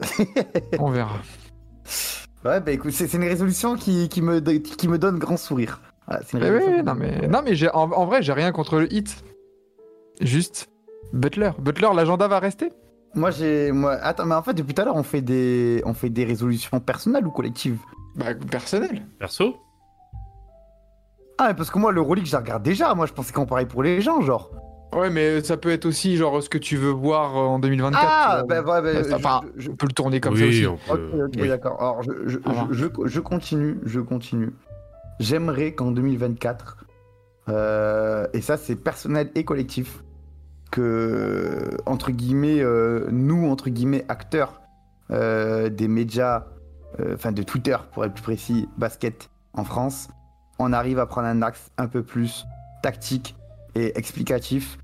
on 0.78 0.90
verra. 0.90 1.16
Ouais, 2.44 2.60
bah 2.60 2.70
écoute, 2.72 2.92
c'est 2.92 3.12
une 3.14 3.24
résolution 3.24 3.76
qui, 3.76 4.08
qui, 4.08 4.22
me, 4.22 4.40
qui 4.40 4.88
me 4.88 4.98
donne 4.98 5.18
grand 5.18 5.36
sourire. 5.36 5.80
Voilà, 6.06 6.22
une 6.32 6.42
Eh 6.42 6.82
non 6.82 6.94
mais, 6.94 7.28
non, 7.28 7.42
mais 7.44 7.54
j'ai- 7.54 7.70
en, 7.70 7.90
en 7.92 8.06
vrai, 8.06 8.22
j'ai 8.22 8.32
rien 8.32 8.52
contre 8.52 8.78
le 8.78 8.92
hit. 8.92 9.22
Juste 10.20 10.68
Butler. 11.12 11.50
Butler, 11.58 11.88
l'agenda 11.94 12.28
va 12.28 12.38
rester? 12.38 12.70
Moi, 13.14 13.30
j'ai. 13.30 13.72
Moi... 13.72 13.92
Attends, 13.94 14.26
mais 14.26 14.34
en 14.34 14.42
fait, 14.42 14.52
depuis 14.54 14.74
tout 14.74 14.82
à 14.82 14.84
l'heure, 14.84 14.96
on, 14.96 15.02
fait 15.02 15.22
des... 15.22 15.82
on 15.86 15.94
fait 15.94 16.10
des 16.10 16.24
résolutions 16.24 16.80
personnelles 16.80 17.26
ou 17.26 17.30
collectives? 17.30 17.78
Bah, 18.16 18.34
personnel. 18.34 19.06
Perso? 19.18 19.56
Ah, 21.38 21.48
mais 21.48 21.54
parce 21.54 21.70
que 21.70 21.78
moi, 21.78 21.92
le 21.92 22.00
Rolex, 22.00 22.28
je 22.28 22.32
la 22.32 22.40
regarde 22.40 22.62
déjà. 22.62 22.94
Moi, 22.94 23.06
je 23.06 23.12
pensais 23.12 23.32
qu'on 23.32 23.46
parlait 23.46 23.66
pour 23.66 23.82
les 23.82 24.00
gens, 24.00 24.20
genre. 24.20 24.50
Ouais, 24.94 25.10
mais 25.10 25.42
ça 25.44 25.56
peut 25.56 25.70
être 25.70 25.84
aussi 25.86 26.16
genre 26.16 26.42
ce 26.42 26.48
que 26.48 26.56
tu 26.58 26.76
veux 26.76 26.90
voir 26.90 27.36
euh, 27.36 27.40
en 27.46 27.58
2024. 27.58 28.02
Ah, 28.08 28.42
bah, 28.48 28.62
ouais, 28.62 28.82
bah, 29.02 29.14
Enfin, 29.16 29.40
je- 29.56 29.70
peut 29.70 29.86
le 29.86 29.92
tourner 29.92 30.18
comme 30.20 30.32
oui, 30.34 30.40
ça 30.40 30.46
aussi. 30.46 30.66
Ok, 30.66 31.30
oui. 31.38 31.48
d'accord. 31.48 31.76
Alors, 31.78 32.02
je, 32.02 32.10
je, 32.26 32.38
Ah. 32.46 32.66
je, 32.70 32.84
je- 32.86 33.06
je 33.06 33.20
continue, 33.20 33.78
je 33.84 34.00
continue. 34.00 34.50
J'aimerais 35.20 35.72
qu'en 35.72 35.90
2024, 35.90 36.76
Euh, 37.50 38.26
et 38.34 38.42
ça, 38.42 38.58
c'est 38.58 38.76
personnel 38.76 39.30
et 39.34 39.42
collectif. 39.44 40.02
Que, 40.70 41.70
entre 41.86 42.10
guillemets, 42.10 42.60
euh, 42.60 43.06
nous, 43.10 43.48
entre 43.50 43.70
guillemets, 43.70 44.04
acteurs 44.08 44.60
euh, 45.10 45.70
des 45.70 45.88
médias, 45.88 46.44
euh, 47.00 47.14
enfin 47.14 47.32
de 47.32 47.42
Twitter, 47.42 47.76
pour 47.94 48.04
être 48.04 48.12
plus 48.12 48.22
précis, 48.22 48.68
basket 48.76 49.30
en 49.54 49.64
France, 49.64 50.08
on 50.58 50.72
arrive 50.72 50.98
à 50.98 51.06
prendre 51.06 51.28
un 51.28 51.42
axe 51.42 51.70
un 51.78 51.86
peu 51.86 52.02
plus 52.02 52.46
tactique 52.82 53.36
et 53.74 53.96
explicatif. 53.98 54.78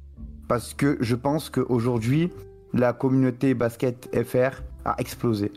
Parce 0.48 0.74
que 0.74 0.98
je 1.00 1.14
pense 1.14 1.50
qu'aujourd'hui, 1.50 2.30
la 2.72 2.92
communauté 2.92 3.54
basket 3.54 4.10
FR 4.24 4.62
a 4.84 4.94
explosé. 4.98 5.52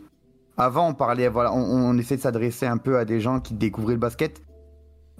Avant, 0.56 0.88
on 0.88 0.94
parlait, 0.94 1.28
voilà, 1.28 1.52
on, 1.52 1.60
on 1.60 1.98
essaie 1.98 2.16
de 2.16 2.22
s'adresser 2.22 2.66
un 2.66 2.78
peu 2.78 2.98
à 2.98 3.04
des 3.04 3.20
gens 3.20 3.40
qui 3.40 3.54
découvraient 3.54 3.94
le 3.94 4.00
basket. 4.00 4.42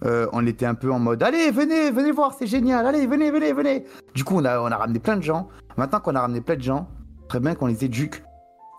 Euh, 0.04 0.28
on 0.32 0.46
était 0.46 0.66
un 0.66 0.76
peu 0.76 0.92
en 0.92 1.00
mode 1.00 1.24
allez 1.24 1.50
venez 1.50 1.90
venez 1.90 2.12
voir 2.12 2.32
c'est 2.38 2.46
génial 2.46 2.86
allez 2.86 3.04
venez 3.08 3.32
venez 3.32 3.52
venez 3.52 3.84
du 4.14 4.22
coup 4.22 4.36
on 4.36 4.44
a, 4.44 4.60
on 4.60 4.66
a 4.66 4.76
ramené 4.76 5.00
plein 5.00 5.16
de 5.16 5.24
gens 5.24 5.48
maintenant 5.76 5.98
qu'on 5.98 6.14
a 6.14 6.20
ramené 6.20 6.40
plein 6.40 6.54
de 6.54 6.62
gens 6.62 6.88
très 7.28 7.40
bien 7.40 7.56
qu'on 7.56 7.66
les 7.66 7.84
éduque 7.84 8.22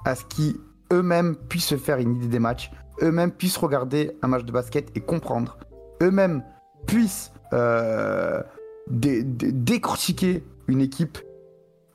à 0.06 0.16
ce 0.16 0.24
qu'ils 0.24 0.56
eux-mêmes 0.94 1.36
puissent 1.36 1.66
se 1.66 1.76
faire 1.76 1.98
une 1.98 2.16
idée 2.16 2.30
des 2.30 2.40
matchs 2.40 2.72
eux-mêmes 3.02 3.32
puissent 3.32 3.58
regarder 3.58 4.18
un 4.22 4.30
match 4.30 4.46
de 4.46 4.52
basket 4.54 4.96
et 4.96 5.02
comprendre 5.02 5.58
eux-mêmes 6.02 6.44
puissent 6.88 7.32
euh, 7.54 8.42
dé- 8.90 9.24
dé- 9.24 9.52
décortiquer 9.52 10.44
une 10.68 10.82
équipe 10.82 11.18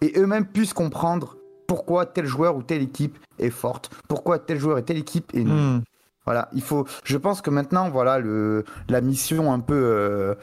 et 0.01 0.13
eux-mêmes 0.19 0.47
puissent 0.47 0.75
comprendre 0.75 1.37
pourquoi 1.67 2.07
tel 2.07 2.27
joueur 2.27 2.57
ou 2.57 2.63
telle 2.63 2.83
équipe 2.83 3.19
est 3.39 3.51
forte 3.51 3.91
pourquoi 4.09 4.39
tel 4.39 4.59
joueur 4.59 4.79
et 4.79 4.83
telle 4.85 4.99
équipe 4.99 5.33
est 5.35 5.45
nulle 5.45 5.53
Hmm. 5.79 5.83
voilà, 6.27 6.49
il 6.53 6.63
faut. 6.63 6.87
Je 7.05 7.17
pense 7.19 7.41
que 7.43 7.51
maintenant, 7.51 7.89
voilà, 7.91 8.19
le 8.19 8.65
la 8.89 9.01
mission 9.01 9.53
un 9.53 9.61
peu. 9.61 9.75
euh, 9.77 10.35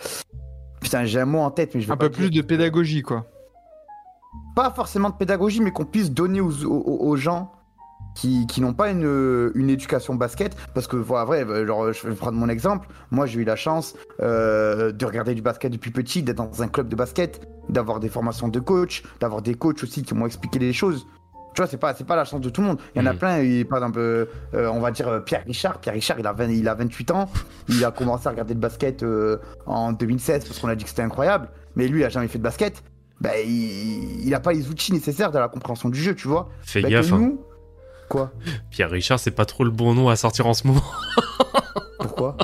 Putain, 0.79 1.05
j'ai 1.05 1.19
un 1.19 1.25
mot 1.25 1.39
en 1.39 1.51
tête, 1.51 1.75
mais 1.75 1.81
je 1.81 1.85
vais 1.87 1.93
Un 1.93 1.97
pas 1.97 2.05
peu 2.09 2.11
plus 2.15 2.31
de 2.31 2.41
pédagogie, 2.41 3.03
quoi. 3.03 3.25
Pas 4.55 4.71
forcément 4.71 5.09
de 5.09 5.15
pédagogie, 5.15 5.61
mais 5.61 5.71
qu'on 5.71 5.85
puisse 5.85 6.11
donner 6.11 6.41
aux, 6.41 6.65
aux- 6.65 6.97
aux 7.07 7.15
gens 7.15 7.51
qui, 8.15 8.45
qui 8.47 8.61
n'ont 8.61 8.73
pas 8.73 8.89
une, 8.89 9.51
une 9.55 9.69
éducation 9.69 10.15
basket. 10.15 10.55
Parce 10.73 10.87
que, 10.87 10.95
voilà, 10.97 11.25
vrai, 11.25 11.65
genre, 11.65 11.91
je 11.93 12.07
vais 12.07 12.13
prendre 12.15 12.37
mon 12.37 12.49
exemple. 12.49 12.87
Moi, 13.11 13.25
j'ai 13.25 13.39
eu 13.41 13.43
la 13.45 13.55
chance 13.55 13.95
euh, 14.21 14.91
de 14.91 15.05
regarder 15.05 15.33
du 15.35 15.41
basket 15.41 15.71
depuis 15.71 15.91
petit, 15.91 16.23
d'être 16.23 16.37
dans 16.37 16.61
un 16.61 16.67
club 16.67 16.87
de 16.89 16.95
basket, 16.95 17.41
d'avoir 17.69 17.99
des 17.99 18.09
formations 18.09 18.47
de 18.47 18.59
coach, 18.59 19.03
d'avoir 19.19 19.41
des 19.41 19.53
coachs 19.55 19.83
aussi 19.83 20.03
qui 20.03 20.13
m'ont 20.13 20.25
expliqué 20.25 20.59
les 20.59 20.73
choses. 20.73 21.05
Tu 21.53 21.61
vois, 21.61 21.67
c'est 21.67 21.75
pas, 21.77 21.93
c'est 21.93 22.05
pas 22.07 22.15
la 22.15 22.23
chance 22.23 22.39
de 22.39 22.49
tout 22.49 22.61
le 22.61 22.67
monde. 22.67 22.79
Il 22.95 23.01
y 23.01 23.03
en 23.03 23.07
a 23.07 23.11
Mhm. 23.13 23.19
plein, 23.19 23.37
et, 23.39 23.65
par 23.65 23.79
exemple, 23.79 23.99
euh, 23.99 24.25
on 24.53 24.79
va 24.79 24.91
dire 24.91 25.07
euh, 25.09 25.19
Pierre 25.19 25.43
Richard. 25.45 25.79
Pierre 25.79 25.93
Richard, 25.95 26.17
il 26.17 26.25
a, 26.25 26.31
20 26.31 26.47
il 26.49 26.67
a 26.69 26.75
28 26.75 27.11
ans. 27.11 27.29
Il 27.67 27.83
a 27.83 27.91
commencé 27.91 28.27
à 28.27 28.31
regarder 28.31 28.53
le 28.53 28.59
basket 28.61 29.03
euh, 29.03 29.37
en 29.65 29.91
2016 29.91 30.45
parce 30.45 30.59
qu'on 30.59 30.69
a 30.69 30.75
dit 30.75 30.83
que 30.85 30.89
c'était 30.89 31.01
incroyable. 31.01 31.49
Mais 31.75 31.87
lui, 31.89 32.01
il 32.01 32.05
a 32.05 32.09
jamais 32.09 32.29
fait 32.29 32.37
de 32.37 32.43
basket. 32.43 32.81
Ben, 33.19 33.31
il, 33.45 34.25
il 34.25 34.33
a 34.33 34.39
pas 34.39 34.53
les 34.53 34.69
outils 34.69 34.93
nécessaires 34.93 35.31
de 35.31 35.39
la 35.39 35.49
compréhension 35.49 35.89
du 35.89 35.99
jeu, 36.01 36.15
tu 36.15 36.27
vois. 36.29 36.49
Fais 36.61 36.81
Ben, 36.81 36.87
que 36.87 36.93
gaffe. 36.95 37.11
hein. 37.13 37.33
Quoi 38.11 38.31
Pierre 38.69 38.89
Richard, 38.91 39.19
c'est 39.19 39.31
pas 39.31 39.45
trop 39.45 39.63
le 39.63 39.71
bon 39.71 39.93
nom 39.93 40.09
à 40.09 40.17
sortir 40.17 40.45
en 40.45 40.53
ce 40.53 40.67
moment. 40.67 40.83
Pourquoi 41.97 42.35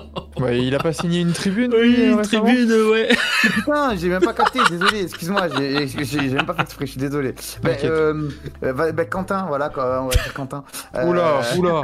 il 0.52 0.74
a 0.76 0.80
pas 0.80 0.94
signé 0.94 1.22
une 1.22 1.34
tribune 1.34 1.74
lui, 1.76 2.10
euh, 2.12 2.16
récemment 2.16 2.46
ouais. 2.46 3.10
Putain, 3.42 3.96
j'ai 3.96 4.08
même 4.08 4.22
pas 4.22 4.34
capté, 4.34 4.60
désolé, 4.70 5.02
excuse-moi, 5.04 5.48
j'ai 5.58 6.30
même 6.30 6.46
pas 6.46 6.54
fait 6.54 6.62
exprès, 6.62 6.86
je 6.86 6.92
suis 6.92 7.00
désolé. 7.00 7.34
Ben, 7.64 7.76
euh, 7.84 8.30
euh, 8.64 8.92
ben, 8.92 9.06
Quentin, 9.10 9.46
voilà, 9.48 9.70
quoi, 9.70 10.02
on 10.04 10.06
va 10.08 10.12
dire 10.12 10.34
Quentin. 10.34 10.64
Euh, 10.96 11.08
Oula, 11.08 11.42
oula, 11.58 11.82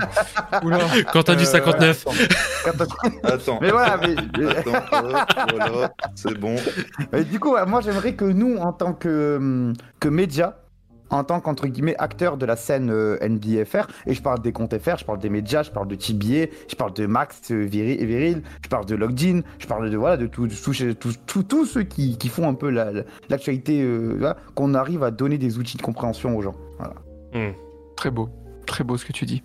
oula. 0.63 0.77
Quentin 1.11 1.35
du 1.35 1.43
euh, 1.43 1.47
59. 1.47 2.05
Quentin- 2.63 2.85
Attends. 3.23 3.59
Mais 3.61 3.71
voilà, 3.71 3.97
mais, 3.97 4.15
mais- 4.37 4.55
Attends, 4.55 4.71
voilà, 5.49 5.93
c'est 6.15 6.37
bon. 6.37 6.55
mais 7.11 7.23
du 7.23 7.39
coup, 7.39 7.55
moi 7.67 7.81
j'aimerais 7.81 8.13
que 8.13 8.25
nous, 8.25 8.57
en 8.57 8.71
tant 8.71 8.93
que, 8.93 9.37
hum, 9.37 9.73
que 9.99 10.09
médias, 10.09 10.53
en 11.13 11.23
tant 11.23 11.39
qu'entre 11.39 11.67
guillemets 11.67 11.95
acteurs 11.99 12.37
de 12.37 12.45
la 12.45 12.55
scène 12.55 12.89
euh, 12.91 13.17
NBFR, 13.21 13.87
et 14.07 14.13
je 14.13 14.21
parle 14.21 14.41
des 14.41 14.51
comptes 14.51 14.77
FR, 14.77 14.97
je 14.97 15.05
parle 15.05 15.19
des 15.19 15.29
médias, 15.29 15.63
je 15.63 15.71
parle 15.71 15.87
de 15.87 15.95
TBA, 15.95 16.51
je 16.67 16.75
parle 16.75 16.93
de 16.93 17.05
Max 17.05 17.51
euh, 17.51 17.63
et 17.71 18.05
Viril, 18.05 18.41
je 18.63 18.67
parle 18.69 18.85
de 18.85 18.95
Logged 18.95 19.21
In, 19.23 19.41
je 19.59 19.67
parle 19.67 19.89
de 19.89 19.95
voilà 19.97 20.17
de 20.17 20.27
tous 20.27 20.47
tous 20.47 20.83
tous- 20.99 21.17
tous- 21.25 21.43
tous 21.43 21.65
ceux 21.65 21.83
qui, 21.83 22.17
qui 22.17 22.29
font 22.29 22.47
un 22.49 22.53
peu 22.55 22.69
la- 22.69 22.91
la- 22.91 23.03
l'actualité, 23.29 23.81
euh, 23.83 24.33
qu'on 24.55 24.73
arrive 24.73 25.03
à 25.03 25.11
donner 25.11 25.37
des 25.37 25.57
outils 25.59 25.77
de 25.77 25.81
compréhension 25.83 26.35
aux 26.35 26.41
gens. 26.41 26.55
Voilà. 26.79 26.95
Hmm. 27.33 27.53
Très 27.95 28.09
beau, 28.11 28.29
très 28.65 28.83
beau 28.83 28.97
ce 28.97 29.05
que 29.05 29.13
tu 29.13 29.25
dis. 29.25 29.43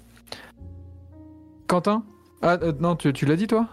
Quentin? 1.66 2.02
Ah 2.42 2.56
euh, 2.62 2.72
non, 2.80 2.96
tu, 2.96 3.12
tu 3.12 3.26
l'as 3.26 3.36
dit 3.36 3.46
toi? 3.46 3.66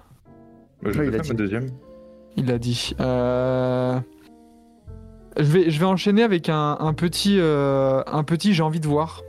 Bah, 0.84 0.92
je 0.92 1.00
Oui, 1.00 1.06
vais 1.06 1.12
il 1.14 1.20
a 1.20 1.24
faire 1.24 1.28
ma 1.28 1.34
dit. 1.34 1.36
deuxième. 1.38 1.70
Il 2.36 2.48
l'a 2.48 2.58
dit. 2.58 2.94
Euh, 3.00 4.00
Je, 5.38 5.44
vais, 5.44 5.70
je 5.70 5.80
vais 5.80 5.86
enchaîner 5.86 6.24
avec 6.24 6.50
un, 6.50 6.78
un 6.80 6.94
petit, 6.94 7.38
euh, 7.40 8.04
un 8.08 8.24
petit 8.24 8.54
j'ai 8.54 8.64
envie 8.64 8.80
de 8.80 8.88
voir. 8.88 9.22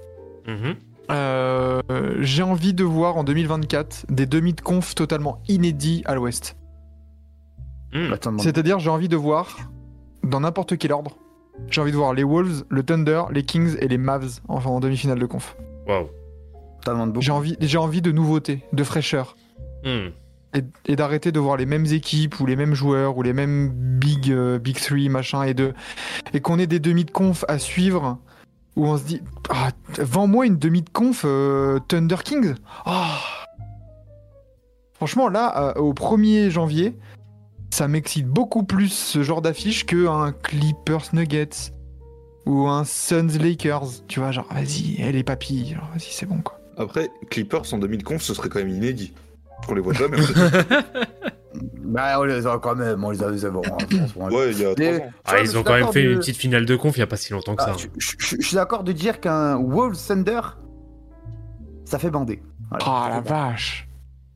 Mhm. 0.46 0.76
Euh, 1.10 1.80
j'ai 2.20 2.42
envie 2.42 2.74
de 2.74 2.84
voir 2.84 3.16
en 3.16 3.24
2024 3.24 4.06
des 4.08 4.26
demi 4.26 4.54
de 4.54 4.60
conf 4.60 4.94
totalement 4.94 5.40
inédits 5.48 6.02
à 6.04 6.14
l'Ouest. 6.14 6.56
Hmm. 7.92 8.12
C'est-à-dire, 8.38 8.78
j'ai 8.78 8.90
envie 8.90 9.08
de 9.08 9.16
voir, 9.16 9.70
dans 10.24 10.40
n'importe 10.40 10.76
quel 10.76 10.92
ordre, 10.92 11.16
j'ai 11.70 11.80
envie 11.80 11.92
de 11.92 11.96
voir 11.96 12.12
les 12.12 12.24
Wolves, 12.24 12.64
le 12.68 12.82
Thunder, 12.82 13.22
les 13.30 13.44
Kings 13.44 13.76
et 13.80 13.88
les 13.88 13.98
Mavs 13.98 14.40
enfin, 14.48 14.70
en 14.70 14.80
demi-finale 14.80 15.18
de 15.18 15.26
conf. 15.26 15.56
Waouh. 15.86 16.08
J'ai 17.20 17.32
envie, 17.32 17.56
j'ai 17.60 17.78
envie 17.78 18.02
de 18.02 18.12
nouveautés, 18.12 18.62
de 18.72 18.84
fraîcheur. 18.84 19.36
Hmm. 19.84 20.08
Et, 20.86 20.96
d'arrêter 20.96 21.32
de 21.32 21.40
voir 21.40 21.56
les 21.56 21.66
mêmes 21.66 21.86
équipes 21.86 22.40
ou 22.40 22.46
les 22.46 22.56
mêmes 22.56 22.74
joueurs 22.74 23.16
ou 23.18 23.22
les 23.22 23.32
mêmes 23.32 23.70
big, 23.70 24.30
euh, 24.30 24.58
big 24.58 24.78
three, 24.78 25.08
machin, 25.08 25.42
et, 25.42 25.54
de, 25.54 25.74
et 26.32 26.40
qu'on 26.40 26.58
ait 26.58 26.66
des 26.66 26.80
demi 26.80 27.04
de 27.04 27.10
conf 27.10 27.44
à 27.48 27.58
suivre 27.58 28.18
où 28.76 28.86
on 28.86 28.96
se 28.96 29.04
dit 29.04 29.20
ah, 29.50 29.70
Vends-moi 29.98 30.46
une 30.46 30.58
demi 30.58 30.82
de 30.82 30.90
conf 30.90 31.22
euh, 31.24 31.78
Thunder 31.88 32.16
Kings 32.24 32.54
Ah. 32.84 33.20
Franchement, 34.94 35.28
là, 35.28 35.74
euh, 35.76 35.80
au 35.80 35.92
1er 35.92 36.48
janvier, 36.48 36.96
ça 37.70 37.88
m'excite 37.88 38.26
beaucoup 38.26 38.62
plus 38.62 38.88
ce 38.88 39.22
genre 39.22 39.42
d'affiche 39.42 39.84
que 39.84 40.08
un 40.08 40.32
Clippers 40.32 41.08
Nuggets 41.12 41.72
ou 42.46 42.66
un 42.66 42.84
Suns 42.84 43.38
Lakers. 43.38 44.06
Tu 44.08 44.20
vois, 44.20 44.30
genre, 44.30 44.46
vas-y, 44.50 44.96
elle 45.00 45.16
est 45.16 45.24
papilles, 45.24 45.74
genre, 45.74 45.90
vas-y, 45.92 46.12
c'est 46.12 46.26
bon 46.26 46.40
quoi. 46.40 46.58
Après, 46.78 47.10
Clippers 47.30 47.72
en 47.72 47.78
2000 47.78 48.02
ce 48.20 48.34
serait 48.34 48.48
quand 48.48 48.58
même 48.58 48.68
inédit. 48.68 49.12
Qu'on 49.66 49.74
les 49.74 49.80
voit 49.80 49.94
jamais. 49.94 50.18
Bah, 51.88 52.20
on 52.20 52.24
les 52.24 52.46
a 52.46 52.58
quand 52.58 52.74
même, 52.74 53.02
on 53.02 53.10
les 53.10 53.22
a, 53.22 53.28
hein, 53.28 53.32
franchement. 53.32 54.26
ouais, 54.26 54.50
il 54.52 54.58
y 54.60 54.64
a 54.66 54.74
trois 54.74 54.84
Mais- 54.84 55.02
ans. 55.02 55.10
Ah, 55.24 55.40
ils 55.40 55.56
ont 55.56 55.62
quand 55.62 55.72
même 55.74 55.88
fait 55.92 56.02
de- 56.02 56.10
une 56.10 56.18
petite 56.18 56.36
finale 56.36 56.66
de 56.66 56.76
conf 56.76 56.96
il 56.96 57.00
y 57.00 57.02
a 57.02 57.06
pas 57.06 57.16
si 57.16 57.32
longtemps 57.32 57.54
que 57.56 57.62
Ah, 57.64 57.72
ça. 57.72 57.76
je, 57.78 57.86
je- 57.96 58.16
je- 58.18 58.36
je 58.40 58.46
suis 58.46 58.56
d'accord 58.56 58.82
de 58.84 58.92
dire 58.92 59.20
qu'un 59.20 59.56
Wolves 59.56 59.96
Thunder, 60.06 60.40
ça 61.86 61.98
fait 61.98 62.10
bander. 62.10 62.42
Voilà. 62.68 62.84
Ah 62.86 63.08
la 63.10 63.20
vache 63.20 63.88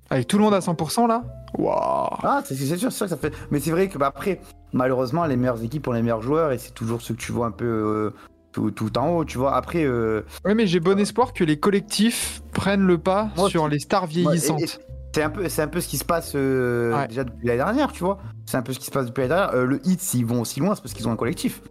Avec 0.08 0.28
tout 0.28 0.38
le 0.38 0.44
monde 0.44 0.54
à 0.54 0.60
100% 0.60 1.06
là? 1.08 1.24
Waouh 1.58 2.08
Ah, 2.22 2.42
c'est 2.46 2.54
sûr, 2.54 2.66
c'est 2.68 2.90
sûr 2.90 3.06
que 3.06 3.10
ça 3.10 3.16
fait. 3.16 3.34
Mais 3.50 3.60
c'est 3.60 3.72
vrai 3.72 3.88
que 3.88 3.98
bah, 3.98 4.06
après, 4.06 4.40
malheureusement, 4.72 5.26
les 5.26 5.36
meilleures 5.36 5.62
équipes 5.62 5.86
ont 5.88 5.92
les 5.92 6.02
meilleurs 6.02 6.22
joueurs 6.22 6.52
et 6.52 6.58
c'est 6.58 6.72
toujours 6.72 7.02
ceux 7.02 7.12
que 7.14 7.20
tu 7.20 7.32
vois 7.32 7.46
un 7.46 7.50
peu 7.50 7.66
euh, 7.66 8.14
tout, 8.52 8.70
tout 8.70 8.96
en 8.96 9.08
haut, 9.08 9.24
tu 9.26 9.36
vois. 9.36 9.54
Après, 9.56 9.84
euh, 9.84 10.22
Ouais, 10.46 10.54
mais 10.54 10.66
j'ai 10.66 10.80
bon 10.80 10.98
espoir 10.98 11.32
que 11.34 11.44
les 11.44 11.58
collectifs 11.58 12.40
prennent 12.52 12.86
le 12.86 12.96
pas 12.96 13.28
Moi, 13.36 13.50
sur 13.50 13.68
les 13.68 13.80
stars 13.80 14.06
vieillissantes. 14.06 14.80
C'est 15.12 15.22
un 15.22 15.30
peu, 15.30 15.48
c'est 15.48 15.62
un 15.62 15.68
peu 15.68 15.80
ce 15.80 15.88
qui 15.88 15.96
se 15.98 16.04
passe 16.04 16.32
euh, 16.34 16.94
Ouais. 16.94 17.08
déjà 17.08 17.24
depuis 17.24 17.46
l'année 17.46 17.58
dernière, 17.58 17.92
tu 17.92 18.04
vois. 18.04 18.18
C'est 18.46 18.56
un 18.56 18.62
peu 18.62 18.72
ce 18.72 18.78
qui 18.78 18.86
se 18.86 18.90
passe 18.90 19.06
depuis 19.06 19.22
l'année 19.22 19.34
dernière. 19.34 19.54
Euh, 19.54 19.64
le 19.66 19.80
hit, 19.86 20.00
s'ils 20.00 20.24
vont 20.26 20.40
aussi 20.40 20.60
loin, 20.60 20.74
c'est 20.74 20.82
parce 20.82 20.94
qu'ils 20.94 21.08
ont 21.08 21.12
un 21.12 21.16
collectif. 21.16 21.62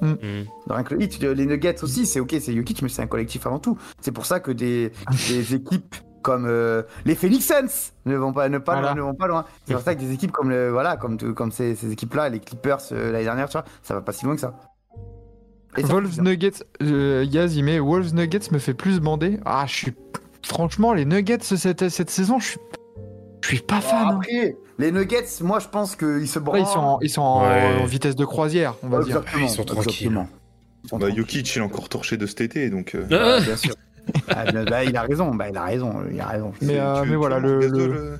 Hmm. 0.00 0.14
Rien 0.68 0.82
que 0.82 0.94
le 0.94 1.02
hit, 1.02 1.20
les 1.22 1.46
Nuggets 1.46 1.82
aussi, 1.82 2.04
c'est 2.04 2.20
ok, 2.20 2.34
c'est 2.40 2.54
Jokic, 2.54 2.82
mais 2.82 2.88
c'est 2.88 3.00
un 3.02 3.06
collectif 3.06 3.46
avant 3.46 3.58
tout. 3.60 3.78
C'est 4.00 4.12
pour 4.12 4.26
ça 4.26 4.40
que 4.40 4.50
des, 4.50 4.92
des 5.28 5.54
équipes 5.54 5.94
comme 6.20 6.46
euh, 6.48 6.82
les 7.04 7.14
Phoenix 7.14 7.46
Suns 7.46 7.92
ne 8.06 8.16
vont 8.16 8.32
pas, 8.32 8.48
ne 8.48 8.58
pas, 8.58 8.72
Voilà. 8.72 8.88
loin, 8.88 8.96
ne 8.96 9.02
vont 9.02 9.14
pas 9.14 9.26
loin. 9.28 9.44
C'est 9.66 9.74
pour 9.74 9.82
ça 9.82 9.94
que 9.94 10.00
des 10.00 10.12
équipes 10.12 10.32
comme 10.32 10.50
le, 10.50 10.70
voilà, 10.70 10.96
comme, 10.96 11.16
comme 11.34 11.52
ces, 11.52 11.74
ces 11.76 11.92
équipes-là, 11.92 12.28
les 12.30 12.40
Clippers 12.40 12.78
euh, 12.92 13.12
l'année 13.12 13.24
dernière, 13.24 13.48
tu 13.48 13.52
vois, 13.52 13.64
ça 13.82 13.94
va 13.94 14.00
pas 14.00 14.12
si 14.12 14.24
loin 14.24 14.34
que 14.34 14.40
ça. 14.40 14.54
Wolves. 15.76 16.20
Nuggets, 16.22 16.64
euh, 16.82 17.24
Yaz, 17.28 17.56
il 17.56 17.64
met 17.64 17.78
Wolves 17.80 18.14
Nuggets 18.14 18.50
me 18.52 18.58
fait 18.58 18.74
plus 18.74 19.00
bander. 19.00 19.38
Ah, 19.44 19.64
je 19.66 19.74
suis. 19.74 19.92
Franchement, 20.44 20.92
les 20.92 21.04
Nuggets 21.04 21.38
cette, 21.42 21.88
cette 21.88 22.10
saison, 22.10 22.38
je 22.38 22.46
suis. 22.50 22.58
Je 23.42 23.48
suis 23.48 23.58
pas 23.60 23.80
fan. 23.80 24.06
hein. 24.08 24.16
Après, 24.16 24.56
les 24.78 24.90
Nuggets, 24.92 25.24
moi 25.42 25.58
je 25.58 25.68
pense 25.68 25.96
qu'ils 25.96 26.28
se 26.28 26.38
branlent. 26.38 26.60
ils 26.60 26.66
sont, 26.66 26.78
en, 26.78 26.98
ils 27.00 27.10
sont 27.10 27.22
en, 27.22 27.42
Ouais. 27.42 27.76
en 27.82 27.84
vitesse 27.84 28.16
de 28.16 28.24
croisière, 28.24 28.74
on 28.82 28.88
va 28.88 29.02
dire. 29.02 29.18
Exactement, 29.18 29.44
Ils 29.46 29.50
sont 29.50 29.64
tranquilles. 29.64 30.26
Bah. 30.92 31.08
Jokic, 31.14 31.54
il 31.54 31.58
est 31.58 31.62
encore 31.62 31.88
torché 31.88 32.16
de 32.16 32.26
cet 32.26 32.40
été, 32.42 32.68
donc. 32.70 32.94
euh, 32.94 33.06
Ah, 33.10 33.40
Bien 33.42 33.56
sûr. 33.56 33.74
Ah, 34.28 34.44
bien- 34.50 34.64
bah, 34.64 34.84
il 34.84 34.94
a 34.96 35.02
raison, 35.02 35.34
bah, 35.34 35.48
il 35.48 35.56
a 35.56 35.64
raison, 35.64 35.94
il 36.12 36.20
a 36.20 36.26
raison. 36.26 36.52
Mais, 36.60 36.78
euh, 36.78 36.96
tu- 36.96 37.06
mais 37.08 37.12
tu 37.12 37.16
voilà, 37.16 37.38
le- 37.38 37.58
le- 37.68 37.80
euh, 37.94 38.16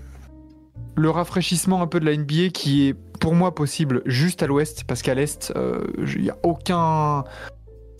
Le 0.97 1.11
rafraîchissement 1.11 1.83
un 1.83 1.87
peu 1.87 2.01
de 2.01 2.07
la 2.07 2.12
NBA 2.16 2.51
qui 2.55 2.89
est 2.89 2.95
pour 3.20 3.35
moi 3.35 3.55
possible 3.55 4.01
juste 4.07 4.43
à 4.43 4.47
l'ouest, 4.47 4.85
parce 4.85 5.03
qu'à 5.03 5.14
l'est, 5.14 5.53
euh, 5.57 5.81
il 6.16 6.22
n'y 6.22 6.31
a 6.31 6.37
aucun. 6.43 7.25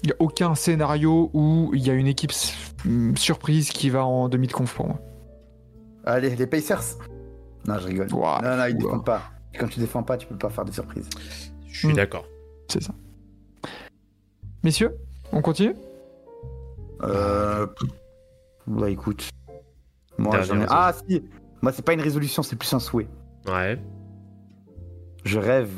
Il 0.03 0.11
y 0.11 0.13
a 0.13 0.17
aucun 0.19 0.55
scénario 0.55 1.31
où 1.35 1.71
il 1.75 1.85
y 1.87 1.91
a 1.91 1.95
une 1.95 2.07
équipe 2.07 2.33
surprise 3.17 3.71
qui 3.71 3.91
va 3.91 4.05
en 4.05 4.29
demi 4.29 4.47
de 4.47 4.53
conf 4.53 4.75
pour 4.75 4.87
moi. 4.89 5.01
Allez, 6.05 6.35
les 6.37 6.47
Pacers. 6.47 6.83
Non, 7.67 7.79
je 7.79 7.87
rigole. 7.87 8.09
Non, 8.11 8.57
non, 8.57 8.65
ils 8.69 8.77
défendent 8.77 9.05
pas. 9.07 9.23
Quand 9.59 9.69
tu 9.69 9.81
défends 9.81 10.03
pas, 10.03 10.17
tu 10.17 10.27
peux 10.27 10.37
pas 10.37 10.51
faire 10.51 10.65
de 10.65 10.73
surprise. 10.73 11.09
Je 11.67 11.79
suis 11.79 11.89
Hmm. 11.89 11.93
d'accord. 11.95 12.27
C'est 12.69 12.83
ça. 12.83 12.93
Messieurs, 14.63 14.97
on 15.33 15.41
continue? 15.43 15.75
Euh... 17.03 17.67
Bah 18.67 18.91
écoute. 18.91 19.29
Moi, 20.19 20.33
Dernière 20.37 20.55
j'en 20.57 20.63
ai... 20.63 20.67
Ah 20.71 20.93
si 21.09 21.23
Moi, 21.63 21.73
c'est 21.73 21.85
pas 21.85 21.93
une 21.93 22.01
résolution, 22.01 22.43
c'est 22.43 22.57
plus 22.57 22.73
un 22.73 22.81
souhait. 22.81 23.09
Ouais. 23.47 23.79
Je 25.25 25.39
rêve 25.39 25.71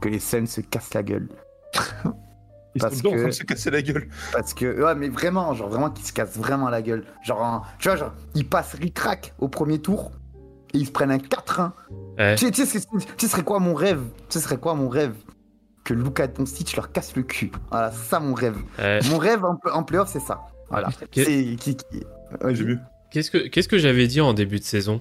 que 0.00 0.08
les 0.08 0.18
scènes 0.18 0.46
se 0.46 0.60
cassent 0.60 0.94
la 0.94 1.02
gueule. 1.02 1.28
Ils 2.78 2.80
Parce 2.80 2.94
sont 2.94 2.98
dedans 3.02 3.10
en 3.10 3.14
que- 3.14 3.18
train 3.20 3.28
de 3.28 3.34
se 3.34 3.42
casser 3.42 3.70
la 3.70 3.82
gueule. 3.82 4.08
Parce 4.32 4.54
que, 4.54 4.82
ouais, 4.82 4.94
mais 4.94 5.08
vraiment, 5.08 5.52
genre 5.54 5.68
vraiment 5.68 5.90
qu'ils 5.90 6.06
se 6.06 6.12
cassent 6.12 6.36
vraiment 6.38 6.68
la 6.68 6.80
gueule. 6.82 7.04
Genre, 7.22 7.42
un- 7.42 7.62
tu 7.78 7.88
vois, 7.88 7.96
genre, 7.96 8.14
ils 8.34 8.46
passent 8.48 8.74
ric-rac 8.74 9.34
au 9.38 9.48
premier 9.48 9.78
tour 9.80 10.12
et 10.74 10.78
ils 10.78 10.86
se 10.86 10.92
prennent 10.92 11.10
un 11.10 11.18
4-1. 11.18 11.72
Ouais. 12.18 12.34
Tu 12.36 12.46
sais, 12.46 12.50
tu 12.52 12.64
sais, 12.66 12.78
ce 12.78 12.86
que- 12.86 12.98
tu 12.98 13.06
sais, 13.18 13.28
serait 13.28 13.42
quoi 13.42 13.58
mon 13.58 13.74
rêve? 13.74 14.00
Tu 14.00 14.24
sais, 14.34 14.38
ce 14.38 14.44
serait 14.44 14.58
quoi 14.58 14.74
mon 14.74 14.88
rêve? 14.88 15.14
Que 15.84 15.94
Luka 15.94 16.26
Doncic 16.26 16.76
leur 16.76 16.92
casse 16.92 17.16
le 17.16 17.22
cul. 17.22 17.50
Voilà, 17.70 17.90
c'est 17.92 18.08
ça 18.08 18.20
mon 18.20 18.34
rêve. 18.34 18.56
Ouais. 18.78 19.00
Mon 19.10 19.18
rêve 19.18 19.44
en, 19.44 19.58
en 19.72 19.82
playoff, 19.82 20.08
c'est 20.10 20.20
ça. 20.20 20.42
Voilà. 20.70 20.88
Qu'est- 21.10 21.24
C'est 21.24 21.56
qui, 21.56 21.76
mieux. 22.64 22.78
Qu'est-ce 23.10 23.30
que 23.30 23.38
qu'est-ce 23.48 23.68
que 23.68 23.78
j'avais 23.78 24.06
dit 24.06 24.20
en 24.20 24.34
début 24.34 24.58
de 24.58 24.64
saison? 24.64 25.00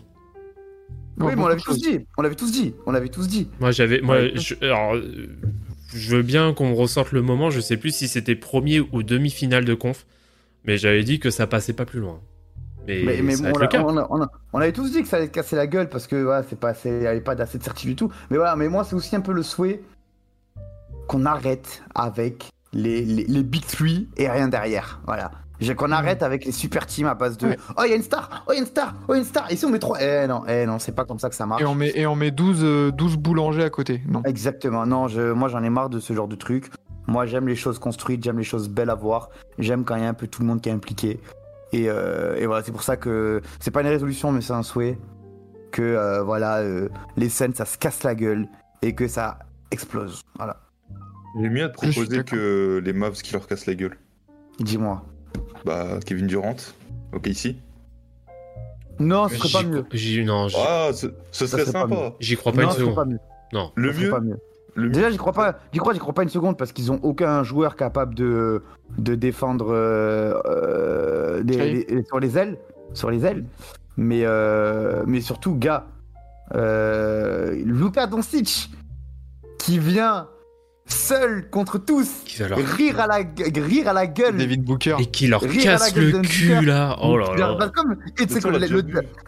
Oui, 1.20 1.34
mais 1.36 1.42
on 1.44 1.48
l'avait 1.48 1.60
tous 1.60 1.78
dit. 1.78 2.06
On 2.18 2.22
l'avait 2.22 2.36
tous 2.36 2.52
dit. 2.52 2.74
On 2.86 2.92
l'avait 2.92 3.10
tous 3.10 3.28
dit. 3.28 3.50
Moi, 3.60 3.72
j'avais. 3.72 4.00
Moi, 4.02 4.16
Ouais. 4.16 4.32
je, 4.36 4.54
alors, 4.62 4.96
euh, 4.96 5.28
je 5.94 6.16
veux 6.16 6.24
bien 6.24 6.54
qu'on 6.54 6.70
me 6.70 6.76
ressorte 6.76 7.12
le 7.12 7.22
moment. 7.22 7.50
Je 7.50 7.60
sais 7.60 7.78
plus 7.78 7.92
si 7.96 8.08
c'était 8.08 8.36
premier 8.36 8.80
ou 8.80 9.04
demi-finale 9.04 9.66
de 9.66 9.74
conf, 9.74 10.06
mais 10.66 10.78
j'avais 10.78 11.04
dit 11.04 11.20
que 11.20 11.30
ça 11.30 11.48
passait 11.48 11.74
pas 11.74 11.86
plus 11.86 12.00
loin. 12.00 12.20
Mais, 12.88 13.04
Mais, 13.04 13.22
mais 13.22 13.36
bon, 13.36 13.52
on, 13.54 13.58
le 13.58 13.62
l'a- 13.62 13.68
cas. 13.68 13.84
on 13.84 13.98
a- 13.98 14.08
on 14.10 14.22
a- 14.22 14.32
on 14.54 14.60
avait 14.60 14.72
tous 14.72 14.92
dit 14.92 15.02
que 15.02 15.08
ça 15.10 15.18
allait 15.18 15.28
te 15.28 15.34
casser 15.34 15.56
la 15.58 15.68
gueule 15.68 15.90
parce 15.90 16.08
que 16.08 16.16
voilà, 16.16 16.46
c'est 16.50 16.58
pas, 16.60 16.74
il 16.86 16.94
n'y 17.00 17.08
avait 17.08 17.20
pas 17.22 17.36
d'assez 17.36 17.58
de 17.58 17.64
certitude 17.64 17.90
du 17.92 17.96
tout. 17.98 18.12
Mais 18.30 18.38
voilà, 18.38 18.56
mais 18.56 18.70
moi, 18.70 18.84
c'est 18.86 18.96
aussi 18.96 19.14
un 19.16 19.20
peu 19.22 19.34
le 19.34 19.44
souhait 19.44 19.82
qu'on 21.08 21.26
arrête 21.26 21.84
avec 21.96 22.46
les, 22.74 23.04
les, 23.04 23.26
les 23.26 23.44
Big 23.44 23.66
Three 23.66 24.08
et 24.18 24.30
rien 24.30 24.48
derrière. 24.48 25.02
Voilà. 25.06 25.32
J'ai- 25.60 25.76
Qu'on 25.76 25.91
arrête 25.91 26.22
avec 26.24 26.45
les 26.45 26.51
super 26.51 26.86
teams 26.86 27.08
à 27.08 27.16
base 27.16 27.38
de 27.38 27.47
Ouais. 27.49 27.58
Oh, 27.78 27.82
il 27.86 27.89
y 27.89 27.93
a 27.93 27.95
une 27.95 28.03
star 28.03 28.43
Oh, 28.47 28.51
il 28.51 28.55
y 28.55 28.58
a 28.58 28.62
une 28.62 28.68
star 28.68 28.93
Oh, 29.08 29.14
il 29.14 29.16
y 29.16 29.18
a 29.18 29.20
une 29.20 29.26
star 29.26 29.51
Ici, 29.51 29.66
on 29.66 29.70
met 29.70 29.80
trois. 29.80 29.97
Eh 30.01 30.28
non, 30.28 30.43
eh 30.47 30.66
non, 30.66 30.78
c'est 30.80 30.91
pas 30.93 31.05
comme 31.05 31.20
ça 31.20 31.30
que 31.30 31.36
ça 31.36 31.45
marche. 31.45 31.62
Et 31.62 31.66
on 31.66 31.74
met, 31.76 31.91
et 31.95 32.05
on 32.05 32.16
met 32.16 32.32
12, 32.32 32.60
euh, 32.64 32.91
12 32.91 33.18
boulangers 33.18 33.64
à 33.64 33.70
côté. 33.70 34.01
Non. 34.08 34.22
Exactement. 34.26 34.86
Non, 34.86 35.08
je, 35.08 35.32
moi 35.32 35.49
j'en 35.49 35.64
ai 35.64 35.70
marre 35.70 35.89
de 35.89 35.99
ce 35.99 36.14
genre 36.14 36.28
de 36.28 36.36
truc. 36.36 36.70
Moi 37.08 37.26
j'aime 37.26 37.47
les 37.47 37.55
choses 37.55 37.80
construites, 37.80 38.24
j'aime 38.24 38.38
les 38.38 38.43
choses 38.43 38.70
belles 38.70 38.89
à 38.89 38.95
voir. 38.95 39.30
J'aime 39.60 39.84
quand 39.86 39.95
il 39.95 40.03
y 40.03 40.05
a 40.05 40.10
un 40.10 40.14
peu 40.14 40.28
tout 40.28 40.41
le 40.41 40.47
monde 40.47 40.62
qui 40.62 40.70
est 40.70 40.74
impliqué. 40.74 41.20
Et, 41.74 41.89
euh, 41.89 42.36
et 42.38 42.45
voilà, 42.45 42.64
c'est 42.64 42.72
pour 42.72 42.84
ça 42.84 42.95
que 42.97 43.41
c'est 43.60 43.72
pas 43.72 43.82
une 43.82 43.88
résolution, 43.88 44.32
mais 44.32 44.41
c'est 44.41 44.53
un 44.53 44.64
souhait 44.64 44.97
que 45.72 45.82
euh, 45.82 46.22
voilà, 46.24 46.58
euh, 46.60 46.88
les 47.18 47.30
scènes 47.30 47.53
ça 47.53 47.66
se 47.66 47.78
casse 47.78 48.03
la 48.03 48.16
gueule 48.16 48.47
et 48.82 48.93
que 48.95 49.08
ça 49.08 49.39
explose. 49.72 50.22
Voilà. 50.38 50.58
J'ai 51.39 51.49
mieux 51.49 51.64
à 51.66 51.70
te 51.70 51.74
proposer 51.74 52.24
que 52.24 52.82
les 52.84 52.93
Mavs 52.93 53.22
qui 53.22 53.34
leur 53.34 53.47
cassent 53.47 53.66
la 53.66 53.76
gueule. 53.76 53.97
Dis-moi. 54.60 55.03
Bah, 55.66 56.00
Kevin 56.06 56.28
Durant. 56.28 56.56
Ok, 57.14 57.28
ici. 57.28 57.58
Non, 59.00 59.28
ce 59.28 59.36
serait 59.36 59.64
pas 59.64 59.68
mieux. 59.70 59.86
j'y- 59.94 60.24
non, 60.26 60.48
j'y- 60.48 60.56
Ah, 60.60 60.90
ce, 60.94 61.08
serait 61.46 61.66
sympa. 61.66 62.14
j'y 62.20 62.36
crois 62.36 62.52
pas 62.52 62.62
non, 62.64 62.68
une 62.68 62.74
ce 62.74 62.80
serait 62.80 62.86
seconde. 62.92 62.96
pas 62.96 63.06
mieux. 63.06 63.20
Non. 63.54 63.72
Le 63.76 63.94
mieux, 63.94 64.10
pas 64.10 64.20
mieux. 64.20 64.40
le 64.76 64.84
mieux. 64.86 64.92
Déjà, 64.92 65.12
j'y 65.12 65.18
crois 65.18 65.34
pas. 65.34 65.60
J'y 65.72 65.80
crois, 65.80 65.94
j'y 65.94 66.00
crois 66.00 66.14
pas 66.14 66.24
une 66.24 66.30
seconde 66.30 66.58
parce 66.58 66.72
qu'ils 66.72 66.92
ont 66.92 67.00
aucun 67.04 67.44
joueur 67.44 67.76
capable 67.76 68.16
de 68.16 68.64
de 68.98 69.16
défendre 69.16 69.68
euh, 69.72 70.34
euh, 70.46 71.44
des- 71.44 72.04
sur 72.08 72.20
les 72.20 72.38
ailes, 72.38 72.58
sur 72.94 73.12
les 73.12 73.26
ailes. 73.26 73.46
Mais 73.98 74.22
euh, 74.24 75.04
mais 75.06 75.22
surtout, 75.22 75.56
gars, 75.56 75.86
euh, 76.56 77.52
Luka 77.66 78.08
Doncic 78.08 78.70
qui 79.60 79.78
vient 79.80 80.28
seul 80.88 81.50
contre 81.50 81.78
tous, 81.78 82.08
Qui 82.26 82.42
va 82.42 82.50
leur- 82.50 82.60
rire 82.60 83.00
à 83.00 83.08
la 83.08 83.18
rire 83.62 83.88
à 83.90 83.94
la 83.94 84.08
gueule. 84.08 84.38
David 84.38 84.64
Booker. 84.64 84.96
Et 85.00 85.06
qui 85.08 85.28
leur 85.28 85.42
Rire 85.42 85.70
à 85.70 85.74
la 85.74 85.78
casse 85.80 85.94
gueule 85.94 86.12
le 86.12 86.20
cul 86.22 86.66
là? 86.66 86.96
Oh 87.02 87.18
là 87.18 87.28
Bah, 87.38 87.56
là. 87.60 87.70
comme, 87.76 87.96
et 88.20 88.26
tu 88.26 88.34
sais 88.40 88.50
le, 88.50 88.58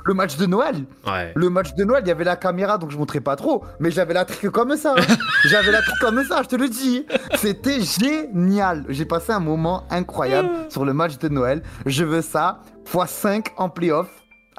le- 0.05 0.13
match 0.13 0.37
de 0.37 0.45
Noël, 0.45 0.75
Ouais. 1.07 1.31
le 1.35 1.49
match 1.49 1.73
de 1.75 1.83
Noël, 1.83 2.03
il 2.05 2.07
y 2.07 2.11
avait 2.11 2.23
la 2.23 2.35
caméra, 2.35 2.77
donc 2.77 2.91
je 2.91 2.97
montrais 2.97 3.19
pas 3.21 3.35
trop, 3.35 3.63
mais 3.79 3.91
j'avais 3.91 4.13
la 4.13 4.25
trique 4.25 4.49
comme 4.51 4.75
ça. 4.77 4.95
hein. 4.97 5.01
j'avais 5.45 5.71
la 5.71 5.81
trique 5.81 5.99
comme 5.99 6.23
ça, 6.23 6.41
je 6.43 6.47
te 6.47 6.55
le 6.55 6.69
dis. 6.69 7.05
C'était 7.35 7.79
génial. 7.81 8.85
J'ai 8.89 9.05
passé 9.05 9.31
un 9.31 9.39
moment 9.39 9.85
incroyable 9.89 10.49
sur 10.69 10.85
le 10.85 10.93
match 10.93 11.17
de 11.19 11.29
Noël. 11.29 11.61
Je 11.85 12.03
veux 12.03 12.21
ça 12.21 12.61
x5 12.91 13.47
en 13.57 13.69
playoff. 13.69 14.07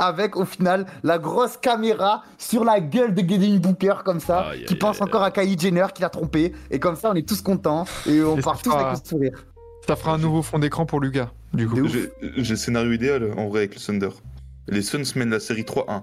Avec 0.02 0.36
au 0.36 0.44
final 0.46 0.86
la 1.02 1.18
grosse 1.18 1.56
caméra 1.58 2.22
sur 2.38 2.64
la 2.64 2.80
gueule 2.80 3.14
de 3.14 3.20
Gideon 3.20 3.58
Booker 3.58 3.96
comme 4.04 4.18
ça, 4.18 4.46
qui 4.66 4.74
pense 4.74 5.00
encore 5.02 5.22
à 5.22 5.30
Kylie 5.30 5.58
Jenner 5.58 5.86
qui 5.94 6.00
l'a 6.02 6.08
trompé, 6.08 6.52
et 6.70 6.78
comme 6.78 6.96
ça 6.96 7.10
on 7.10 7.14
est 7.14 7.28
tous 7.28 7.42
contents 7.42 7.84
et 8.06 8.22
on 8.22 8.38
Et 8.38 8.40
part 8.40 8.56
ça 8.56 8.62
tous 8.64 8.70
fera- 8.70 8.88
avec 8.88 9.02
le 9.02 9.08
sourire. 9.08 9.44
Ça 9.86 9.96
fera 9.96 10.14
un 10.14 10.18
nouveau 10.18 10.40
fond 10.42 10.58
d'écran 10.58 10.86
pour 10.86 11.00
Lucas, 11.00 11.30
du 11.52 11.68
coup. 11.68 11.86
J'ai 12.36 12.56
scénario 12.56 12.92
idéal 12.92 13.30
en 13.36 13.48
vrai 13.48 13.60
avec 13.60 13.74
le 13.74 13.80
Thunder. 13.80 14.08
Les 14.68 14.82
Suns 14.82 15.02
mènent 15.16 15.30
la 15.30 15.40
série 15.40 15.64
3-1. 15.64 16.02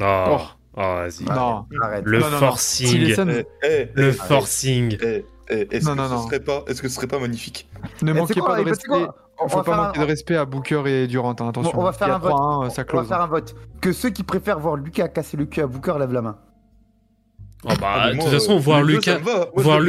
Oh, 0.00 0.02
Oh. 0.02 0.38
oh, 0.76 0.80
vas-y. 0.80 1.24
Non. 1.24 1.64
Arrête. 1.82 2.04
Le 2.04 2.18
Non, 2.18 2.26
non, 2.26 2.32
non. 2.32 2.38
forcing. 2.38 3.14
Suns 3.14 3.28
Eh, 3.28 3.44
eh, 3.62 3.88
Le 3.94 4.08
eh, 4.08 4.12
forcing. 4.12 4.96
eh, 5.02 5.24
eh, 5.50 5.68
Est-ce 5.70 5.84
Non, 5.86 5.92
que, 5.92 5.96
non, 5.98 6.08
ce 6.08 6.12
non. 6.14 6.26
serait 6.26 6.40
pas, 6.40 6.64
est-ce 6.68 6.82
que 6.82 6.88
ce 6.88 6.94
serait 6.96 7.06
pas 7.06 7.18
magnifique? 7.18 7.68
Ne 8.02 8.10
Eh, 8.12 8.14
manquez 8.14 8.40
pas 8.40 8.56
de 8.56 8.60
eh, 8.60 8.64
quoi? 8.64 8.98
respect. 8.98 9.12
On 9.40 9.48
Faut 9.48 9.58
va 9.58 9.62
pas 9.64 9.70
faire 9.72 9.80
un- 9.80 9.86
manquer 9.88 10.00
de 10.00 10.04
respect 10.04 10.36
à 10.36 10.44
Booker 10.44 10.82
et 10.86 11.06
Durant, 11.06 11.30
hein, 11.38 11.48
attention. 11.48 11.72
on 11.78 11.82
va 11.84 11.92
faire 11.92 12.08
Il 12.08 12.10
y 12.10 12.12
a 12.12 12.16
un 12.16 12.18
vote. 12.18 12.32
3-1, 12.32 12.70
ça 12.70 12.84
On 12.92 12.96
va 12.96 13.04
faire 13.04 13.20
un 13.20 13.26
vote. 13.28 13.54
Que 13.80 13.92
ceux 13.92 14.10
qui 14.10 14.22
préfèrent 14.24 14.58
voir 14.58 14.76
Lucas 14.76 15.08
casser 15.08 15.36
le 15.36 15.46
cul 15.46 15.60
à 15.60 15.66
Booker 15.66 15.94
lèvent 15.98 16.12
la 16.12 16.22
main. 16.22 16.36
Oh 17.64 17.68
bah, 17.80 17.88
Ah, 17.94 18.10
de 18.10 18.14
moi, 18.16 18.24
toute 18.24 18.32
façon, 18.34 18.56
euh, 18.56 18.58
voir 18.60 18.82
Lucas. 18.82 19.18
Moi, 19.18 19.46
voir, 19.56 19.80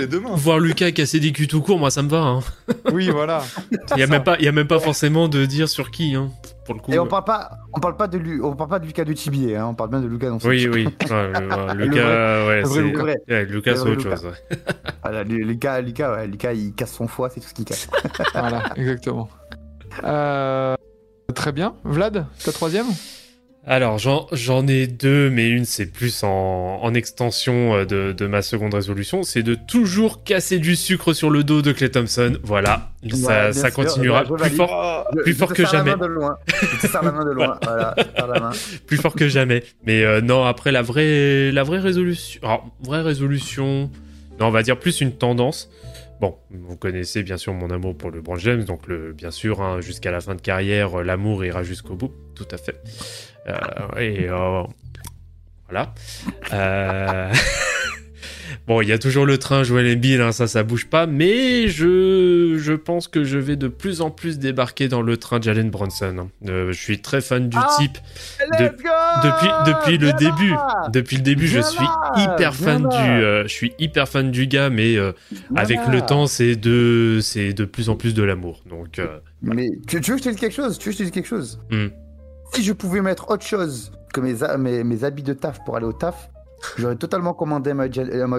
Lu- 0.59 0.67
Lucas 0.67 0.91
casser 0.91 1.19
des 1.19 1.31
culs 1.31 1.47
tout 1.47 1.61
court, 1.61 1.77
moi 1.79 1.91
ça 1.91 2.01
me 2.01 2.09
va. 2.09 2.21
Hein. 2.21 2.39
Oui, 2.93 3.09
voilà. 3.09 3.43
Il 3.95 3.99
y 3.99 4.03
a 4.03 4.07
même 4.07 4.23
pas, 4.23 4.37
il 4.39 4.45
y 4.45 4.47
a 4.47 4.51
même 4.51 4.67
pas 4.67 4.79
forcément 4.79 5.27
de 5.27 5.45
dire 5.45 5.69
sur 5.69 5.91
qui. 5.91 6.15
Hein. 6.15 6.29
Pour 6.69 6.75
le 6.75 6.81
coup. 6.83 6.91
Et 6.93 6.99
on 6.99 7.07
parle 7.07 7.23
pas, 7.23 7.49
on 7.73 7.79
parle 7.79 7.97
pas 7.97 8.05
de 8.07 8.19
lui, 8.19 8.39
on 8.43 8.55
parle 8.55 8.69
pas 8.69 8.77
de 8.77 8.85
Lucas 8.85 9.03
de 9.03 9.13
Tibier, 9.13 9.55
hein, 9.55 9.65
on 9.69 9.73
parle 9.73 9.89
bien 9.89 10.01
de 10.01 10.05
Lucas 10.07 10.29
dans 10.29 10.37
son 10.37 10.49
Oui, 10.49 10.67
oui. 10.71 10.85
Ouais, 10.85 11.09
ouais, 11.09 11.31
ouais, 11.31 11.75
Lucas, 11.75 12.45
ouais, 12.45 12.61
c'est. 12.63 12.81
Lucas. 12.83 13.03
ouais, 13.03 13.45
Lucas, 13.45 13.71
Le 13.71 13.75
c'est 13.77 13.81
autre 13.89 14.03
Lucas. 14.03 14.15
chose. 14.17 14.33
Voilà, 15.01 15.23
Lucas, 15.23 15.81
Lucas, 15.81 16.13
ouais, 16.15 16.27
Lucas, 16.27 16.53
il 16.53 16.73
casse 16.75 16.91
son 16.93 17.07
foie, 17.07 17.29
c'est 17.31 17.39
tout 17.39 17.47
ce 17.47 17.55
qu'il 17.55 17.65
casse. 17.65 17.87
voilà, 18.35 18.61
exactement. 18.75 19.29
Euh, 20.03 20.75
très 21.33 21.51
bien. 21.51 21.73
Vlad, 21.83 22.27
ta 22.45 22.51
troisième? 22.51 22.85
Alors, 23.65 23.99
j'en 23.99 24.67
ai 24.67 24.87
deux, 24.87 25.29
mais 25.29 25.49
une, 25.49 25.65
c'est 25.65 25.85
plus 25.85 26.23
en, 26.23 26.79
en 26.81 26.93
extension 26.93 27.75
euh, 27.75 27.85
de, 27.85 28.13
de 28.13 28.25
ma 28.25 28.41
seconde 28.41 28.73
résolution. 28.73 29.21
C'est 29.21 29.43
de 29.43 29.53
toujours 29.53 30.23
casser 30.23 30.59
du 30.59 30.75
sucre 30.75 31.13
sur 31.13 31.29
le 31.29 31.43
dos 31.43 31.61
de 31.61 31.71
Clay 31.71 31.89
Thompson. 31.89 32.37
Voilà. 32.41 32.91
Ouais, 33.03 33.11
ça 33.15 33.53
ça 33.53 33.69
continuera 33.69 34.23
bah, 34.23 34.37
plus 34.39 34.49
fort, 34.55 35.07
Plus 35.23 35.33
fort 35.33 35.53
que 35.53 35.65
jamais. 35.65 35.93
plus 38.87 38.97
fort 38.97 39.13
que 39.13 39.27
jamais. 39.27 39.63
Mais 39.85 40.03
euh, 40.03 40.21
non, 40.21 40.45
après, 40.45 40.71
la 40.71 40.81
vraie, 40.81 41.51
la 41.51 41.63
vraie 41.63 41.79
résolution. 41.79 42.39
Alors, 42.41 42.65
vraie 42.81 43.01
résolution. 43.01 43.91
Non, 44.39 44.47
on 44.47 44.51
va 44.51 44.63
dire 44.63 44.79
plus 44.79 45.01
une 45.01 45.11
tendance. 45.11 45.69
Bon, 46.21 46.35
vous 46.49 46.75
connaissez 46.75 47.23
bien 47.23 47.37
sûr 47.37 47.53
mon 47.53 47.69
amour 47.69 47.97
pour 47.97 48.11
le 48.11 48.21
James, 48.39 48.63
donc 48.65 48.87
le, 48.87 49.13
bien 49.13 49.31
sûr, 49.31 49.61
hein, 49.61 49.79
jusqu'à 49.79 50.11
la 50.11 50.19
fin 50.19 50.35
de 50.35 50.41
carrière, 50.41 50.99
euh, 50.99 51.03
l'amour 51.03 51.45
ira 51.45 51.63
jusqu'au 51.63 51.95
bout, 51.95 52.11
tout 52.35 52.47
à 52.51 52.57
fait. 52.57 52.75
Euh, 53.49 53.99
et 53.99 54.27
euh, 54.29 54.63
voilà. 55.69 55.93
Euh, 56.53 57.31
bon, 58.67 58.81
il 58.81 58.87
y 58.89 58.91
a 58.91 58.97
toujours 58.97 59.25
le 59.25 59.37
train 59.37 59.63
Joel 59.63 59.95
Embiid, 59.95 60.19
hein, 60.19 60.31
ça, 60.31 60.47
ça 60.47 60.63
bouge 60.63 60.87
pas, 60.87 61.05
mais 61.07 61.67
je, 61.67 62.55
je 62.59 62.73
pense 62.73 63.07
que 63.07 63.23
je 63.23 63.37
vais 63.37 63.55
de 63.55 63.67
plus 63.67 64.01
en 64.01 64.09
plus 64.11 64.39
débarquer 64.39 64.87
dans 64.87 65.01
le 65.01 65.17
train 65.17 65.39
Jalen 65.41 65.69
Bronson. 65.69 66.15
hein. 66.19 66.27
Euh, 66.47 66.71
je 66.71 66.79
suis 66.81 67.01
très 67.01 67.21
fan 67.21 67.49
du 67.49 67.57
Ah 67.59 67.67
type. 67.77 67.97
Depuis, 68.59 69.49
depuis 69.67 69.97
le 69.97 70.13
début, 70.13 70.53
depuis 70.91 71.17
le 71.17 71.23
début, 71.23 71.47
je 71.47 71.59
suis 71.61 71.83
là, 71.83 72.13
hyper 72.33 72.55
fan 72.55 72.81
du, 72.87 72.95
euh, 72.95 73.43
je 73.43 73.53
suis 73.53 73.73
hyper 73.79 74.07
fan 74.07 74.31
du 74.31 74.47
gars, 74.47 74.69
mais 74.69 74.95
euh, 74.97 75.11
avec 75.55 75.77
là. 75.77 75.89
le 75.91 76.01
temps, 76.01 76.25
c'est 76.27 76.55
de, 76.55 77.19
c'est 77.21 77.53
de 77.53 77.65
plus 77.65 77.89
en 77.89 77.95
plus 77.95 78.13
de 78.13 78.23
l'amour. 78.23 78.63
Donc, 78.69 78.97
euh, 78.99 79.19
Mais 79.41 79.69
tu, 79.87 80.01
tu 80.01 80.11
veux 80.11 80.17
que 80.17 80.23
je 80.23 80.29
te 80.29 80.29
dise 80.29 80.39
quelque 80.39 80.55
chose? 80.55 80.77
Tu 80.79 80.89
veux 80.89 80.91
que 80.93 80.97
je 80.97 80.97
te 80.99 81.03
dise 81.03 81.11
quelque 81.11 81.27
chose? 81.27 81.59
Hmm. 81.69 81.87
Si 82.53 82.63
je 82.63 82.73
pouvais 82.73 83.01
mettre 83.01 83.29
autre 83.29 83.45
chose 83.45 83.91
que 84.13 84.21
mes, 84.21 84.35
mes, 84.57 84.83
mes 84.83 85.03
habits 85.03 85.23
de 85.23 85.33
taf 85.33 85.63
pour 85.65 85.75
aller 85.75 85.85
au 85.85 85.93
taf, 85.93 86.29
j'aurais 86.77 86.95
totalement 86.95 87.33
commandé 87.33 87.71
un 87.71 87.73
maillot 87.75 87.93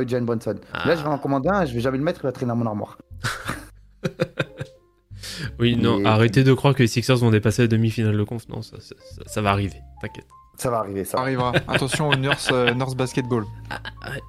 de 0.04 0.20
Brunson. 0.24 0.56
Ah. 0.72 0.86
Là, 0.88 0.96
je 0.96 1.02
vais 1.02 1.08
en 1.08 1.18
commander 1.18 1.48
un, 1.48 1.64
je 1.64 1.74
vais 1.74 1.80
jamais 1.80 1.98
le 1.98 2.04
mettre, 2.04 2.20
il 2.22 2.24
va 2.26 2.32
traîner 2.32 2.50
dans 2.50 2.56
mon 2.56 2.66
armoire. 2.66 2.98
oui, 5.58 5.76
non, 5.76 6.04
arrêtez 6.04 6.44
de 6.44 6.52
croire 6.54 6.74
que 6.74 6.82
les 6.82 6.88
Sixers 6.88 7.16
vont 7.18 7.30
dépasser 7.30 7.62
la 7.62 7.68
demi-finale 7.68 8.16
de 8.16 8.24
conf. 8.24 8.48
Non, 8.48 8.62
ça, 8.62 8.76
ça, 8.80 8.94
ça- 9.16 9.22
ça 9.26 9.42
va 9.42 9.50
arriver. 9.50 9.78
T'inquiète. 10.00 10.26
Ça 10.56 10.70
va 10.70 10.78
arriver, 10.78 11.04
ça. 11.04 11.18
Arrivera. 11.18 11.52
Attention 11.68 12.08
au 12.08 12.14
Nurse, 12.16 12.50
euh, 12.52 12.74
Nurse 12.74 12.94
Basketball. 12.94 13.44
ouais. 14.06 14.20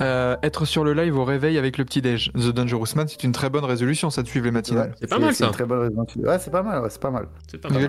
Euh, 0.00 0.36
être 0.42 0.64
sur 0.64 0.84
le 0.84 0.94
live 0.94 1.16
au 1.16 1.24
réveil 1.24 1.58
avec 1.58 1.78
le 1.78 1.84
petit-déj. 1.84 2.32
The 2.32 2.48
Dangerous 2.50 2.86
Man, 2.96 3.06
c'est 3.08 3.22
une 3.24 3.32
très 3.32 3.50
bonne 3.50 3.64
résolution, 3.64 4.10
ça 4.10 4.22
de 4.22 4.26
suivre 4.28 4.46
les 4.46 4.50
matinales. 4.50 4.88
Ouais, 4.90 4.96
C'est 5.00 5.06
pas 5.10 5.18
mal, 5.18 5.34
ça. 5.34 5.46
une 5.46 5.52
très 5.52 5.64
bonne 5.66 5.80
raison. 5.80 6.06
Ouais, 6.16 6.38
c'est 6.38 6.50
pas 6.50 6.62
mal, 6.62 6.82
ouais, 6.82 6.90
c'est 6.90 7.00
pas 7.00 7.10
mal. 7.10 7.28
C'est 7.50 7.60
mal. 7.70 7.88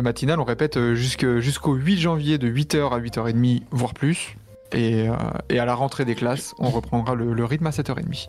Matinales, 0.00 0.40
on 0.40 0.44
répète 0.44 0.76
euh, 0.76 0.94
jusque- 0.94 1.38
jusqu'au 1.38 1.74
8 1.74 1.98
janvier 1.98 2.38
de 2.38 2.48
8h 2.48 2.92
à 2.94 2.98
8h30, 2.98 3.62
voire 3.70 3.92
plus. 3.94 4.36
Et, 4.72 5.08
euh, 5.08 5.14
et 5.50 5.58
à 5.58 5.66
la 5.66 5.74
rentrée 5.74 6.04
des 6.06 6.14
classes, 6.14 6.54
on 6.58 6.70
reprendra 6.70 7.14
le, 7.14 7.34
le 7.34 7.44
rythme 7.44 7.66
à 7.66 7.70
7h30. 7.70 8.28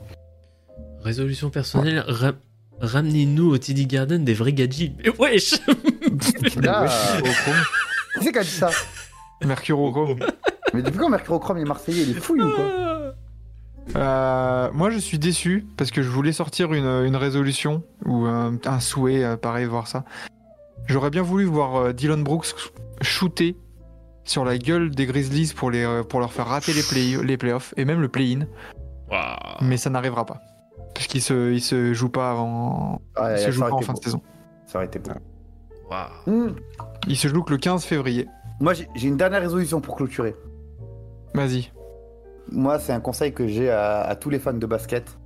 Résolution 1.02 1.50
personnelle, 1.50 2.04
ra- 2.08 2.34
ramenez-nous 2.82 3.50
au 3.54 3.58
TD 3.58 3.86
Garden 3.86 4.26
des 4.26 4.34
vrais 4.34 4.52
gadgets. 4.54 4.92
Mais 5.04 5.10
wesh 5.20 5.54
Là, 6.62 6.86
Au 7.20 7.22
chrome. 7.22 7.56
qui 8.20 8.24
c'est 8.26 8.32
qui 8.34 8.38
a 8.40 8.44
dit 8.44 8.50
ça? 8.50 8.70
Mercurochrome. 9.46 10.20
Mais 10.74 10.82
depuis 10.82 10.98
quand 11.00 11.10
Mercurochrome 11.10 11.58
est 11.60 11.66
marseillais? 11.66 12.04
Il 12.04 12.12
est 12.18 12.20
fouille 12.20 12.42
ou 12.42 12.52
quoi? 12.52 13.14
Euh, 13.98 14.70
moi, 14.74 14.90
je 14.90 14.98
suis 14.98 15.20
déçu 15.20 15.66
parce 15.78 15.92
que 15.92 16.02
je 16.02 16.10
voulais 16.10 16.32
sortir 16.32 16.74
une, 16.74 16.86
une 16.86 17.16
résolution 17.16 17.84
ou 18.06 18.26
un, 18.26 18.58
un 18.66 18.80
souhait, 18.80 19.24
euh, 19.24 19.36
pareil, 19.38 19.66
voir 19.66 19.88
ça. 19.88 20.04
J'aurais 20.88 21.10
bien 21.10 21.22
voulu 21.22 21.46
voir 21.46 21.76
euh, 21.76 21.94
Dylan 21.94 22.24
Brooks 22.24 22.54
shooter 23.02 23.56
sur 24.24 24.46
la 24.46 24.58
gueule 24.58 24.92
des 24.92 25.06
Grizzlies 25.06 25.54
pour, 25.56 25.72
les, 25.72 25.84
euh, 25.84 26.04
pour 26.04 26.20
leur 26.20 26.32
faire 26.32 26.48
rater 26.48 26.74
les, 26.74 26.84
play, 26.84 27.24
les 27.24 27.38
playoffs 27.38 27.74
et 27.78 27.86
même 27.86 28.02
le 28.02 28.08
play-in, 28.08 28.46
mais 29.62 29.78
ça 29.78 29.90
n'arrivera 29.90 30.26
pas. 30.26 30.42
Parce 30.94 31.08
qu'il 31.08 31.22
se, 31.22 31.52
il 31.52 31.62
se 31.62 31.94
joue 31.94 32.10
pas 32.10 32.32
avant. 32.32 33.02
Ouais, 33.20 33.36
il 33.36 33.40
se 33.40 33.52
joue 33.52 33.62
pas 33.62 33.72
en 33.72 33.82
fin 33.82 33.94
beau. 33.94 34.00
de 34.00 34.04
saison. 34.04 34.22
Ça 34.66 34.78
aurait 34.78 34.86
été 34.86 35.00
beau. 35.00 35.12
Waouh. 35.90 36.08
Hmm. 36.28 36.56
Il 37.08 37.18
se 37.18 37.28
joue 37.28 37.44
que 37.44 37.52
le 37.52 37.58
15 37.58 37.84
février. 37.84 38.28
Moi, 38.60 38.74
j'ai 38.74 38.88
j'ai 38.96 39.08
une 39.08 39.18
dernière 39.18 39.42
résolution 39.42 39.82
pour 39.82 39.96
clôturer. 39.96 40.36
Vas-y. 41.34 41.72
Moi, 42.52 42.78
c'est 42.80 42.94
un 42.94 43.00
conseil 43.00 43.34
que 43.34 43.48
j'ai 43.48 43.70
à, 43.70 44.02
à 44.02 44.16
tous 44.16 44.30
les 44.30 44.40
fans 44.40 44.54
de 44.54 44.66
basket. 44.66 45.18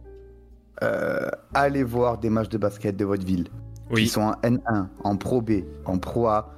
Euh, 0.83 1.29
allez 1.53 1.83
voir 1.83 2.17
des 2.17 2.29
matchs 2.29 2.49
de 2.49 2.57
basket 2.57 2.95
de 2.95 3.05
votre 3.05 3.25
ville. 3.25 3.47
Qui 3.89 3.93
Oui. 3.95 4.07
sont 4.07 4.21
en 4.21 4.31
N1, 4.43 4.87
en 5.03 5.15
Pro 5.15 5.41
B, 5.41 5.63
en 5.85 5.97
Pro 5.97 6.27
A. 6.27 6.53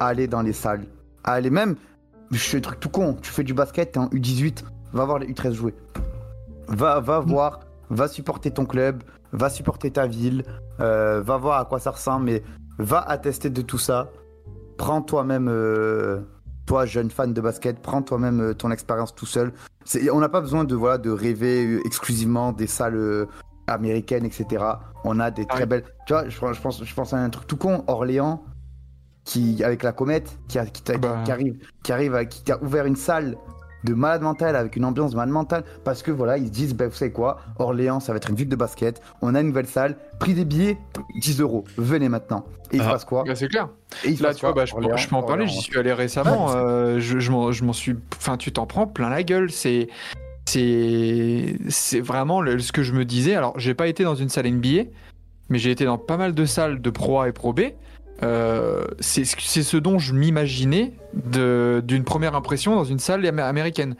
Allez 0.00 0.26
dans 0.26 0.42
les 0.42 0.52
salles. 0.52 0.86
Allez 1.24 1.50
même, 1.50 1.76
je 2.30 2.38
fais 2.38 2.58
un 2.58 2.60
truc 2.60 2.80
tout 2.80 2.88
con. 2.88 3.14
Tu 3.22 3.30
fais 3.30 3.44
du 3.44 3.54
basket, 3.54 3.92
t'es 3.92 3.98
en 3.98 4.08
U18, 4.08 4.64
va 4.92 5.04
voir 5.04 5.18
les 5.18 5.26
U13 5.28 5.52
jouer. 5.52 5.74
Va, 6.68 7.00
va 7.00 7.20
voir, 7.20 7.60
va 7.90 8.08
supporter 8.08 8.50
ton 8.50 8.64
club, 8.64 9.02
va 9.32 9.48
supporter 9.50 9.90
ta 9.90 10.06
ville, 10.06 10.44
euh, 10.80 11.22
va 11.22 11.36
voir 11.36 11.60
à 11.60 11.64
quoi 11.66 11.78
ça 11.78 11.90
ressemble, 11.90 12.24
mais 12.26 12.42
va 12.78 13.00
attester 13.00 13.50
de 13.50 13.62
tout 13.62 13.78
ça. 13.78 14.10
Prends 14.78 15.02
toi-même, 15.02 15.48
euh, 15.48 16.20
toi 16.66 16.86
jeune 16.86 17.10
fan 17.10 17.32
de 17.32 17.40
basket, 17.40 17.80
prends 17.80 18.02
toi-même 18.02 18.40
euh, 18.40 18.54
ton 18.54 18.70
expérience 18.70 19.14
tout 19.14 19.26
seul. 19.26 19.52
On 20.12 20.18
n'a 20.20 20.28
pas 20.28 20.40
besoin 20.40 20.64
de, 20.64 20.74
voilà, 20.74 20.98
de 20.98 21.10
rêver 21.10 21.78
exclusivement 21.84 22.52
des 22.52 22.66
salles 22.66 23.26
américaines, 23.66 24.24
etc. 24.24 24.64
On 25.04 25.18
a 25.20 25.30
des 25.30 25.42
Ah 25.48 25.54
très 25.54 25.62
oui. 25.64 25.68
belles. 25.68 25.84
Tu 26.06 26.12
vois, 26.12 26.28
je, 26.28 26.38
pense- 26.38 26.56
je 26.56 26.60
pense, 26.62 26.84
je 26.84 26.94
pense 26.94 27.12
à 27.12 27.18
un 27.18 27.30
truc 27.30 27.46
tout 27.46 27.56
con, 27.56 27.84
Orléans, 27.86 28.42
qui, 29.24 29.62
avec 29.62 29.82
la 29.82 29.92
comète, 29.92 30.38
qui, 30.48 30.58
a- 30.58 30.66
qui, 30.66 30.82
Bah. 30.98 31.22
qui 31.24 31.30
arrive, 31.32 31.56
qui 31.84 31.92
arrive, 31.92 32.14
à- 32.14 32.24
qui 32.24 32.50
a 32.50 32.62
ouvert 32.62 32.86
une 32.86 32.96
salle 32.96 33.36
de 33.84 33.94
malade 33.94 34.22
mental 34.22 34.54
avec 34.54 34.76
une 34.76 34.84
ambiance 34.84 35.10
de 35.10 35.16
malade 35.16 35.32
mental 35.32 35.64
parce 35.82 36.04
que 36.04 36.12
voilà 36.12 36.38
ils 36.38 36.46
se 36.46 36.52
disent 36.52 36.72
bah, 36.72 36.86
vous 36.86 36.94
savez 36.94 37.10
quoi 37.10 37.40
Orléans 37.58 37.98
ça 37.98 38.12
va 38.12 38.18
être 38.18 38.30
une 38.30 38.36
ville 38.36 38.48
de 38.48 38.54
basket 38.54 39.02
on 39.22 39.34
a 39.34 39.40
une 39.40 39.48
nouvelle 39.48 39.66
salle 39.66 39.96
prix 40.20 40.34
des 40.34 40.44
billets 40.44 40.78
10 41.20 41.40
euros 41.40 41.64
venez 41.76 42.08
maintenant 42.08 42.44
et 42.70 42.76
il 42.76 42.80
se 42.80 42.86
Ah. 42.86 42.92
passe 42.92 43.04
quoi 43.04 43.24
Bah, 43.26 43.34
c'est 43.34 43.48
clair. 43.48 43.70
et 44.04 44.10
il 44.10 44.16
se 44.18 44.22
Là, 44.22 44.28
passe 44.28 44.36
tu 44.36 44.42
vois, 44.46 44.52
quoi 44.52 44.62
bah, 44.62 44.66
je, 44.66 44.70
peux- 44.74 44.76
Orléans, 44.82 44.96
je 44.96 45.08
peux 45.08 45.16
en 45.16 45.22
parler, 45.24 45.42
Orléans. 45.42 45.58
j'y 45.60 45.62
suis 45.62 45.76
allé 45.80 45.92
récemment. 45.92 46.46
Ouais, 46.46 46.54
euh, 46.54 47.00
je 47.00 47.18
je 47.18 47.30
m'en 47.32 47.50
je 47.50 47.64
m'en 47.64 47.72
suis. 47.72 47.96
Enfin, 48.16 48.36
tu 48.36 48.52
t'en 48.52 48.66
prends 48.66 48.86
plein 48.86 49.10
la 49.10 49.24
gueule. 49.24 49.50
C'est. 49.50 49.88
C'est 50.46 51.56
c'est 51.68 52.00
vraiment 52.00 52.40
le- 52.40 52.58
ce 52.58 52.72
que 52.72 52.82
je 52.82 52.92
me 52.92 53.04
disais. 53.04 53.34
Alors, 53.34 53.58
j'ai 53.58 53.74
pas 53.74 53.86
été 53.88 54.04
dans 54.04 54.14
une 54.16 54.28
salle 54.28 54.46
NBA, 54.46 54.84
mais 55.48 55.58
j'ai 55.58 55.70
été 55.70 55.84
dans 55.84 55.98
pas 55.98 56.16
mal 56.16 56.34
de 56.34 56.44
salles 56.44 56.80
de 56.80 56.90
Pro 56.90 57.20
A 57.20 57.28
et 57.28 57.32
Pro 57.32 57.52
B. 57.52 57.60
Euh, 58.22 58.84
c'est 59.00 59.24
ce- 59.24 59.76
dont 59.78 59.98
je 59.98 60.14
m'imaginais 60.14 60.92
de- 61.14 61.82
d'une 61.84 62.04
première 62.04 62.34
impression 62.36 62.74
dans 62.76 62.84
une 62.84 62.98
salle 62.98 63.24
amé- 63.24 63.42
américaine. 63.42 63.96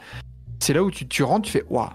C'est 0.61 0.73
là 0.75 0.83
où 0.85 0.91
tu, 0.91 1.09
tu 1.09 1.23
rentres, 1.25 1.47
tu 1.47 1.53
fais 1.53 1.65
Waouh, 1.71 1.89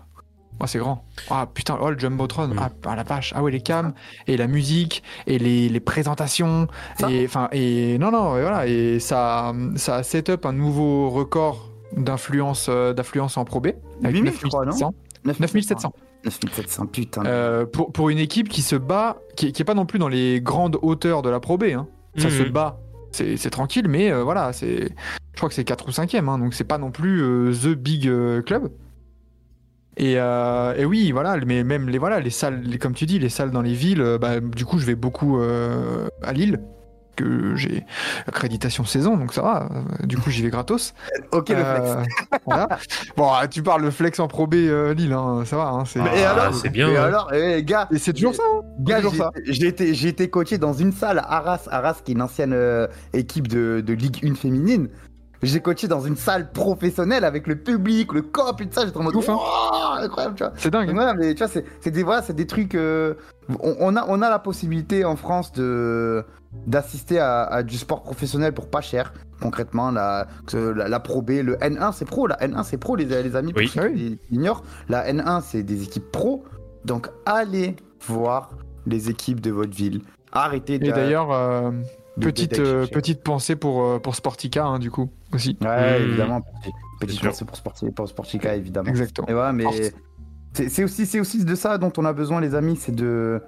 oh, 0.60 0.66
c'est 0.68 0.80
grand. 0.80 1.06
Ah 1.30 1.48
putain, 1.54 1.78
oh 1.82 1.90
le 1.90 1.98
Jumbotron, 1.98 2.48
Mm. 2.50 2.56
ah, 2.60 2.70
ah, 2.86 2.96
la 2.98 3.04
vache, 3.04 3.32
ah 3.36 3.44
ouais, 3.44 3.52
les 3.52 3.62
cams, 3.62 3.94
et 4.28 4.36
la 4.36 4.48
musique, 4.48 5.04
et 5.26 5.40
les, 5.40 5.70
les 5.70 5.80
présentations, 5.80 6.68
Ça. 7.00 7.10
et 7.10 7.26
enfin, 7.26 7.48
et 7.54 7.98
non, 7.98 8.12
non, 8.12 8.36
et 8.38 8.42
voilà, 8.42 8.68
et 8.68 9.00
ça, 9.00 9.54
ça 9.76 9.96
a 9.98 10.04
set 10.04 10.30
up 10.30 10.46
un 10.46 10.54
nouveau 10.54 11.10
record 11.10 11.70
d'influence 11.96 12.68
euh, 12.70 12.94
d'influence 12.94 13.38
en 13.38 13.46
Pro 13.46 13.60
B. 13.62 13.68
avec 14.04 14.16
8000, 14.18 14.34
je 14.42 14.48
crois, 14.48 14.66
non 14.66 14.72
9700. 14.72 14.94
9700. 15.26 15.94
9700 16.26 16.86
putain 16.88 17.24
Euh, 17.26 17.66
pour, 17.66 17.92
pour 17.92 18.10
une 18.10 18.18
équipe 18.20 18.50
qui 18.50 18.62
se 18.62 18.76
bat, 18.76 19.18
qui, 19.36 19.52
qui 19.52 19.62
est 19.62 19.66
pas 19.66 19.74
non 19.74 19.86
plus 19.86 20.00
dans 20.00 20.08
les 20.10 20.42
grandes 20.42 20.78
hauteurs 20.82 21.22
de 21.22 21.30
la 21.30 21.40
Pro 21.40 21.58
B. 21.58 21.66
Hein. 21.66 21.88
Ça 22.18 22.30
se 22.30 22.44
Mhm. 22.44 22.50
bat, 22.50 22.80
c'est 23.12 23.38
c'est 23.38 23.50
tranquille, 23.52 23.88
mais 23.88 24.12
euh, 24.12 24.24
voilà, 24.24 24.52
c'est, 24.54 24.90
je 25.34 25.38
crois 25.38 25.50
que 25.50 25.56
c'est 25.56 25.64
4 25.64 25.88
ou 25.88 25.92
5e, 25.92 26.28
hein, 26.30 26.40
donc 26.40 26.54
c'est 26.54 26.64
pas 26.64 26.78
non 26.80 26.92
plus 26.92 27.22
euh, 27.22 27.52
the 27.54 27.70
big 27.76 28.08
euh, 28.08 28.42
club. 28.42 28.70
Et, 30.00 30.16
euh, 30.18 30.76
et 30.76 30.86
oui, 30.86 31.12
voilà, 31.12 31.38
mais 31.46 31.64
même 31.64 31.90
les 31.90 31.98
voilà 31.98 32.20
les 32.20 32.30
salles, 32.30 32.62
les- 32.64 32.78
comme 32.78 32.94
tu 32.94 33.06
dis, 33.08 33.18
les 33.20 33.30
salles 33.30 33.50
dans 33.52 33.62
les 33.64 33.74
villes. 33.74 34.18
bah, 34.22 34.40
du 34.40 34.64
coup, 34.66 34.78
je 34.80 34.86
vais 34.86 34.96
beaucoup 34.96 35.40
euh, 35.40 36.08
à 36.22 36.34
Lille, 36.34 36.60
que 37.18 37.56
j'ai 37.58 37.86
accréditation 38.28 38.86
saison, 38.86 39.18
donc 39.18 39.34
ça 39.34 39.42
va. 39.42 39.70
Du 40.04 40.18
coup, 40.18 40.30
j'y 40.30 40.44
vais 40.44 40.50
gratos. 40.50 40.94
ok 41.32 41.50
le 41.50 41.56
flex 41.56 41.90
Euh, 41.90 42.04
voilà. 42.46 42.68
Bon, 43.18 43.30
ah, 43.34 43.48
tu 43.48 43.62
parles 43.64 43.82
le 43.82 43.92
flex 43.92 44.20
en 44.22 44.28
Pro 44.30 44.48
B 44.48 44.54
euh, 44.56 44.94
Lille, 44.94 45.12
hein, 45.12 45.44
ça 45.46 45.58
va. 45.58 45.66
Hein, 45.70 45.84
c'est... 45.86 46.00
Ah, 46.00 46.16
et 46.16 46.24
alors 46.24 46.54
c'est 46.54 46.70
bien, 46.70 46.90
et 46.90 46.96
alors 46.98 47.30
eh, 47.34 47.64
gars 47.64 47.88
Et 47.94 47.98
c'est 47.98 48.14
toujours 48.14 48.36
ça. 48.36 48.44
hein. 48.56 48.62
Gars, 48.80 48.98
toujours 49.02 49.12
j'ai- 49.14 49.18
ça. 49.18 49.32
j'ai 49.46 49.68
été, 49.68 49.94
j'ai 49.94 50.08
été 50.08 50.30
coaché 50.30 50.58
dans 50.58 50.74
une 50.74 50.94
salle 50.94 51.20
à 51.20 51.38
Arras, 51.38 51.68
Arras 51.70 51.98
qui 52.06 52.12
est 52.12 52.16
une 52.16 52.22
ancienne 52.22 52.54
euh, 52.54 52.88
équipe 53.14 53.48
de, 53.48 53.82
de 53.86 53.94
Ligue 53.94 54.20
1 54.24 54.36
féminine. 54.36 54.88
J'ai 55.44 55.60
coaché 55.62 55.88
dans 55.88 56.02
une 56.02 56.16
salle 56.16 56.52
professionnelle 56.52 57.24
avec 57.24 57.46
le 57.48 57.56
public, 57.58 58.12
le 58.14 58.22
cop 58.24 58.60
et 58.62 58.66
tout 58.66 58.74
ça. 58.74 58.86
J'étais 58.86 58.98
en 58.98 59.04
mode 59.04 59.16
Ouf, 59.16 59.30
hein. 59.30 59.38
Incroyable, 60.00 60.36
tu 60.36 60.44
vois. 60.44 60.54
C'est 60.58 60.72
dingue. 60.72 60.90
hein. 60.90 60.98
Ouais, 60.98 61.14
mais 61.16 61.34
tu 61.36 61.44
vois, 61.44 61.48
c'est, 61.82 61.92
des, 61.92 62.04
voilà, 62.04 62.22
des 62.22 62.48
trucs. 62.48 62.74
euh, 62.76 63.14
on, 63.62 63.76
on 63.80 63.96
a, 63.96 64.06
on 64.08 64.22
a 64.22 64.30
la 64.30 64.40
possibilité 64.40 65.06
en 65.06 65.16
France 65.16 65.52
de 65.52 66.24
d'assister 66.66 67.20
à, 67.20 67.44
à 67.44 67.62
du 67.62 67.78
sport 67.78 68.02
professionnel 68.04 68.54
pour 68.54 68.70
pas 68.70 68.82
cher. 68.82 69.14
Concrètement, 69.42 69.92
la, 69.92 70.28
la, 70.54 70.88
la 70.90 71.00
Pro 71.00 71.22
B, 71.22 71.30
le 71.44 71.56
N1 71.58 71.92
c'est 71.94 72.06
pro, 72.06 72.26
la 72.26 72.38
N1 72.38 72.64
c'est 72.64 72.78
pro 72.78 72.96
les, 72.96 73.06
les 73.06 73.36
amis, 73.36 73.54
pour 73.54 73.62
Oui. 73.62 73.68
ceux 73.68 73.90
qui 73.90 74.18
l'ignorent. 74.32 74.64
La 74.90 75.12
N1 75.12 75.42
c'est 75.42 75.62
des 75.62 75.84
équipes 75.84 76.10
pro, 76.12 76.46
donc 76.86 77.10
allez 77.28 77.76
voir 78.08 78.50
les 78.88 79.10
équipes 79.12 79.40
de 79.42 79.52
votre 79.52 79.76
ville. 79.76 80.02
Arrêtez 80.32 80.80
de. 80.80 80.86
Et 80.88 80.92
d'ailleurs, 80.92 81.32
euh, 81.32 81.70
petite, 82.20 82.60
euh, 82.60 82.88
petite 82.88 83.24
pensée 83.24 83.56
pour, 83.56 83.84
euh, 83.84 84.00
pour 84.00 84.16
Sportica, 84.16 84.66
hein, 84.66 84.80
du 84.80 84.92
coup, 84.92 85.10
aussi. 85.34 85.58
Ouais, 85.62 86.02
évidemment. 86.02 86.42
Petite, 87.00 87.22
pensée 87.22 87.46
pour, 87.46 87.56
Sporti- 87.58 87.92
pour 87.92 88.08
Sportica, 88.08 88.56
évidemment. 88.56 88.90
Exactement. 88.90 89.28
Et 89.28 89.34
voilà, 89.34 89.54
mais 89.54 89.66
c'est 90.54 90.84
aussi, 90.84 91.06
c'est 91.06 91.20
aussi 91.20 91.46
de 91.46 91.56
ça 91.56 91.78
dont 91.78 91.94
on 91.98 92.06
a 92.06 92.14
besoin, 92.14 92.42
les 92.42 92.56
amis, 92.56 92.76
c'est 92.76 92.96
de, 92.96 93.42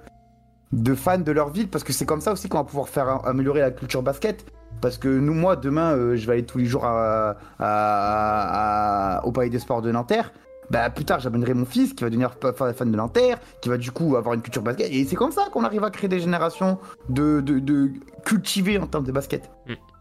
de 0.72 0.94
fans 0.94 1.18
de 1.18 1.32
leur 1.32 1.50
ville, 1.50 1.68
parce 1.68 1.82
que 1.84 1.92
c'est 1.92 2.06
comme 2.06 2.20
ça 2.20 2.32
aussi 2.32 2.48
qu'on 2.48 2.58
va 2.58 2.64
pouvoir 2.64 2.88
faire 2.88 3.26
améliorer 3.26 3.60
la 3.60 3.70
culture 3.72 4.02
basket. 4.02 4.44
Parce 4.80 4.96
que 4.98 5.08
nous, 5.08 5.34
moi, 5.34 5.56
demain, 5.56 5.92
euh, 5.92 6.16
je 6.16 6.26
vais 6.26 6.34
aller 6.34 6.44
tous 6.46 6.58
les 6.58 6.64
jours 6.64 6.84
à, 6.86 7.36
à- 7.58 9.16
à- 9.18 9.26
au 9.26 9.32
Palais 9.32 9.50
des 9.50 9.58
Sports 9.58 9.82
de 9.82 9.90
Nanterre. 9.90 10.32
Bah, 10.70 10.88
plus 10.88 11.04
tard, 11.04 11.18
j'amènerai 11.20 11.52
mon 11.54 11.64
fils 11.64 11.94
qui 11.94 12.04
va 12.04 12.10
devenir 12.10 12.32
fa- 12.40 12.52
fa- 12.52 12.72
fan 12.72 12.90
de 12.92 12.96
Nanterre, 12.96 13.38
qui 13.60 13.68
va 13.68 13.76
du 13.76 13.90
coup 13.90 14.14
avoir 14.16 14.34
une 14.34 14.40
culture 14.42 14.62
basket. 14.62 14.88
Et 14.92 15.04
c'est 15.04 15.16
comme 15.16 15.32
ça 15.32 15.46
qu'on 15.52 15.64
arrive 15.64 15.82
à 15.82 15.90
créer 15.90 16.08
des 16.08 16.20
générations 16.20 16.78
de, 17.08 17.40
de, 17.40 17.58
de 17.58 17.90
cultivées 18.24 18.78
en 18.78 18.86
termes 18.86 19.04
de 19.04 19.10
basket. 19.12 19.50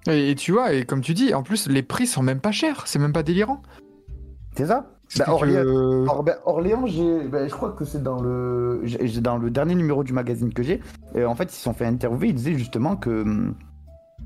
Et, 0.07 0.29
et 0.31 0.35
tu 0.35 0.51
vois, 0.51 0.71
et 0.73 0.85
comme 0.85 1.01
tu 1.01 1.13
dis, 1.15 1.33
en 1.33 1.41
plus, 1.43 1.67
les 1.67 1.81
prix 1.83 2.05
sont 2.05 2.21
même 2.21 2.39
pas 2.39 2.51
chers. 2.51 2.85
C'est 2.87 2.99
même 2.99 3.13
pas 3.13 3.23
délirant. 3.23 3.61
C'est 4.55 4.67
ça? 4.67 4.91
Bah, 5.17 5.25
que- 5.25 5.31
Orléans- 5.31 6.05
Or- 6.07 6.23
ben, 6.23 6.35
Orléans, 6.45 6.85
j'ai, 6.85 7.27
ben, 7.27 7.49
je 7.49 7.53
crois 7.53 7.71
que 7.71 7.83
c'est 7.83 8.03
dans 8.03 8.21
le, 8.21 8.83
dans 9.21 9.37
le 9.39 9.49
dernier 9.49 9.73
numéro 9.73 10.03
du 10.03 10.13
magazine 10.13 10.53
que 10.53 10.61
j'ai. 10.61 10.81
En 11.15 11.33
fait, 11.33 11.45
ils 11.45 11.55
se 11.55 11.63
sont 11.63 11.73
fait 11.73 11.85
interviewer. 11.87 12.27
Ils 12.27 12.35
disaient 12.35 12.53
justement 12.53 12.95
que 12.95 13.09
hum, 13.23 13.55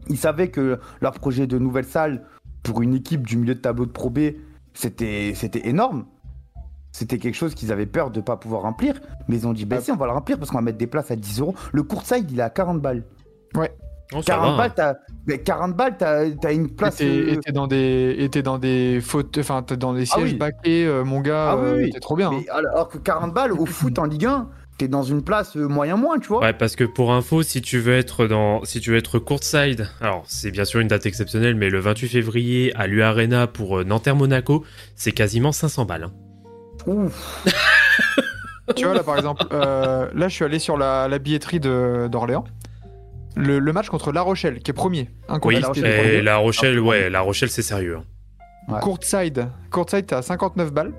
ils 0.09 0.17
savaient 0.17 0.49
que 0.49 0.77
leur 0.99 1.13
projet 1.13 1.47
de 1.47 1.57
nouvelle 1.57 1.85
salle 1.85 2.25
pour 2.63 2.81
une 2.81 2.95
équipe 2.95 3.25
du 3.25 3.37
milieu 3.37 3.55
de 3.55 3.61
tableau 3.61 3.85
de 3.85 3.91
Pro 3.91 4.09
B, 4.09 4.19
c'était, 4.73 5.31
c'était 5.35 5.67
énorme. 5.69 6.05
C'était 6.93 7.17
quelque 7.17 7.35
chose 7.35 7.53
qu'ils 7.55 7.71
avaient 7.73 7.85
peur 7.87 8.11
de 8.11 8.21
pas 8.21 8.37
pouvoir 8.37 8.61
remplir. 8.61 9.01
Mais 9.27 9.35
ils 9.37 9.47
ont 9.47 9.51
dit, 9.53 9.65
ben 9.65 9.81
si, 9.81 9.91
on 9.91 9.95
va 9.97 10.05
le 10.05 10.11
remplir 10.13 10.37
parce 10.37 10.49
qu'on 10.51 10.59
va 10.59 10.61
mettre 10.63 10.77
des 10.77 10.87
places 10.87 11.11
à 11.11 11.15
10 11.17 11.39
euros. 11.41 11.55
Le 11.73 11.83
courtside, 11.83 12.31
il 12.31 12.39
est 12.39 12.43
à 12.43 12.49
40 12.51 12.81
balles. 12.81 13.03
Oh, 14.15 14.21
ça 14.21 14.33
40 14.35 14.51
va. 14.51 14.57
balles, 14.57 14.73
t'as, 14.75 15.37
40 15.37 15.75
balles, 15.75 15.95
t'as, 15.97 16.29
t'as 16.39 16.53
une 16.53 16.69
place. 16.69 17.01
Et 17.01 17.07
euh, 17.07 17.33
t'es- 17.35 17.39
t'es 17.45 17.51
dans 17.51 17.65
des, 17.65 18.29
et 18.35 18.41
dans 18.43 18.59
des 18.59 18.99
fautes, 19.01 19.37
enfin, 19.39 19.63
t'es 19.63 19.75
dans 19.75 19.93
des 19.93 20.03
Ah 20.11 20.17
sièges 20.17 20.33
oui. 20.33 20.37
baqués, 20.37 20.85
euh, 20.85 21.03
mon 21.03 21.19
gars. 21.21 21.51
Ah 21.53 21.57
oui, 21.57 21.63
euh, 21.65 21.77
oui. 21.85 21.89
T'es 21.89 21.99
trop 21.99 22.15
bien. 22.15 22.29
hein. 22.31 22.41
alors 22.51 22.89
que 22.89 22.99
40 22.99 23.33
balles 23.33 23.53
au 23.53 23.65
foot 23.95 23.97
en 23.97 24.05
Ligue 24.05 24.25
1, 24.27 24.49
t'es 24.77 24.87
dans 24.87 25.01
une 25.01 25.23
place 25.23 25.57
euh, 25.57 25.67
moyen 25.67 25.95
moins, 25.95 26.19
tu 26.19 26.27
vois. 26.27 26.41
Ouais, 26.41 26.53
parce 26.53 26.75
que 26.75 26.83
pour 26.83 27.11
info, 27.11 27.41
si 27.41 27.63
tu 27.63 27.79
veux 27.79 27.93
être 27.95 28.27
dans, 28.27 28.63
si 28.65 28.81
tu 28.81 28.91
veux 28.91 28.97
être 28.97 29.17
courtside, 29.17 29.87
alors 29.99 30.23
c'est 30.27 30.51
bien 30.51 30.65
sûr 30.65 30.79
une 30.79 30.89
date 30.89 31.07
exceptionnelle, 31.07 31.55
mais 31.55 31.69
le 31.71 31.79
28 31.79 32.07
février 32.09 32.71
à 32.75 32.85
l'U 32.85 33.01
Arena 33.01 33.47
pour 33.47 33.79
euh, 33.79 33.83
Nanterre 33.83 34.15
Monaco, 34.15 34.63
c'est 34.95 35.11
quasiment 35.13 35.51
500 35.51 35.85
balles. 35.85 36.03
hein. 36.03 36.13
Ouf. 36.87 37.45
Tu 38.77 38.85
vois, 38.85 38.93
là, 38.93 39.03
par 39.03 39.17
exemple, 39.17 39.45
euh, 39.51 40.09
là, 40.15 40.29
je 40.29 40.33
suis 40.33 40.45
allé 40.45 40.57
sur 40.57 40.77
la, 40.77 41.09
la 41.09 41.19
billetterie 41.19 41.59
de- 41.59 42.07
d'Orléans. 42.09 42.45
Le, 43.35 43.59
le 43.59 43.73
match 43.73 43.89
contre 43.89 44.13
La 44.13 44.21
Rochelle, 44.21 44.59
qui 44.59 44.71
est 44.71 44.73
premier. 44.73 45.09
Oui, 45.43 45.57
incontesté 45.57 45.61
La 45.61 45.67
Rochelle 45.67 45.83
le 45.83 45.89
et 45.89 45.97
premier. 45.97 46.21
La 46.21 46.37
Rochelle, 46.37 46.79
ouais, 46.79 47.09
La 47.09 47.21
Rochelle, 47.21 47.49
c'est 47.49 47.61
sérieux. 47.61 47.97
hein. 47.97 48.73
Ouais. 48.73 48.79
Courtside, 48.79 49.49
Courtside, 49.69 50.05
t'es 50.05 50.15
à 50.15 50.21
59 50.21 50.71
balles. 50.71 50.93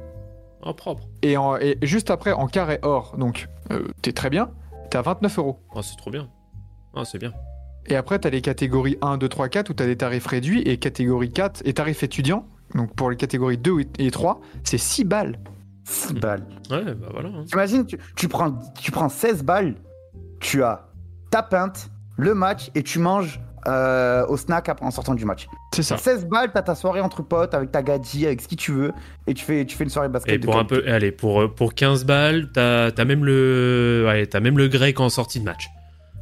Oh, 0.63 0.75
propre. 0.75 1.05
Et, 1.23 1.39
en- 1.39 1.57
et 1.57 1.79
juste 1.83 2.11
après, 2.11 2.33
en 2.33 2.49
carré 2.49 2.79
or, 2.83 3.15
donc 3.19 3.49
euh, 3.73 3.89
t'es 4.03 4.13
très 4.13 4.29
bien, 4.29 4.51
t'es 4.91 4.99
à 4.99 5.03
29 5.03 5.39
euros. 5.39 5.59
Oh, 5.75 5.81
c'est 5.81 5.97
trop 5.97 6.11
bien. 6.11 6.29
Oh, 6.93 7.05
c'est 7.05 7.19
bien. 7.19 7.33
Et 7.87 7.97
après, 7.97 8.19
t'as 8.19 8.29
les 8.31 8.43
catégories 8.43 8.99
1, 9.01 9.17
2, 9.17 9.27
3, 9.29 9.49
4 9.49 9.71
où 9.71 9.73
t'as 9.75 9.87
des 9.87 9.97
tarifs 9.97 10.27
réduits 10.27 10.61
et 10.63 10.77
catégorie 10.77 11.31
4 11.33 11.63
et 11.65 11.73
tarifs 11.73 12.03
étudiants. 12.03 12.47
Donc 12.75 12.95
pour 12.95 13.11
les 13.11 13.17
catégories 13.17 13.57
2 13.59 13.81
et 13.99 14.11
3, 14.11 14.41
c'est 14.65 14.79
6 14.79 15.05
balles. 15.05 15.39
6 15.85 16.15
balles. 16.15 16.47
Ouais, 16.71 16.95
bah 16.95 17.09
voilà. 17.13 17.29
hein. 17.31 17.45
T'imagines, 17.47 17.87
tu, 17.87 17.99
tu, 18.17 18.29
prends, 18.29 18.53
tu 18.81 18.91
prends 18.91 19.09
16 19.09 19.43
balles, 19.43 19.75
tu 20.41 20.63
as 20.63 20.87
ta 21.31 21.43
pinte, 21.43 21.91
le 22.17 22.35
match 22.35 22.71
et 22.75 22.83
tu 22.83 22.99
manges 22.99 23.41
euh, 23.67 24.27
au 24.27 24.37
snack 24.37 24.69
après- 24.69 24.85
en 24.85 24.91
sortant 24.91 25.15
du 25.15 25.25
match. 25.25 25.47
C'est 25.75 25.83
ça. 25.83 25.97
16 25.97 26.27
balles, 26.27 26.51
t'as 26.53 26.63
ta 26.63 26.75
soirée 26.75 27.01
entre 27.01 27.23
potes 27.23 27.55
avec 27.55 27.73
ta 27.73 27.83
gadji, 27.83 28.27
avec 28.27 28.41
ce 28.43 28.49
qui 28.49 28.57
tu 28.57 28.73
veux 28.73 28.93
et 29.27 29.33
tu 29.35 29.43
fais, 29.45 29.65
tu 29.65 29.75
fais 29.77 29.85
une 29.85 29.91
soirée 29.91 30.09
basket. 30.11 30.35
Et 30.35 30.39
de 30.39 30.45
pour 30.45 30.59
un 30.59 30.65
peu, 30.65 30.85
allez, 30.87 31.13
pour, 31.13 31.41
euh, 31.43 31.49
pour 31.49 31.75
15 31.75 32.05
balles, 32.05 32.51
t'as 32.53 32.91
as 32.97 33.05
même 33.05 33.25
le, 33.25 34.07
même 34.41 34.59
le 34.59 34.69
grec 34.69 35.01
en 35.01 35.09
sortie 35.09 35.41
de 35.41 35.45
match. 35.45 35.67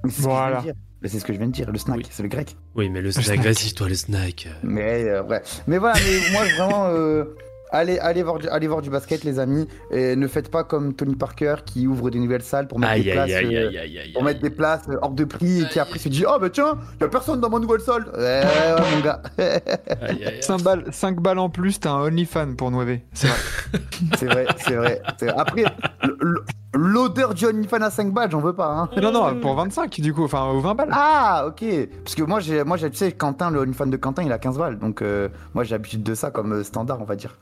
Mais 0.05 0.11
c'est 0.11 0.23
ce 0.23 0.27
que 0.27 0.31
je 0.31 0.37
viens 0.37 0.39
Voilà. 0.39 0.57
de 0.59 0.63
dire. 0.63 0.75
Mais 1.03 1.09
c'est 1.09 1.19
ce 1.19 1.25
que 1.25 1.33
je 1.33 1.39
viens 1.39 1.49
de 1.49 1.53
dire, 1.53 1.71
le 1.73 1.79
snack, 1.79 1.97
Oui. 1.97 2.07
c'est 2.11 2.23
le 2.23 2.29
grec. 2.29 2.57
Oui, 2.77 2.89
mais 2.89 3.03
le 3.03 3.11
snack, 3.11 3.25
snack. 3.25 3.41
vas-y, 3.41 3.73
toi, 3.75 3.89
le 3.89 3.95
snack. 3.97 4.49
Mais 4.63 5.03
euh, 5.09 5.25
ouais. 5.25 5.43
Mais 5.67 5.79
voilà, 5.79 5.99
mais 5.99 6.31
moi 6.33 6.43
vraiment, 6.57 6.87
euh, 6.91 7.25
allez, 7.73 7.99
allez, 7.99 8.23
voir 8.23 8.39
du, 8.39 8.49
allez 8.49 8.69
voir 8.69 8.83
du 8.83 8.91
basket, 8.91 9.25
les 9.25 9.39
amis. 9.39 9.67
Et 9.91 10.15
ne 10.17 10.27
faites 10.29 10.51
pas 10.51 10.63
comme 10.65 10.95
Tony 10.95 11.17
Parker 11.17 11.57
qui 11.67 11.87
ouvre 11.87 12.11
des 12.11 12.19
nouvelles 12.21 12.43
salles 12.43 12.69
pour 12.69 12.79
mettre 12.79 12.93
Aïe, 12.93 13.03
des 13.05 13.11
aïe, 13.11 13.17
places. 13.17 13.31
aïe, 13.33 13.57
euh, 13.57 13.69
aïe, 13.69 13.79
aïe, 13.79 13.99
aïe. 13.99 14.13
pour 14.13 14.23
mettre 14.23 14.41
des 14.41 14.51
places 14.51 14.83
euh, 14.89 14.99
hors 15.03 15.11
de 15.13 15.25
prix 15.25 15.63
et 15.63 15.67
qui 15.69 15.79
après 15.81 15.99
se 15.99 16.09
dit 16.09 16.25
Oh 16.29 16.39
bah 16.41 16.51
tiens, 16.51 16.79
y 17.01 17.05
a 17.05 17.09
personne 17.09 17.41
dans 17.41 17.51
ma 17.51 17.59
nouvelle 17.59 17.81
salle. 17.81 18.05
Ouais, 18.17 18.43
ouais, 18.43 18.95
mon 18.95 19.01
gars. 19.01 19.23
Aïe, 19.39 19.61
aïe, 20.03 20.25
aïe. 20.27 20.39
5 20.43 20.63
balles, 20.63 20.85
5 20.93 21.21
balles 21.21 21.39
en 21.39 21.49
plus, 21.51 21.81
t'as 21.81 21.91
un 21.91 22.03
OnlyFan 22.07 22.55
pour 22.57 22.71
Nueve. 22.71 22.99
C'est 23.15 23.27
vrai. 23.29 23.37
c'est 24.59 24.75
vrai, 24.75 25.03
c'est 25.19 25.27
vrai. 25.27 25.35
Après, 25.41 25.63
l- 25.63 25.71
l- 26.23 26.37
l'odeur 26.75 27.35
du 27.35 27.47
OnlyFans 27.47 27.83
à 27.83 27.91
5 27.91 28.13
balles, 28.13 28.31
j'en 28.31 28.41
veux 28.41 28.53
pas. 28.53 28.69
Hein. 28.69 28.89
non, 29.01 29.13
non, 29.13 29.41
pour 29.41 29.55
25 29.55 30.01
du 30.01 30.13
coup, 30.15 30.25
enfin, 30.25 30.53
ou 30.53 30.61
20 30.61 30.75
balles. 30.75 30.89
Ah, 30.93 31.45
ok. 31.47 31.65
Parce 32.05 32.15
que 32.15 32.23
moi, 32.23 32.41
j'ai, 32.41 32.65
moi, 32.65 32.77
j'ai, 32.77 32.91
tu 32.91 32.97
sais, 32.97 33.13
Quentin, 33.13 33.51
le 33.51 33.61
OnlyFans 33.61 33.87
de 33.87 33.97
Quentin, 33.97 34.23
il 34.23 34.33
a 34.33 34.39
15 34.39 34.59
balles. 34.59 34.79
Donc, 34.79 35.03
euh, 35.03 35.29
moi, 35.55 35.65
j'ai 35.65 35.75
l'habitude 35.75 36.03
de 36.03 36.15
ça 36.15 36.31
comme 36.31 36.53
euh, 36.53 36.65
standard, 36.65 37.01
on 37.01 37.05
va 37.05 37.17
dire. 37.17 37.37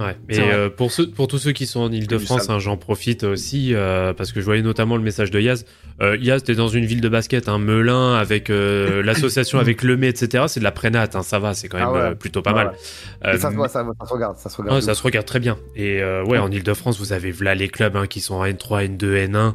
Ouais, 0.00 0.16
et 0.28 0.40
euh, 0.40 0.68
pour, 0.70 0.90
ceux, 0.90 1.08
pour 1.08 1.28
tous 1.28 1.38
ceux 1.38 1.52
qui 1.52 1.66
sont 1.66 1.80
en 1.80 1.92
Ile-de-France, 1.92 2.50
hein, 2.50 2.58
j'en 2.58 2.76
profite 2.76 3.22
aussi 3.22 3.74
euh, 3.74 4.12
parce 4.12 4.32
que 4.32 4.40
je 4.40 4.44
voyais 4.44 4.60
notamment 4.62 4.96
le 4.96 5.02
message 5.02 5.30
de 5.30 5.38
Yaz. 5.40 5.64
Euh, 6.02 6.16
Yaz, 6.20 6.42
t'es 6.42 6.56
dans 6.56 6.66
une 6.66 6.84
ville 6.84 7.00
de 7.00 7.08
basket, 7.08 7.48
un 7.48 7.58
Melun, 7.58 8.14
avec 8.16 8.50
euh, 8.50 9.02
l'association 9.04 9.60
avec 9.60 9.82
le 9.84 10.02
etc. 10.04 10.44
C'est 10.48 10.58
de 10.58 10.64
la 10.64 10.72
prénate, 10.72 11.14
hein, 11.14 11.22
ça 11.22 11.38
va, 11.38 11.54
c'est 11.54 11.68
quand 11.68 11.78
même 11.78 11.86
Ah 11.88 11.92
ouais. 11.92 12.00
euh, 12.00 12.14
plutôt 12.16 12.42
pas 12.42 12.50
Ouais, 12.52 12.64
mal. 12.64 12.72
Euh, 13.24 13.38
ça 13.38 13.50
se 13.50 13.54
voit, 13.54 13.68
ça, 13.68 13.84
ça 14.00 14.06
se 14.06 14.12
regarde, 14.12 14.36
ça 14.36 14.48
se 14.50 14.56
regarde. 14.56 14.74
ouais, 14.76 14.82
ça 14.82 14.94
se 14.94 15.02
regarde 15.04 15.26
très 15.26 15.38
bien. 15.38 15.56
Et 15.76 16.02
euh, 16.02 16.24
ouais, 16.24 16.38
en 16.38 16.50
Ile-de-France, 16.50 16.98
vous 16.98 17.12
avez 17.12 17.32
là 17.40 17.54
les 17.54 17.68
clubs 17.68 17.96
hein, 17.96 18.06
qui 18.08 18.20
sont 18.20 18.34
en 18.34 18.44
N3, 18.44 18.96
N2, 18.96 19.28
N1. 19.30 19.52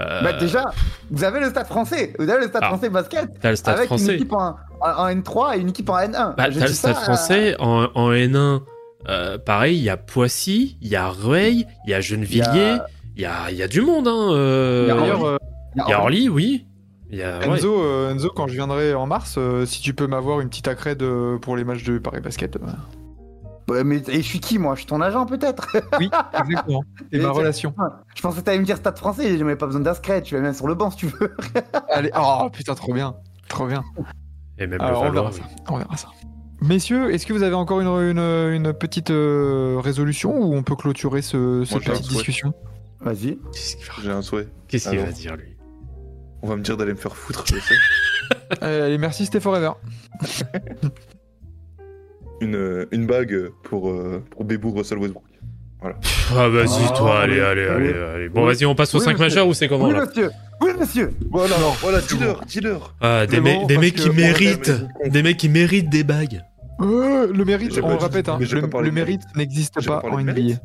Euh, 0.00 0.22
Bah, 0.22 0.32
déjà, 0.32 0.70
vous 1.10 1.22
avez 1.22 1.38
le 1.40 1.50
stade 1.50 1.66
français. 1.66 2.14
Vous 2.18 2.30
avez 2.30 2.44
le 2.44 2.48
stade 2.48 2.62
Ah. 2.64 2.68
français 2.68 2.88
basket. 2.88 3.26
t'as 3.42 3.50
le 3.50 3.56
stade 3.56 3.76
avec 3.76 3.90
une 3.90 3.98
français. 3.98 4.14
équipe 4.14 4.32
en, 4.32 4.56
en- 4.80 4.88
en 4.90 5.08
N3 5.14 5.58
et 5.58 5.60
une 5.60 5.68
équipe 5.68 5.90
en 5.90 5.98
N1. 5.98 6.34
Bah, 6.34 6.34
t'as 6.36 6.48
le 6.48 6.66
stade 6.68 6.96
français 6.96 7.56
en, 7.58 7.90
en 7.94 8.10
N1. 8.10 8.62
Euh, 9.08 9.38
pareil, 9.38 9.76
il 9.78 9.82
y 9.82 9.90
a 9.90 9.96
Poissy, 9.96 10.76
il 10.80 10.88
y 10.88 10.96
a 10.96 11.08
Rueil, 11.08 11.66
il 11.86 11.90
y 11.90 11.94
a 11.94 12.00
Gennevilliers, 12.00 12.78
il 13.16 13.22
y 13.22 13.26
a, 13.26 13.50
il 13.50 13.56
y 13.56 13.62
a 13.62 13.68
du 13.68 13.80
monde. 13.80 14.08
Hein, 14.08 14.28
euh, 14.32 15.38
Il 15.74 15.78
y 15.78 15.82
a 15.82 15.88
y 15.90 15.94
Orly, 15.94 16.28
oui. 16.28 16.66
Il 17.10 17.18
y 17.18 17.22
a, 17.22 17.40
ouais. 17.40 17.48
Enzo, 17.58 17.82
euh, 17.82 18.10
Enzo, 18.12 18.30
quand 18.30 18.46
je 18.48 18.54
viendrai 18.54 18.94
en 18.94 19.06
mars, 19.06 19.34
euh, 19.36 19.66
si 19.66 19.82
tu 19.82 19.92
peux 19.92 20.06
m'avoir 20.06 20.40
une 20.40 20.48
petite 20.48 20.68
accrède 20.68 21.02
euh, 21.02 21.38
pour 21.38 21.56
les 21.56 21.64
matchs 21.64 21.82
de 21.84 21.98
Paris 21.98 22.20
Basket. 22.20 22.56
euh. 22.56 22.60
Ouais, 23.68 23.84
mais 23.84 24.02
et 24.08 24.16
je 24.16 24.22
suis 24.22 24.40
qui, 24.40 24.58
moi? 24.58 24.74
Je 24.74 24.80
suis 24.80 24.86
ton 24.88 25.00
agent, 25.00 25.24
peut-être? 25.26 25.68
Oui, 26.00 26.10
exactement. 26.38 26.82
Et 27.12 27.18
ma 27.18 27.30
relation. 27.30 27.74
Je 28.14 28.20
pensais 28.22 28.40
que 28.40 28.44
t'allais 28.44 28.58
me 28.58 28.64
dire 28.64 28.76
stade 28.76 28.98
français. 28.98 29.36
Même 29.36 29.56
pas 29.56 29.66
besoin 29.66 29.82
d'inscrire. 29.82 30.22
Tu 30.22 30.34
vas 30.34 30.40
même 30.40 30.52
sur 30.54 30.66
le 30.66 30.74
banc 30.74 30.90
si 30.90 30.96
tu 30.98 31.06
veux. 31.06 31.34
Allez, 31.90 32.10
oh 32.18 32.48
putain, 32.52 32.74
trop 32.74 32.92
bien. 32.92 33.14
Trop 33.48 33.66
bien. 33.66 33.84
Et 34.58 34.66
même 34.66 34.80
Alors, 34.80 35.04
le 35.04 35.10
on 35.10 35.12
Valois. 35.12 35.30
verra 35.30 35.32
ça. 35.32 35.42
On 35.68 35.76
verra 35.76 35.96
ça. 35.96 36.08
Messieurs, 36.62 37.12
est-ce 37.12 37.26
que 37.26 37.32
vous 37.32 37.42
avez 37.42 37.54
encore 37.54 37.80
une, 37.80 37.88
une, 37.88 38.18
une 38.18 38.72
petite 38.72 39.10
euh, 39.10 39.78
résolution 39.82 40.36
ou 40.38 40.54
on 40.54 40.62
peut 40.62 40.76
clôturer 40.76 41.20
ce, 41.22 41.64
cette 41.64 41.82
petite 41.84 42.08
discussion? 42.08 42.54
Vas-y. 43.00 43.38
Qu'est-ce 43.52 43.76
qu'il 43.76 43.86
va, 43.86 43.92
J'ai 44.04 44.10
un 44.10 44.22
souhait. 44.22 44.46
qu'est-ce 44.68 44.88
qu'il 44.88 44.98
Alors. 44.98 45.10
va 45.10 45.12
dire, 45.12 45.36
lui? 45.36 45.56
On 46.42 46.48
va 46.48 46.56
me 46.56 46.62
dire 46.62 46.76
d'aller 46.76 46.92
me 46.92 46.98
faire 46.98 47.16
foutre, 47.16 47.44
je 47.46 47.54
sais. 47.58 47.74
Euh, 48.62 48.86
Allez, 48.86 48.98
merci, 48.98 49.26
Stay 49.26 49.40
Forever. 49.40 49.72
Une, 52.40 52.54
euh, 52.56 52.86
une 52.92 53.06
bague 53.06 53.50
pour, 53.64 53.90
euh, 53.90 54.22
pour 54.30 54.44
Bébou 54.44 54.72
Russell 54.72 54.98
Westbrook. 54.98 55.24
Ah, 55.82 56.48
vas-y, 56.48 56.68
Oh, 56.90 56.96
toi, 56.96 57.20
allez, 57.20 57.34
oui. 57.34 57.40
allez, 57.40 57.62
Oui. 57.62 57.68
allez, 57.88 57.92
allez. 58.14 58.28
Bon, 58.28 58.46
Oui. 58.46 58.54
vas-y, 58.54 58.64
on 58.66 58.74
passe 58.74 58.94
au 58.94 58.98
Oui, 58.98 59.04
5 59.04 59.12
monsieur. 59.12 59.24
majeurs 59.24 59.46
ou 59.48 59.54
c'est 59.54 59.68
comment, 59.68 59.86
Oui, 59.86 59.92
là 59.94 60.06
monsieur. 60.06 60.30
Oui, 60.60 60.70
monsieur. 60.78 61.12
Voilà, 61.30 61.56
voilà, 61.80 62.00
dis-leur, 62.00 62.44
dis-leur. 62.46 62.94
Ah, 63.00 63.26
des, 63.26 63.40
me- 63.40 63.66
des 63.66 63.78
mecs 63.78 63.94
qui 63.96 64.10
méritent, 64.10 64.72
des 65.06 65.22
mecs 65.22 65.36
qui 65.36 65.48
méritent 65.48 65.90
des 65.90 66.04
bagues. 66.04 66.40
Euh, 66.82 67.32
le 67.32 67.44
mérite, 67.44 67.80
pas 67.80 67.86
on 67.86 67.96
dit- 67.96 68.04
répète, 68.04 68.28
hein, 68.28 68.38
le, 68.40 68.60
pas 68.62 68.68
parlé 68.68 68.86
le 68.90 68.90
de 68.90 69.00
mérite 69.00 69.22
n'existe 69.36 69.74
pas 69.86 70.00
pas 70.00 70.08
en 70.08 70.16
de 70.16 70.22
NBA. 70.22 70.32
mérite. 70.32 70.60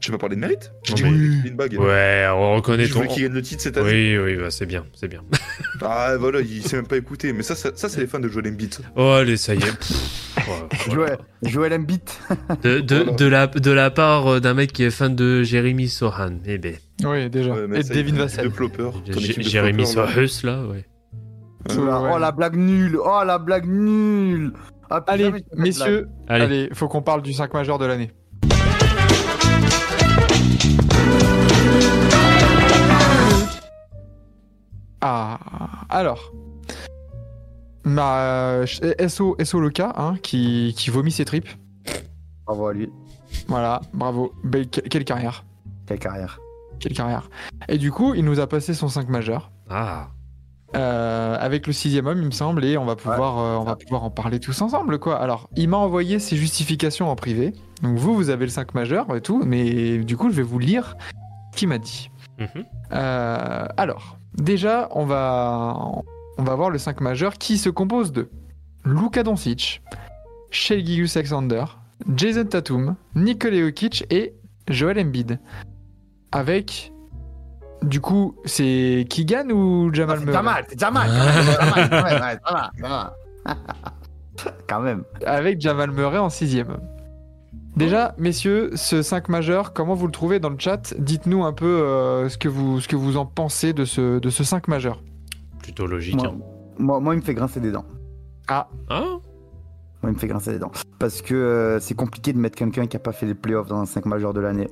Tu 0.00 0.10
vas 0.10 0.18
parler 0.18 0.34
de 0.34 0.40
mérite 0.40 0.72
J'ai 0.82 0.94
dit 0.94 1.04
oui. 1.04 1.40
une 1.44 1.54
bague. 1.54 1.78
Ouais, 1.78 2.26
on 2.34 2.56
reconnaît 2.56 2.86
Je 2.86 2.92
ton. 2.94 3.06
qu'il 3.06 3.22
gagne 3.22 3.32
le 3.34 3.40
titre 3.42 3.62
cette 3.62 3.76
année. 3.76 4.18
Oui, 4.18 4.32
oui, 4.34 4.36
bah, 4.36 4.50
c'est 4.50 4.66
bien, 4.66 4.84
c'est 4.94 5.06
bien. 5.08 5.22
Ah 5.84 6.16
voilà, 6.18 6.40
il 6.40 6.62
s'est 6.62 6.76
même 6.76 6.86
pas 6.88 6.96
écouté. 6.96 7.32
Mais 7.32 7.42
ça, 7.42 7.54
ça, 7.56 7.70
ça, 7.74 7.88
c'est 7.88 8.00
les 8.00 8.06
fans 8.08 8.18
de 8.20 8.28
Joel 8.28 8.48
Embiid. 8.48 8.74
Oh, 8.96 9.10
allez, 9.10 9.36
ça 9.36 9.54
y 9.54 9.58
est. 9.58 9.60
Pff, 9.60 10.36
ouais, 10.36 10.42
voilà. 10.46 10.66
Joël, 10.90 11.18
Joël 11.44 11.72
Embiid. 11.74 12.00
De, 12.62 12.80
de, 12.80 12.96
Voilà. 12.96 13.12
de, 13.16 13.24
la, 13.26 13.46
de 13.46 13.70
la 13.70 13.90
part 13.90 14.26
euh, 14.26 14.40
d'un 14.40 14.54
mec 14.54 14.72
qui 14.72 14.82
est 14.84 14.90
fan 14.90 15.14
de 15.16 15.42
Jérémy 15.44 15.88
Sohan. 15.88 16.38
Eh 16.46 16.58
ben, 16.58 16.74
Oui, 17.04 17.30
déjà. 17.30 17.52
Ouais, 17.52 17.78
Et 17.78 17.80
équipe 17.80 17.88
de 18.16 19.42
Jérémy 19.42 19.84
floppers, 19.86 20.06
là. 20.06 20.12
Sohus, 20.14 20.44
là, 20.46 20.62
ouais. 20.66 20.84
Ouais, 21.68 22.10
Oh, 22.14 22.18
la 22.18 22.32
blague 22.32 22.56
nulle. 22.56 22.96
Oh, 22.96 23.22
la 23.24 23.38
blague 23.38 23.66
nulle. 23.68 24.52
Ah, 24.94 25.02
Allez, 25.06 25.32
messieurs, 25.56 26.08
Allez, 26.28 26.44
allez, 26.44 26.68
faut 26.74 26.86
qu'on 26.86 27.00
parle 27.00 27.22
du 27.22 27.32
5 27.32 27.54
majeur 27.54 27.78
de 27.78 27.86
l'année. 27.86 28.10
Ah, 35.00 35.38
alors. 35.88 36.32
Ma 37.84 38.60
SO, 39.08 39.36
SO 39.42 39.60
Loka, 39.60 39.92
hein, 39.96 40.14
qui, 40.22 40.72
qui 40.76 40.90
vomit 40.90 41.10
ses 41.10 41.24
tripes. 41.24 41.48
Bravo 42.46 42.66
à 42.68 42.72
lui. 42.72 42.88
Voilà, 43.48 43.80
bravo. 43.92 44.32
Belle- 44.44 44.68
quelle 44.68 45.04
carrière. 45.04 45.44
Quelle 45.86 45.98
carrière. 45.98 46.38
Quelle 46.78 46.92
carrière. 46.94 47.28
Et 47.68 47.78
du 47.78 47.90
coup, 47.90 48.14
il 48.14 48.24
nous 48.24 48.38
a 48.38 48.46
passé 48.46 48.74
son 48.74 48.88
5 48.88 49.08
majeur. 49.08 49.50
ah, 49.68 50.08
Euh, 50.74 51.36
avec 51.38 51.66
le 51.66 51.72
sixième 51.72 52.06
homme, 52.06 52.18
il 52.18 52.26
me 52.26 52.30
semble, 52.30 52.64
et 52.64 52.78
on 52.78 52.84
va 52.84 52.96
pouvoir, 52.96 53.38
euh, 53.38 53.56
on 53.56 53.64
va 53.64 53.76
pouvoir 53.76 54.04
en 54.04 54.10
parler 54.10 54.40
tous 54.40 54.62
ensemble, 54.62 54.98
quoi. 54.98 55.20
Alors, 55.20 55.48
il 55.56 55.68
m'a 55.68 55.76
envoyé 55.76 56.18
ses 56.18 56.36
justifications 56.36 57.10
en 57.10 57.16
privé. 57.16 57.52
Donc 57.82 57.98
vous, 57.98 58.14
vous 58.14 58.30
avez 58.30 58.46
le 58.46 58.50
5 58.50 58.74
majeur 58.74 59.14
et 59.14 59.20
tout, 59.20 59.42
mais 59.44 59.98
du 59.98 60.16
coup, 60.16 60.30
je 60.30 60.36
vais 60.36 60.42
vous 60.42 60.58
lire 60.58 60.96
ce 61.52 61.58
qu'il 61.58 61.68
m'a 61.68 61.78
dit. 61.78 62.10
Mhm. 62.38 62.64
Euh, 62.92 63.66
alors, 63.76 64.18
déjà, 64.34 64.88
on 64.92 65.04
va, 65.04 65.76
on 66.38 66.42
va 66.42 66.54
voir 66.54 66.70
le 66.70 66.78
5 66.78 67.00
majeur 67.00 67.34
qui 67.34 67.58
se 67.58 67.68
compose 67.68 68.12
de 68.12 68.30
Luka 68.84 69.22
Doncic, 69.22 69.82
Shea 70.50 70.78
Gilgeous 70.78 71.16
Alexander, 71.16 71.64
Jason 72.16 72.44
Tatum, 72.44 72.96
Nikola 73.14 73.58
Jokic 73.58 74.06
et 74.10 74.34
Joel 74.68 74.98
Embiid. 74.98 75.38
Avec, 76.32 76.92
du 77.82 78.00
coup, 78.00 78.36
c'est 78.44 79.06
Keegan 79.08 79.50
ou 79.50 79.88
Ah, 79.90 79.94
Jamal 79.94 80.20
Murray 80.20 80.32
Jamal, 80.32 80.64
c'est 80.68 80.78
Jamal. 80.78 81.08
quand 81.10 81.24
même, 81.24 81.44
c'est 81.44 81.52
Jamal, 81.52 81.90
ouais, 81.92 82.02
ouais, 82.02 82.38
Jamal, 82.46 82.70
Jamal. 82.78 83.12
Quand 84.68 84.80
même. 84.80 85.04
avec 85.26 85.60
Jamal 85.60 85.90
Murray 85.90 86.18
en 86.18 86.30
sixième. 86.30 86.78
Déjà, 87.76 88.14
messieurs, 88.18 88.70
ce 88.74 89.00
5 89.02 89.28
majeur, 89.28 89.72
comment 89.72 89.94
vous 89.94 90.06
le 90.06 90.12
trouvez 90.12 90.40
dans 90.40 90.50
le 90.50 90.58
chat? 90.58 90.94
Dites-nous 90.98 91.44
un 91.44 91.52
peu 91.52 91.66
euh, 91.66 92.28
ce, 92.28 92.36
que 92.38 92.48
vous, 92.48 92.80
ce 92.80 92.88
que 92.88 92.96
vous 92.96 93.16
en 93.16 93.24
pensez 93.26 93.72
de 93.72 93.84
ce, 93.84 94.18
de 94.18 94.30
ce 94.30 94.44
5 94.44 94.68
majeur. 94.68 95.02
plutôt 95.62 95.86
logique. 95.86 96.16
Moi, 96.16 96.26
hein. 96.28 96.38
moi, 96.78 97.00
moi, 97.00 97.14
il 97.14 97.18
me 97.20 97.22
fait 97.22 97.34
grincer 97.34 97.60
des 97.60 97.70
dents. 97.72 97.84
Ah, 98.48 98.68
Moi, 98.90 99.20
il 100.04 100.10
me 100.10 100.18
fait 100.18 100.26
grincer 100.28 100.52
des 100.52 100.58
dents. 100.58 100.72
Parce 100.98 101.22
que 101.22 101.34
euh, 101.34 101.80
c'est 101.80 101.94
compliqué 101.94 102.32
de 102.32 102.38
mettre 102.38 102.56
quelqu'un 102.56 102.86
qui 102.86 102.96
a 102.96 103.00
pas 103.00 103.12
fait 103.12 103.26
les 103.26 103.34
playoffs 103.34 103.68
dans 103.68 103.78
un 103.80 103.86
5 103.86 104.04
majeur 104.06 104.34
de 104.34 104.40
l'année. 104.40 104.68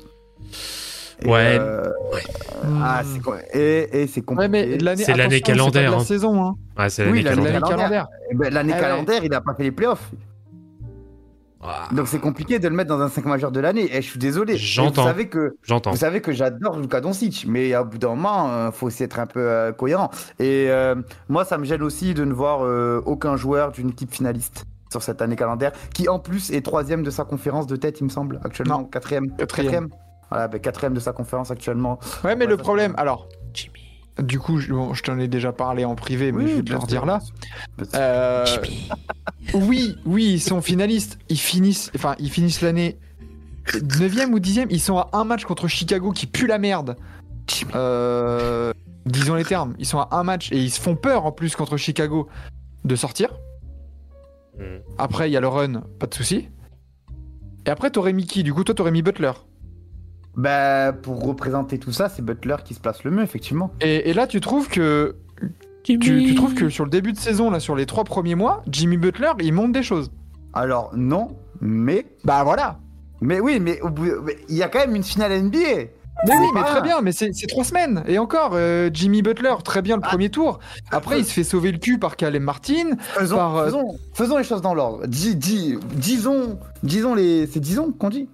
Et, 1.22 1.28
Ouais. 1.28 1.58
euh, 1.60 1.84
Ah, 2.82 3.02
c'est 3.04 3.58
et, 3.58 4.02
et 4.02 4.06
c'est 4.06 4.22
compliqué. 4.22 4.42
Ouais, 4.42 4.48
mais 4.48 4.78
l'année, 4.78 5.02
C'est 5.04 5.12
l'année 5.12 5.36
attention, 5.36 5.36
c'est 5.36 5.40
calendaire, 5.42 5.90
la 5.92 5.96
hein. 5.98 6.00
saison. 6.04 6.44
Hein. 6.44 6.54
ouais, 6.78 6.90
c'est 6.90 7.10
Oui, 7.10 7.22
l'année 7.22 7.42
l'année 7.42 7.60
calendaire. 7.60 7.60
L'année 7.60 7.60
calendaire. 7.60 7.78
calendaire. 7.78 8.08
Eh 8.30 8.34
ben, 8.34 8.52
L'année 8.54 8.72
Ah 8.72 8.76
ouais. 8.76 8.82
calendaire, 8.82 9.24
il 9.24 9.34
a 9.34 9.40
pas 9.40 9.54
fait 9.54 9.62
les 9.64 9.72
playoffs. 9.72 10.10
Ah, 11.62 11.88
Donc 11.92 12.08
c'est 12.08 12.18
compliqué 12.20 12.58
de 12.58 12.66
le 12.68 12.74
mettre 12.74 12.88
dans 12.88 13.00
un 13.02 13.10
5 13.10 13.26
majeur 13.26 13.52
de 13.52 13.60
l'année. 13.60 13.94
Et 13.94 14.00
je 14.00 14.08
suis 14.08 14.18
désolé. 14.18 14.56
J'entends. 14.56 15.02
Vous 15.02 15.08
savez 15.08 15.28
que 15.28 15.56
J'entends. 15.62 15.90
Vous 15.90 15.96
savez 15.98 16.22
que 16.22 16.32
j'adore 16.32 16.78
Luka 16.78 17.02
Doncic, 17.02 17.44
mais 17.46 17.74
à 17.74 17.84
bout 17.84 17.98
d'un 17.98 18.08
moment, 18.10 18.68
il 18.68 18.72
faut 18.72 18.86
aussi 18.86 19.02
être 19.02 19.18
un 19.18 19.26
peu 19.26 19.40
euh, 19.40 19.72
cohérent. 19.72 20.10
Et 20.38 20.66
euh, 20.70 20.94
moi, 21.28 21.44
ça 21.44 21.58
me 21.58 21.64
gêne 21.64 21.82
aussi 21.82 22.14
de 22.14 22.24
ne 22.24 22.32
voir 22.32 22.64
euh, 22.64 23.02
aucun 23.04 23.36
joueur 23.36 23.72
d'une 23.72 23.90
équipe 23.90 24.14
finaliste. 24.14 24.64
sur 24.90 25.02
cette 25.02 25.20
année 25.22 25.36
calendaire, 25.36 25.72
qui 25.94 26.08
en 26.08 26.18
plus 26.18 26.50
est 26.50 26.62
troisième 26.64 27.02
de 27.02 27.10
sa 27.10 27.24
conférence 27.24 27.66
de 27.66 27.76
tête, 27.76 28.00
il 28.00 28.04
me 28.04 28.08
semble, 28.08 28.40
actuellement. 28.42 28.84
Quatrième. 28.84 29.30
Quatrième. 29.36 29.88
Voilà, 30.30 30.48
ben, 30.48 30.60
quatrième 30.60 30.94
de 30.94 31.00
sa 31.00 31.12
conférence 31.12 31.50
actuellement. 31.50 31.98
Ouais, 32.24 32.36
mais 32.36 32.44
Ouais, 32.44 32.50
le 32.50 32.56
problème, 32.56 32.94
alors, 32.96 33.28
Jimmy. 33.52 33.80
du 34.20 34.38
coup, 34.38 34.60
je, 34.60 34.72
bon, 34.72 34.94
je 34.94 35.02
t'en 35.02 35.18
ai 35.18 35.28
déjà 35.28 35.52
parlé 35.52 35.84
en 35.84 35.94
privé, 35.94 36.32
mais 36.32 36.46
je 36.46 36.56
vais 36.56 36.62
te 36.62 36.70
le 36.70 36.78
redire 36.78 37.04
là. 37.04 37.20
Euh, 37.94 38.44
oui, 39.54 39.96
oui, 40.06 40.34
ils 40.34 40.40
sont 40.40 40.62
finalistes. 40.62 41.18
Ils 41.28 41.38
finissent, 41.38 41.90
enfin, 41.94 42.14
ils 42.18 42.30
finissent 42.30 42.62
l'année 42.62 42.98
9e 43.66 44.32
ou 44.32 44.38
10e. 44.38 44.66
Ils 44.70 44.80
sont 44.80 44.98
à 44.98 45.10
un 45.12 45.24
match 45.24 45.44
contre 45.44 45.68
Chicago 45.68 46.12
qui 46.12 46.26
pue 46.26 46.46
la 46.46 46.58
merde. 46.58 46.96
Euh, 47.74 48.72
disons 49.06 49.34
les 49.34 49.44
termes. 49.44 49.74
Ils 49.78 49.86
sont 49.86 49.98
à 49.98 50.08
un 50.12 50.22
match 50.22 50.52
et 50.52 50.58
ils 50.58 50.70
se 50.70 50.80
font 50.80 50.94
peur 50.96 51.26
en 51.26 51.32
plus 51.32 51.56
contre 51.56 51.76
Chicago 51.76 52.28
de 52.84 52.96
sortir. 52.96 53.30
Hmm. 54.58 54.78
Après, 54.98 55.28
il 55.28 55.32
y 55.32 55.36
a 55.36 55.40
le 55.40 55.48
run, 55.48 55.82
pas 55.98 56.06
de 56.06 56.14
souci. 56.14 56.48
Et 57.66 57.70
après, 57.70 57.90
t'aurais 57.90 58.12
mis 58.12 58.26
qui 58.26 58.42
Du 58.42 58.54
coup, 58.54 58.64
toi, 58.64 58.74
t'aurais 58.74 58.90
mis 58.90 59.02
Butler. 59.02 59.32
Bah, 60.36 60.92
pour 60.92 61.22
représenter 61.24 61.78
tout 61.78 61.92
ça, 61.92 62.08
c'est 62.08 62.22
Butler 62.22 62.56
qui 62.64 62.74
se 62.74 62.80
place 62.80 63.02
le 63.04 63.10
mieux, 63.10 63.22
effectivement. 63.22 63.72
Et, 63.80 64.10
et 64.10 64.14
là, 64.14 64.26
tu 64.26 64.40
trouves 64.40 64.68
que 64.68 65.16
tu, 65.82 65.98
tu 65.98 66.34
trouves 66.34 66.54
que 66.54 66.68
sur 66.68 66.84
le 66.84 66.90
début 66.90 67.12
de 67.12 67.18
saison, 67.18 67.50
là, 67.50 67.58
sur 67.60 67.74
les 67.74 67.86
trois 67.86 68.04
premiers 68.04 68.34
mois, 68.36 68.62
Jimmy 68.70 68.96
Butler, 68.96 69.32
il 69.40 69.52
monte 69.52 69.72
des 69.72 69.82
choses. 69.82 70.10
Alors, 70.52 70.92
non, 70.94 71.36
mais. 71.60 72.06
Bah 72.24 72.44
voilà. 72.44 72.78
Mais 73.20 73.40
oui, 73.40 73.58
mais 73.60 73.80
au 73.80 73.90
bout- 73.90 74.22
mais 74.24 74.36
il 74.48 74.56
y 74.56 74.62
a 74.62 74.68
quand 74.68 74.78
même 74.78 74.94
une 74.94 75.02
finale 75.02 75.32
NBA. 75.32 75.58
Mais 76.26 76.36
oui, 76.36 76.46
mais 76.54 76.62
très 76.64 76.82
bien, 76.82 77.00
mais 77.00 77.12
c'est 77.12 77.30
trois 77.48 77.64
semaines. 77.64 78.02
Et 78.06 78.18
encore, 78.18 78.50
euh, 78.54 78.90
Jimmy 78.92 79.22
Butler, 79.22 79.54
très 79.64 79.80
bien 79.80 79.96
le 79.96 80.02
Ah. 80.04 80.08
premier 80.08 80.28
tour. 80.28 80.58
Après, 80.90 81.18
il 81.18 81.24
se 81.24 81.32
fait 81.32 81.44
sauver 81.44 81.72
le 81.72 81.78
cul 81.78 81.98
par 81.98 82.16
Caleb 82.16 82.42
Martin. 82.42 82.90
Faisons, 82.98 83.36
par, 83.36 83.56
euh, 83.56 83.64
faisons, 83.66 83.94
faisons 84.12 84.36
les 84.36 84.44
choses 84.44 84.60
dans 84.60 84.74
l'ordre. 84.74 85.06
Dis, 85.06 85.34
dis, 85.34 85.78
disons, 85.94 86.58
disons 86.82 87.14
les. 87.14 87.46
C'est 87.46 87.60
disons 87.60 87.90
qu'on 87.92 88.10
dit 88.10 88.28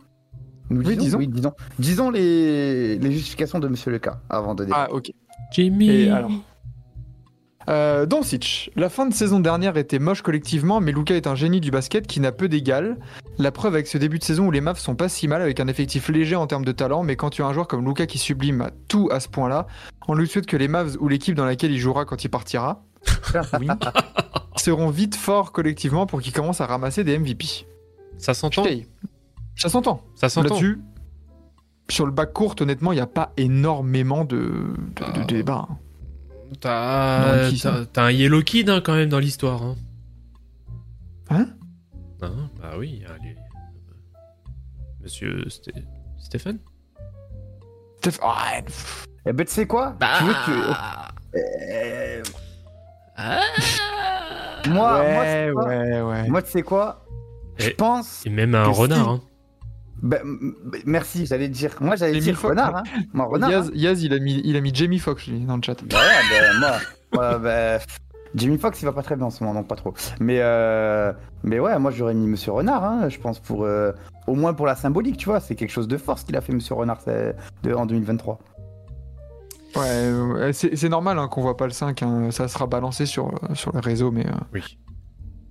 Nous 0.70 0.82
Oui, 0.82 0.96
disons. 0.96 1.18
Oui, 1.18 1.28
disons. 1.28 1.52
Disons 1.78 2.10
les, 2.10 2.98
les 2.98 3.12
justifications 3.12 3.58
de 3.58 3.68
Monsieur 3.68 3.90
Leca 3.90 4.20
avant 4.28 4.54
de 4.54 4.64
débattre. 4.64 4.88
Ah, 4.90 4.94
ok. 4.94 5.12
Jimmy. 5.52 5.90
Et 5.90 6.10
alors 6.10 6.30
euh, 7.68 8.06
Doncic, 8.06 8.70
la 8.76 8.88
fin 8.88 9.06
de 9.06 9.14
saison 9.14 9.40
dernière 9.40 9.76
était 9.76 9.98
moche 9.98 10.22
collectivement, 10.22 10.80
mais 10.80 10.92
Luca 10.92 11.16
est 11.16 11.26
un 11.26 11.34
génie 11.34 11.60
du 11.60 11.72
basket 11.72 12.06
qui 12.06 12.20
n'a 12.20 12.30
peu 12.30 12.48
d'égal. 12.48 12.96
La 13.38 13.50
preuve 13.50 13.74
avec 13.74 13.88
ce 13.88 13.98
début 13.98 14.18
de 14.18 14.24
saison 14.24 14.46
où 14.46 14.50
les 14.52 14.60
Mavs 14.60 14.78
sont 14.78 14.94
pas 14.94 15.08
si 15.08 15.26
mal 15.26 15.42
avec 15.42 15.58
un 15.58 15.66
effectif 15.66 16.08
léger 16.08 16.36
en 16.36 16.46
termes 16.46 16.64
de 16.64 16.72
talent, 16.72 17.02
mais 17.02 17.16
quand 17.16 17.30
tu 17.30 17.42
as 17.42 17.46
un 17.46 17.52
joueur 17.52 17.66
comme 17.66 17.84
Luca 17.84 18.06
qui 18.06 18.18
sublime 18.18 18.70
tout 18.88 19.08
à 19.10 19.18
ce 19.18 19.28
point-là, 19.28 19.66
on 20.06 20.14
lui 20.14 20.28
souhaite 20.28 20.46
que 20.46 20.56
les 20.56 20.68
Mavs 20.68 20.96
ou 21.00 21.08
l'équipe 21.08 21.34
dans 21.34 21.44
laquelle 21.44 21.72
il 21.72 21.78
jouera 21.78 22.04
quand 22.04 22.22
il 22.22 22.28
partira, 22.28 22.84
oui, 23.60 23.66
seront 24.56 24.90
vite 24.90 25.16
forts 25.16 25.50
collectivement 25.50 26.06
pour 26.06 26.20
qu'ils 26.20 26.32
commencent 26.32 26.60
à 26.60 26.66
ramasser 26.66 27.02
des 27.02 27.18
MVP. 27.18 27.66
Ça 28.18 28.32
s'entend. 28.32 28.64
Ça 29.56 29.68
s'entend. 29.68 30.02
Ça 30.14 30.28
s'entend. 30.28 30.50
Là-dessus, 30.54 30.80
sur 31.88 32.04
le 32.06 32.12
bac 32.12 32.32
court, 32.32 32.54
honnêtement, 32.60 32.92
il 32.92 32.96
n'y 32.96 33.00
a 33.00 33.06
pas 33.06 33.32
énormément 33.36 34.24
de, 34.24 34.36
de, 34.96 35.02
Ah. 35.04 35.12
de 35.12 35.22
débats. 35.24 35.66
hein. 35.70 35.78
T'as 36.60 37.42
un 37.96 38.10
Yellow 38.10 38.42
Kid 38.42 38.70
hein, 38.70 38.80
quand 38.84 38.94
même 38.94 39.08
dans 39.08 39.18
l'histoire. 39.18 39.62
Hein. 39.62 39.74
Hein? 41.30 41.46
Ah, 42.22 42.28
Bah 42.60 42.70
oui, 42.78 43.02
allez. 43.08 43.36
Monsieur 45.02 45.44
Sté- 45.48 45.84
Stéphane? 46.18 46.58
Steph- 48.00 48.18
Ah. 48.22 48.60
Eh 49.26 49.32
ben, 49.32 49.44
tu 49.46 49.52
sais 49.52 49.66
quoi? 49.66 49.96
Bah. 49.98 50.18
Tu 50.18 50.24
veux 50.24 50.32
que. 50.32 50.72
Euh, 51.36 52.22
Ah. 53.16 53.40
moi, 54.68 54.74
moi, 54.74 55.00
tu 55.02 55.06
ouais, 55.06 55.46
sais 55.46 55.52
quoi? 55.52 55.64
ouais, 55.66 56.00
ouais. 56.02 56.28
Moi, 56.28 56.42
tu 56.42 56.50
sais 56.50 56.62
quoi? 56.62 57.04
Je 57.58 57.70
Et- 57.70 57.74
pense. 57.74 58.24
Et 58.26 58.30
même 58.30 58.54
un 58.54 58.68
renard. 58.68 59.08
Hein. 59.08 59.20
Ben, 60.02 60.20
m- 60.22 60.54
merci, 60.84 61.26
j'allais 61.26 61.48
dire. 61.48 61.70
Moi, 61.80 61.96
j'allais 61.96 62.12
Jamie 62.14 62.24
dire 62.24 62.36
Foxx. 62.36 62.50
renard. 62.50 62.76
Hein. 62.76 62.82
Moi, 63.14 63.26
renard. 63.26 63.50
Yaz, 63.50 63.68
hein. 63.68 63.72
Yaz, 63.74 64.02
il, 64.02 64.12
a 64.12 64.18
mis, 64.18 64.40
il 64.44 64.56
a 64.56 64.60
mis 64.60 64.74
Jamie 64.74 64.98
Foxx 64.98 65.28
dans 65.30 65.56
le 65.56 65.62
chat. 65.62 65.76
Bah 65.84 65.96
ouais, 65.98 66.40
ben, 66.40 66.58
moi, 66.60 66.72
moi, 67.14 67.38
ben, 67.38 67.80
Jimmy 68.34 68.58
Fox, 68.58 68.82
il 68.82 68.84
va 68.84 68.92
pas 68.92 69.02
très 69.02 69.16
bien 69.16 69.26
en 69.26 69.30
ce 69.30 69.42
moment, 69.42 69.58
donc 69.58 69.68
pas 69.68 69.76
trop. 69.76 69.94
Mais, 70.20 70.38
euh, 70.40 71.12
mais 71.42 71.58
ouais, 71.58 71.78
moi 71.78 71.90
j'aurais 71.90 72.12
mis 72.14 72.26
Monsieur 72.26 72.52
Renard, 72.52 72.84
hein, 72.84 73.08
je 73.08 73.18
pense, 73.18 73.38
pour 73.40 73.64
euh, 73.64 73.92
au 74.26 74.34
moins 74.34 74.52
pour 74.52 74.66
la 74.66 74.76
symbolique, 74.76 75.16
tu 75.16 75.24
vois. 75.26 75.40
C'est 75.40 75.54
quelque 75.54 75.70
chose 75.70 75.88
de 75.88 75.96
fort 75.96 76.18
ce 76.18 76.26
qu'il 76.26 76.36
a 76.36 76.42
fait, 76.42 76.52
Monsieur 76.52 76.74
Renard, 76.74 76.98
de, 77.06 77.72
en 77.72 77.86
2023. 77.86 78.38
Ouais, 79.76 80.12
ouais, 80.12 80.52
c'est 80.52 80.88
normal 80.88 81.18
hein, 81.18 81.28
qu'on 81.28 81.42
voit 81.42 81.56
pas 81.56 81.66
le 81.66 81.72
5, 81.72 82.02
hein, 82.02 82.30
ça 82.30 82.48
sera 82.48 82.66
balancé 82.66 83.04
sur, 83.06 83.28
euh, 83.28 83.54
sur 83.54 83.72
les 83.72 83.80
réseaux, 83.80 84.10
mais 84.10 84.26
euh, 84.26 84.32
Oui. 84.54 84.78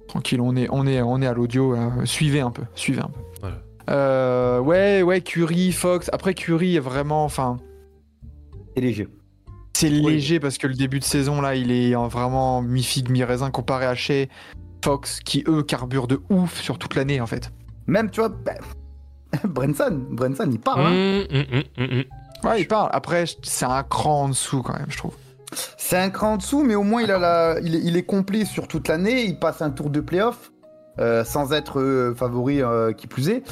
tranquille, 0.08 0.42
on 0.42 0.56
est, 0.56 0.68
on 0.72 0.86
est, 0.88 1.02
on 1.02 1.22
est 1.22 1.28
à 1.28 1.34
l'audio, 1.34 1.76
euh, 1.76 2.06
suivez 2.06 2.42
un 2.42 2.52
peu, 2.52 2.64
suivez 2.76 3.02
un 3.02 3.10
peu. 3.10 3.20
Voilà. 3.42 3.58
Euh, 3.90 4.60
ouais, 4.60 5.02
ouais, 5.04 5.22
Curry, 5.22 5.72
Fox. 5.72 6.10
Après, 6.14 6.34
Curry 6.34 6.76
est 6.76 6.80
vraiment, 6.80 7.24
enfin, 7.26 7.58
C'est 8.76 8.82
léger. 8.82 9.08
c'est 9.76 9.90
léger 9.90 10.40
parce 10.40 10.58
que 10.58 10.68
le 10.68 10.74
début 10.74 11.00
de 11.00 11.04
saison 11.04 11.42
là, 11.42 11.56
il 11.56 11.72
est 11.72 11.96
en 11.96 12.08
vraiment 12.08 12.62
mi-figue, 12.62 13.10
mi-raisin 13.10 13.52
comparé 13.52 13.86
à 13.86 13.96
Shea, 13.96 14.26
Fox, 14.84 15.20
qui 15.20 15.44
eux 15.48 15.64
carburent 15.64 16.08
de 16.08 16.22
ouf 16.30 16.60
sur 16.62 16.78
toute 16.78 16.96
l'année 16.96 17.22
en 17.22 17.28
fait. 17.28 17.52
Même, 17.88 18.10
tu 18.10 18.20
vois, 18.22 18.30
ben, 18.30 18.58
Brenson, 19.44 20.06
Brenson, 20.12 20.50
il 20.52 20.60
part. 20.60 20.80
hein. 20.80 20.92
Hum, 21.32 21.44
hum, 21.54 21.64
hum. 21.78 22.04
Ouais, 22.44 22.62
il 22.62 22.68
parle. 22.68 22.90
Après, 22.94 23.26
c'est 23.44 23.66
un 23.66 23.84
cran 23.84 24.24
en 24.24 24.30
dessous 24.30 24.62
quand 24.62 24.74
même, 24.78 24.86
je 24.90 24.98
trouve. 24.98 25.14
C'est 25.78 25.98
un 25.98 26.10
cran 26.10 26.34
en 26.34 26.38
dessous, 26.38 26.64
mais 26.64 26.76
au 26.76 26.84
moins 26.84 27.02
il, 27.02 27.12
a 27.12 27.18
la... 27.20 27.60
il, 27.62 27.76
est, 27.76 27.80
il 27.84 27.96
est 27.98 28.04
complet 28.04 28.46
sur 28.46 28.68
toute 28.68 28.88
l'année. 28.88 29.24
Il 29.26 29.40
passe 29.40 29.62
un 29.62 29.70
tour 29.72 29.90
de 29.90 30.00
playoff 30.02 30.52
euh, 31.00 31.24
sans 31.24 31.52
être 31.54 31.80
euh, 31.80 32.14
favori 32.16 32.62
euh, 32.62 32.92
qui 32.94 33.08
plus 33.08 33.30
est. 33.30 33.44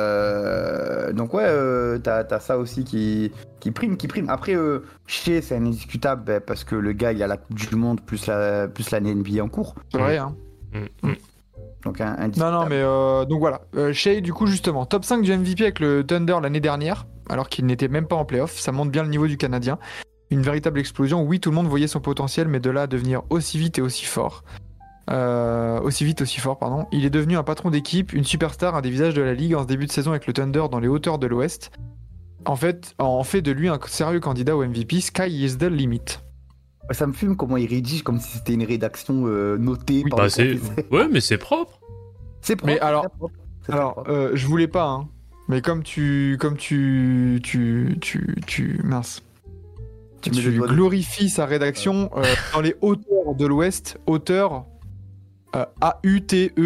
Euh, 0.00 1.12
Donc 1.12 1.34
ouais, 1.34 1.44
euh, 1.46 1.98
t'as 1.98 2.24
as 2.30 2.40
ça 2.40 2.58
aussi 2.58 2.84
qui, 2.84 3.32
qui 3.60 3.70
prime, 3.70 3.96
qui 3.96 4.08
prime. 4.08 4.28
Après, 4.28 4.54
euh, 4.54 4.80
Shea, 5.06 5.42
c'est 5.42 5.56
indiscutable 5.56 6.22
ben, 6.24 6.40
parce 6.40 6.64
que 6.64 6.74
le 6.76 6.92
gars, 6.92 7.12
il 7.12 7.22
a 7.22 7.26
la 7.26 7.36
Coupe 7.36 7.54
du 7.58 7.76
Monde 7.76 8.00
plus 8.00 8.26
la 8.26 8.68
plus 8.68 8.90
l'année 8.90 9.14
NBA 9.14 9.42
en 9.42 9.48
cours. 9.48 9.74
C'est 9.92 9.98
Mm. 9.98 10.02
vrai, 10.02 10.16
hein. 10.18 10.34
Hum, 10.74 10.86
hum. 11.02 11.16
Donc 11.84 12.00
un, 12.00 12.14
Non, 12.36 12.50
non, 12.52 12.66
mais 12.66 12.80
euh, 12.82 13.24
donc 13.24 13.40
voilà. 13.40 13.62
Euh, 13.74 13.92
Shea, 13.92 14.20
du 14.20 14.32
coup, 14.32 14.46
justement, 14.46 14.84
top 14.86 15.04
5 15.04 15.22
du 15.22 15.32
MVP 15.36 15.62
avec 15.62 15.80
le 15.80 16.04
Thunder 16.04 16.36
l'année 16.42 16.60
dernière, 16.60 17.06
alors 17.28 17.48
qu'il 17.48 17.64
n'était 17.66 17.88
même 17.88 18.06
pas 18.06 18.16
en 18.16 18.24
playoff. 18.24 18.58
Ça 18.58 18.70
montre 18.70 18.90
bien 18.90 19.02
le 19.02 19.08
niveau 19.08 19.26
du 19.26 19.36
Canadien. 19.38 19.78
Une 20.30 20.42
véritable 20.42 20.78
explosion. 20.78 21.22
Oui, 21.24 21.40
tout 21.40 21.50
le 21.50 21.56
monde 21.56 21.66
voyait 21.66 21.86
son 21.88 22.00
potentiel, 22.00 22.48
mais 22.48 22.60
de 22.60 22.70
là 22.70 22.82
à 22.82 22.86
devenir 22.86 23.22
aussi 23.30 23.58
vite 23.58 23.78
et 23.78 23.82
aussi 23.82 24.04
fort. 24.04 24.44
Euh, 25.08 25.80
aussi 25.80 26.04
vite, 26.04 26.22
aussi 26.22 26.38
fort, 26.40 26.58
pardon. 26.58 26.86
Il 26.92 27.04
est 27.04 27.10
devenu 27.10 27.36
un 27.36 27.42
patron 27.42 27.70
d'équipe, 27.70 28.12
une 28.12 28.24
superstar, 28.24 28.74
un 28.76 28.80
des 28.80 28.90
visages 28.90 29.14
de 29.14 29.22
la 29.22 29.34
ligue 29.34 29.54
en 29.54 29.62
ce 29.62 29.66
début 29.66 29.86
de 29.86 29.92
saison 29.92 30.10
avec 30.12 30.26
le 30.26 30.32
Thunder 30.32 30.64
dans 30.70 30.78
les 30.78 30.88
hauteurs 30.88 31.18
de 31.18 31.26
l'Ouest. 31.26 31.72
En 32.44 32.56
fait, 32.56 32.94
en 32.98 33.22
fait 33.24 33.42
de 33.42 33.50
lui 33.52 33.68
un 33.68 33.78
sérieux 33.86 34.20
candidat 34.20 34.56
au 34.56 34.64
MVP. 34.64 35.00
Sky 35.00 35.28
is 35.44 35.56
the 35.58 35.64
limit. 35.64 36.00
Ça 36.92 37.06
me 37.06 37.12
fume 37.12 37.36
comment 37.36 37.56
il 37.56 37.66
rédige 37.68 38.02
comme 38.02 38.18
si 38.18 38.38
c'était 38.38 38.54
une 38.54 38.64
rédaction 38.64 39.24
euh, 39.26 39.56
notée 39.58 40.02
Oui, 40.04 40.10
par 40.10 40.26
Bah. 40.26 40.82
Ouais, 40.90 41.08
mais 41.10 41.20
c'est 41.20 41.38
propre. 41.38 41.80
C'est 42.40 42.56
propre. 42.56 42.72
Mais 42.72 42.80
alors- 42.80 43.08
propre, 43.10 43.34
Alors, 43.68 43.94
propre. 43.94 44.10
euh, 44.10 44.30
je 44.34 44.46
voulais 44.46 44.68
pas, 44.68 44.86
hein. 44.88 45.08
Mais 45.48 45.60
comme 45.60 45.82
tu, 45.82 46.36
comme 46.40 46.56
tu, 46.56 47.40
tu, 47.42 47.96
tu, 48.00 48.36
tu, 48.46 48.80
mince. 48.84 49.22
Tu 50.22 50.30
Tu, 50.30 50.52
glorifies 50.60 51.28
sa 51.30 51.46
rédaction 51.46 52.10
euh, 52.16 52.22
dans 52.54 52.60
les 52.60 52.76
hauteurs 52.80 53.34
de 53.36 53.46
l'Ouest, 53.46 53.98
hauteur 54.06 54.52
euh, 54.54 54.58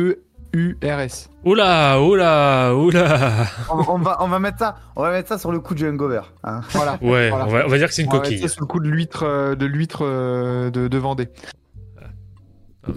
A-U-T-E-U-R-S. 0.05 1.31
Oula, 1.44 2.01
oula, 2.01 2.74
oula. 2.74 3.47
on, 3.70 3.85
on 3.94 3.98
va, 3.98 4.16
on 4.20 4.28
va 4.28 4.39
mettre 4.39 4.59
ça, 4.59 4.77
on 4.97 5.02
va 5.02 5.11
mettre 5.11 5.28
ça 5.28 5.39
sur 5.39 5.52
le 5.52 5.61
coup 5.61 5.74
de 5.74 5.86
Hangover. 5.89 6.23
Hein. 6.43 6.61
Voilà. 6.70 6.98
Ouais, 7.02 7.28
Voilà. 7.31 7.47
on, 7.47 7.51
va, 7.51 7.66
on 7.66 7.69
va 7.69 7.78
dire 7.78 7.89
que 7.89 7.94
c'est 7.94 8.02
une 8.02 8.09
On 8.09 8.12
va 8.12 8.19
mettre 8.19 8.31
coquille. 8.31 8.43
ça 8.43 8.48
sous 8.48 8.61
le 8.61 8.66
coup 8.66 8.81
de 8.81 8.89
l'huître, 8.89 9.24
euh, 9.24 9.55
de 9.55 9.66
l'huître 9.66 9.98
euh, 10.02 10.70
de, 10.70 10.89
de 10.89 10.98
Vendée. 10.98 11.28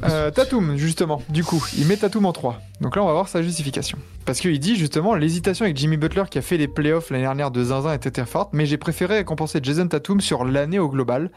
Euh, 0.03 0.31
Tatum, 0.31 0.75
justement, 0.75 1.21
du 1.29 1.45
coup, 1.45 1.63
il 1.77 1.87
met 1.87 1.95
Tatum 1.95 2.25
en 2.25 2.33
3. 2.33 2.59
Donc 2.81 2.95
là, 2.97 3.03
on 3.03 3.05
va 3.07 3.13
voir 3.13 3.29
sa 3.29 3.41
justification. 3.41 3.97
Parce 4.25 4.41
qu'il 4.41 4.59
dit 4.59 4.75
justement 4.75 5.15
l'hésitation 5.15 5.63
avec 5.63 5.77
Jimmy 5.77 5.95
Butler 5.95 6.23
qui 6.29 6.37
a 6.37 6.41
fait 6.41 6.57
les 6.57 6.67
playoffs 6.67 7.09
l'année 7.09 7.23
dernière 7.23 7.51
de 7.51 7.63
Zinzin 7.63 7.93
était 7.93 8.11
très 8.11 8.25
forte, 8.25 8.49
mais 8.53 8.65
j'ai 8.65 8.75
préféré 8.77 9.15
récompenser 9.17 9.59
Jason 9.63 9.87
Tatum 9.87 10.19
sur 10.19 10.43
l'année 10.43 10.79
au 10.79 10.89
global. 10.89 11.31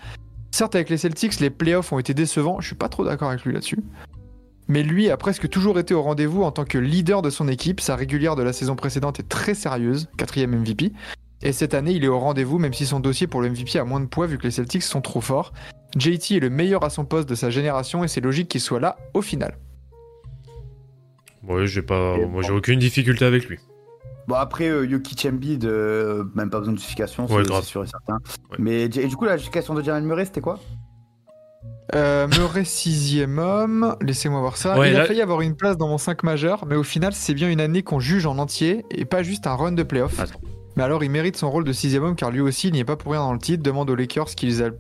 Certes, 0.51 0.75
avec 0.75 0.91
les 0.91 0.97
Celtics, 0.97 1.39
les 1.39 1.49
playoffs 1.51 1.93
ont 1.93 2.01
été 2.01 2.13
décevants, 2.13 2.61
je 2.61 2.67
suis 2.67 2.75
pas 2.75 2.89
trop 2.89 3.05
d'accord 3.05 3.29
avec 3.31 3.45
lui 3.45 3.53
là-dessus. 3.55 3.79
Mais 4.71 4.85
lui 4.85 5.11
a 5.11 5.17
presque 5.17 5.49
toujours 5.49 5.81
été 5.81 5.95
au 5.95 6.03
rendez-vous 6.03 6.45
en 6.45 6.53
tant 6.53 6.65
que 6.65 6.79
leader 6.79 7.23
de 7.23 7.31
son 7.31 7.49
équipe. 7.49 7.81
Sa 7.81 7.97
régulière 7.97 8.37
de 8.37 8.45
la 8.45 8.53
saison 8.53 8.77
précédente 8.77 9.19
est 9.19 9.29
très 9.29 9.55
sérieuse, 9.55 10.09
quatrième 10.17 10.57
MVP. 10.61 10.93
Et 11.43 11.51
cette 11.51 11.75
année, 11.75 11.91
il 11.91 12.05
est 12.05 12.09
au 12.09 12.21
rendez-vous, 12.21 12.61
même 12.61 12.73
si 12.73 12.87
son 12.87 13.01
dossier 13.01 13.27
pour 13.27 13.41
le 13.41 13.51
MVP 13.51 13.81
a 13.81 13.85
moins 13.85 13.99
de 13.99 14.07
poids 14.07 14.29
vu 14.29 14.39
que 14.39 14.45
les 14.45 14.53
Celtics 14.53 14.85
sont 14.85 15.01
trop 15.01 15.21
forts. 15.21 15.53
JT 15.97 16.37
est 16.37 16.39
le 16.39 16.51
meilleur 16.51 16.85
à 16.85 16.91
son 16.91 17.05
poste 17.05 17.29
de 17.29 17.35
sa 17.35 17.51
génération 17.51 18.05
et 18.05 18.09
c'est 18.09 18.21
logique 18.21 18.47
qu'il 18.49 18.61
soit 18.61 18.79
là 18.79 18.97
au 19.13 19.23
final. 19.23 19.59
Ouais, 21.43 21.67
j'ai 21.67 21.83
pas... 21.83 22.17
Et 22.17 22.27
Moi, 22.27 22.43
j'ai 22.43 22.53
aucune 22.53 22.79
difficulté 22.79 23.25
avec 23.25 23.49
lui. 23.49 23.59
Bon 24.29 24.37
après 24.37 24.69
euh, 24.69 24.89
Jokic 24.89 25.27
Embiid, 25.27 25.65
euh, 25.65 26.23
même 26.37 26.51
pas 26.51 26.61
besoin 26.61 26.75
de 26.75 26.79
justification, 26.79 27.27
c'est 27.27 27.63
sûr 27.65 27.83
et 27.83 27.89
certain. 27.89 28.19
Ouais. 28.51 28.59
Mais 28.61 28.83
et 28.85 28.89
du 29.09 29.17
coup 29.17 29.25
la 29.25 29.37
justification 29.37 29.75
de 29.75 29.83
Jamal 29.83 30.05
Murray 30.05 30.27
c'était 30.27 30.41
quoi? 30.41 30.61
Euh, 31.95 32.29
Murray 32.29 32.65
sixième 32.65 33.39
homme, 33.39 33.97
laissez-moi 34.01 34.41
voir 34.41 34.57
ça. 34.57 34.79
Ouais, 34.79 34.91
il 34.91 34.95
là- 34.97 35.03
a 35.03 35.07
failli 35.07 35.23
avoir 35.23 35.41
une 35.41 35.57
place 35.57 35.77
dans 35.77 35.89
mon 35.89 35.99
5 35.99 36.23
majeur, 36.23 36.65
mais 36.67 36.77
au 36.77 36.83
final, 36.85 37.13
c'est 37.13 37.35
bien 37.35 37.51
une 37.51 37.61
année 37.61 37.83
qu'on 37.83 37.99
juge 38.01 38.27
en 38.27 38.39
entier 38.39 38.85
et 38.91 39.05
pas 39.05 39.23
juste 39.23 39.47
un 39.47 39.55
run 39.55 39.73
de 39.73 39.83
playoff. 39.83 40.19
Attends. 40.21 40.41
Mais 40.77 40.83
alors, 40.85 41.03
il 41.03 41.11
mérite 41.11 41.37
son 41.37 41.51
rôle 41.51 41.65
de 41.65 41.73
sixième 41.73 42.05
homme 42.05 42.15
car 42.17 42.31
lui 42.31 42.41
aussi, 42.41 42.69
il 42.69 42.73
n'y 42.75 42.81
est 42.81 42.85
pas 42.85 42.97
pour 42.97 43.13
rien 43.13 43.21
dans 43.21 43.33
le 43.33 43.41
titre. 43.41 43.63
Demande 43.63 43.91
aux 43.91 43.97
Lakers 43.97 44.27
qui 44.37 44.47
les 44.47 44.63
a, 44.63 44.71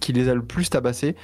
qui 0.00 0.12
les 0.12 0.28
a 0.28 0.34
le 0.34 0.42
plus 0.42 0.70
tabassés. 0.70 1.16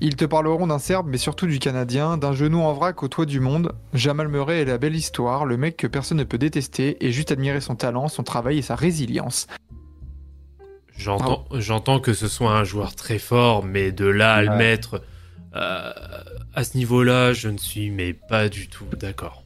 Ils 0.00 0.16
te 0.16 0.24
parleront 0.24 0.66
d'un 0.66 0.80
Serbe, 0.80 1.06
mais 1.08 1.18
surtout 1.18 1.46
du 1.46 1.60
Canadien, 1.60 2.16
d'un 2.16 2.32
genou 2.32 2.60
en 2.62 2.72
vrac 2.72 3.00
au 3.04 3.08
toit 3.08 3.26
du 3.26 3.38
monde. 3.38 3.72
Jamal 3.94 4.26
Murray 4.28 4.62
est 4.62 4.64
la 4.64 4.78
belle 4.78 4.96
histoire, 4.96 5.44
le 5.44 5.56
mec 5.56 5.76
que 5.76 5.86
personne 5.86 6.18
ne 6.18 6.24
peut 6.24 6.38
détester 6.38 6.96
et 7.06 7.12
juste 7.12 7.30
admirer 7.30 7.60
son 7.60 7.76
talent, 7.76 8.08
son 8.08 8.24
travail 8.24 8.58
et 8.58 8.62
sa 8.62 8.74
résilience. 8.74 9.46
J'entends, 11.02 11.44
j'entends 11.52 11.98
que 12.00 12.12
ce 12.14 12.28
soit 12.28 12.52
un 12.52 12.64
joueur 12.64 12.94
très 12.94 13.18
fort, 13.18 13.64
mais 13.64 13.90
de 13.92 14.06
là 14.06 14.34
à 14.34 14.42
le 14.42 14.56
mettre 14.56 15.02
euh, 15.54 15.92
à 16.54 16.64
ce 16.64 16.76
niveau-là, 16.76 17.32
je 17.32 17.48
ne 17.48 17.58
suis 17.58 17.90
mais 17.90 18.12
pas 18.12 18.48
du 18.48 18.68
tout 18.68 18.86
d'accord. 18.98 19.44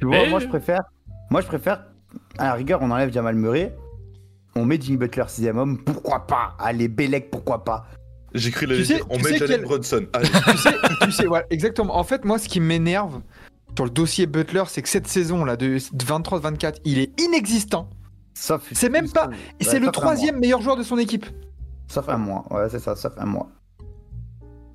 Tu 0.00 0.06
vois, 0.06 0.18
Mais- 0.18 0.28
moi 0.30 0.38
je 0.40 0.46
préfère. 0.46 0.82
Moi 1.30 1.40
je 1.40 1.46
préfère. 1.46 1.84
À 2.38 2.44
la 2.44 2.54
rigueur, 2.54 2.80
on 2.82 2.90
enlève 2.90 3.12
Jamal 3.12 3.34
Murray. 3.34 3.74
On 4.54 4.64
met 4.64 4.78
Jimmy 4.80 4.98
Butler 4.98 5.24
sixième 5.28 5.58
homme. 5.58 5.82
Pourquoi 5.82 6.26
pas? 6.26 6.54
Allez, 6.58 6.88
Belek, 6.88 7.30
pourquoi 7.30 7.64
pas? 7.64 7.86
J'ai 8.34 8.50
cru 8.50 8.66
le 8.66 8.80
dire. 8.80 9.04
On 9.10 9.18
met 9.18 9.38
Jalen 9.38 9.62
Brunson. 9.62 10.06
Allez. 10.12 10.28
tu 10.28 10.56
sais, 10.58 10.74
tu 11.02 11.12
sais, 11.12 11.26
ouais, 11.26 11.44
exactement. 11.50 11.96
En 11.96 12.04
fait, 12.04 12.24
moi, 12.24 12.38
ce 12.38 12.48
qui 12.48 12.60
m'énerve 12.60 13.20
sur 13.76 13.84
le 13.84 13.90
dossier 13.90 14.26
Butler, 14.26 14.64
c'est 14.68 14.82
que 14.82 14.88
cette 14.88 15.06
saison-là, 15.06 15.56
de 15.56 15.78
23-24, 15.78 16.76
il 16.84 16.98
est 16.98 17.18
inexistant. 17.20 17.88
Sauf. 18.34 18.68
C'est 18.72 18.88
même 18.88 19.10
pas- 19.10 19.30
c'est 19.60 19.78
le 19.78 19.90
troisième 19.90 20.38
meilleur 20.38 20.60
joueur 20.62 20.76
de 20.76 20.82
son 20.82 20.98
équipe. 20.98 21.26
Sauf 21.88 22.08
un 22.08 22.16
mois. 22.18 22.44
Ouais, 22.50 22.68
c'est 22.70 22.78
ça, 22.78 22.96
sauf 22.96 23.12
un 23.18 23.26
mois. 23.26 23.48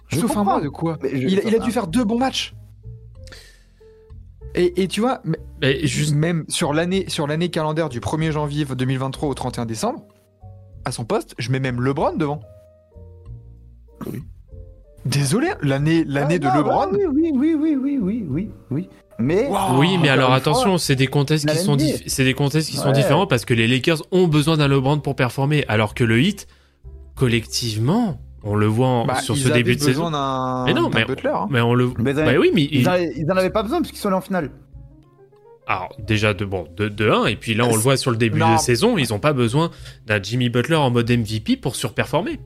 Je 0.10 0.20
Sauf 0.20 0.38
un 0.38 0.44
mois 0.44 0.62
de 0.62 0.70
quoi 0.70 0.98
Mais 1.02 1.10
je- 1.10 1.28
il, 1.28 1.56
a 1.56 1.62
un- 1.62 1.66
dû 1.66 1.72
faire 1.72 1.88
deux 1.88 2.04
bons 2.06 2.18
matchs. 2.20 2.54
Et, 4.56 4.82
et 4.84 4.88
tu 4.88 5.02
vois, 5.02 5.22
Mais 5.60 5.86
juste, 5.86 6.16
même 6.16 6.46
sur 6.48 6.74
l'année 6.74 7.06
sur 7.10 7.28
l'année 7.28 7.50
calendaire 7.50 7.90
du 7.90 8.00
1er 8.00 8.32
janvier 8.32 8.66
2023 8.66 9.30
au 9.30 9.34
31 9.34 9.66
décembre, 9.66 10.06
à 10.86 10.92
son 10.92 11.04
poste, 11.04 11.36
je 11.38 11.52
mets 11.52 11.60
même 11.60 11.82
LeBron 11.82 12.14
devant. 12.16 12.40
Oui. 14.06 14.24
Désolé, 15.06 15.50
l'année 15.62 16.04
l'année 16.06 16.36
Ah, 16.36 16.40
de 16.40 16.46
non, 16.48 16.56
LeBron. 16.56 16.92
ouais, 16.92 17.06
Oui, 17.08 17.32
oui, 17.36 17.56
oui, 17.60 17.76
oui, 17.76 17.98
oui, 18.02 18.26
oui, 18.30 18.52
oui. 18.72 18.90
Mais. 19.20 19.50
Oui, 19.76 19.98
mais 20.02 20.10
alors 20.10 20.32
attention, 20.34 20.78
c'est 20.78 20.96
des 20.96 21.08
contextes 21.08 21.46
la 21.46 21.54
qui 21.54 21.60
sont, 21.60 21.74
NBA. 21.76 21.84
dif- 21.86 22.04
c'est 22.08 22.24
des 22.24 22.34
contextes 22.34 22.70
qui 22.70 22.78
sont 22.78 22.88
Ouais. 22.88 22.94
différents 22.94 23.26
parce 23.28 23.46
que 23.46 23.54
les 23.54 23.68
Lakers 23.68 24.04
ont 24.12 24.28
besoin 24.28 24.58
d'un 24.58 24.68
LeBron 24.68 25.00
pour 25.00 25.16
performer, 25.16 25.66
alors 25.68 25.94
que 25.96 26.04
le 26.04 26.20
Heat, 26.22 26.48
collectivement, 27.16 28.20
on 28.44 28.56
le 28.56 28.68
voit 28.68 28.88
en- 28.88 29.06
Bah, 29.06 29.16
sur 29.22 29.36
ils 29.36 29.42
ce 29.44 29.50
début 29.50 29.76
de 29.76 29.82
saison. 29.82 30.06
Mais 30.66 30.74
non, 30.74 30.90
d'un 30.90 31.00
mais- 31.00 31.06
Butler. 31.06 31.32
hein. 31.34 31.48
Mais 31.50 31.62
on 31.62 31.74
le. 31.74 31.90
Mais 31.98 32.14
Bah 32.14 32.26
oui, 32.40 32.52
mais 32.54 32.64
il- 32.72 32.82
Ils, 32.82 33.14
ils 33.18 33.32
en 33.32 33.36
avaient 33.38 33.50
pas 33.50 33.64
besoin 33.64 33.80
parce 33.80 33.90
qu'ils 33.92 34.00
sont 34.00 34.08
allés 34.10 34.18
en 34.18 34.22
finale. 34.22 34.52
Alors, 35.70 35.90
déjà, 36.00 36.34
de, 36.34 36.46
bon, 36.46 36.66
de, 36.78 36.88
de 36.88 37.10
1, 37.10 37.26
et 37.26 37.36
puis 37.36 37.54
là, 37.54 37.66
on 37.66 37.74
le 37.74 37.80
voit 37.82 37.98
sur 37.98 38.12
le 38.12 38.16
début 38.18 38.40
Non. 38.40 38.54
de 38.54 38.60
saison, 38.60 38.98
ils 38.98 39.10
n'ont 39.10 39.20
pas 39.20 39.34
besoin 39.34 39.70
d'un 40.06 40.22
Jimmy 40.24 40.50
Butler 40.50 40.78
en 40.78 40.92
mode 40.92 41.12
MVP 41.12 41.58
pour 41.58 41.76
surperformer. 41.76 42.40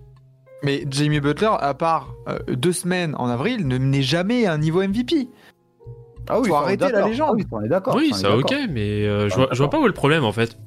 Mais 0.63 0.85
Jamie 0.89 1.19
Butler, 1.19 1.51
à 1.59 1.73
part 1.75 2.13
euh, 2.27 2.39
deux 2.55 2.71
semaines 2.73 3.13
en 3.19 3.27
avril, 3.27 3.67
ne 3.67 3.77
n'est 3.77 4.01
jamais 4.01 4.45
à 4.47 4.53
un 4.53 4.57
niveau 4.57 4.81
MVP. 4.81 5.27
Ah 6.33 6.39
oui, 6.39 6.47
Faut 6.47 6.55
arrêter 6.55 6.89
la 6.89 7.07
légende. 7.07 7.29
Ah 7.31 7.35
oui, 7.35 7.45
on 7.51 7.61
est 7.61 7.67
d'accord. 7.67 7.95
oui, 7.95 8.11
ça, 8.13 8.35
ok, 8.37 8.53
mais 8.69 9.05
euh, 9.07 9.27
je, 9.29 9.33
Ah, 9.33 9.37
vois, 9.37 9.47
je 9.51 9.57
vois 9.57 9.67
d'accord. 9.67 9.69
pas 9.69 9.79
où 9.79 9.83
est 9.83 9.87
le 9.87 9.93
problème, 9.93 10.23
en 10.23 10.31
fait. 10.31 10.57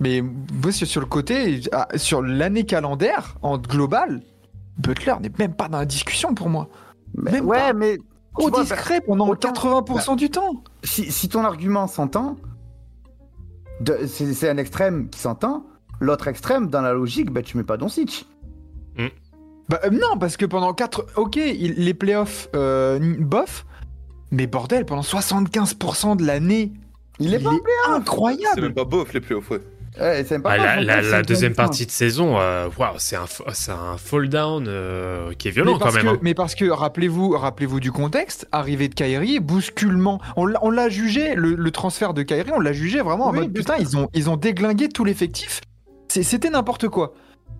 Mais 0.00 0.22
moi, 0.22 0.72
sur, 0.72 0.86
sur 0.86 1.00
le 1.00 1.06
côté, 1.06 1.60
ah, 1.72 1.88
sur 1.96 2.22
l'année 2.22 2.64
calendaire, 2.64 3.36
en 3.42 3.58
global, 3.58 4.22
Butler 4.78 5.14
n'est 5.20 5.30
même 5.38 5.54
pas 5.54 5.68
dans 5.68 5.78
la 5.78 5.86
discussion 5.86 6.34
pour 6.34 6.48
moi. 6.48 6.68
Mais- 7.14 7.32
Même 7.32 7.46
ouais, 7.46 7.58
pas. 7.58 7.72
mais. 7.72 7.98
Trop 8.38 8.48
vois, 8.50 8.62
discret 8.62 9.00
pendant 9.00 9.28
autant- 9.28 9.52
80% 9.52 10.14
du 10.16 10.30
temps. 10.30 10.62
si, 10.84 11.10
si 11.10 11.28
ton 11.28 11.42
argument 11.44 11.86
s'entend, 11.88 12.36
c'est 14.06 14.48
un 14.48 14.56
extrême 14.56 15.08
qui 15.10 15.18
s'entend. 15.20 15.64
L'autre 16.00 16.28
extrême, 16.28 16.68
dans 16.68 16.80
la 16.82 16.92
logique, 16.92 17.30
bah, 17.32 17.42
tu 17.42 17.56
mets 17.56 17.64
pas 17.64 17.76
Doncic. 17.76 18.26
Bah, 19.68 19.80
euh, 19.84 19.90
non, 19.90 20.16
parce 20.18 20.38
que 20.38 20.46
pendant 20.46 20.72
4... 20.72 21.04
Ok, 21.16 21.36
il- 21.36 21.74
les 21.84 21.92
playoffs, 21.92 22.48
euh, 22.56 22.98
bof, 23.18 23.66
mais 24.30 24.46
bordel, 24.46 24.84
pendant 24.84 25.02
75% 25.02 26.16
de 26.16 26.24
l'année, 26.24 26.72
Il 27.20 27.34
est 27.34 27.38
pas 27.38 27.50
est 27.52 27.60
C'est 27.86 27.92
incroyable. 27.92 28.60
même 28.62 28.74
pas 28.74 28.84
bof 28.84 29.12
les 29.12 29.20
playoffs, 29.20 29.50
ouais. 29.50 29.60
Ouais, 29.98 30.22
c'est 30.24 30.32
même 30.36 30.42
pas 30.42 30.52
Ah, 30.52 30.80
la, 30.80 31.02
c'est 31.02 31.22
deuxième 31.22 31.54
partie 31.54 31.84
de 31.84 31.90
saison, 31.90 32.38
euh, 32.38 32.68
waouh, 32.78 32.94
c'est 32.98 33.16
un, 33.16 33.24
c'est 33.52 33.72
un 33.72 33.96
fall 33.96 34.28
down 34.28 34.66
euh, 34.68 35.32
qui 35.36 35.48
est 35.48 35.50
violent 35.50 35.76
quand 35.78 35.92
même. 35.92 36.04
que, 36.04 36.08
hein. 36.10 36.18
mais 36.22 36.34
parce 36.34 36.54
que 36.54 36.66
rappelez-vous, 36.70 37.30
rappelez-vous 37.30 37.80
du 37.80 37.90
contexte, 37.90 38.46
arrivée 38.52 38.88
de 38.88 38.94
Kyrie, 38.94 39.40
bousculement. 39.40 40.20
On 40.36 40.46
l'a, 40.46 40.58
on 40.62 40.70
l'a 40.70 40.88
jugé, 40.88 41.34
le, 41.34 41.54
le 41.56 41.70
transfert 41.72 42.14
de 42.14 42.22
Kyrie, 42.22 42.52
on 42.54 42.60
l'a 42.60 42.72
jugé 42.72 43.00
vraiment 43.00 43.26
en 43.26 43.32
mode 43.32 43.52
putain, 43.52 43.74
ils 43.80 43.96
ont, 43.96 44.08
ils 44.14 44.30
ont 44.30 44.36
déglingué 44.36 44.88
tout 44.88 45.04
l'effectif. 45.04 45.62
C'est- 46.08 46.22
C'était 46.22 46.50
n'importe 46.50 46.86
quoi. 46.88 47.14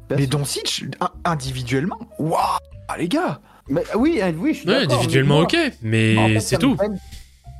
Bien 0.08 0.18
mais. 0.18 0.26
Doncic, 0.28 0.84
in- 1.00 1.10
individuellement, 1.24 1.98
waouh, 2.20 2.36
ah, 2.88 2.98
les 2.98 3.08
gars. 3.08 3.40
Mais 3.68 3.82
oui, 3.96 4.20
oui, 4.38 4.54
je 4.54 4.60
suis 4.60 4.68
Ouais, 4.68 4.84
individuellement, 4.84 5.40
ok, 5.40 5.56
mais 5.82 6.16
en 6.18 6.28
fait, 6.28 6.40
c'est 6.40 6.58
tout. 6.58 6.76
peine- 6.76 6.98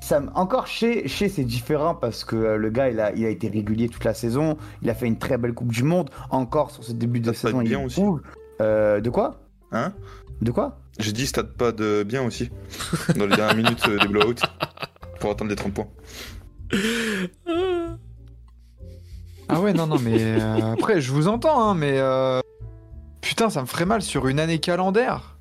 ça 0.01 0.21
me- 0.21 0.31
encore 0.35 0.67
chez, 0.67 1.07
chez 1.07 1.29
c'est 1.29 1.45
différent 1.45 1.95
parce 1.95 2.25
que 2.25 2.35
euh, 2.37 2.57
le 2.57 2.71
gars 2.71 2.89
il 2.89 2.99
a, 2.99 3.13
il 3.15 3.27
a 3.27 3.29
été 3.29 3.49
régulier 3.49 3.89
toute 3.91 4.05
la 4.05 4.15
saison, 4.15 4.57
il 4.81 4.89
a 4.89 4.95
fait 4.95 5.07
une 5.07 5.19
très 5.19 5.37
belle 5.37 5.53
Coupe 5.53 5.71
du 5.73 5.83
Monde. 5.83 6.09
Encore 6.31 6.71
sur 6.71 6.83
ce 6.83 6.93
début 6.93 7.21
de 7.21 7.31
passe 7.31 7.41
saison, 7.41 7.61
il 7.61 7.69
bien 7.69 7.85
aussi. 7.85 8.01
prouve. 8.01 8.23
Euh, 8.63 9.01
de 9.01 9.11
quoi? 9.11 9.41
Hein? 9.71 9.93
De 10.41 10.51
quoi? 10.51 10.79
J'ai 10.99 11.13
dit 11.13 11.27
stade 11.27 11.53
pas 11.53 11.73
de 11.73 12.05
bien 12.05 12.23
aussi. 12.23 12.49
Dans 13.17 13.27
les 13.27 13.37
dernières 13.37 13.57
minutes 13.57 13.83
euh, 13.89 13.99
des 13.99 14.09
blowouts. 14.09 14.35
Pour 15.21 15.31
atteindre 15.33 15.51
les 15.51 15.57
30 15.57 15.75
points. 15.75 15.89
Ah 19.49 19.61
ouais, 19.61 19.73
non, 19.73 19.87
non, 19.87 19.99
mais 19.99 20.17
euh, 20.21 20.73
après, 20.75 21.01
je 21.01 21.11
vous 21.13 21.27
entends, 21.29 21.61
hein, 21.71 21.75
mais 21.75 21.95
euh, 21.99 22.41
putain, 23.21 23.49
ça 23.51 23.63
me 23.63 23.67
ferait 23.67 23.87
mal 23.87 24.03
sur 24.03 24.29
une 24.29 24.39
année 24.41 24.59
calendaire. 24.59 25.38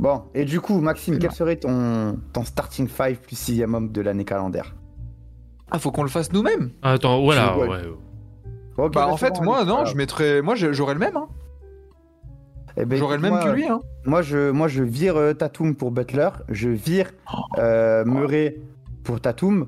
Bon, 0.00 0.22
et 0.34 0.46
du 0.46 0.60
coup, 0.62 0.80
Maxime, 0.80 1.18
quel 1.18 1.30
serait 1.30 1.56
ton, 1.56 2.18
ton 2.32 2.42
starting 2.44 2.88
5 2.88 3.18
plus 3.18 3.36
6 3.36 3.62
homme 3.64 3.92
de 3.92 4.00
l'année 4.00 4.24
calendaire 4.24 4.74
Ah, 5.70 5.78
faut 5.78 5.90
qu'on 5.92 6.02
le 6.04 6.08
fasse 6.08 6.32
nous-mêmes. 6.32 6.70
Attends, 6.80 7.20
voilà, 7.22 7.52
Je- 7.54 7.60
ouais. 7.60 7.68
ouais. 7.68 7.82
Bah, 8.78 8.88
bah, 8.94 9.08
en 9.08 9.18
fait, 9.18 9.34
bon, 9.34 9.44
moi, 9.44 9.64
non, 9.66 9.84
je 9.84 9.94
mettrais. 9.96 10.40
Moi, 10.40 10.54
j'aurais 10.54 10.94
le 10.94 11.00
même, 11.00 11.16
hein. 11.18 11.28
Eh 12.78 12.86
ben, 12.86 12.96
J'aurais 12.96 13.16
le 13.16 13.22
même 13.22 13.40
que 13.44 13.50
lui, 13.50 13.66
hein. 13.66 13.80
Moi, 14.06 14.22
je, 14.22 14.50
moi, 14.50 14.68
je 14.68 14.82
vire 14.82 15.16
euh, 15.18 15.34
Tatum 15.34 15.74
pour 15.76 15.90
Butler, 15.90 16.30
je 16.48 16.70
vire 16.70 17.10
euh, 17.58 18.02
Murray 18.06 18.56
pour 19.04 19.20
Tatum, 19.20 19.66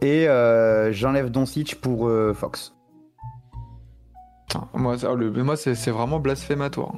et 0.00 0.26
euh, 0.28 0.90
j'enlève 0.92 1.30
Doncic 1.30 1.80
pour 1.80 2.08
euh, 2.08 2.34
Fox. 2.34 2.74
Putain, 4.48 4.66
moi, 4.74 4.98
ça, 4.98 5.14
le- 5.14 5.30
moi 5.44 5.56
c'est 5.56 5.74
c'est 5.76 5.90
vraiment 5.92 6.18
blasphématoire. 6.18 6.94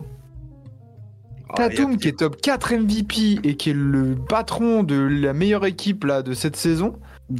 Ah, 1.58 1.68
Tatum, 1.68 1.92
a- 1.92 1.96
qui 1.96 2.08
est 2.08 2.18
top 2.18 2.40
4 2.40 2.72
MVP 2.74 3.40
et 3.42 3.56
qui 3.56 3.70
est 3.70 3.74
le 3.74 4.14
patron 4.28 4.82
de 4.82 4.96
la 4.96 5.32
meilleure 5.32 5.64
équipe 5.66 6.04
là, 6.04 6.22
de 6.22 6.34
cette 6.34 6.56
saison, 6.56 6.94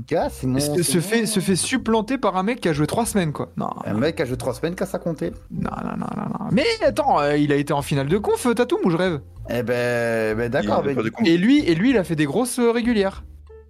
Gars, 0.08 0.28
c'est 0.30 0.46
mon. 0.46 0.58
se, 0.58 0.98
fait, 1.00 1.26
se 1.26 1.40
fait 1.40 1.56
supplanter 1.56 2.16
par 2.16 2.36
un 2.36 2.42
mec 2.42 2.60
qui 2.60 2.68
a 2.68 2.72
joué 2.72 2.86
3 2.86 3.04
semaines, 3.04 3.32
quoi. 3.32 3.52
Non, 3.58 3.68
Un 3.84 3.94
mec 3.94 4.18
a 4.20 4.24
joué 4.24 4.36
3 4.38 4.54
semaines 4.54 4.74
qu'à 4.74 4.86
ça 4.86 4.98
compter. 4.98 5.32
non, 5.50 5.70
non, 5.84 5.90
non, 5.98 6.06
non, 6.16 6.22
non. 6.40 6.46
Mais 6.52 6.64
attends, 6.86 7.20
euh, 7.20 7.36
il 7.36 7.52
a 7.52 7.56
été 7.56 7.72
en 7.74 7.82
finale 7.82 8.08
de 8.08 8.16
conf, 8.16 8.46
euh, 8.46 8.54
Tatum, 8.54 8.78
ou 8.84 8.90
je 8.90 8.96
rêve? 8.96 9.20
Eh 9.50 9.62
ben, 9.62 10.36
ben 10.38 10.50
d'accord. 10.50 10.82
Ben, 10.82 10.96
et 11.26 11.36
lui, 11.36 11.58
et 11.60 11.74
lui, 11.74 11.90
il 11.90 11.98
a 11.98 12.04
fait 12.04 12.16
des 12.16 12.24
grosses 12.24 12.58
euh, 12.58 12.70
régulières. 12.70 13.24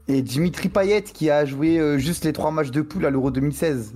Et 0.07 0.23
Dimitri 0.23 0.69
Payet 0.69 1.03
qui 1.03 1.31
a 1.31 1.45
joué 1.47 1.79
euh, 1.81 1.99
juste 1.99 2.25
les 2.25 2.33
3 2.33 2.51
matchs 2.53 2.71
de 2.71 2.83
poule 2.83 3.07
à 3.07 3.11
l'Euro 3.11 3.31
2016. 3.33 3.95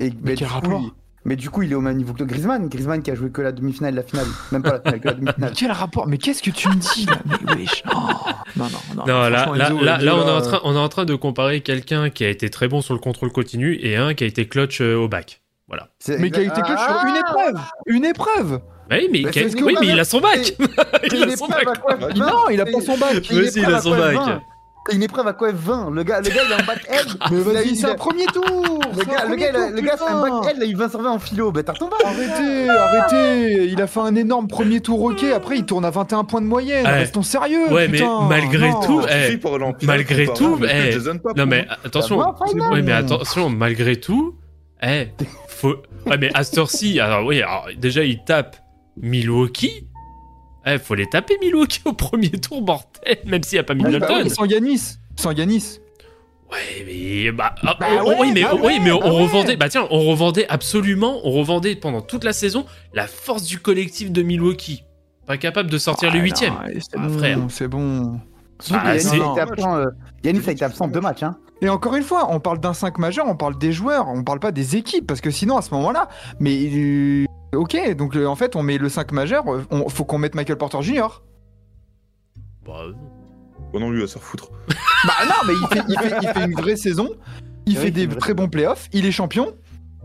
Et, 0.00 0.10
ben, 0.10 0.36
quel 0.36 0.48
rapport? 0.48 0.82
Mais 1.24 1.36
du 1.36 1.50
coup, 1.50 1.62
il 1.62 1.70
est 1.70 1.74
au 1.76 1.80
même 1.80 1.96
niveau 1.96 2.12
que 2.14 2.24
Griezmann. 2.24 2.68
Griezmann 2.68 3.00
qui 3.02 3.10
a 3.10 3.14
joué 3.14 3.30
que 3.30 3.40
la 3.42 3.52
demi-finale 3.52 3.92
et 3.94 3.96
la 3.96 4.02
finale. 4.02 4.26
Même 4.50 4.62
pas 4.62 4.72
la 4.72 4.80
finale, 4.80 5.00
que 5.00 5.06
la 5.08 5.14
Mais 5.14 5.20
demi-finale. 5.20 5.52
quel 5.56 5.70
rapport? 5.70 6.06
Mais 6.08 6.18
qu'est-ce 6.18 6.42
que 6.42 6.50
tu 6.50 6.68
me 6.68 6.74
dis 6.74 7.06
là? 7.06 7.18
Mais 7.46 7.54
wesh 7.62 7.82
Oh, 7.86 7.98
Non, 8.56 8.64
non, 8.64 8.70
non. 8.96 9.04
Non, 9.06 9.20
là, 9.28 9.28
là, 9.30 9.46
là, 9.46 9.70
on, 9.72 9.78
est 9.78 10.30
en 10.30 10.34
là, 10.34 10.40
train, 10.40 10.60
on 10.64 10.74
est 10.74 10.78
en 10.78 10.88
train 10.88 11.04
de 11.04 11.14
comparer 11.14 11.60
quelqu'un 11.60 12.10
qui 12.10 12.24
a 12.24 12.28
été 12.28 12.50
très 12.50 12.66
bon 12.66 12.80
sur 12.80 12.94
le 12.94 13.00
contrôle 13.00 13.30
continu 13.30 13.78
et 13.80 13.96
un 13.96 14.14
qui 14.14 14.24
a 14.24 14.26
été 14.26 14.48
clutch 14.48 14.80
euh, 14.80 14.96
au 14.96 15.06
bac. 15.08 15.40
Voilà. 15.68 15.88
C'est 16.00 16.18
Mais 16.18 16.30
qui 16.32 16.40
a 16.40 16.42
été 16.42 16.60
clutch 16.60 16.80
sur 16.80 17.04
une 17.08 17.16
épreuve 17.16 17.60
Une 17.86 18.04
épreuve 18.04 18.60
Bah 18.90 18.96
Oui, 18.98 19.08
mais, 19.12 19.22
Mais 19.24 19.30
qui 19.30 19.38
a- 19.38 19.42
c'est 19.44 19.50
ce 19.50 19.56
que 19.56 19.64
oui, 19.64 19.74
mais 19.80 19.86
il 19.86 20.00
a 20.00 20.04
son 20.04 20.20
bac 20.20 20.54
Il 21.12 21.22
a 21.22 21.36
son 21.36 21.46
bac 21.46 21.66
Non, 22.16 22.48
il 22.50 22.60
a 22.60 22.64
pas 22.66 22.80
son 22.80 22.98
bac. 22.98 23.30
Il 23.30 23.38
épreuve 23.58 23.74
a 23.74 23.80
son 23.80 23.90
bac. 23.96 24.16
20. 24.86 24.90
C'est 24.90 24.96
une 24.96 25.02
épreuve 25.02 25.26
à 25.28 25.32
quoi 25.32 25.50
20 25.52 25.90
le 25.90 26.02
gars, 26.02 26.20
le 26.20 26.28
gars, 26.28 26.42
il 26.46 26.52
a 26.52 26.56
un 26.56 26.64
bac 26.64 26.84
L. 26.88 27.06
Mais 27.30 27.36
Il 27.36 27.40
a- 27.40 27.52
vas-y, 27.52 27.68
il 27.68 27.76
c'est 27.76 27.86
un 27.86 27.94
premier 27.94 28.26
tour 28.26 28.80
Le 28.96 29.04
gars, 29.04 29.24
le 29.28 29.36
gars, 29.36 29.70
le 29.70 29.80
gars, 29.80 29.96
c'est 29.96 30.08
un 30.12 30.20
bac 30.20 30.32
L, 30.50 30.56
il 30.58 30.62
a 30.62 30.66
eu 30.66 30.74
20 30.74 30.88
sur 30.90 31.02
20 31.02 31.10
en 31.10 31.18
philo. 31.18 31.52
Ben, 31.52 31.62
t'as 31.62 31.72
ton 31.74 31.88
bac. 31.88 32.00
Arrêtez, 32.04 32.68
arrêtez 32.68 33.64
Il 33.66 33.80
a 33.80 33.86
fait 33.86 34.00
un 34.00 34.14
énorme 34.14 34.48
premier 34.48 34.80
tour 34.80 35.02
ok, 35.02 35.24
après 35.24 35.58
il 35.58 35.66
tourne 35.66 35.84
à 35.84 35.90
21 35.90 36.24
points 36.24 36.40
de 36.40 36.46
moyenne. 36.46 36.84
Ouais. 36.86 36.98
Restons 36.98 37.22
sérieux 37.22 37.72
Ouais, 37.72 37.88
mais 37.88 38.00
malgré 38.28 38.70
tout, 38.84 39.02
eh, 39.08 39.38
malgré 39.86 40.26
tout, 40.26 40.58
eh, 40.68 40.96
Non, 41.36 41.46
mais 41.46 41.66
attention. 41.84 42.18
Bah. 42.18 42.34
Oui, 42.72 42.82
mais 42.82 42.92
attention, 42.92 43.48
malgré 43.50 43.96
tout, 43.96 44.36
eh, 44.82 45.08
faut. 45.48 45.76
Ouais, 46.06 46.18
mais 46.18 46.30
à 46.34 46.42
cette 46.42 46.58
heure-ci, 46.58 46.98
alors 46.98 47.24
oui, 47.24 47.40
alors, 47.40 47.68
déjà, 47.78 48.02
il 48.02 48.24
tape 48.24 48.56
Milwaukee. 48.96 49.86
Eh, 50.66 50.78
faut 50.78 50.94
les 50.94 51.06
taper 51.06 51.36
Milwaukee 51.40 51.80
au 51.84 51.92
premier 51.92 52.30
tour, 52.30 52.62
mortel, 52.62 53.18
même 53.26 53.42
s'il 53.42 53.56
n'y 53.56 53.60
a 53.60 53.64
pas 53.64 53.74
bah 53.74 53.84
Middleton. 53.88 54.22
oui, 54.24 54.30
sans 54.30 54.44
Yanis. 54.44 54.96
Sans 55.16 55.32
Yanis. 55.32 55.78
Ouais, 56.50 56.84
mais 56.86 57.32
bah, 57.32 57.54
ah, 57.62 57.76
Bah 57.80 57.86
oh, 58.04 58.08
ouais, 58.10 58.16
oui, 58.20 58.30
mais 58.34 58.42
bah 58.42 58.54
oui, 58.62 58.78
mais 58.82 58.92
on 58.92 59.00
bah 59.00 59.10
revendait. 59.10 59.56
Bah 59.56 59.68
tiens, 59.68 59.86
on 59.90 60.00
revendait 60.00 60.46
absolument, 60.48 61.20
on 61.24 61.32
revendait 61.32 61.74
pendant 61.76 62.02
toute 62.02 62.24
la 62.24 62.32
saison 62.32 62.66
la 62.92 63.06
force 63.06 63.44
du 63.44 63.58
collectif 63.58 64.12
de 64.12 64.22
Milwaukee. 64.22 64.84
Pas 65.26 65.38
capable 65.38 65.70
de 65.70 65.78
sortir 65.78 66.10
Ah, 66.12 66.16
le 66.16 66.20
huitième. 66.20 66.52
non, 66.52 66.60
c'est 66.78 66.96
Ah, 66.96 66.98
bon, 66.98 67.18
frère. 67.18 67.38
C'est 67.48 67.68
bon. 67.68 68.20
Ah, 68.70 68.94
Yanis 68.96 69.08
a 69.08 69.16
été 69.32 69.40
absent, 69.40 69.76
euh, 69.76 69.86
Yanis 70.24 70.42
a 70.46 70.52
été 70.52 70.64
absent 70.64 70.88
deux 70.88 71.00
matchs. 71.00 71.22
Hein. 71.22 71.36
Et 71.62 71.68
encore 71.68 71.94
une 71.96 72.02
fois, 72.02 72.28
on 72.30 72.38
parle 72.40 72.58
d'un 72.60 72.74
5 72.74 72.98
majeur, 72.98 73.26
on 73.28 73.36
parle 73.36 73.56
des 73.58 73.72
joueurs, 73.72 74.08
on 74.08 74.22
parle 74.22 74.40
pas 74.40 74.52
des 74.52 74.76
équipes, 74.76 75.06
parce 75.06 75.20
que 75.20 75.30
sinon 75.30 75.56
à 75.56 75.62
ce 75.62 75.72
moment-là, 75.74 76.08
mais 76.40 76.68
euh, 76.74 77.24
ok, 77.54 77.94
donc 77.96 78.16
euh, 78.16 78.26
en 78.26 78.34
fait 78.36 78.56
on 78.56 78.62
met 78.62 78.78
le 78.78 78.88
5 78.88 79.12
majeur, 79.12 79.46
euh, 79.52 79.64
on, 79.70 79.88
faut 79.88 80.04
qu'on 80.04 80.18
mette 80.18 80.34
Michael 80.34 80.56
Porter 80.58 80.82
Jr. 80.82 81.22
Bah, 82.64 82.84
Oh 83.74 83.80
non, 83.80 83.90
lui, 83.90 84.02
à 84.02 84.06
se 84.06 84.14
faire 84.14 84.22
foutre. 84.22 84.50
Bah 85.06 85.14
non, 85.26 85.34
mais 85.46 85.54
il 85.60 85.66
fait, 85.68 85.84
il 85.88 85.98
fait- 85.98 86.16
il 86.22 86.28
fait 86.28 86.44
une 86.44 86.54
vraie 86.54 86.76
saison, 86.76 87.08
il 87.66 87.76
fait 87.76 87.90
des 87.90 88.06
très 88.06 88.34
bons 88.34 88.48
playoffs, 88.48 88.88
il 88.92 89.04
est 89.06 89.10
champion. 89.12 89.54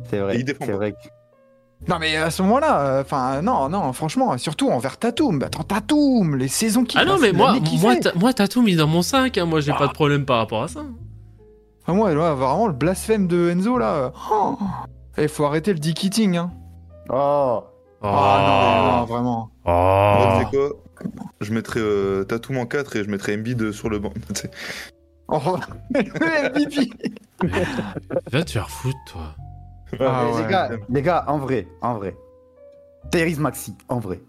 C'est 0.10 0.20
vrai. 0.20 0.40
Il 0.40 0.46
C'est 0.60 0.72
vrai. 0.72 0.96
Non 1.88 1.98
mais 2.00 2.16
à 2.16 2.32
ce 2.32 2.42
moment-là, 2.42 3.02
enfin 3.02 3.44
non, 3.44 3.70
non, 3.70 3.94
franchement, 3.94 4.36
surtout 4.40 4.70
envers 4.72 4.98
Tatum. 4.98 5.44
Attends, 5.44 5.62
Tatum, 5.64 6.36
les 6.36 6.48
saisons 6.48 6.84
qui 6.84 6.98
Ah 6.98 7.06
non, 7.06 7.20
mais 7.20 7.32
moi, 7.34 7.56
moi, 7.80 7.94
fait. 7.94 8.00
ta- 8.00 8.14
moi, 8.16 8.34
t'as 8.34 8.48
tout 8.48 8.64
mis 8.64 8.76
dans 8.76 8.88
mon 8.88 9.04
5. 9.04 9.38
Hein. 9.38 9.46
Moi, 9.46 9.60
j'ai 9.62 9.72
Ah. 9.72 9.78
pas 9.78 9.88
de 9.88 9.94
problème 9.94 10.26
par 10.26 10.38
rapport 10.38 10.64
à 10.64 10.68
ça. 10.68 10.82
Ah, 11.86 11.94
moi, 11.94 12.12
là, 12.16 12.34
vraiment, 12.34 12.66
le 12.68 12.74
blasphème 12.74 13.28
de 13.28 13.50
Enzo, 13.52 13.78
là. 13.78 14.12
Il 15.20 15.28
faut 15.30 15.46
arrêter 15.46 15.72
le 15.74 15.80
dick 15.80 16.04
eating, 16.04 16.38
hein. 16.38 16.52
Oh. 17.10 17.64
Ah 18.02 18.98
non, 19.00 19.06
vraiment. 19.06 19.50
Oh. 19.66 19.70
Moi, 19.70 20.38
tu 20.38 20.44
sais 20.46 20.58
quoi 20.58 20.70
Je 21.42 21.54
mettrais 21.54 21.80
euh, 21.80 22.24
Tatum 22.24 22.58
en 22.58 22.66
4 22.66 22.96
et 22.96 23.04
je 23.04 23.10
mettrais 23.10 23.36
Embiid 23.36 23.72
sur 23.72 23.90
le 23.90 24.00
banc. 24.00 24.14
Oh, 25.30 25.58
le 25.94 26.50
MVP. 26.52 26.90
Va 28.32 28.46
te 28.46 28.52
faire 28.52 28.70
foutre, 28.70 28.98
toi. 29.08 29.36
Ah 30.00 30.26
ouais. 30.32 30.42
les, 30.44 30.50
gars, 30.50 30.70
les 30.88 31.02
gars, 31.02 31.26
en 31.28 31.38
vrai, 31.38 31.68
en 31.82 31.96
vrai. 31.96 32.16
Tyrese 33.12 33.38
Maxi, 33.40 33.76
en 33.90 34.00
vrai. 34.00 34.22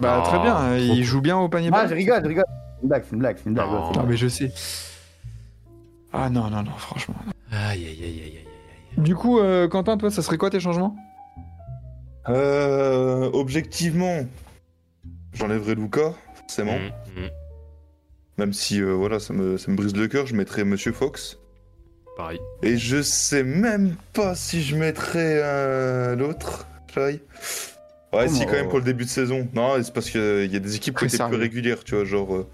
Bah, 0.00 0.22
très 0.24 0.38
Oh, 0.38 0.42
bien, 0.42 0.76
il 0.78 1.04
joue 1.04 1.20
bien 1.20 1.36
au 1.36 1.50
panier 1.50 1.68
Ah, 1.70 1.86
je 1.86 1.94
rigole, 1.94 2.22
je 2.22 2.28
rigole. 2.28 2.44
C'est 2.48 2.82
une 2.82 2.88
blague, 2.88 3.04
c'est 3.04 3.12
une 3.12 3.18
blague, 3.18 3.36
c'est 3.36 3.48
une 3.50 3.54
blague. 3.54 3.68
Non. 3.68 3.90
ouais, 3.90 4.06
mais 4.08 4.16
je 4.16 4.28
sais. 4.28 4.50
Ah 6.14 6.30
non, 6.30 6.48
non, 6.48 6.62
non, 6.62 6.72
franchement. 6.78 7.16
Aïe, 7.52 7.84
aïe, 7.86 8.02
aïe, 8.02 8.22
aïe. 8.24 8.44
Du 8.96 9.14
coup, 9.14 9.38
euh, 9.38 9.68
Quentin, 9.68 9.96
toi, 9.96 10.10
ça 10.10 10.22
serait 10.22 10.38
quoi 10.38 10.50
tes 10.50 10.60
changements? 10.60 10.96
Euh, 12.28 13.30
objectivement, 13.32 14.26
j'enlèverais 15.32 15.74
Luca, 15.74 16.12
forcément. 16.34 16.78
Mm, 16.78 17.20
mm. 17.20 17.28
Même 18.38 18.52
si 18.52 18.80
euh, 18.80 18.92
voilà, 18.92 19.20
ça 19.20 19.32
me, 19.32 19.56
ça 19.58 19.70
me 19.70 19.76
brise 19.76 19.96
le 19.96 20.06
cœur, 20.08 20.26
je 20.26 20.34
mettrais 20.34 20.64
Monsieur 20.64 20.92
Fox. 20.92 21.38
Pareil. 22.16 22.40
Et 22.62 22.76
je 22.76 23.02
sais 23.02 23.42
même 23.42 23.96
pas 24.12 24.34
si 24.34 24.62
je 24.62 24.76
mettrais 24.76 25.40
euh, 25.42 26.16
l'autre, 26.16 26.66
Shai. 26.94 27.22
Ouais, 28.12 28.28
si, 28.28 28.44
quand 28.44 28.52
même 28.52 28.68
pour 28.68 28.78
le 28.78 28.84
début 28.84 29.04
de 29.04 29.08
saison. 29.08 29.48
Non, 29.54 29.74
c'est 29.82 29.94
parce 29.94 30.10
qu'il 30.10 30.52
y 30.52 30.56
a 30.56 30.58
des 30.58 30.74
équipes 30.74 30.98
qui 30.98 31.04
étaient 31.04 31.28
plus 31.28 31.36
régulières, 31.36 31.84
tu 31.84 31.94
vois. 31.94 32.04
Genre, 32.04 32.34
euh, 32.34 32.46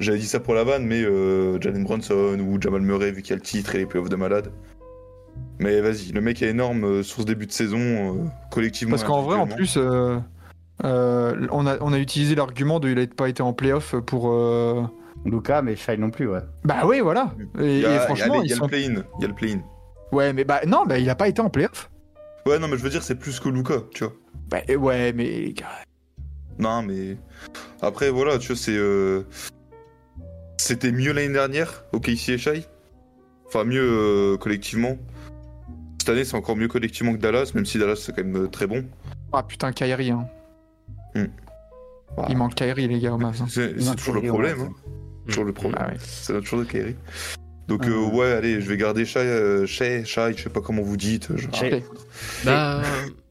j'avais 0.00 0.18
dit 0.18 0.26
ça 0.26 0.40
pour 0.40 0.54
la 0.54 0.64
vanne, 0.64 0.84
mais 0.84 1.02
euh, 1.02 1.60
Jalen 1.60 1.84
Brunson 1.84 2.38
ou 2.40 2.60
Jamal 2.60 2.80
Murray, 2.80 3.12
vu 3.12 3.22
qu'il 3.22 3.30
y 3.30 3.32
a 3.34 3.36
le 3.36 3.42
titre 3.42 3.76
et 3.76 3.78
les 3.78 3.86
playoffs 3.86 4.08
de 4.08 4.16
malade. 4.16 4.50
Mais 5.58 5.80
vas-y, 5.80 6.12
le 6.12 6.20
mec 6.20 6.42
est 6.42 6.48
énorme 6.48 6.84
euh, 6.84 7.02
sur 7.02 7.20
ce 7.22 7.26
début 7.26 7.46
de 7.46 7.52
saison, 7.52 7.78
euh, 7.78 8.24
collectivement. 8.50 8.92
Parce 8.92 9.04
qu'en 9.04 9.22
vrai, 9.22 9.36
en 9.36 9.46
plus, 9.46 9.76
euh, 9.76 10.18
euh, 10.84 11.46
on, 11.52 11.66
a, 11.66 11.76
on 11.80 11.92
a 11.92 11.98
utilisé 11.98 12.34
l'argument 12.34 12.80
de 12.80 12.88
il 12.90 12.98
a 12.98 13.06
pas 13.06 13.28
été 13.28 13.42
en 13.42 13.52
playoff 13.52 13.94
pour. 14.06 14.32
euh, 14.32 14.82
Luca, 15.24 15.62
mais 15.62 15.74
Shai 15.76 15.96
non 15.96 16.10
plus, 16.10 16.28
ouais. 16.28 16.40
Bah 16.64 16.82
oui, 16.84 17.00
voilà. 17.00 17.32
Et, 17.58 17.76
Il 17.76 17.80
y 17.80 17.86
a, 17.86 17.94
et 17.96 17.98
franchement, 18.00 18.42
il 18.42 18.50
y 18.50 18.52
a 18.52 18.56
sont. 18.56 18.64
le 18.64 18.68
play-in. 18.68 19.04
Il 19.18 19.22
y 19.22 19.24
a 19.24 19.28
le 19.28 19.34
play-in. 19.34 19.60
Ouais, 20.12 20.32
mais 20.34 20.44
bah 20.44 20.60
non, 20.66 20.84
bah 20.86 20.98
il 20.98 21.08
a 21.08 21.14
pas 21.14 21.28
été 21.28 21.40
en 21.40 21.48
playoff. 21.48 21.88
Ouais, 22.44 22.58
non, 22.58 22.68
mais 22.68 22.76
je 22.76 22.82
veux 22.82 22.90
dire, 22.90 23.02
c'est 23.02 23.14
plus 23.14 23.40
que 23.40 23.48
Luca, 23.48 23.76
tu 23.94 24.04
vois. 24.04 24.12
Bah 24.50 24.58
ouais, 24.76 25.12
mais. 25.14 25.54
Non, 26.58 26.82
mais 26.82 27.16
après, 27.80 28.10
voilà, 28.10 28.36
tu 28.38 28.48
vois, 28.48 28.56
c'est. 28.56 28.76
euh, 28.76 29.22
C'était 30.58 30.92
mieux 30.92 31.12
l'année 31.12 31.32
dernière 31.32 31.84
au 31.92 32.00
KC 32.00 32.30
et 32.30 32.38
Shai. 32.38 32.64
Enfin, 33.46 33.64
mieux 33.64 33.80
euh, 33.82 34.36
collectivement. 34.36 34.98
Cette 36.04 36.12
année, 36.12 36.24
c'est 36.26 36.36
encore 36.36 36.54
mieux 36.54 36.68
collectivement 36.68 37.14
que 37.14 37.18
Dallas, 37.18 37.52
même 37.54 37.64
si 37.64 37.78
Dallas, 37.78 37.96
c'est 37.96 38.14
quand 38.14 38.22
même 38.22 38.44
euh, 38.44 38.46
très 38.46 38.66
bon. 38.66 38.84
Ah 39.32 39.42
putain, 39.42 39.72
Kyrie, 39.72 40.10
hein. 40.10 40.26
Hmm. 41.14 41.24
Bah, 42.14 42.26
Il 42.28 42.36
manque 42.36 42.54
Kyrie, 42.56 42.86
les 42.88 42.98
gars, 43.00 43.14
au 43.14 43.16
Mavs. 43.16 43.40
hein. 43.40 43.46
C'est 43.48 43.70
Il 43.74 43.80
c'est 43.80 43.86
manque 43.88 43.96
toujours 43.96 44.14
le 44.16 44.20
problème. 44.28 44.60
ouais. 44.60 44.66
hein. 44.68 44.90
Toujours 45.26 45.44
le 45.44 45.52
problème. 45.54 45.80
Ah 45.82 45.88
ouais. 45.88 45.96
C'est 45.98 46.38
toujours 46.42 46.58
de 46.58 46.64
Kyrie. 46.66 46.96
Donc, 47.68 47.84
Ah 47.86 47.88
euh, 47.88 48.10
ouais. 48.10 48.32
allez, 48.32 48.60
je 48.60 48.68
vais 48.68 48.76
garder 48.76 49.06
Shai, 49.06 49.20
euh, 49.20 49.64
Shai, 49.64 50.04
Shai, 50.04 50.34
je 50.36 50.42
sais 50.42 50.50
pas 50.50 50.60
comment 50.60 50.82
vous 50.82 50.98
dites. 50.98 51.30
Je... 51.34 51.46
Shai. 51.54 51.76
Ok. 51.76 51.82
Bah, 52.44 52.82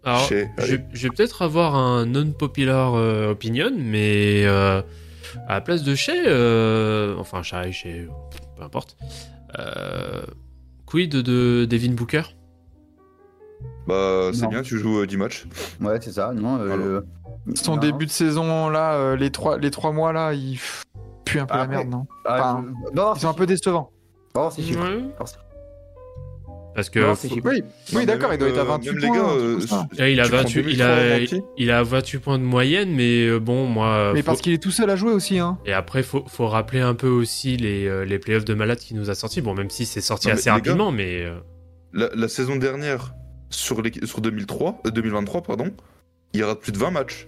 alors, 0.03 0.27
Shai, 0.27 0.49
je, 0.57 0.75
vais 1.07 1.09
peut-être 1.15 1.43
avoir 1.43 1.75
un 1.75 2.07
non-popular 2.07 2.95
euh, 2.95 3.29
opinion, 3.29 3.69
mais 3.77 4.45
euh, 4.47 4.81
à 5.47 5.53
la 5.53 5.61
place 5.61 5.83
de 5.83 5.93
euh, 6.25 7.15
enfin 7.19 7.43
Shea, 7.43 7.71
Shea, 7.71 8.07
peu 8.57 8.63
importe, 8.63 8.97
euh, 9.59 10.23
quid 10.87 11.11
de 11.11 11.65
Devin 11.69 11.91
Booker? 11.93 12.23
Bah, 13.87 14.29
c'est 14.33 14.43
Non. 14.43 14.49
bien, 14.49 14.61
tu 14.61 14.77
joues 14.79 14.99
euh, 15.01 15.05
10 15.07 15.17
matchs. 15.17 15.45
Ouais, 15.81 15.99
c'est 16.01 16.13
ça. 16.13 16.31
Non, 16.33 16.57
euh, 16.61 17.01
Son 17.55 17.73
non. 17.75 17.77
début 17.77 18.05
de 18.05 18.11
saison, 18.11 18.69
là, 18.69 18.93
euh, 18.93 19.15
les, 19.17 19.29
trois, 19.29 19.57
les 19.57 19.71
trois 19.71 19.91
mois, 19.91 20.13
là, 20.13 20.33
il 20.33 20.57
pue 21.25 21.39
un 21.39 21.45
peu 21.45 21.57
la 21.57 21.67
merde, 21.67 21.89
non 21.89 22.05
Ah, 22.25 22.35
Enfin, 22.39 22.65
je- 22.91 22.95
Non, 22.95 23.13
Ils 23.15 23.19
sont 23.19 23.27
un 23.29 23.33
peu 23.33 23.45
décevants. 23.45 23.91
non, 24.35 24.49
c'est 24.49 24.61
chiffre. 24.61 24.79
Non, 24.79 25.11
Parce 26.75 26.89
que 26.89 26.99
Non, 26.99 27.13
faut-. 27.15 27.27
Oui, 27.45 27.61
Non, 27.61 27.99
oui 27.99 28.05
d'accord, 28.07 28.33
il 28.33 28.39
doit 28.39 28.47
être 28.49 28.57
à 28.57 28.61
euh, 28.61 28.63
28 28.63 28.91
même 28.93 28.99
les 28.99 29.07
points. 29.09 29.17
gars, 29.17 29.29
euh, 29.29 29.59
là, 29.97 30.09
il 30.09 30.19
a 30.19 30.23
Tu 30.23 30.29
prends 30.31 30.37
28, 30.39 30.59
il 30.61 30.77
2003 30.77 31.37
a, 31.37 31.41
il 31.57 31.71
a 31.71 31.83
28 31.83 32.17
points 32.19 32.39
de 32.39 32.43
moyenne, 32.43 32.91
mais 32.95 33.27
euh, 33.27 33.39
bon, 33.39 33.67
moi. 33.67 34.11
Mais 34.13 34.21
faut- 34.21 34.25
parce 34.27 34.41
qu'il 34.41 34.53
est 34.53 34.57
tout 34.63 34.71
seul 34.71 34.89
à 34.89 34.95
jouer 34.95 35.11
aussi, 35.11 35.37
hein. 35.37 35.59
Et 35.65 35.73
après, 35.73 36.01
faut, 36.01 36.23
faut 36.27 36.47
rappeler 36.47 36.79
un 36.81 36.95
peu 36.95 37.09
aussi 37.09 37.57
les, 37.57 37.85
euh, 37.87 38.05
les 38.05 38.17
playoffs 38.17 38.45
de 38.45 38.53
malade 38.55 38.79
qui 38.79 38.95
nous 38.95 39.09
a 39.11 39.15
sortis. 39.15 39.41
Bon, 39.41 39.53
même 39.53 39.69
si 39.69 39.85
c'est 39.85 40.01
sorti 40.01 40.29
Non, 40.29 40.33
assez 40.33 40.49
rapidement, 40.49 40.91
mais. 40.91 41.21
euh, 41.25 41.35
La, 41.93 42.09
la 42.15 42.27
saison 42.27 42.55
dernière, 42.55 43.13
sur, 43.53 43.81
les, 43.81 43.91
sur 44.05 44.21
2003, 44.21 44.81
euh, 44.87 44.89
2023, 44.91 45.41
pardon, 45.43 45.71
il 46.33 46.43
rate 46.43 46.59
plus 46.59 46.71
de 46.71 46.77
20 46.77 46.91
matchs. 46.91 47.27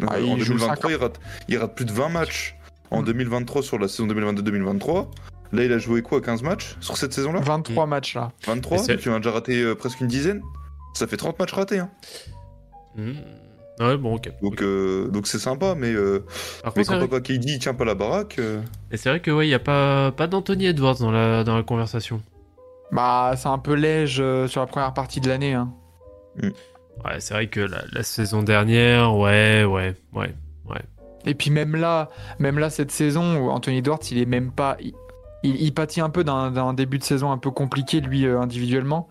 Ah, 0.00 0.14
Euh, 0.14 0.20
il 0.20 0.32
en 0.32 0.36
joue 0.38 0.54
2023, 0.54 0.68
50. 0.76 0.90
il 0.90 0.96
rate, 0.96 1.20
il 1.48 1.58
rate 1.58 1.74
plus 1.74 1.84
de 1.84 1.92
20 1.92 2.08
matchs. 2.08 2.56
En 2.90 3.02
Mm. 3.02 3.04
2023, 3.06 3.62
sur 3.62 3.78
la 3.78 3.88
saison 3.88 4.06
2022-2023, 4.06 5.10
là, 5.52 5.64
il 5.64 5.72
a 5.72 5.78
joué 5.78 6.02
quoi 6.02 6.20
15 6.20 6.42
matchs 6.42 6.76
sur 6.80 6.96
cette 6.98 7.12
saison-là? 7.14 7.40
23 7.40 7.86
matchs, 7.86 8.14
là. 8.14 8.32
23 8.46 8.78
Mais 8.78 8.82
c'est- 8.84 8.96
Tu 8.98 9.08
en 9.10 9.14
as 9.14 9.18
déjà 9.18 9.30
raté 9.30 9.62
euh, 9.62 9.74
presque 9.74 10.00
une 10.00 10.08
dizaine 10.08 10.42
Ça 10.94 11.06
fait 11.06 11.16
30 11.16 11.38
matchs 11.38 11.52
ratés. 11.54 11.78
Hein. 11.78 11.90
hmm. 12.96 13.12
Ouais, 13.80 13.96
bon, 13.96 14.16
ok. 14.16 14.30
Donc 14.42 14.60
euh, 14.60 15.08
donc 15.08 15.26
c'est 15.26 15.38
sympa, 15.38 15.74
mais, 15.74 15.92
euh, 15.94 16.18
Par 16.62 16.74
mais 16.76 16.84
contre, 16.84 16.98
quand 17.00 17.08
papa 17.08 17.20
KD 17.22 17.44
il 17.52 17.58
tient 17.58 17.72
pas 17.72 17.86
la 17.86 17.94
baraque. 17.94 18.38
euh, 18.38 18.60
et 18.90 18.98
c'est 18.98 19.08
vrai 19.08 19.20
que, 19.20 19.30
ouais, 19.30 19.46
il 19.46 19.48
n'y 19.48 19.54
a 19.54 19.58
pas, 19.58 20.12
pas 20.12 20.26
d'Anthony 20.26 20.66
Edwards 20.66 20.98
dans 20.98 21.10
la, 21.10 21.42
dans 21.44 21.56
la 21.56 21.62
conversation. 21.62 22.20
Bah, 22.92 23.32
c'est 23.36 23.48
un 23.48 23.58
peu 23.58 23.72
léger 23.74 24.22
euh, 24.22 24.46
sur 24.48 24.60
la 24.60 24.66
première 24.66 24.92
partie 24.94 25.20
de 25.20 25.28
l'année, 25.28 25.54
hein. 25.54 25.72
Ouais, 26.42 27.18
c'est 27.18 27.34
vrai 27.34 27.46
que 27.48 27.60
la, 27.60 27.82
la 27.92 28.02
saison 28.02 28.42
dernière, 28.42 29.16
ouais, 29.16 29.64
ouais, 29.64 29.94
ouais. 30.14 30.34
Et 31.24 31.34
puis 31.34 31.50
même 31.50 31.76
là, 31.76 32.08
même 32.40 32.58
là 32.58 32.68
cette 32.68 32.90
saison, 32.90 33.38
où 33.38 33.50
Anthony 33.50 33.78
Edwards, 33.78 34.00
il 34.10 34.18
est 34.18 34.26
même 34.26 34.50
pas, 34.50 34.76
il, 34.80 34.92
il- 35.44 35.60
il 35.62 35.72
pâtit 35.72 36.00
un 36.00 36.10
peu 36.10 36.24
d'un 36.24 36.74
début 36.74 36.98
de 36.98 37.04
saison 37.04 37.30
un 37.30 37.38
peu 37.38 37.50
compliqué 37.52 38.00
lui 38.00 38.26
euh, 38.26 38.40
individuellement, 38.40 39.08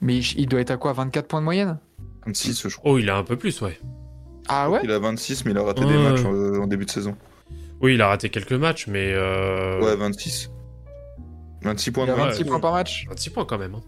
mais 0.00 0.16
il, 0.16 0.40
il 0.40 0.46
doit 0.48 0.60
être 0.60 0.72
à 0.72 0.76
quoi, 0.76 0.92
24 0.92 1.28
points 1.28 1.40
de 1.40 1.44
moyenne? 1.44 1.78
26, 2.26 2.68
je 2.68 2.76
crois. 2.76 2.92
Oh, 2.92 2.98
il 2.98 3.08
a 3.08 3.16
un 3.16 3.22
peu 3.22 3.36
plus, 3.36 3.60
ouais. 3.62 3.78
Ah 4.48 4.68
ouais? 4.68 4.80
Il 4.82 4.90
a 4.90 4.98
26, 4.98 5.44
mais 5.44 5.52
il 5.52 5.58
a 5.58 5.62
raté 5.62 5.84
des 5.84 5.96
Ouais. 5.96 6.02
matchs 6.10 6.24
euh, 6.26 6.60
en 6.60 6.66
début 6.66 6.84
de 6.86 6.90
saison. 6.90 7.16
Oui, 7.80 7.94
il 7.94 8.02
a 8.02 8.08
raté 8.08 8.30
quelques 8.30 8.52
matchs, 8.52 8.86
mais. 8.88 9.12
Euh... 9.14 9.80
Ouais, 9.80 9.94
26. 9.96 10.50
26 11.64 11.90
points 11.90 12.04
Il 12.06 12.10
a 12.10 12.14
de 12.14 12.18
26 12.20 12.42
ouais. 12.42 12.48
points 12.48 12.60
par 12.60 12.72
match 12.72 13.06
26 13.08 13.30
points 13.30 13.44
quand 13.44 13.58
même. 13.58 13.74
hein. 13.74 13.82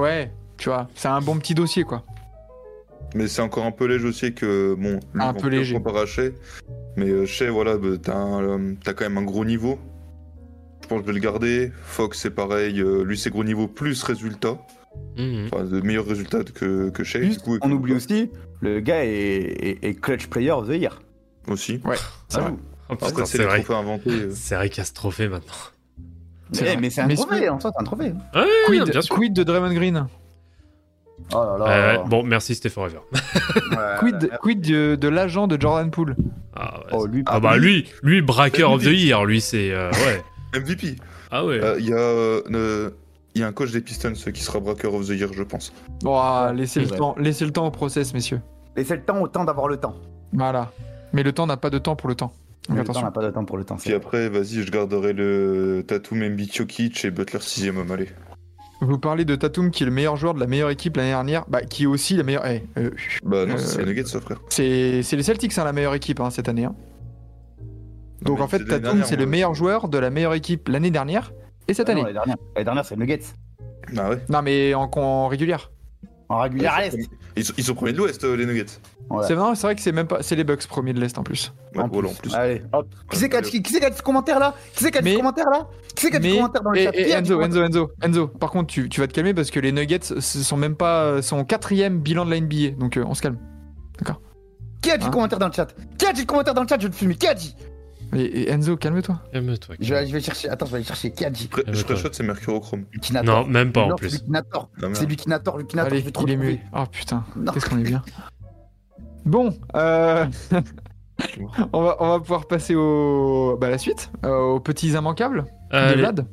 Ouais, 0.00 0.32
tu 0.56 0.68
vois, 0.68 0.88
c'est 0.96 1.08
un 1.08 1.20
bon 1.20 1.38
petit 1.38 1.54
dossier 1.54 1.84
quoi. 1.84 2.02
Mais 3.14 3.28
c'est 3.28 3.42
encore 3.42 3.64
un 3.64 3.70
peu 3.70 3.84
léger 3.86 4.08
aussi 4.08 4.34
que, 4.34 4.74
bon, 4.74 4.98
lui, 5.14 5.22
Un 5.22 5.34
peu 5.34 5.46
léger. 5.48 5.74
comparer 5.76 6.00
à 6.00 6.06
Shea. 6.06 6.30
Mais 6.96 7.08
euh, 7.08 7.26
Shea, 7.26 7.48
voilà, 7.50 7.76
bah, 7.76 7.88
t'as 8.02 8.16
un, 8.16 8.42
euh, 8.42 8.74
t'as 8.82 8.92
quand 8.92 9.04
même 9.04 9.18
un 9.18 9.22
gros 9.22 9.44
niveau. 9.44 9.78
Je 10.82 10.88
pense 10.88 10.98
que 11.00 11.06
je 11.06 11.12
vais 11.12 11.18
le 11.18 11.20
garder. 11.24 11.70
Fox, 11.84 12.18
c'est 12.20 12.30
pareil. 12.32 12.80
euh, 12.80 13.04
lui, 13.04 13.16
c'est 13.16 13.30
gros 13.30 13.44
niveau 13.44 13.68
plus 13.68 14.02
résultat. 14.02 14.58
Mhm. 15.16 15.48
Enfin, 15.52 15.62
de 15.64 15.80
meilleurs 15.80 16.06
résultats 16.06 16.42
que, 16.42 16.90
que 16.90 17.04
Shea, 17.04 17.20
du 17.20 17.38
coup. 17.38 17.56
on 17.62 17.70
oublie 17.70 17.92
aussi, 17.94 18.30
le 18.60 18.80
gars 18.80 19.04
est, 19.04 19.08
est- 19.10 19.84
est 19.84 19.94
clutch 19.94 20.26
player 20.26 20.50
of 20.50 20.66
the 20.68 20.72
year. 20.72 21.00
Aussi. 21.46 21.80
Oh, 21.84 21.90
putain, 22.28 22.56
Après, 22.88 23.08
c'est 23.16 23.26
c'est 23.26 23.38
les 23.38 23.44
vrai. 23.44 23.62
trophées 23.62 23.78
inventés. 23.80 24.30
C'est 24.32 24.56
vrai 24.56 24.68
qu'il 24.70 24.78
y 24.78 24.80
a 24.80 24.84
ce 24.84 24.92
trophée 24.92 25.28
maintenant. 25.28 25.52
C'est 26.54 26.72
Eh, 26.74 26.76
mais 26.76 26.90
c'est 26.90 27.02
un 27.02 27.06
Mais 27.06 27.14
trophée, 27.16 27.48
en 27.48 27.60
soi, 27.60 27.70
c'est 27.74 27.80
un 27.80 27.84
trophée. 27.84 28.12
Ouais, 28.34 28.44
Quid, 28.66 28.90
bien 28.90 29.00
sûr. 29.02 29.14
quid 29.14 29.32
de 29.32 29.42
Draymond 29.42 29.72
Green 29.74 30.06
Oh 31.32 31.36
là 31.36 31.58
là. 31.58 31.66
Euh, 31.66 31.98
bon, 32.04 32.22
merci 32.24 32.54
Stay 32.54 32.68
Forever. 32.68 32.98
Ouais, 33.70 34.30
Quid, 34.40 34.60
de, 34.60 34.94
de 34.96 35.08
l'agent 35.08 35.46
de 35.46 35.60
Jordan 35.60 35.90
Poole 35.90 36.16
Ah, 36.54 36.80
ouais, 36.80 36.84
Oh, 36.92 37.06
lui, 37.06 37.22
Ah 37.26 37.40
bah 37.40 37.56
lui, 37.56 37.88
lui 38.02 38.20
Bracker 38.22 38.64
of 38.64 38.82
the 38.82 38.86
Year, 38.86 39.24
lui 39.24 39.40
c'est 39.40 39.70
euh, 39.72 39.90
ouais. 39.90 40.22
MVP. 40.60 40.96
Ah 41.30 41.44
ouais. 41.44 41.60
Euh, 41.62 41.76
Il 41.78 41.88
y 41.88 41.92
a 41.92 41.96
euh, 41.96 42.42
euh, 42.52 42.90
il 43.34 43.40
y 43.40 43.44
a 43.44 43.46
un 43.48 43.52
coach 43.52 43.72
des 43.72 43.80
Pistons 43.80 44.12
qui 44.12 44.42
sera 44.42 44.60
Bracker 44.60 44.86
of 44.94 45.06
the 45.06 45.10
Year, 45.10 45.28
je 45.32 45.42
pense. 45.42 45.72
Oh, 46.04 46.22
laissez, 46.54 46.80
le 46.80 46.86
temps, 46.88 47.14
laissez 47.18 47.44
le 47.44 47.50
temps 47.52 47.66
au 47.66 47.70
process, 47.72 48.14
messieurs. 48.14 48.40
Laissez 48.76 48.94
le 48.94 49.02
temps 49.02 49.20
au 49.20 49.26
temps 49.28 49.44
d'avoir 49.44 49.66
le 49.68 49.76
temps. 49.76 49.94
Voilà. 50.32 50.70
Mais 51.12 51.22
le 51.24 51.32
temps 51.32 51.46
n'a 51.46 51.56
pas 51.56 51.70
de 51.70 51.78
temps 51.78 51.96
pour 51.96 52.08
le 52.08 52.14
temps. 52.14 52.32
Attention. 52.70 53.02
n'a 53.02 53.10
pas 53.10 53.22
de 53.22 53.30
temps 53.30 53.44
pour 53.44 53.56
le 53.58 53.64
temps. 53.64 53.76
Puis 53.76 53.92
après, 53.92 54.28
vas-y, 54.28 54.62
je 54.62 54.70
garderai 54.70 55.12
le 55.12 55.84
Tatum, 55.86 56.22
Embiid, 56.22 56.52
Jokic 56.52 57.04
et 57.04 57.10
Butler 57.10 57.38
6ème 57.40 57.76
homme, 57.78 57.90
allez. 57.90 58.08
Vous 58.80 58.98
parlez 58.98 59.24
de 59.24 59.34
Tatum 59.36 59.70
qui 59.70 59.82
est 59.82 59.86
le 59.86 59.92
meilleur 59.92 60.16
joueur 60.16 60.34
de 60.34 60.40
la 60.40 60.46
meilleure 60.46 60.70
équipe 60.70 60.96
l'année 60.96 61.10
dernière, 61.10 61.44
bah, 61.48 61.62
qui 61.62 61.84
est 61.84 61.86
aussi 61.86 62.16
la 62.16 62.22
meilleure. 62.22 62.44
eh, 62.46 62.62
euh, 62.78 62.90
Bah 63.22 63.46
non, 63.46 63.54
Euh, 63.54 63.58
c'est 63.58 63.78
les 63.80 63.86
Nuggets, 63.86 64.04
ça, 64.06 64.20
frère. 64.20 64.40
c'est 64.48 65.02
c'est 65.02 65.16
les 65.16 65.22
Celtics, 65.22 65.56
hein, 65.58 65.64
la 65.64 65.72
meilleure 65.72 65.94
équipe 65.94 66.20
hein, 66.20 66.30
cette 66.30 66.48
année. 66.48 66.64
hein. 66.64 66.74
Non, 68.22 68.30
Donc 68.30 68.40
en 68.40 68.48
fait, 68.48 68.64
Tatum, 68.64 69.02
c'est 69.04 69.16
le 69.16 69.24
moi. 69.24 69.30
meilleur 69.30 69.54
joueur 69.54 69.88
de 69.88 69.98
la 69.98 70.10
meilleure 70.10 70.34
équipe 70.34 70.68
l'année 70.68 70.90
dernière 70.90 71.32
et 71.68 71.74
cette 71.74 71.88
Ah 71.88 71.94
non, 71.94 72.00
année. 72.02 72.12
L'année 72.12 72.14
dernière, 72.14 72.36
l'année 72.56 72.64
dernière, 72.64 72.84
c'est 72.84 72.96
Nuggets. 72.96 73.20
Ah 73.96 74.10
ouais. 74.10 74.18
Non, 74.28 74.42
mais 74.42 74.74
en, 74.74 74.90
en 74.96 75.28
régulière. 75.28 75.70
En 76.28 76.40
régulière 76.40 76.72
à 76.74 76.80
l'Est. 76.82 76.98
Ils, 77.36 77.44
sont- 77.44 77.52
ils 77.56 77.64
sont 77.64 77.74
premiers 77.74 77.92
de 77.92 77.98
l'Ouest, 77.98 78.22
euh, 78.24 78.36
les 78.36 78.46
Nuggets. 78.46 78.66
Ouais. 79.10 79.24
C'est 79.26 79.34
vrai, 79.34 79.54
c'est 79.56 79.66
vrai 79.66 79.74
que 79.74 79.80
c'est 79.80 79.90
même 79.92 80.06
pas. 80.06 80.22
C'est 80.22 80.36
les 80.36 80.44
Bucks 80.44 80.66
premiers 80.66 80.92
de 80.92 81.00
l'Est 81.00 81.18
en 81.18 81.22
plus. 81.24 81.52
Ouais, 81.74 81.82
En 81.82 81.88
voilà, 81.88 82.08
plus. 82.08 82.16
en 82.16 82.20
plus. 82.20 82.34
Allez, 82.34 82.62
hop. 82.72 82.86
Qui 83.10 83.18
c'est 83.18 83.28
qui 83.28 83.36
a 83.36 83.42
qui- 83.42 83.62
qui 83.62 83.72
c'est 83.72 83.80
qui 83.80 83.86
a 83.86 83.90
dit 83.90 83.96
ce 83.96 84.02
commentaire 84.02 84.38
là? 84.38 84.54
Qui 84.74 84.84
c'est 84.84 84.90
qui 84.92 84.98
a 84.98 85.00
dit 85.00 85.04
Mais- 85.08 85.12
ce 85.14 85.18
commentaire 85.18 85.50
là? 85.50 85.66
Qui 85.94 86.02
c'est 86.04 86.10
qui 86.10 86.16
a 86.16 86.18
dit 86.20 86.30
ce 86.30 86.36
commentaire 86.36 86.62
dans 86.62 86.70
le 86.70 86.78
et- 86.78 86.84
chat 86.84 86.90
et 86.94 87.04
Qui 87.06 87.12
a 87.12 87.20
dit 87.20 87.32
Enzo, 87.32 87.42
Enzo, 87.42 87.62
Enzo, 87.64 87.90
Enzo. 88.02 88.28
Par 88.28 88.50
contre, 88.50 88.72
tu, 88.72 88.88
tu 88.88 89.00
vas 89.00 89.06
te 89.08 89.12
calmer 89.12 89.34
parce 89.34 89.50
que 89.50 89.58
les 89.60 89.72
Nuggets 89.72 89.98
ce 90.02 90.20
sont 90.42 90.56
même 90.56 90.76
pas 90.76 91.22
son 91.22 91.44
quatrième 91.44 91.98
bilan 92.00 92.24
de 92.24 92.30
la 92.30 92.36
NBA. 92.40 92.76
Donc 92.78 92.96
euh, 92.96 93.04
on 93.06 93.14
se 93.14 93.22
calme. 93.22 93.38
Qui 94.80 94.90
a 94.90 94.96
dit 94.98 95.04
Hein 95.04 95.08
le 95.08 95.12
commentaire 95.12 95.38
dans 95.38 95.46
le 95.48 95.52
chat? 95.52 95.74
Qui 95.98 96.06
a 96.06 96.12
dit 96.12 96.20
le 96.22 96.26
commentaire 96.26 96.54
dans 96.54 96.62
le 96.62 96.68
chat? 96.68 96.76
Je 96.78 96.82
vais 96.82 96.88
le 96.92 96.94
filmer. 96.94 97.14
Qui 97.16 97.26
a 97.26 97.34
dit? 97.34 97.54
Et, 98.12 98.42
et 98.42 98.50
Enzo, 98.50 98.76
calme-toi. 98.76 99.20
Calme-toi. 99.32 99.74
je 99.80 99.94
vais, 99.94 100.06
je 100.06 100.12
vais 100.12 100.20
chercher. 100.20 100.48
Attends, 100.48 100.66
je 100.66 100.70
vais 100.72 100.76
aller 100.76 100.84
chercher. 100.86 101.10
Qui 101.12 101.24
a 101.24 101.30
dit 101.30 101.48
Pré- 101.48 101.62
Je 101.66 101.72
d'accord. 101.72 101.96
pré-shot, 101.96 102.08
c'est 102.12 102.22
Mercurochrome. 102.22 102.84
Lukinator. 102.92 103.44
Non, 103.44 103.50
même 103.50 103.72
pas 103.72 103.82
en 103.82 103.88
Non, 103.88 103.96
plus. 103.96 104.10
C'est 104.10 104.18
Lukinator. 104.18 104.68
Ah, 104.76 104.80
merde. 104.82 104.94
C'est 104.96 105.06
Lukinator. 105.06 105.58
Lukinator. 105.58 105.90
Allez, 105.92 106.00
je 106.00 106.04
vais 106.04 106.10
te 106.12 106.20
il 106.20 106.30
est 106.30 106.32
retrouver. 106.34 106.52
muet. 106.52 106.60
Oh 106.74 106.84
putain, 106.90 107.24
Non. 107.36 107.52
qu'est-ce 107.52 107.68
qu'on 107.68 107.78
est 107.78 107.82
bien. 107.82 108.02
Bon, 109.24 109.56
euh... 109.74 110.26
on, 111.72 111.82
va, 111.82 111.96
on 112.00 112.08
va 112.10 112.20
pouvoir 112.20 112.46
passer 112.46 112.74
au, 112.74 113.56
bah, 113.60 113.68
à 113.68 113.70
la 113.70 113.78
suite, 113.78 114.10
euh, 114.24 114.36
aux 114.38 114.60
petits 114.60 114.90
immanquables 114.92 115.44
de 115.72 115.76
Allez. 115.76 115.96
Vlad. 116.02 116.26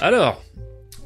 Alors, 0.00 0.42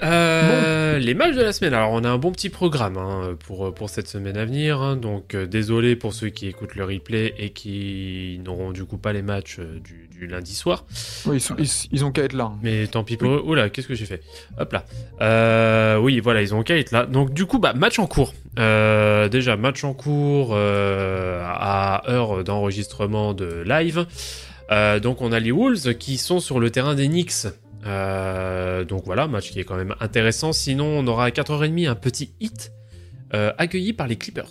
euh, 0.02 0.98
les 0.98 1.14
matchs 1.14 1.34
de 1.36 1.42
la 1.42 1.52
semaine. 1.52 1.74
Alors, 1.74 1.90
on 1.92 2.04
a 2.04 2.08
un 2.08 2.18
bon 2.18 2.32
petit 2.32 2.48
programme 2.50 2.96
hein, 2.96 3.36
pour, 3.46 3.72
pour 3.74 3.88
cette 3.90 4.08
semaine 4.08 4.36
à 4.36 4.44
venir. 4.44 4.80
hein. 4.80 4.96
donc, 4.96 5.34
euh, 5.34 5.46
désolé 5.46 5.96
pour 5.96 6.12
ceux 6.14 6.28
qui 6.28 6.46
écoutent 6.48 6.74
le 6.74 6.84
replay 6.84 7.34
et 7.38 7.50
qui 7.50 8.40
n'auront 8.44 8.72
du 8.72 8.84
coup 8.84 8.98
pas 8.98 9.12
les 9.12 9.22
matchs 9.22 9.56
euh, 9.58 9.78
du, 9.80 10.08
du 10.10 10.26
lundi 10.26 10.54
soir. 10.54 10.84
Oui, 11.26 11.36
ils, 11.36 11.40
sont- 11.40 11.56
ils- 11.58 11.88
ils 11.92 12.04
ont 12.04 12.12
qu'à 12.12 12.22
être 12.24 12.32
là. 12.34 12.44
hein. 12.44 12.58
Mais 12.62 12.86
tant 12.86 13.04
pis 13.04 13.16
pour 13.16 13.28
eux. 13.30 13.42
Oula, 13.44 13.70
qu'est-ce 13.70 13.88
que 13.88 13.94
j'ai 13.94 14.06
fait? 14.06 14.22
Hop 14.58 14.72
là. 14.72 14.84
Euh, 15.20 15.96
oui, 15.98 16.20
voilà, 16.20 16.42
ils 16.42 16.54
ont 16.54 16.62
qu'à 16.62 16.76
être 16.76 16.90
là. 16.92 17.06
Donc, 17.06 17.32
du 17.32 17.46
coup, 17.46 17.58
bah, 17.58 17.72
match 17.74 17.98
en 17.98 18.06
cours. 18.06 18.34
Euh, 18.58 19.28
déjà, 19.28 19.56
match 19.56 19.84
en 19.84 19.94
cours 19.94 20.50
euh, 20.52 21.40
à 21.44 22.02
heure 22.10 22.44
d'enregistrement 22.44 23.34
de 23.34 23.62
live. 23.66 24.06
Euh, 24.72 24.98
donc, 25.00 25.20
on 25.22 25.30
a 25.32 25.38
les 25.40 25.52
Wolves 25.52 25.94
qui 25.96 26.18
sont 26.18 26.40
sur 26.40 26.58
le 26.60 26.70
terrain 26.70 26.94
des 26.94 27.06
Knicks. 27.08 27.46
Euh, 27.86 28.84
donc 28.84 29.04
voilà, 29.04 29.26
match 29.28 29.50
qui 29.50 29.60
est 29.60 29.64
quand 29.64 29.76
même 29.76 29.94
intéressant. 30.00 30.52
Sinon, 30.52 30.86
on 30.86 31.06
aura 31.06 31.26
à 31.26 31.30
4h30 31.30 31.88
un 31.88 31.94
petit 31.94 32.34
hit 32.40 32.72
euh, 33.34 33.52
accueilli 33.58 33.92
par 33.92 34.06
les 34.06 34.16
Clippers. 34.16 34.50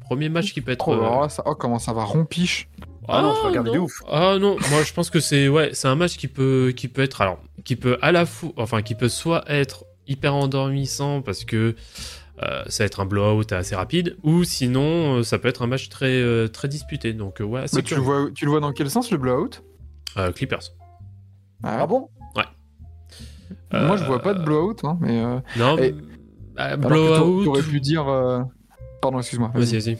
Premier 0.00 0.28
match 0.28 0.52
qui 0.52 0.60
peut 0.60 0.72
être. 0.72 0.88
Oh, 0.88 1.24
euh, 1.24 1.28
ça- 1.28 1.42
oh, 1.46 1.54
comment 1.54 1.78
ça 1.78 1.92
va 1.92 2.04
rompiche. 2.04 2.68
Ah 3.08 3.22
non, 3.22 3.34
faut 3.34 3.48
regarder 3.48 3.70
de 3.70 3.76
non. 3.76 3.84
ouf. 3.84 4.02
Ah 4.08 4.36
non, 4.40 4.56
moi 4.70 4.82
je 4.82 4.92
pense 4.92 5.10
que 5.10 5.20
c'est 5.20 5.48
ouais, 5.48 5.70
c'est 5.74 5.88
un 5.88 5.94
match 5.94 6.16
qui 6.16 6.26
peut 6.28 6.72
qui 6.74 6.88
peut 6.88 7.02
être 7.02 7.20
alors 7.20 7.38
qui 7.64 7.76
peut 7.76 7.98
à 8.00 8.12
la 8.12 8.24
fois 8.24 8.50
enfin 8.56 8.80
qui 8.80 8.94
peut 8.94 9.08
soit 9.10 9.44
être 9.46 9.84
hyper 10.06 10.34
endormissant 10.34 11.20
parce 11.20 11.44
que 11.44 11.74
euh, 12.42 12.62
ça 12.66 12.82
va 12.82 12.86
être 12.86 13.00
un 13.00 13.04
blowout 13.06 13.52
assez 13.52 13.74
rapide 13.76 14.16
ou 14.22 14.42
sinon 14.44 15.18
euh, 15.18 15.22
ça 15.22 15.38
peut 15.38 15.48
être 15.48 15.62
un 15.62 15.66
match 15.66 15.90
très 15.90 16.14
euh, 16.20 16.48
très 16.48 16.68
disputé. 16.68 17.12
Donc 17.12 17.40
ouais, 17.40 17.66
c'est 17.66 17.76
Mais 17.76 17.82
tu, 17.82 17.94
le 17.94 18.00
vois, 18.00 18.28
tu 18.34 18.46
le 18.46 18.50
vois 18.50 18.60
dans 18.60 18.72
quel 18.72 18.88
sens 18.90 19.10
le 19.10 19.18
blowout? 19.18 19.62
Clippers. 20.34 20.72
Ah, 21.62 21.78
Ah 21.82 21.86
bon? 21.86 22.08
Moi, 23.86 23.96
je 23.96 24.02
Euh, 24.04 24.06
vois 24.06 24.20
pas 24.20 24.34
de 24.34 24.42
blowout, 24.42 24.76
hein, 24.84 24.96
mais. 25.00 25.22
euh, 25.24 25.38
Non, 25.56 25.76
Et- 25.78 25.94
bah, 26.54 26.70
t'a- 26.70 26.76
blowout. 26.76 27.44
T'aurais 27.44 27.62
pu 27.62 27.80
dire. 27.80 28.08
euh, 28.08 28.40
Pardon, 29.02 29.18
excuse-moi. 29.18 29.50
vas-y. 29.54 29.78
Vas-y. 29.78 29.94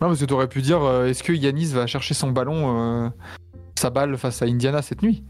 Non, 0.00 0.06
parce 0.08 0.20
que 0.20 0.24
t'aurais 0.26 0.48
pu 0.48 0.62
dire 0.62 0.82
euh, 0.84 1.06
est-ce 1.06 1.22
que 1.24 1.32
Yanis 1.32 1.72
va 1.72 1.86
chercher 1.88 2.14
son 2.14 2.30
ballon, 2.30 3.06
euh, 3.06 3.08
sa 3.76 3.90
balle 3.90 4.16
face 4.16 4.42
à 4.42 4.44
Indiana 4.44 4.80
cette 4.82 5.02
nuit? 5.02 5.24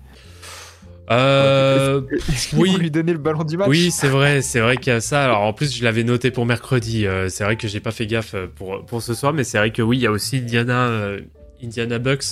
Euh, 1.10 2.02
Est-ce 2.28 2.54
oui. 2.54 2.76
lui 2.76 2.90
donner 2.90 3.12
le 3.12 3.18
ballon 3.18 3.42
du 3.44 3.56
match? 3.56 3.68
Oui, 3.68 3.90
c'est 3.90 4.08
vrai, 4.08 4.42
c'est 4.42 4.60
vrai 4.60 4.76
qu'il 4.76 4.92
y 4.92 4.96
a 4.96 5.00
ça. 5.00 5.24
Alors 5.24 5.40
en 5.40 5.54
plus, 5.54 5.74
je 5.74 5.82
l'avais 5.82 6.04
noté 6.04 6.30
pour 6.30 6.44
mercredi. 6.44 7.06
euh, 7.06 7.30
c'est 7.30 7.44
vrai 7.44 7.56
que 7.56 7.66
j'ai 7.66 7.80
pas 7.80 7.92
fait 7.92 8.06
gaffe 8.06 8.34
euh, 8.34 8.46
pour, 8.54 8.84
pour 8.84 9.00
ce 9.00 9.14
soir, 9.14 9.32
mais 9.32 9.44
c'est 9.44 9.56
vrai 9.56 9.70
que 9.72 9.80
oui, 9.80 9.96
il 9.96 10.02
y 10.02 10.06
a 10.06 10.10
aussi 10.10 10.36
Indiana, 10.36 10.88
euh, 10.88 11.20
Indiana 11.62 11.98
Bucks. 11.98 12.24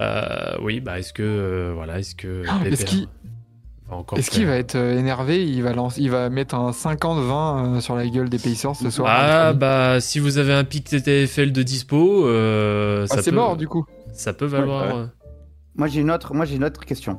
Euh, 0.00 0.56
oui, 0.62 0.78
bah 0.80 1.00
est-ce 1.00 1.12
que 1.12 1.22
euh, 1.24 1.72
voilà, 1.74 1.98
est-ce 1.98 2.14
que 2.14 2.44
Ah, 2.48 2.60
est-ce 3.90 3.92
qu'il- 3.92 3.96
va 3.96 3.96
encore 3.96 4.18
Est-ce 4.18 4.30
qu'il 4.30 4.40
faire- 4.42 4.48
va 4.50 4.56
être 4.58 4.74
euh, 4.76 4.98
énervé? 4.98 5.44
Il 5.46 5.62
va, 5.62 5.72
lancer, 5.72 6.00
il 6.00 6.10
va 6.10 6.28
mettre 6.30 6.54
un 6.54 6.70
50-20 6.72 7.76
euh, 7.76 7.80
sur 7.80 7.94
la 7.96 8.06
gueule 8.06 8.28
des 8.28 8.38
Pacers 8.38 8.76
ce 8.76 8.90
soir 8.90 9.08
Ah 9.10 9.52
bah 9.52 10.00
si 10.00 10.18
vous 10.18 10.38
avez 10.38 10.52
un 10.54 10.64
pic 10.64 10.84
TTFL 10.88 11.52
de 11.52 11.62
dispo, 11.62 12.26
euh, 12.26 13.06
Ah, 13.10 13.14
ça 13.16 13.22
c'est 13.22 13.30
peut, 13.30 13.36
mort 13.36 13.56
du 13.56 13.68
coup. 13.68 13.84
ça 14.12 14.32
peut 14.32 14.46
valoir. 14.46 14.94
Ouais, 14.96 15.04
Moi 15.76 15.86
j'ai 15.88 16.00
une 16.00 16.10
autre, 16.10 16.34
moi 16.34 16.44
j'ai 16.44 16.56
une 16.56 16.64
autre 16.64 16.84
question. 16.84 17.18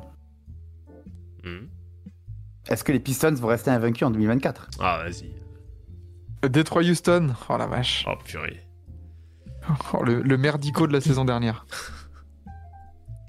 hmm. 1.44 1.66
Est-ce 2.68 2.84
que 2.84 2.92
les 2.92 3.00
Pistons 3.00 3.34
vont 3.34 3.48
rester 3.48 3.70
invaincus 3.70 4.06
en 4.06 4.10
2024 4.10 4.68
Ah 4.80 5.02
vas-y. 5.04 5.34
Detroit 6.48 6.82
Houston, 6.82 7.34
oh 7.48 7.56
la 7.56 7.66
vache. 7.66 8.04
Oh 8.08 8.14
purée. 8.24 8.60
Oh, 9.92 10.02
le, 10.02 10.22
le 10.22 10.36
merdico 10.36 10.88
de 10.88 10.92
la 10.92 11.00
saison 11.00 11.24
dernière. 11.24 11.66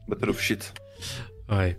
Battle 0.07 0.29
of 0.31 0.39
shit. 0.41 0.73
Ouais. 1.49 1.77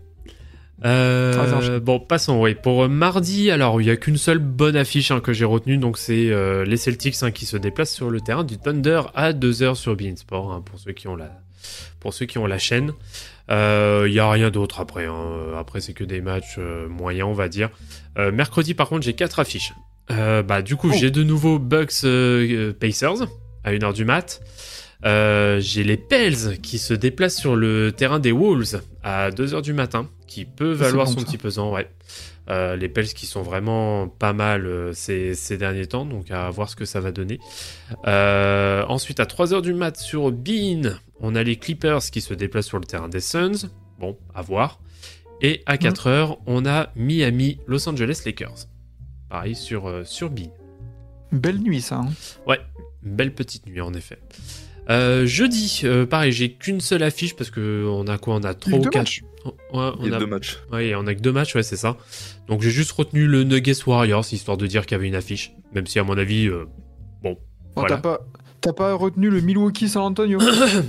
Euh, 0.84 1.78
bon, 1.80 2.00
passons. 2.00 2.40
Oui, 2.40 2.54
pour 2.54 2.84
euh, 2.84 2.88
mardi, 2.88 3.50
alors 3.50 3.80
il 3.80 3.86
y 3.86 3.90
a 3.90 3.96
qu'une 3.96 4.16
seule 4.16 4.38
bonne 4.38 4.76
affiche 4.76 5.10
hein, 5.10 5.20
que 5.20 5.32
j'ai 5.32 5.44
retenue, 5.44 5.78
donc 5.78 5.98
c'est 5.98 6.30
euh, 6.30 6.64
les 6.64 6.76
Celtics 6.76 7.22
hein, 7.22 7.30
qui 7.30 7.46
se 7.46 7.56
déplacent 7.56 7.92
sur 7.94 8.10
le 8.10 8.20
terrain 8.20 8.44
du 8.44 8.58
Thunder 8.58 9.02
à 9.14 9.32
2h 9.32 9.76
sur 9.76 9.96
Bein 9.96 10.16
Sport 10.16 10.52
hein, 10.52 10.62
pour 10.64 10.78
ceux 10.78 10.92
qui 10.92 11.06
ont 11.08 11.16
la 11.16 11.30
pour 12.00 12.12
ceux 12.12 12.26
qui 12.26 12.38
ont 12.38 12.46
la 12.46 12.58
chaîne. 12.58 12.92
Euh, 13.50 14.04
Il 14.08 14.12
y 14.14 14.18
a 14.20 14.30
rien 14.30 14.50
d'autre 14.50 14.80
après. 14.80 15.06
Après, 15.58 15.80
c'est 15.80 15.94
que 15.94 16.04
des 16.04 16.20
matchs 16.20 16.56
euh, 16.58 16.86
moyens, 16.88 17.28
on 17.30 17.34
va 17.34 17.48
dire. 17.48 17.70
Euh, 18.18 18.30
mercredi, 18.32 18.74
par 18.74 18.88
contre, 18.88 19.02
j'ai 19.04 19.14
quatre 19.14 19.38
affiches. 19.38 19.72
Euh, 20.10 20.42
bah, 20.42 20.60
du 20.60 20.76
coup, 20.76 20.90
Oh. 20.92 20.96
j'ai 20.98 21.10
de 21.10 21.22
nouveau 21.22 21.58
Bucks 21.58 22.04
euh, 22.04 22.46
euh, 22.50 22.72
Pacers 22.78 23.22
à 23.64 23.72
1h 23.72 23.94
du 23.94 24.04
mat. 24.04 24.42
Euh, 25.04 25.60
j'ai 25.60 25.84
les 25.84 25.96
Pels 25.98 26.58
qui 26.62 26.78
se 26.78 26.94
déplacent 26.94 27.36
sur 27.36 27.56
le 27.56 27.92
terrain 27.92 28.18
des 28.20 28.32
Wolves 28.32 28.80
à 29.02 29.30
2h 29.30 29.60
du 29.62 29.72
matin, 29.74 30.08
qui 30.26 30.44
peut 30.46 30.72
valoir 30.72 31.06
bon, 31.06 31.12
son 31.12 31.18
ça. 31.20 31.24
petit 31.26 31.38
pesant, 31.38 31.72
ouais. 31.72 31.90
Euh, 32.50 32.76
les 32.76 32.88
Pels 32.88 33.12
qui 33.12 33.26
sont 33.26 33.42
vraiment 33.42 34.08
pas 34.08 34.32
mal 34.32 34.66
euh, 34.66 34.92
ces, 34.92 35.34
ces 35.34 35.56
derniers 35.58 35.86
temps, 35.86 36.04
donc 36.06 36.30
à 36.30 36.48
voir 36.50 36.68
ce 36.70 36.76
que 36.76 36.84
ça 36.84 37.00
va 37.00 37.10
donner. 37.12 37.38
Ensuite, 38.06 39.20
à 39.20 39.24
3h 39.24 39.60
du 39.62 39.74
mat 39.74 39.96
sur 39.98 40.30
Bean, 40.32 40.94
on 41.20 41.34
a 41.34 41.42
les 41.42 41.56
Clippers 41.56 42.00
qui 42.10 42.20
se 42.20 42.32
déplacent 42.34 42.66
sur 42.66 42.78
le 42.78 42.84
terrain 42.86 43.08
des 43.08 43.20
Suns. 43.20 43.68
Bon, 43.98 44.16
à 44.34 44.42
voir. 44.42 44.80
Et 45.42 45.62
à 45.66 45.76
4h, 45.76 46.38
on 46.46 46.64
a 46.64 46.90
Miami, 46.96 47.58
Los 47.66 47.88
Angeles 47.88 48.22
Lakers. 48.24 48.66
Pareil 49.28 49.54
sur, 49.54 49.90
sur 50.06 50.30
Bean. 50.30 50.50
Belle 51.32 51.58
nuit 51.58 51.80
ça. 51.82 51.96
hein. 51.96 52.08
Une 53.04 53.16
belle 53.16 53.34
petite 53.34 53.66
nuit 53.66 53.80
en 53.82 53.92
effet. 53.92 54.18
Euh, 54.90 55.24
jeudi, 55.26 55.80
euh, 55.84 56.04
pareil, 56.06 56.30
j'ai 56.32 56.52
qu'une 56.52 56.80
seule 56.80 57.02
affiche 57.02 57.34
parce 57.36 57.50
que 57.50 57.86
on 57.88 58.06
a 58.06 58.18
quoi 58.18 58.34
On 58.34 58.42
a 58.44 58.52
trois 58.54 58.78
ou 58.78 58.82
quatre. 58.82 58.96
matchs. 58.96 59.22
Ouais, 59.72 59.90
Il 60.00 60.06
y 60.06 60.10
on 60.10 60.12
a 60.12 60.16
a, 60.16 60.18
deux 60.18 60.26
matchs. 60.26 60.58
ouais, 60.72 60.94
on 60.94 61.06
a 61.06 61.14
que 61.14 61.20
deux 61.20 61.32
matchs, 61.32 61.54
ouais, 61.54 61.62
c'est 61.62 61.76
ça. 61.76 61.96
Donc 62.48 62.62
j'ai 62.62 62.70
juste 62.70 62.92
retenu 62.92 63.26
le 63.26 63.44
Nuggets 63.44 63.82
Warriors 63.86 64.24
histoire 64.32 64.56
de 64.56 64.66
dire 64.66 64.84
qu'il 64.86 64.92
y 64.96 64.98
avait 64.98 65.08
une 65.08 65.14
affiche, 65.14 65.52
même 65.74 65.86
si 65.86 65.98
à 65.98 66.04
mon 66.04 66.16
avis, 66.18 66.46
euh, 66.48 66.64
Oh, 67.24 67.38
Voilà. 67.76 67.96
T'as 67.96 68.00
pas, 68.02 68.20
t'as 68.60 68.72
pas 68.74 68.94
retenu 68.94 69.30
le 69.30 69.40
Milwaukee 69.40 69.88
San 69.88 70.02
Antonio 70.02 70.38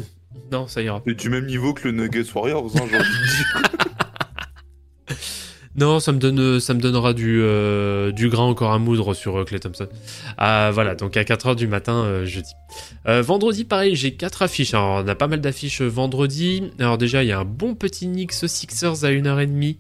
non, 0.52 0.68
ça 0.68 0.82
ira. 0.82 1.02
C'est 1.08 1.16
du 1.16 1.30
même 1.30 1.46
niveau 1.46 1.74
que 1.74 1.88
le 1.88 1.94
Nuggets 1.94 2.30
Warriors, 2.36 2.66
hein, 2.76 2.82
j'ai 2.90 2.98
envie 2.98 3.06
de 3.06 3.60
dire. 3.62 3.72
Non, 5.78 6.00
ça 6.00 6.14
me 6.14 6.20
donne, 6.20 6.60
ça 6.62 6.74
me 6.74 6.80
donnera 6.80 7.14
du, 7.14 7.42
euh, 7.42 8.12
du 8.14 8.30
grain 8.30 8.46
encore 8.46 8.72
à 8.72 8.80
moudre 8.80 9.14
sur 9.14 9.38
euh, 9.40 9.44
Clay 9.44 9.60
Thompson. 9.60 9.88
Ah, 10.38 10.72
voilà, 10.74 10.96
donc 10.96 11.18
à 11.18 11.24
4h 11.24 11.56
du 11.56 11.68
matin, 11.68 12.04
euh, 12.06 12.26
jeudi. 12.26 12.52
Vendredi, 13.06 13.66
pareil, 13.66 13.96
j'ai 13.96 14.14
quatre 14.16 14.42
affiches. 14.42 14.74
Alors, 14.74 15.04
on 15.04 15.08
a 15.08 15.16
pas 15.16 15.28
mal 15.28 15.42
d'affiches 15.42 15.82
vendredi. 15.82 16.72
Alors 16.80 16.98
déjà, 16.98 17.24
il 17.24 17.28
y 17.28 17.32
a 17.32 17.40
un 17.40 17.46
bon 17.46 17.76
petit 17.76 18.08
Knicks 18.08 18.34
Sixers 18.34 19.04
à 19.04 19.10
1h30. 19.12 19.78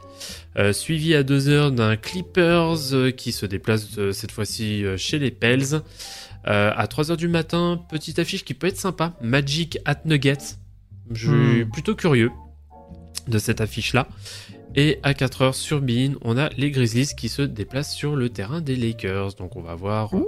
Euh, 0.57 0.73
suivi 0.73 1.15
à 1.15 1.23
2h 1.23 1.73
d'un 1.73 1.95
Clippers 1.95 3.13
qui 3.17 3.31
se 3.31 3.45
déplace 3.45 3.87
cette 4.11 4.31
fois-ci 4.31 4.83
chez 4.97 5.17
les 5.19 5.31
Pels. 5.31 5.81
À 6.43 6.85
3h 6.85 7.15
du 7.17 7.27
matin, 7.27 7.81
petite 7.89 8.19
affiche 8.19 8.43
qui 8.45 8.53
peut 8.53 8.67
être 8.67 8.77
sympa, 8.77 9.13
Magic 9.21 9.79
at 9.85 10.01
Nuggets. 10.05 10.57
Je 11.11 11.27
suis 11.31 11.63
Hmm. 11.63 11.69
plutôt 11.71 11.95
curieux 11.95 12.31
de 13.27 13.39
cette 13.39 13.59
affiche-là. 13.61 14.07
Et 14.75 14.99
à 15.03 15.13
4h 15.13 15.53
sur 15.53 15.81
Bein, 15.81 16.15
on 16.21 16.37
a 16.37 16.49
les 16.57 16.69
Grizzlies 16.69 17.15
qui 17.15 17.29
se 17.29 17.41
déplacent 17.41 17.93
sur 17.93 18.15
le 18.15 18.29
terrain 18.29 18.61
des 18.61 18.75
Lakers. 18.75 19.33
Donc 19.35 19.55
on 19.55 19.61
va 19.61 19.75
voir... 19.75 20.13
euh, 20.13 20.25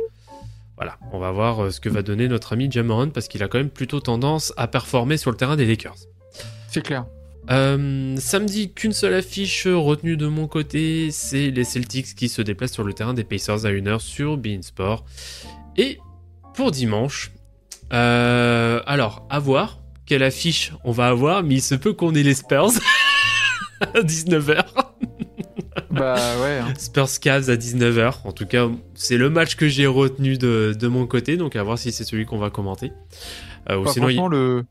voilà, 0.77 0.97
on 1.11 1.19
va 1.19 1.31
voir 1.31 1.65
euh, 1.65 1.71
ce 1.71 1.81
que 1.81 1.89
va 1.89 2.01
donner 2.01 2.27
notre 2.27 2.53
ami 2.53 2.71
Jamoran 2.71 3.09
parce 3.09 3.27
qu'il 3.27 3.43
a 3.43 3.47
quand 3.47 3.57
même 3.57 3.69
plutôt 3.69 3.99
tendance 3.99 4.53
à 4.55 4.67
performer 4.67 5.17
sur 5.17 5.31
le 5.31 5.37
terrain 5.37 5.57
des 5.57 5.65
Lakers. 5.65 5.97
C'est 6.69 6.81
clair. 6.81 7.05
Euh, 7.49 8.15
samedi, 8.17 8.71
qu'une 8.73 8.91
seule 8.91 9.15
affiche 9.15 9.67
retenue 9.67 10.17
de 10.17 10.27
mon 10.27 10.47
côté, 10.47 11.11
c'est 11.11 11.49
les 11.49 11.63
Celtics 11.63 12.15
qui 12.15 12.29
se 12.29 12.41
déplacent 12.41 12.73
sur 12.73 12.83
le 12.83 12.93
terrain 12.93 13.13
des 13.13 13.23
Pacers 13.23 13.65
à 13.65 13.69
1h 13.69 13.99
sur 13.99 14.37
Bein 14.37 14.61
Sport. 14.61 15.05
Et 15.77 15.97
pour 16.53 16.71
dimanche, 16.71 17.31
euh, 17.93 18.81
alors, 18.85 19.25
à 19.29 19.39
voir 19.39 19.79
quelle 20.05 20.23
affiche 20.23 20.73
on 20.83 20.91
va 20.91 21.07
avoir, 21.07 21.43
mais 21.43 21.55
il 21.55 21.61
se 21.61 21.75
peut 21.75 21.93
qu'on 21.93 22.15
ait 22.15 22.23
les 22.23 22.33
Spurs 22.33 22.71
à 23.81 24.01
19h. 24.01 24.63
Bah 25.91 26.15
ouais. 26.41 26.59
hein. 26.59 26.73
Spurs 26.77 27.19
Cavs 27.21 27.49
à 27.49 27.55
19h. 27.55 28.15
En 28.25 28.31
tout 28.31 28.45
cas, 28.45 28.67
c'est 28.93 29.17
le 29.17 29.29
match 29.29 29.55
que 29.55 29.67
j'ai 29.67 29.87
retenu 29.87 30.37
de, 30.37 30.75
de 30.77 30.87
mon 30.87 31.07
côté, 31.07 31.37
donc 31.37 31.55
à 31.55 31.63
voir 31.63 31.77
si 31.77 31.91
c'est 31.91 32.03
celui 32.03 32.25
qu'on 32.25 32.37
va 32.37 32.49
commenter. 32.49 32.91
Euh, 33.69 33.83
sinon, 33.87 34.09
il- 34.09 34.15
franchement, 34.15 34.27
le... 34.27 34.65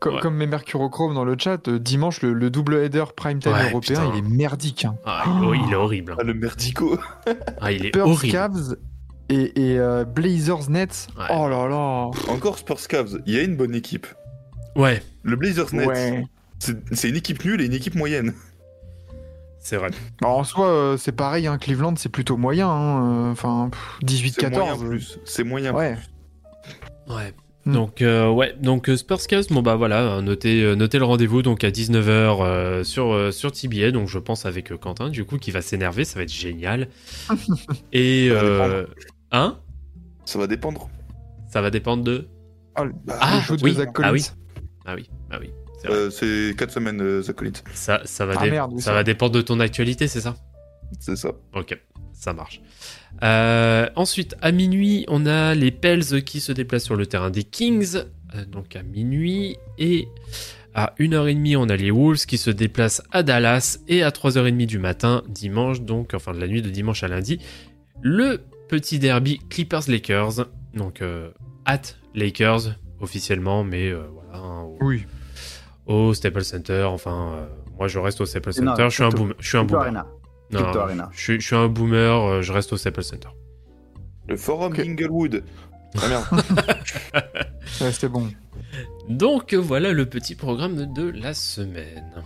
comme, 0.00 0.14
Ouais. 0.16 0.20
comme 0.20 0.34
mes 0.36 0.46
Mercurochrome 0.46 1.14
dans 1.14 1.24
le 1.24 1.36
chat, 1.38 1.68
euh, 1.68 1.78
dimanche, 1.78 2.22
le, 2.22 2.32
le 2.32 2.50
double 2.50 2.76
header 2.76 3.04
prime 3.16 3.38
time 3.38 3.52
Ouais, 3.52 3.70
européen, 3.70 4.00
putain. 4.06 4.12
il 4.14 4.18
est 4.18 4.28
merdique. 4.28 4.84
Hein. 4.84 4.96
Ah, 5.04 5.24
il, 5.26 5.44
est- 5.54 5.62
il 5.66 5.72
est 5.72 5.76
horrible. 5.76 6.12
hein. 6.12 6.16
Ah, 6.20 6.24
le 6.24 6.34
merdico. 6.34 6.98
Ah, 7.60 7.72
il 7.72 7.84
est 7.86 7.88
Spurs, 7.88 8.06
horrible. 8.08 8.32
Cavs 8.32 8.76
et, 9.28 9.72
et, 9.72 9.78
euh, 9.78 10.04
Blazers 10.04 10.68
Nets. 10.70 11.08
Ouais. 11.18 11.24
Oh 11.30 11.48
là 11.48 11.66
là. 11.68 12.10
Encore 12.28 12.58
Spurs 12.58 12.86
Cavs, 12.88 13.18
il 13.26 13.34
y 13.34 13.38
a 13.38 13.42
une 13.42 13.56
bonne 13.56 13.74
équipe. 13.74 14.06
Ouais, 14.76 15.02
Le 15.22 15.36
Blazers 15.36 15.72
Nets, 15.74 15.86
Ouais. 15.86 16.24
C'est 16.58 17.08
une 17.08 17.16
équipe 17.16 17.44
nulle 17.44 17.60
et 17.60 17.66
une 17.66 17.74
équipe 17.74 17.94
moyenne. 17.94 18.32
c'est 19.58 19.76
vrai. 19.76 19.90
Bah, 20.20 20.28
en 20.28 20.44
soi, 20.44 20.68
euh, 20.68 20.96
c'est 20.96 21.12
pareil, 21.12 21.46
hein, 21.46 21.58
Cleveland, 21.58 21.94
c'est 21.96 22.08
plutôt 22.08 22.36
moyen. 22.36 22.68
hein, 22.68 23.26
euh, 23.28 23.32
Enfin, 23.32 23.70
C'est 24.06 24.20
moyen 24.54 24.74
18-14. 24.76 24.88
plus. 24.88 25.18
C'est 25.24 25.44
moyen 25.44 25.74
Ouais. 25.74 25.96
Ouais. 27.08 27.32
Hmm. 27.64 27.72
Donc 27.72 28.00
euh, 28.00 28.30
ouais, 28.30 28.54
donc 28.60 28.88
euh, 28.88 28.96
Spurs 28.96 29.26
Cavs, 29.26 29.46
bon 29.50 29.60
bah 29.60 29.74
voilà, 29.74 30.20
notez, 30.22 30.76
notez 30.76 30.98
le 31.00 31.04
rendez-vous 31.04 31.42
donc 31.42 31.64
à 31.64 31.70
19h 31.70 32.84
sur 32.84 33.12
euh, 33.12 33.32
sur 33.32 33.50
TBA, 33.50 33.90
donc 33.90 34.06
je 34.08 34.20
pense 34.20 34.46
avec 34.46 34.70
euh, 34.70 34.76
Quentin 34.76 35.08
du 35.08 35.24
coup 35.24 35.36
qui 35.36 35.50
va 35.50 35.62
s'énerver, 35.62 36.04
ça 36.04 36.16
va 36.20 36.22
être 36.22 36.32
génial. 36.32 36.86
Et 37.92 38.28
Ça 38.28 38.34
euh, 38.36 38.86
hein, 39.32 39.58
Ça 40.24 40.38
va 40.38 40.46
dépendre. 40.46 40.88
ça 41.48 41.60
va 41.60 41.70
dépendre 41.70 42.04
de 42.04 42.28
Ah, 42.76 42.84
Ah, 43.08 43.40
shoot 43.40 43.60
oui. 43.64 43.76
Ah 44.00 44.12
oui. 44.12 44.24
ah 44.84 44.94
oui, 44.94 45.10
ah 45.32 45.38
oui. 45.40 45.50
Euh, 45.90 46.10
c'est 46.10 46.54
4 46.56 46.70
semaines, 46.72 47.00
euh, 47.00 47.22
Zach 47.22 47.36
Collins. 47.36 47.52
ça 47.74 48.00
ça 48.04 48.26
va 48.26 48.34
Ah, 48.38 48.44
dé- 48.44 48.50
merde, 48.50 48.72
oui, 48.74 48.80
ça 48.80 48.86
ça. 48.86 48.92
va 48.94 49.04
dépendre 49.04 49.32
de 49.34 49.40
ton 49.42 49.60
actualité, 49.60 50.08
c'est 50.08 50.20
ça? 50.20 50.36
C'est 51.00 51.16
ça. 51.16 51.32
Ok, 51.54 51.78
ça 52.12 52.32
marche. 52.32 52.60
Euh, 53.22 53.88
ensuite, 53.96 54.36
à 54.42 54.52
minuit, 54.52 55.04
on 55.08 55.26
a 55.26 55.54
les 55.54 55.70
Pels 55.70 56.22
qui 56.24 56.40
se 56.40 56.52
déplacent 56.52 56.84
sur 56.84 56.96
le 56.96 57.06
terrain 57.06 57.30
des 57.30 57.44
Kings, 57.44 57.96
euh, 58.34 58.44
donc 58.44 58.76
à 58.76 58.82
minuit. 58.82 59.56
Et 59.78 60.06
à 60.74 60.92
1h30, 60.98 61.56
on 61.56 61.68
a 61.68 61.76
les 61.76 61.90
Wolves 61.90 62.26
qui 62.26 62.36
se 62.38 62.50
déplacent 62.50 63.02
à 63.10 63.22
Dallas. 63.22 63.78
Et 63.88 64.02
à 64.02 64.10
3h30 64.10 64.66
du 64.66 64.78
matin, 64.78 65.22
dimanche, 65.28 65.80
donc, 65.80 66.12
enfin 66.14 66.32
de 66.34 66.38
la 66.40 66.46
nuit 66.46 66.62
de 66.62 66.68
dimanche 66.70 67.02
à 67.02 67.08
lundi, 67.08 67.40
le 68.02 68.40
petit 68.68 68.98
derby 68.98 69.40
Clippers-Lakers. 69.48 70.46
Donc, 70.74 71.00
euh, 71.00 71.30
at 71.64 71.80
Lakers 72.14 72.74
officiellement, 73.00 73.64
mais 73.64 73.90
euh, 73.90 74.02
voilà, 74.12 74.44
hein, 74.44 74.62
au, 74.62 74.76
Oui. 74.82 75.04
Au 75.86 76.12
Staples 76.14 76.44
Center. 76.44 76.84
Enfin, 76.84 77.32
euh, 77.34 77.46
moi 77.78 77.88
je 77.88 77.98
reste 77.98 78.20
au 78.20 78.26
Staples 78.26 78.50
Non, 78.62 78.72
Center. 78.72 78.86
je 78.88 78.94
suis 78.94 79.04
un 79.04 79.08
boomer. 79.10 79.34
Je 79.38 79.48
suis 79.48 79.58
un 79.58 79.64
boomer. 79.64 79.82
Arena. 79.82 80.06
Non, 80.52 81.08
je, 81.12 81.20
suis- 81.20 81.40
je 81.40 81.46
suis 81.46 81.56
un 81.56 81.66
boomer, 81.68 82.42
je 82.42 82.52
reste 82.52 82.72
au 82.72 82.76
Staples 82.76 83.02
Center. 83.02 83.28
Le 84.28 84.36
forum 84.36 84.72
Ok. 84.72 84.78
d'Inglewood. 84.78 85.42
Ah 86.02 86.08
merde. 86.08 86.24
Ouais, 87.80 87.92
c'était 87.92 88.08
bon. 88.08 88.28
Donc 89.08 89.54
voilà 89.54 89.92
le 89.92 90.06
petit 90.06 90.34
programme 90.34 90.92
de 90.92 91.08
la 91.08 91.32
semaine. 91.34 92.24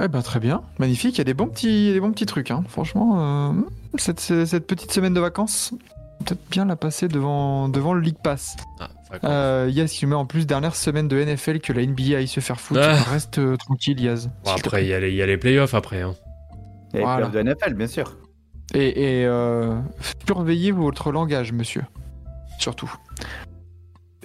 Eh 0.00 0.08
ben, 0.08 0.20
très 0.22 0.40
bien. 0.40 0.62
Magnifique. 0.78 1.14
Il 1.16 1.18
y 1.18 1.20
a 1.22 1.24
des 1.24 1.32
bons 1.34 1.46
petits, 1.48 1.92
des 1.92 2.00
bons 2.00 2.12
petits 2.12 2.26
trucs. 2.26 2.50
Hein. 2.50 2.64
Franchement, 2.68 3.50
euh, 3.50 3.52
cette, 3.96 4.20
cette 4.20 4.66
petite 4.66 4.92
semaine 4.92 5.14
de 5.14 5.20
vacances, 5.20 5.72
peut-être 6.24 6.40
bien 6.50 6.66
la 6.66 6.76
passer 6.76 7.08
devant, 7.08 7.68
devant 7.70 7.94
le 7.94 8.00
League 8.00 8.18
Pass. 8.22 8.56
Ah. 8.78 8.88
Euh, 9.24 9.70
Yaz 9.72 9.92
qui 9.92 10.04
met 10.06 10.14
en 10.16 10.26
plus 10.26 10.46
dernière 10.46 10.74
semaine 10.74 11.06
de 11.08 11.16
NFL 11.22 11.60
que 11.60 11.72
la 11.72 11.86
NBA 11.86 12.16
aille 12.18 12.26
se 12.28 12.40
faire 12.40 12.60
foutre. 12.60 12.80
Ah. 12.82 12.94
Reste 13.10 13.38
euh, 13.38 13.56
tranquille, 13.56 14.00
Yaz. 14.00 14.30
Bon, 14.44 14.50
après, 14.52 14.84
il 14.84 14.88
y, 14.88 14.94
a 14.94 15.00
les- 15.00 15.10
il 15.10 15.14
y 15.16 15.22
a 15.22 15.26
les 15.26 15.36
playoffs 15.38 15.74
après. 15.74 16.02
hein. 16.02 16.14
Et 16.94 17.00
Voilà. 17.02 17.28
de 17.28 17.38
NFL, 17.42 17.74
bien 17.74 17.86
sûr. 17.86 18.16
Et, 18.74 19.20
et, 19.20 19.26
euh, 19.26 19.78
surveillez 20.26 20.72
votre 20.72 21.12
langage, 21.12 21.52
monsieur. 21.52 21.82
Surtout. 22.58 22.92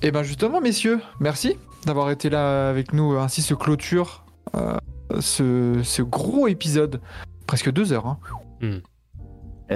Et 0.01 0.09
ben 0.11 0.23
justement, 0.23 0.61
messieurs, 0.61 0.99
merci 1.19 1.57
d'avoir 1.85 2.09
été 2.09 2.29
là 2.31 2.69
avec 2.69 2.91
nous. 2.93 3.17
Ainsi 3.19 3.43
se 3.43 3.53
clôture 3.53 4.25
euh, 4.55 4.77
ce, 5.19 5.81
ce 5.83 6.01
gros 6.01 6.47
épisode. 6.47 7.01
Presque 7.45 7.71
deux 7.71 7.93
heures. 7.93 8.07
Hein. 8.07 8.17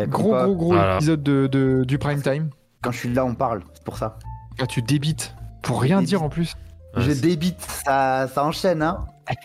Gros, 0.07 0.32
pas- 0.32 0.45
gros, 0.45 0.56
gros 0.56 0.73
Voilà. 0.73 0.95
épisode 0.95 1.22
de, 1.22 1.45
de- 1.48 1.84
du 1.86 1.98
prime 1.99 2.22
time. 2.22 2.49
Quand 2.82 2.91
je 2.91 2.98
suis 2.99 3.14
là, 3.14 3.23
on 3.26 3.36
parle. 3.36 3.64
C'est 3.73 3.84
pour 3.84 3.98
ça. 3.98 4.18
Ah, 4.60 4.65
tu 4.68 4.82
débites. 4.82 5.36
Pour 5.61 5.82
rien 5.82 5.98
Débite. 5.98 6.10
dire 6.10 6.23
en 6.23 6.30
plus. 6.30 6.56
Ouais, 6.95 7.03
je 7.03 7.11
débite. 7.11 7.60
Ça, 7.61 8.27
ça 8.34 8.44
enchaîne, 8.45 8.82
hein. 8.82 9.06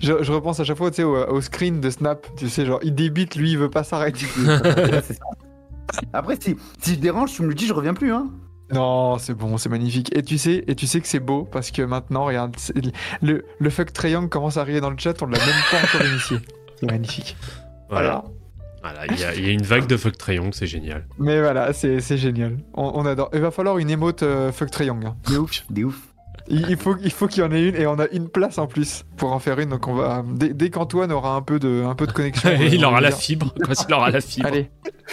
Je, 0.00 0.22
je 0.22 0.30
repense 0.32 0.60
à 0.60 0.64
chaque 0.64 0.76
fois 0.76 0.90
tu 0.92 0.98
sais, 0.98 1.02
au, 1.02 1.16
au 1.16 1.40
screen 1.40 1.80
de 1.80 1.90
Snap. 1.90 2.24
Tu 2.36 2.48
sais, 2.48 2.64
genre, 2.64 2.78
il 2.84 2.94
débite, 2.94 3.34
lui, 3.34 3.50
il 3.50 3.58
veut 3.58 3.68
pas 3.70 3.82
s'arrêter. 3.82 4.26
Après, 6.12 6.36
si, 6.40 6.56
si 6.80 6.94
je 6.94 6.98
dérange, 7.00 7.32
tu 7.32 7.42
me 7.42 7.48
le 7.48 7.54
dis, 7.54 7.66
je 7.66 7.72
reviens 7.74 7.94
plus, 7.94 8.12
hein. 8.12 8.30
Non, 8.72 9.18
c'est 9.18 9.34
bon, 9.34 9.58
c'est 9.58 9.68
magnifique. 9.68 10.16
Et 10.16 10.22
tu 10.22 10.38
sais, 10.38 10.62
et 10.68 10.74
tu 10.76 10.86
sais 10.86 11.00
que 11.00 11.08
c'est 11.08 11.18
beau 11.20 11.44
parce 11.50 11.70
que 11.72 11.82
maintenant, 11.82 12.24
regarde, 12.26 12.56
le, 13.20 13.44
le 13.58 13.70
fuck 13.70 13.92
triangle 13.92 14.28
commence 14.28 14.56
à 14.56 14.62
rire 14.64 14.80
dans 14.80 14.90
le 14.90 14.96
chat, 14.98 15.20
on 15.20 15.26
l'a 15.26 15.38
même 15.38 15.48
pas 15.70 15.78
encore 15.82 16.06
initié. 16.06 16.38
C'est 16.78 16.86
magnifique. 16.90 17.36
Voilà. 17.90 18.22
Voilà, 18.22 18.24
il 19.10 19.18
y, 19.20 19.24
a- 19.24 19.34
il 19.34 19.46
y 19.46 19.48
a 19.48 19.52
une 19.52 19.62
vague 19.62 19.86
de 19.86 19.96
fuck 19.96 20.16
triangle, 20.18 20.52
c'est 20.52 20.66
génial. 20.66 21.06
Mais 21.18 21.40
voilà, 21.40 21.72
c'est 21.72 22.00
c'est 22.00 22.16
génial. 22.18 22.56
On, 22.74 22.92
on 22.94 23.06
adore. 23.06 23.30
Il 23.32 23.40
va 23.40 23.50
falloir 23.50 23.78
une 23.78 23.90
émote 23.90 24.22
euh, 24.22 24.50
fuck 24.52 24.70
triangle. 24.70 25.06
hein. 25.06 25.16
Des 25.28 25.36
ouf, 25.38 25.64
des 25.70 25.84
ouf. 25.84 25.98
Il, 26.48 26.68
il 26.70 26.76
faut, 26.76 26.96
il 27.00 27.12
faut 27.12 27.28
qu'il 27.28 27.42
y 27.44 27.46
en 27.46 27.52
ait 27.52 27.68
une 27.68 27.76
et 27.76 27.86
on 27.86 27.98
a 28.00 28.08
une 28.08 28.28
place 28.28 28.58
en 28.58 28.66
plus 28.66 29.04
pour 29.16 29.32
en 29.32 29.38
faire 29.38 29.60
une. 29.60 29.68
Donc 29.70 29.86
on 29.86 29.94
va 29.94 30.24
dès, 30.28 30.52
dès 30.52 30.70
qu'Antoine 30.70 31.12
aura 31.12 31.36
un 31.36 31.42
peu 31.42 31.60
de, 31.60 31.84
un 31.86 31.94
peu 31.94 32.06
de 32.06 32.12
connexion. 32.12 32.50
il 32.60 32.84
aura 32.84 33.00
la 33.00 33.12
fibre, 33.12 33.54
il 33.88 33.94
aura 33.94 34.10
la 34.10 34.20
fibre. 34.20 34.48
Allez, 34.48 34.68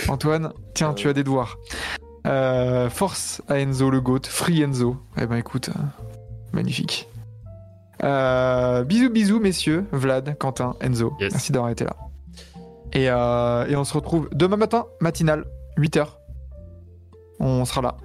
Antoine, 0.07 0.51
tiens, 0.73 0.93
tu 0.95 1.07
as 1.07 1.13
des 1.13 1.23
devoirs. 1.23 1.57
Euh, 2.25 2.89
force 2.89 3.41
à 3.47 3.59
Enzo 3.59 3.89
le 3.91 4.01
GOAT, 4.01 4.21
free 4.27 4.61
Enzo. 4.63 4.97
Eh 5.21 5.27
ben 5.27 5.35
écoute, 5.37 5.69
euh, 5.69 5.81
magnifique. 6.53 7.07
Euh, 8.03 8.83
bisous, 8.83 9.09
bisous, 9.09 9.39
messieurs, 9.39 9.85
Vlad, 9.91 10.35
Quentin, 10.39 10.75
Enzo. 10.81 11.13
Yes. 11.19 11.31
Merci 11.33 11.51
d'avoir 11.51 11.69
été 11.71 11.83
là. 11.85 11.95
Et, 12.93 13.09
euh, 13.09 13.65
et 13.67 13.75
on 13.75 13.83
se 13.83 13.93
retrouve 13.93 14.29
demain 14.33 14.57
matin, 14.57 14.85
matinal, 14.99 15.45
8h. 15.77 16.05
On 17.39 17.63
sera 17.65 17.81
là. 17.81 17.97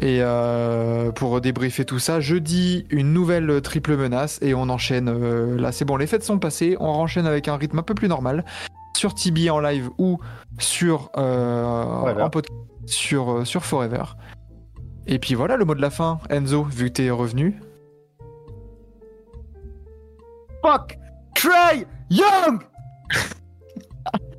Et 0.00 0.18
euh, 0.22 1.12
pour 1.12 1.40
débriefer 1.40 1.84
tout 1.84 2.00
ça, 2.00 2.18
jeudi, 2.20 2.86
une 2.90 3.12
nouvelle 3.12 3.60
triple 3.62 3.96
menace 3.96 4.40
et 4.42 4.52
on 4.54 4.68
enchaîne. 4.68 5.08
euh, 5.08 5.56
là, 5.56 5.70
c'est 5.70 5.84
bon, 5.84 5.96
les 5.96 6.06
fêtes 6.08 6.24
sont 6.24 6.38
passées. 6.40 6.76
On 6.80 6.88
enchaîne 6.88 7.26
avec 7.26 7.46
un 7.46 7.56
rythme 7.56 7.78
un 7.78 7.82
peu 7.82 7.94
plus 7.94 8.08
normal 8.08 8.44
sur 8.96 9.14
Tibi 9.14 9.50
en 9.50 9.60
live 9.60 9.90
ou 9.98 10.18
sur 10.58 11.10
euh, 11.16 11.84
Forever. 12.00 12.22
en 12.22 12.30
podcast 12.30 12.58
sur 12.86 13.46
sur 13.46 13.64
Forever. 13.64 14.02
Et 15.06 15.18
puis 15.18 15.34
voilà 15.34 15.56
le 15.56 15.64
mot 15.64 15.74
de 15.74 15.80
la 15.80 15.90
fin, 15.90 16.18
Enzo, 16.30 16.64
vu 16.64 16.86
que 16.86 16.94
t'es 16.94 17.10
revenu. 17.10 17.60
Fuck! 20.62 20.98
Trey 21.34 21.86
Young! 22.10 22.60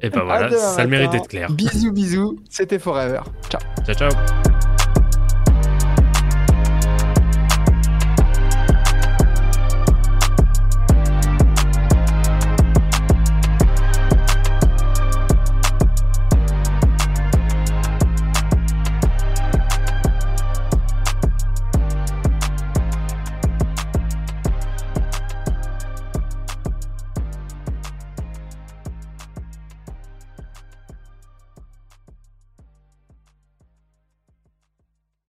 Et 0.06 0.10
ben 0.12 0.22
voilà, 0.24 0.52
ça 0.52 0.84
le 0.84 0.90
mérite 0.90 1.12
d'être 1.12 1.28
clair. 1.28 1.50
Bisous 1.50 1.92
bisous, 1.92 2.40
c'était 2.48 2.78
Forever. 2.78 3.22
Ciao. 3.50 3.62
Ciao, 3.84 3.96
ciao. 3.96 4.55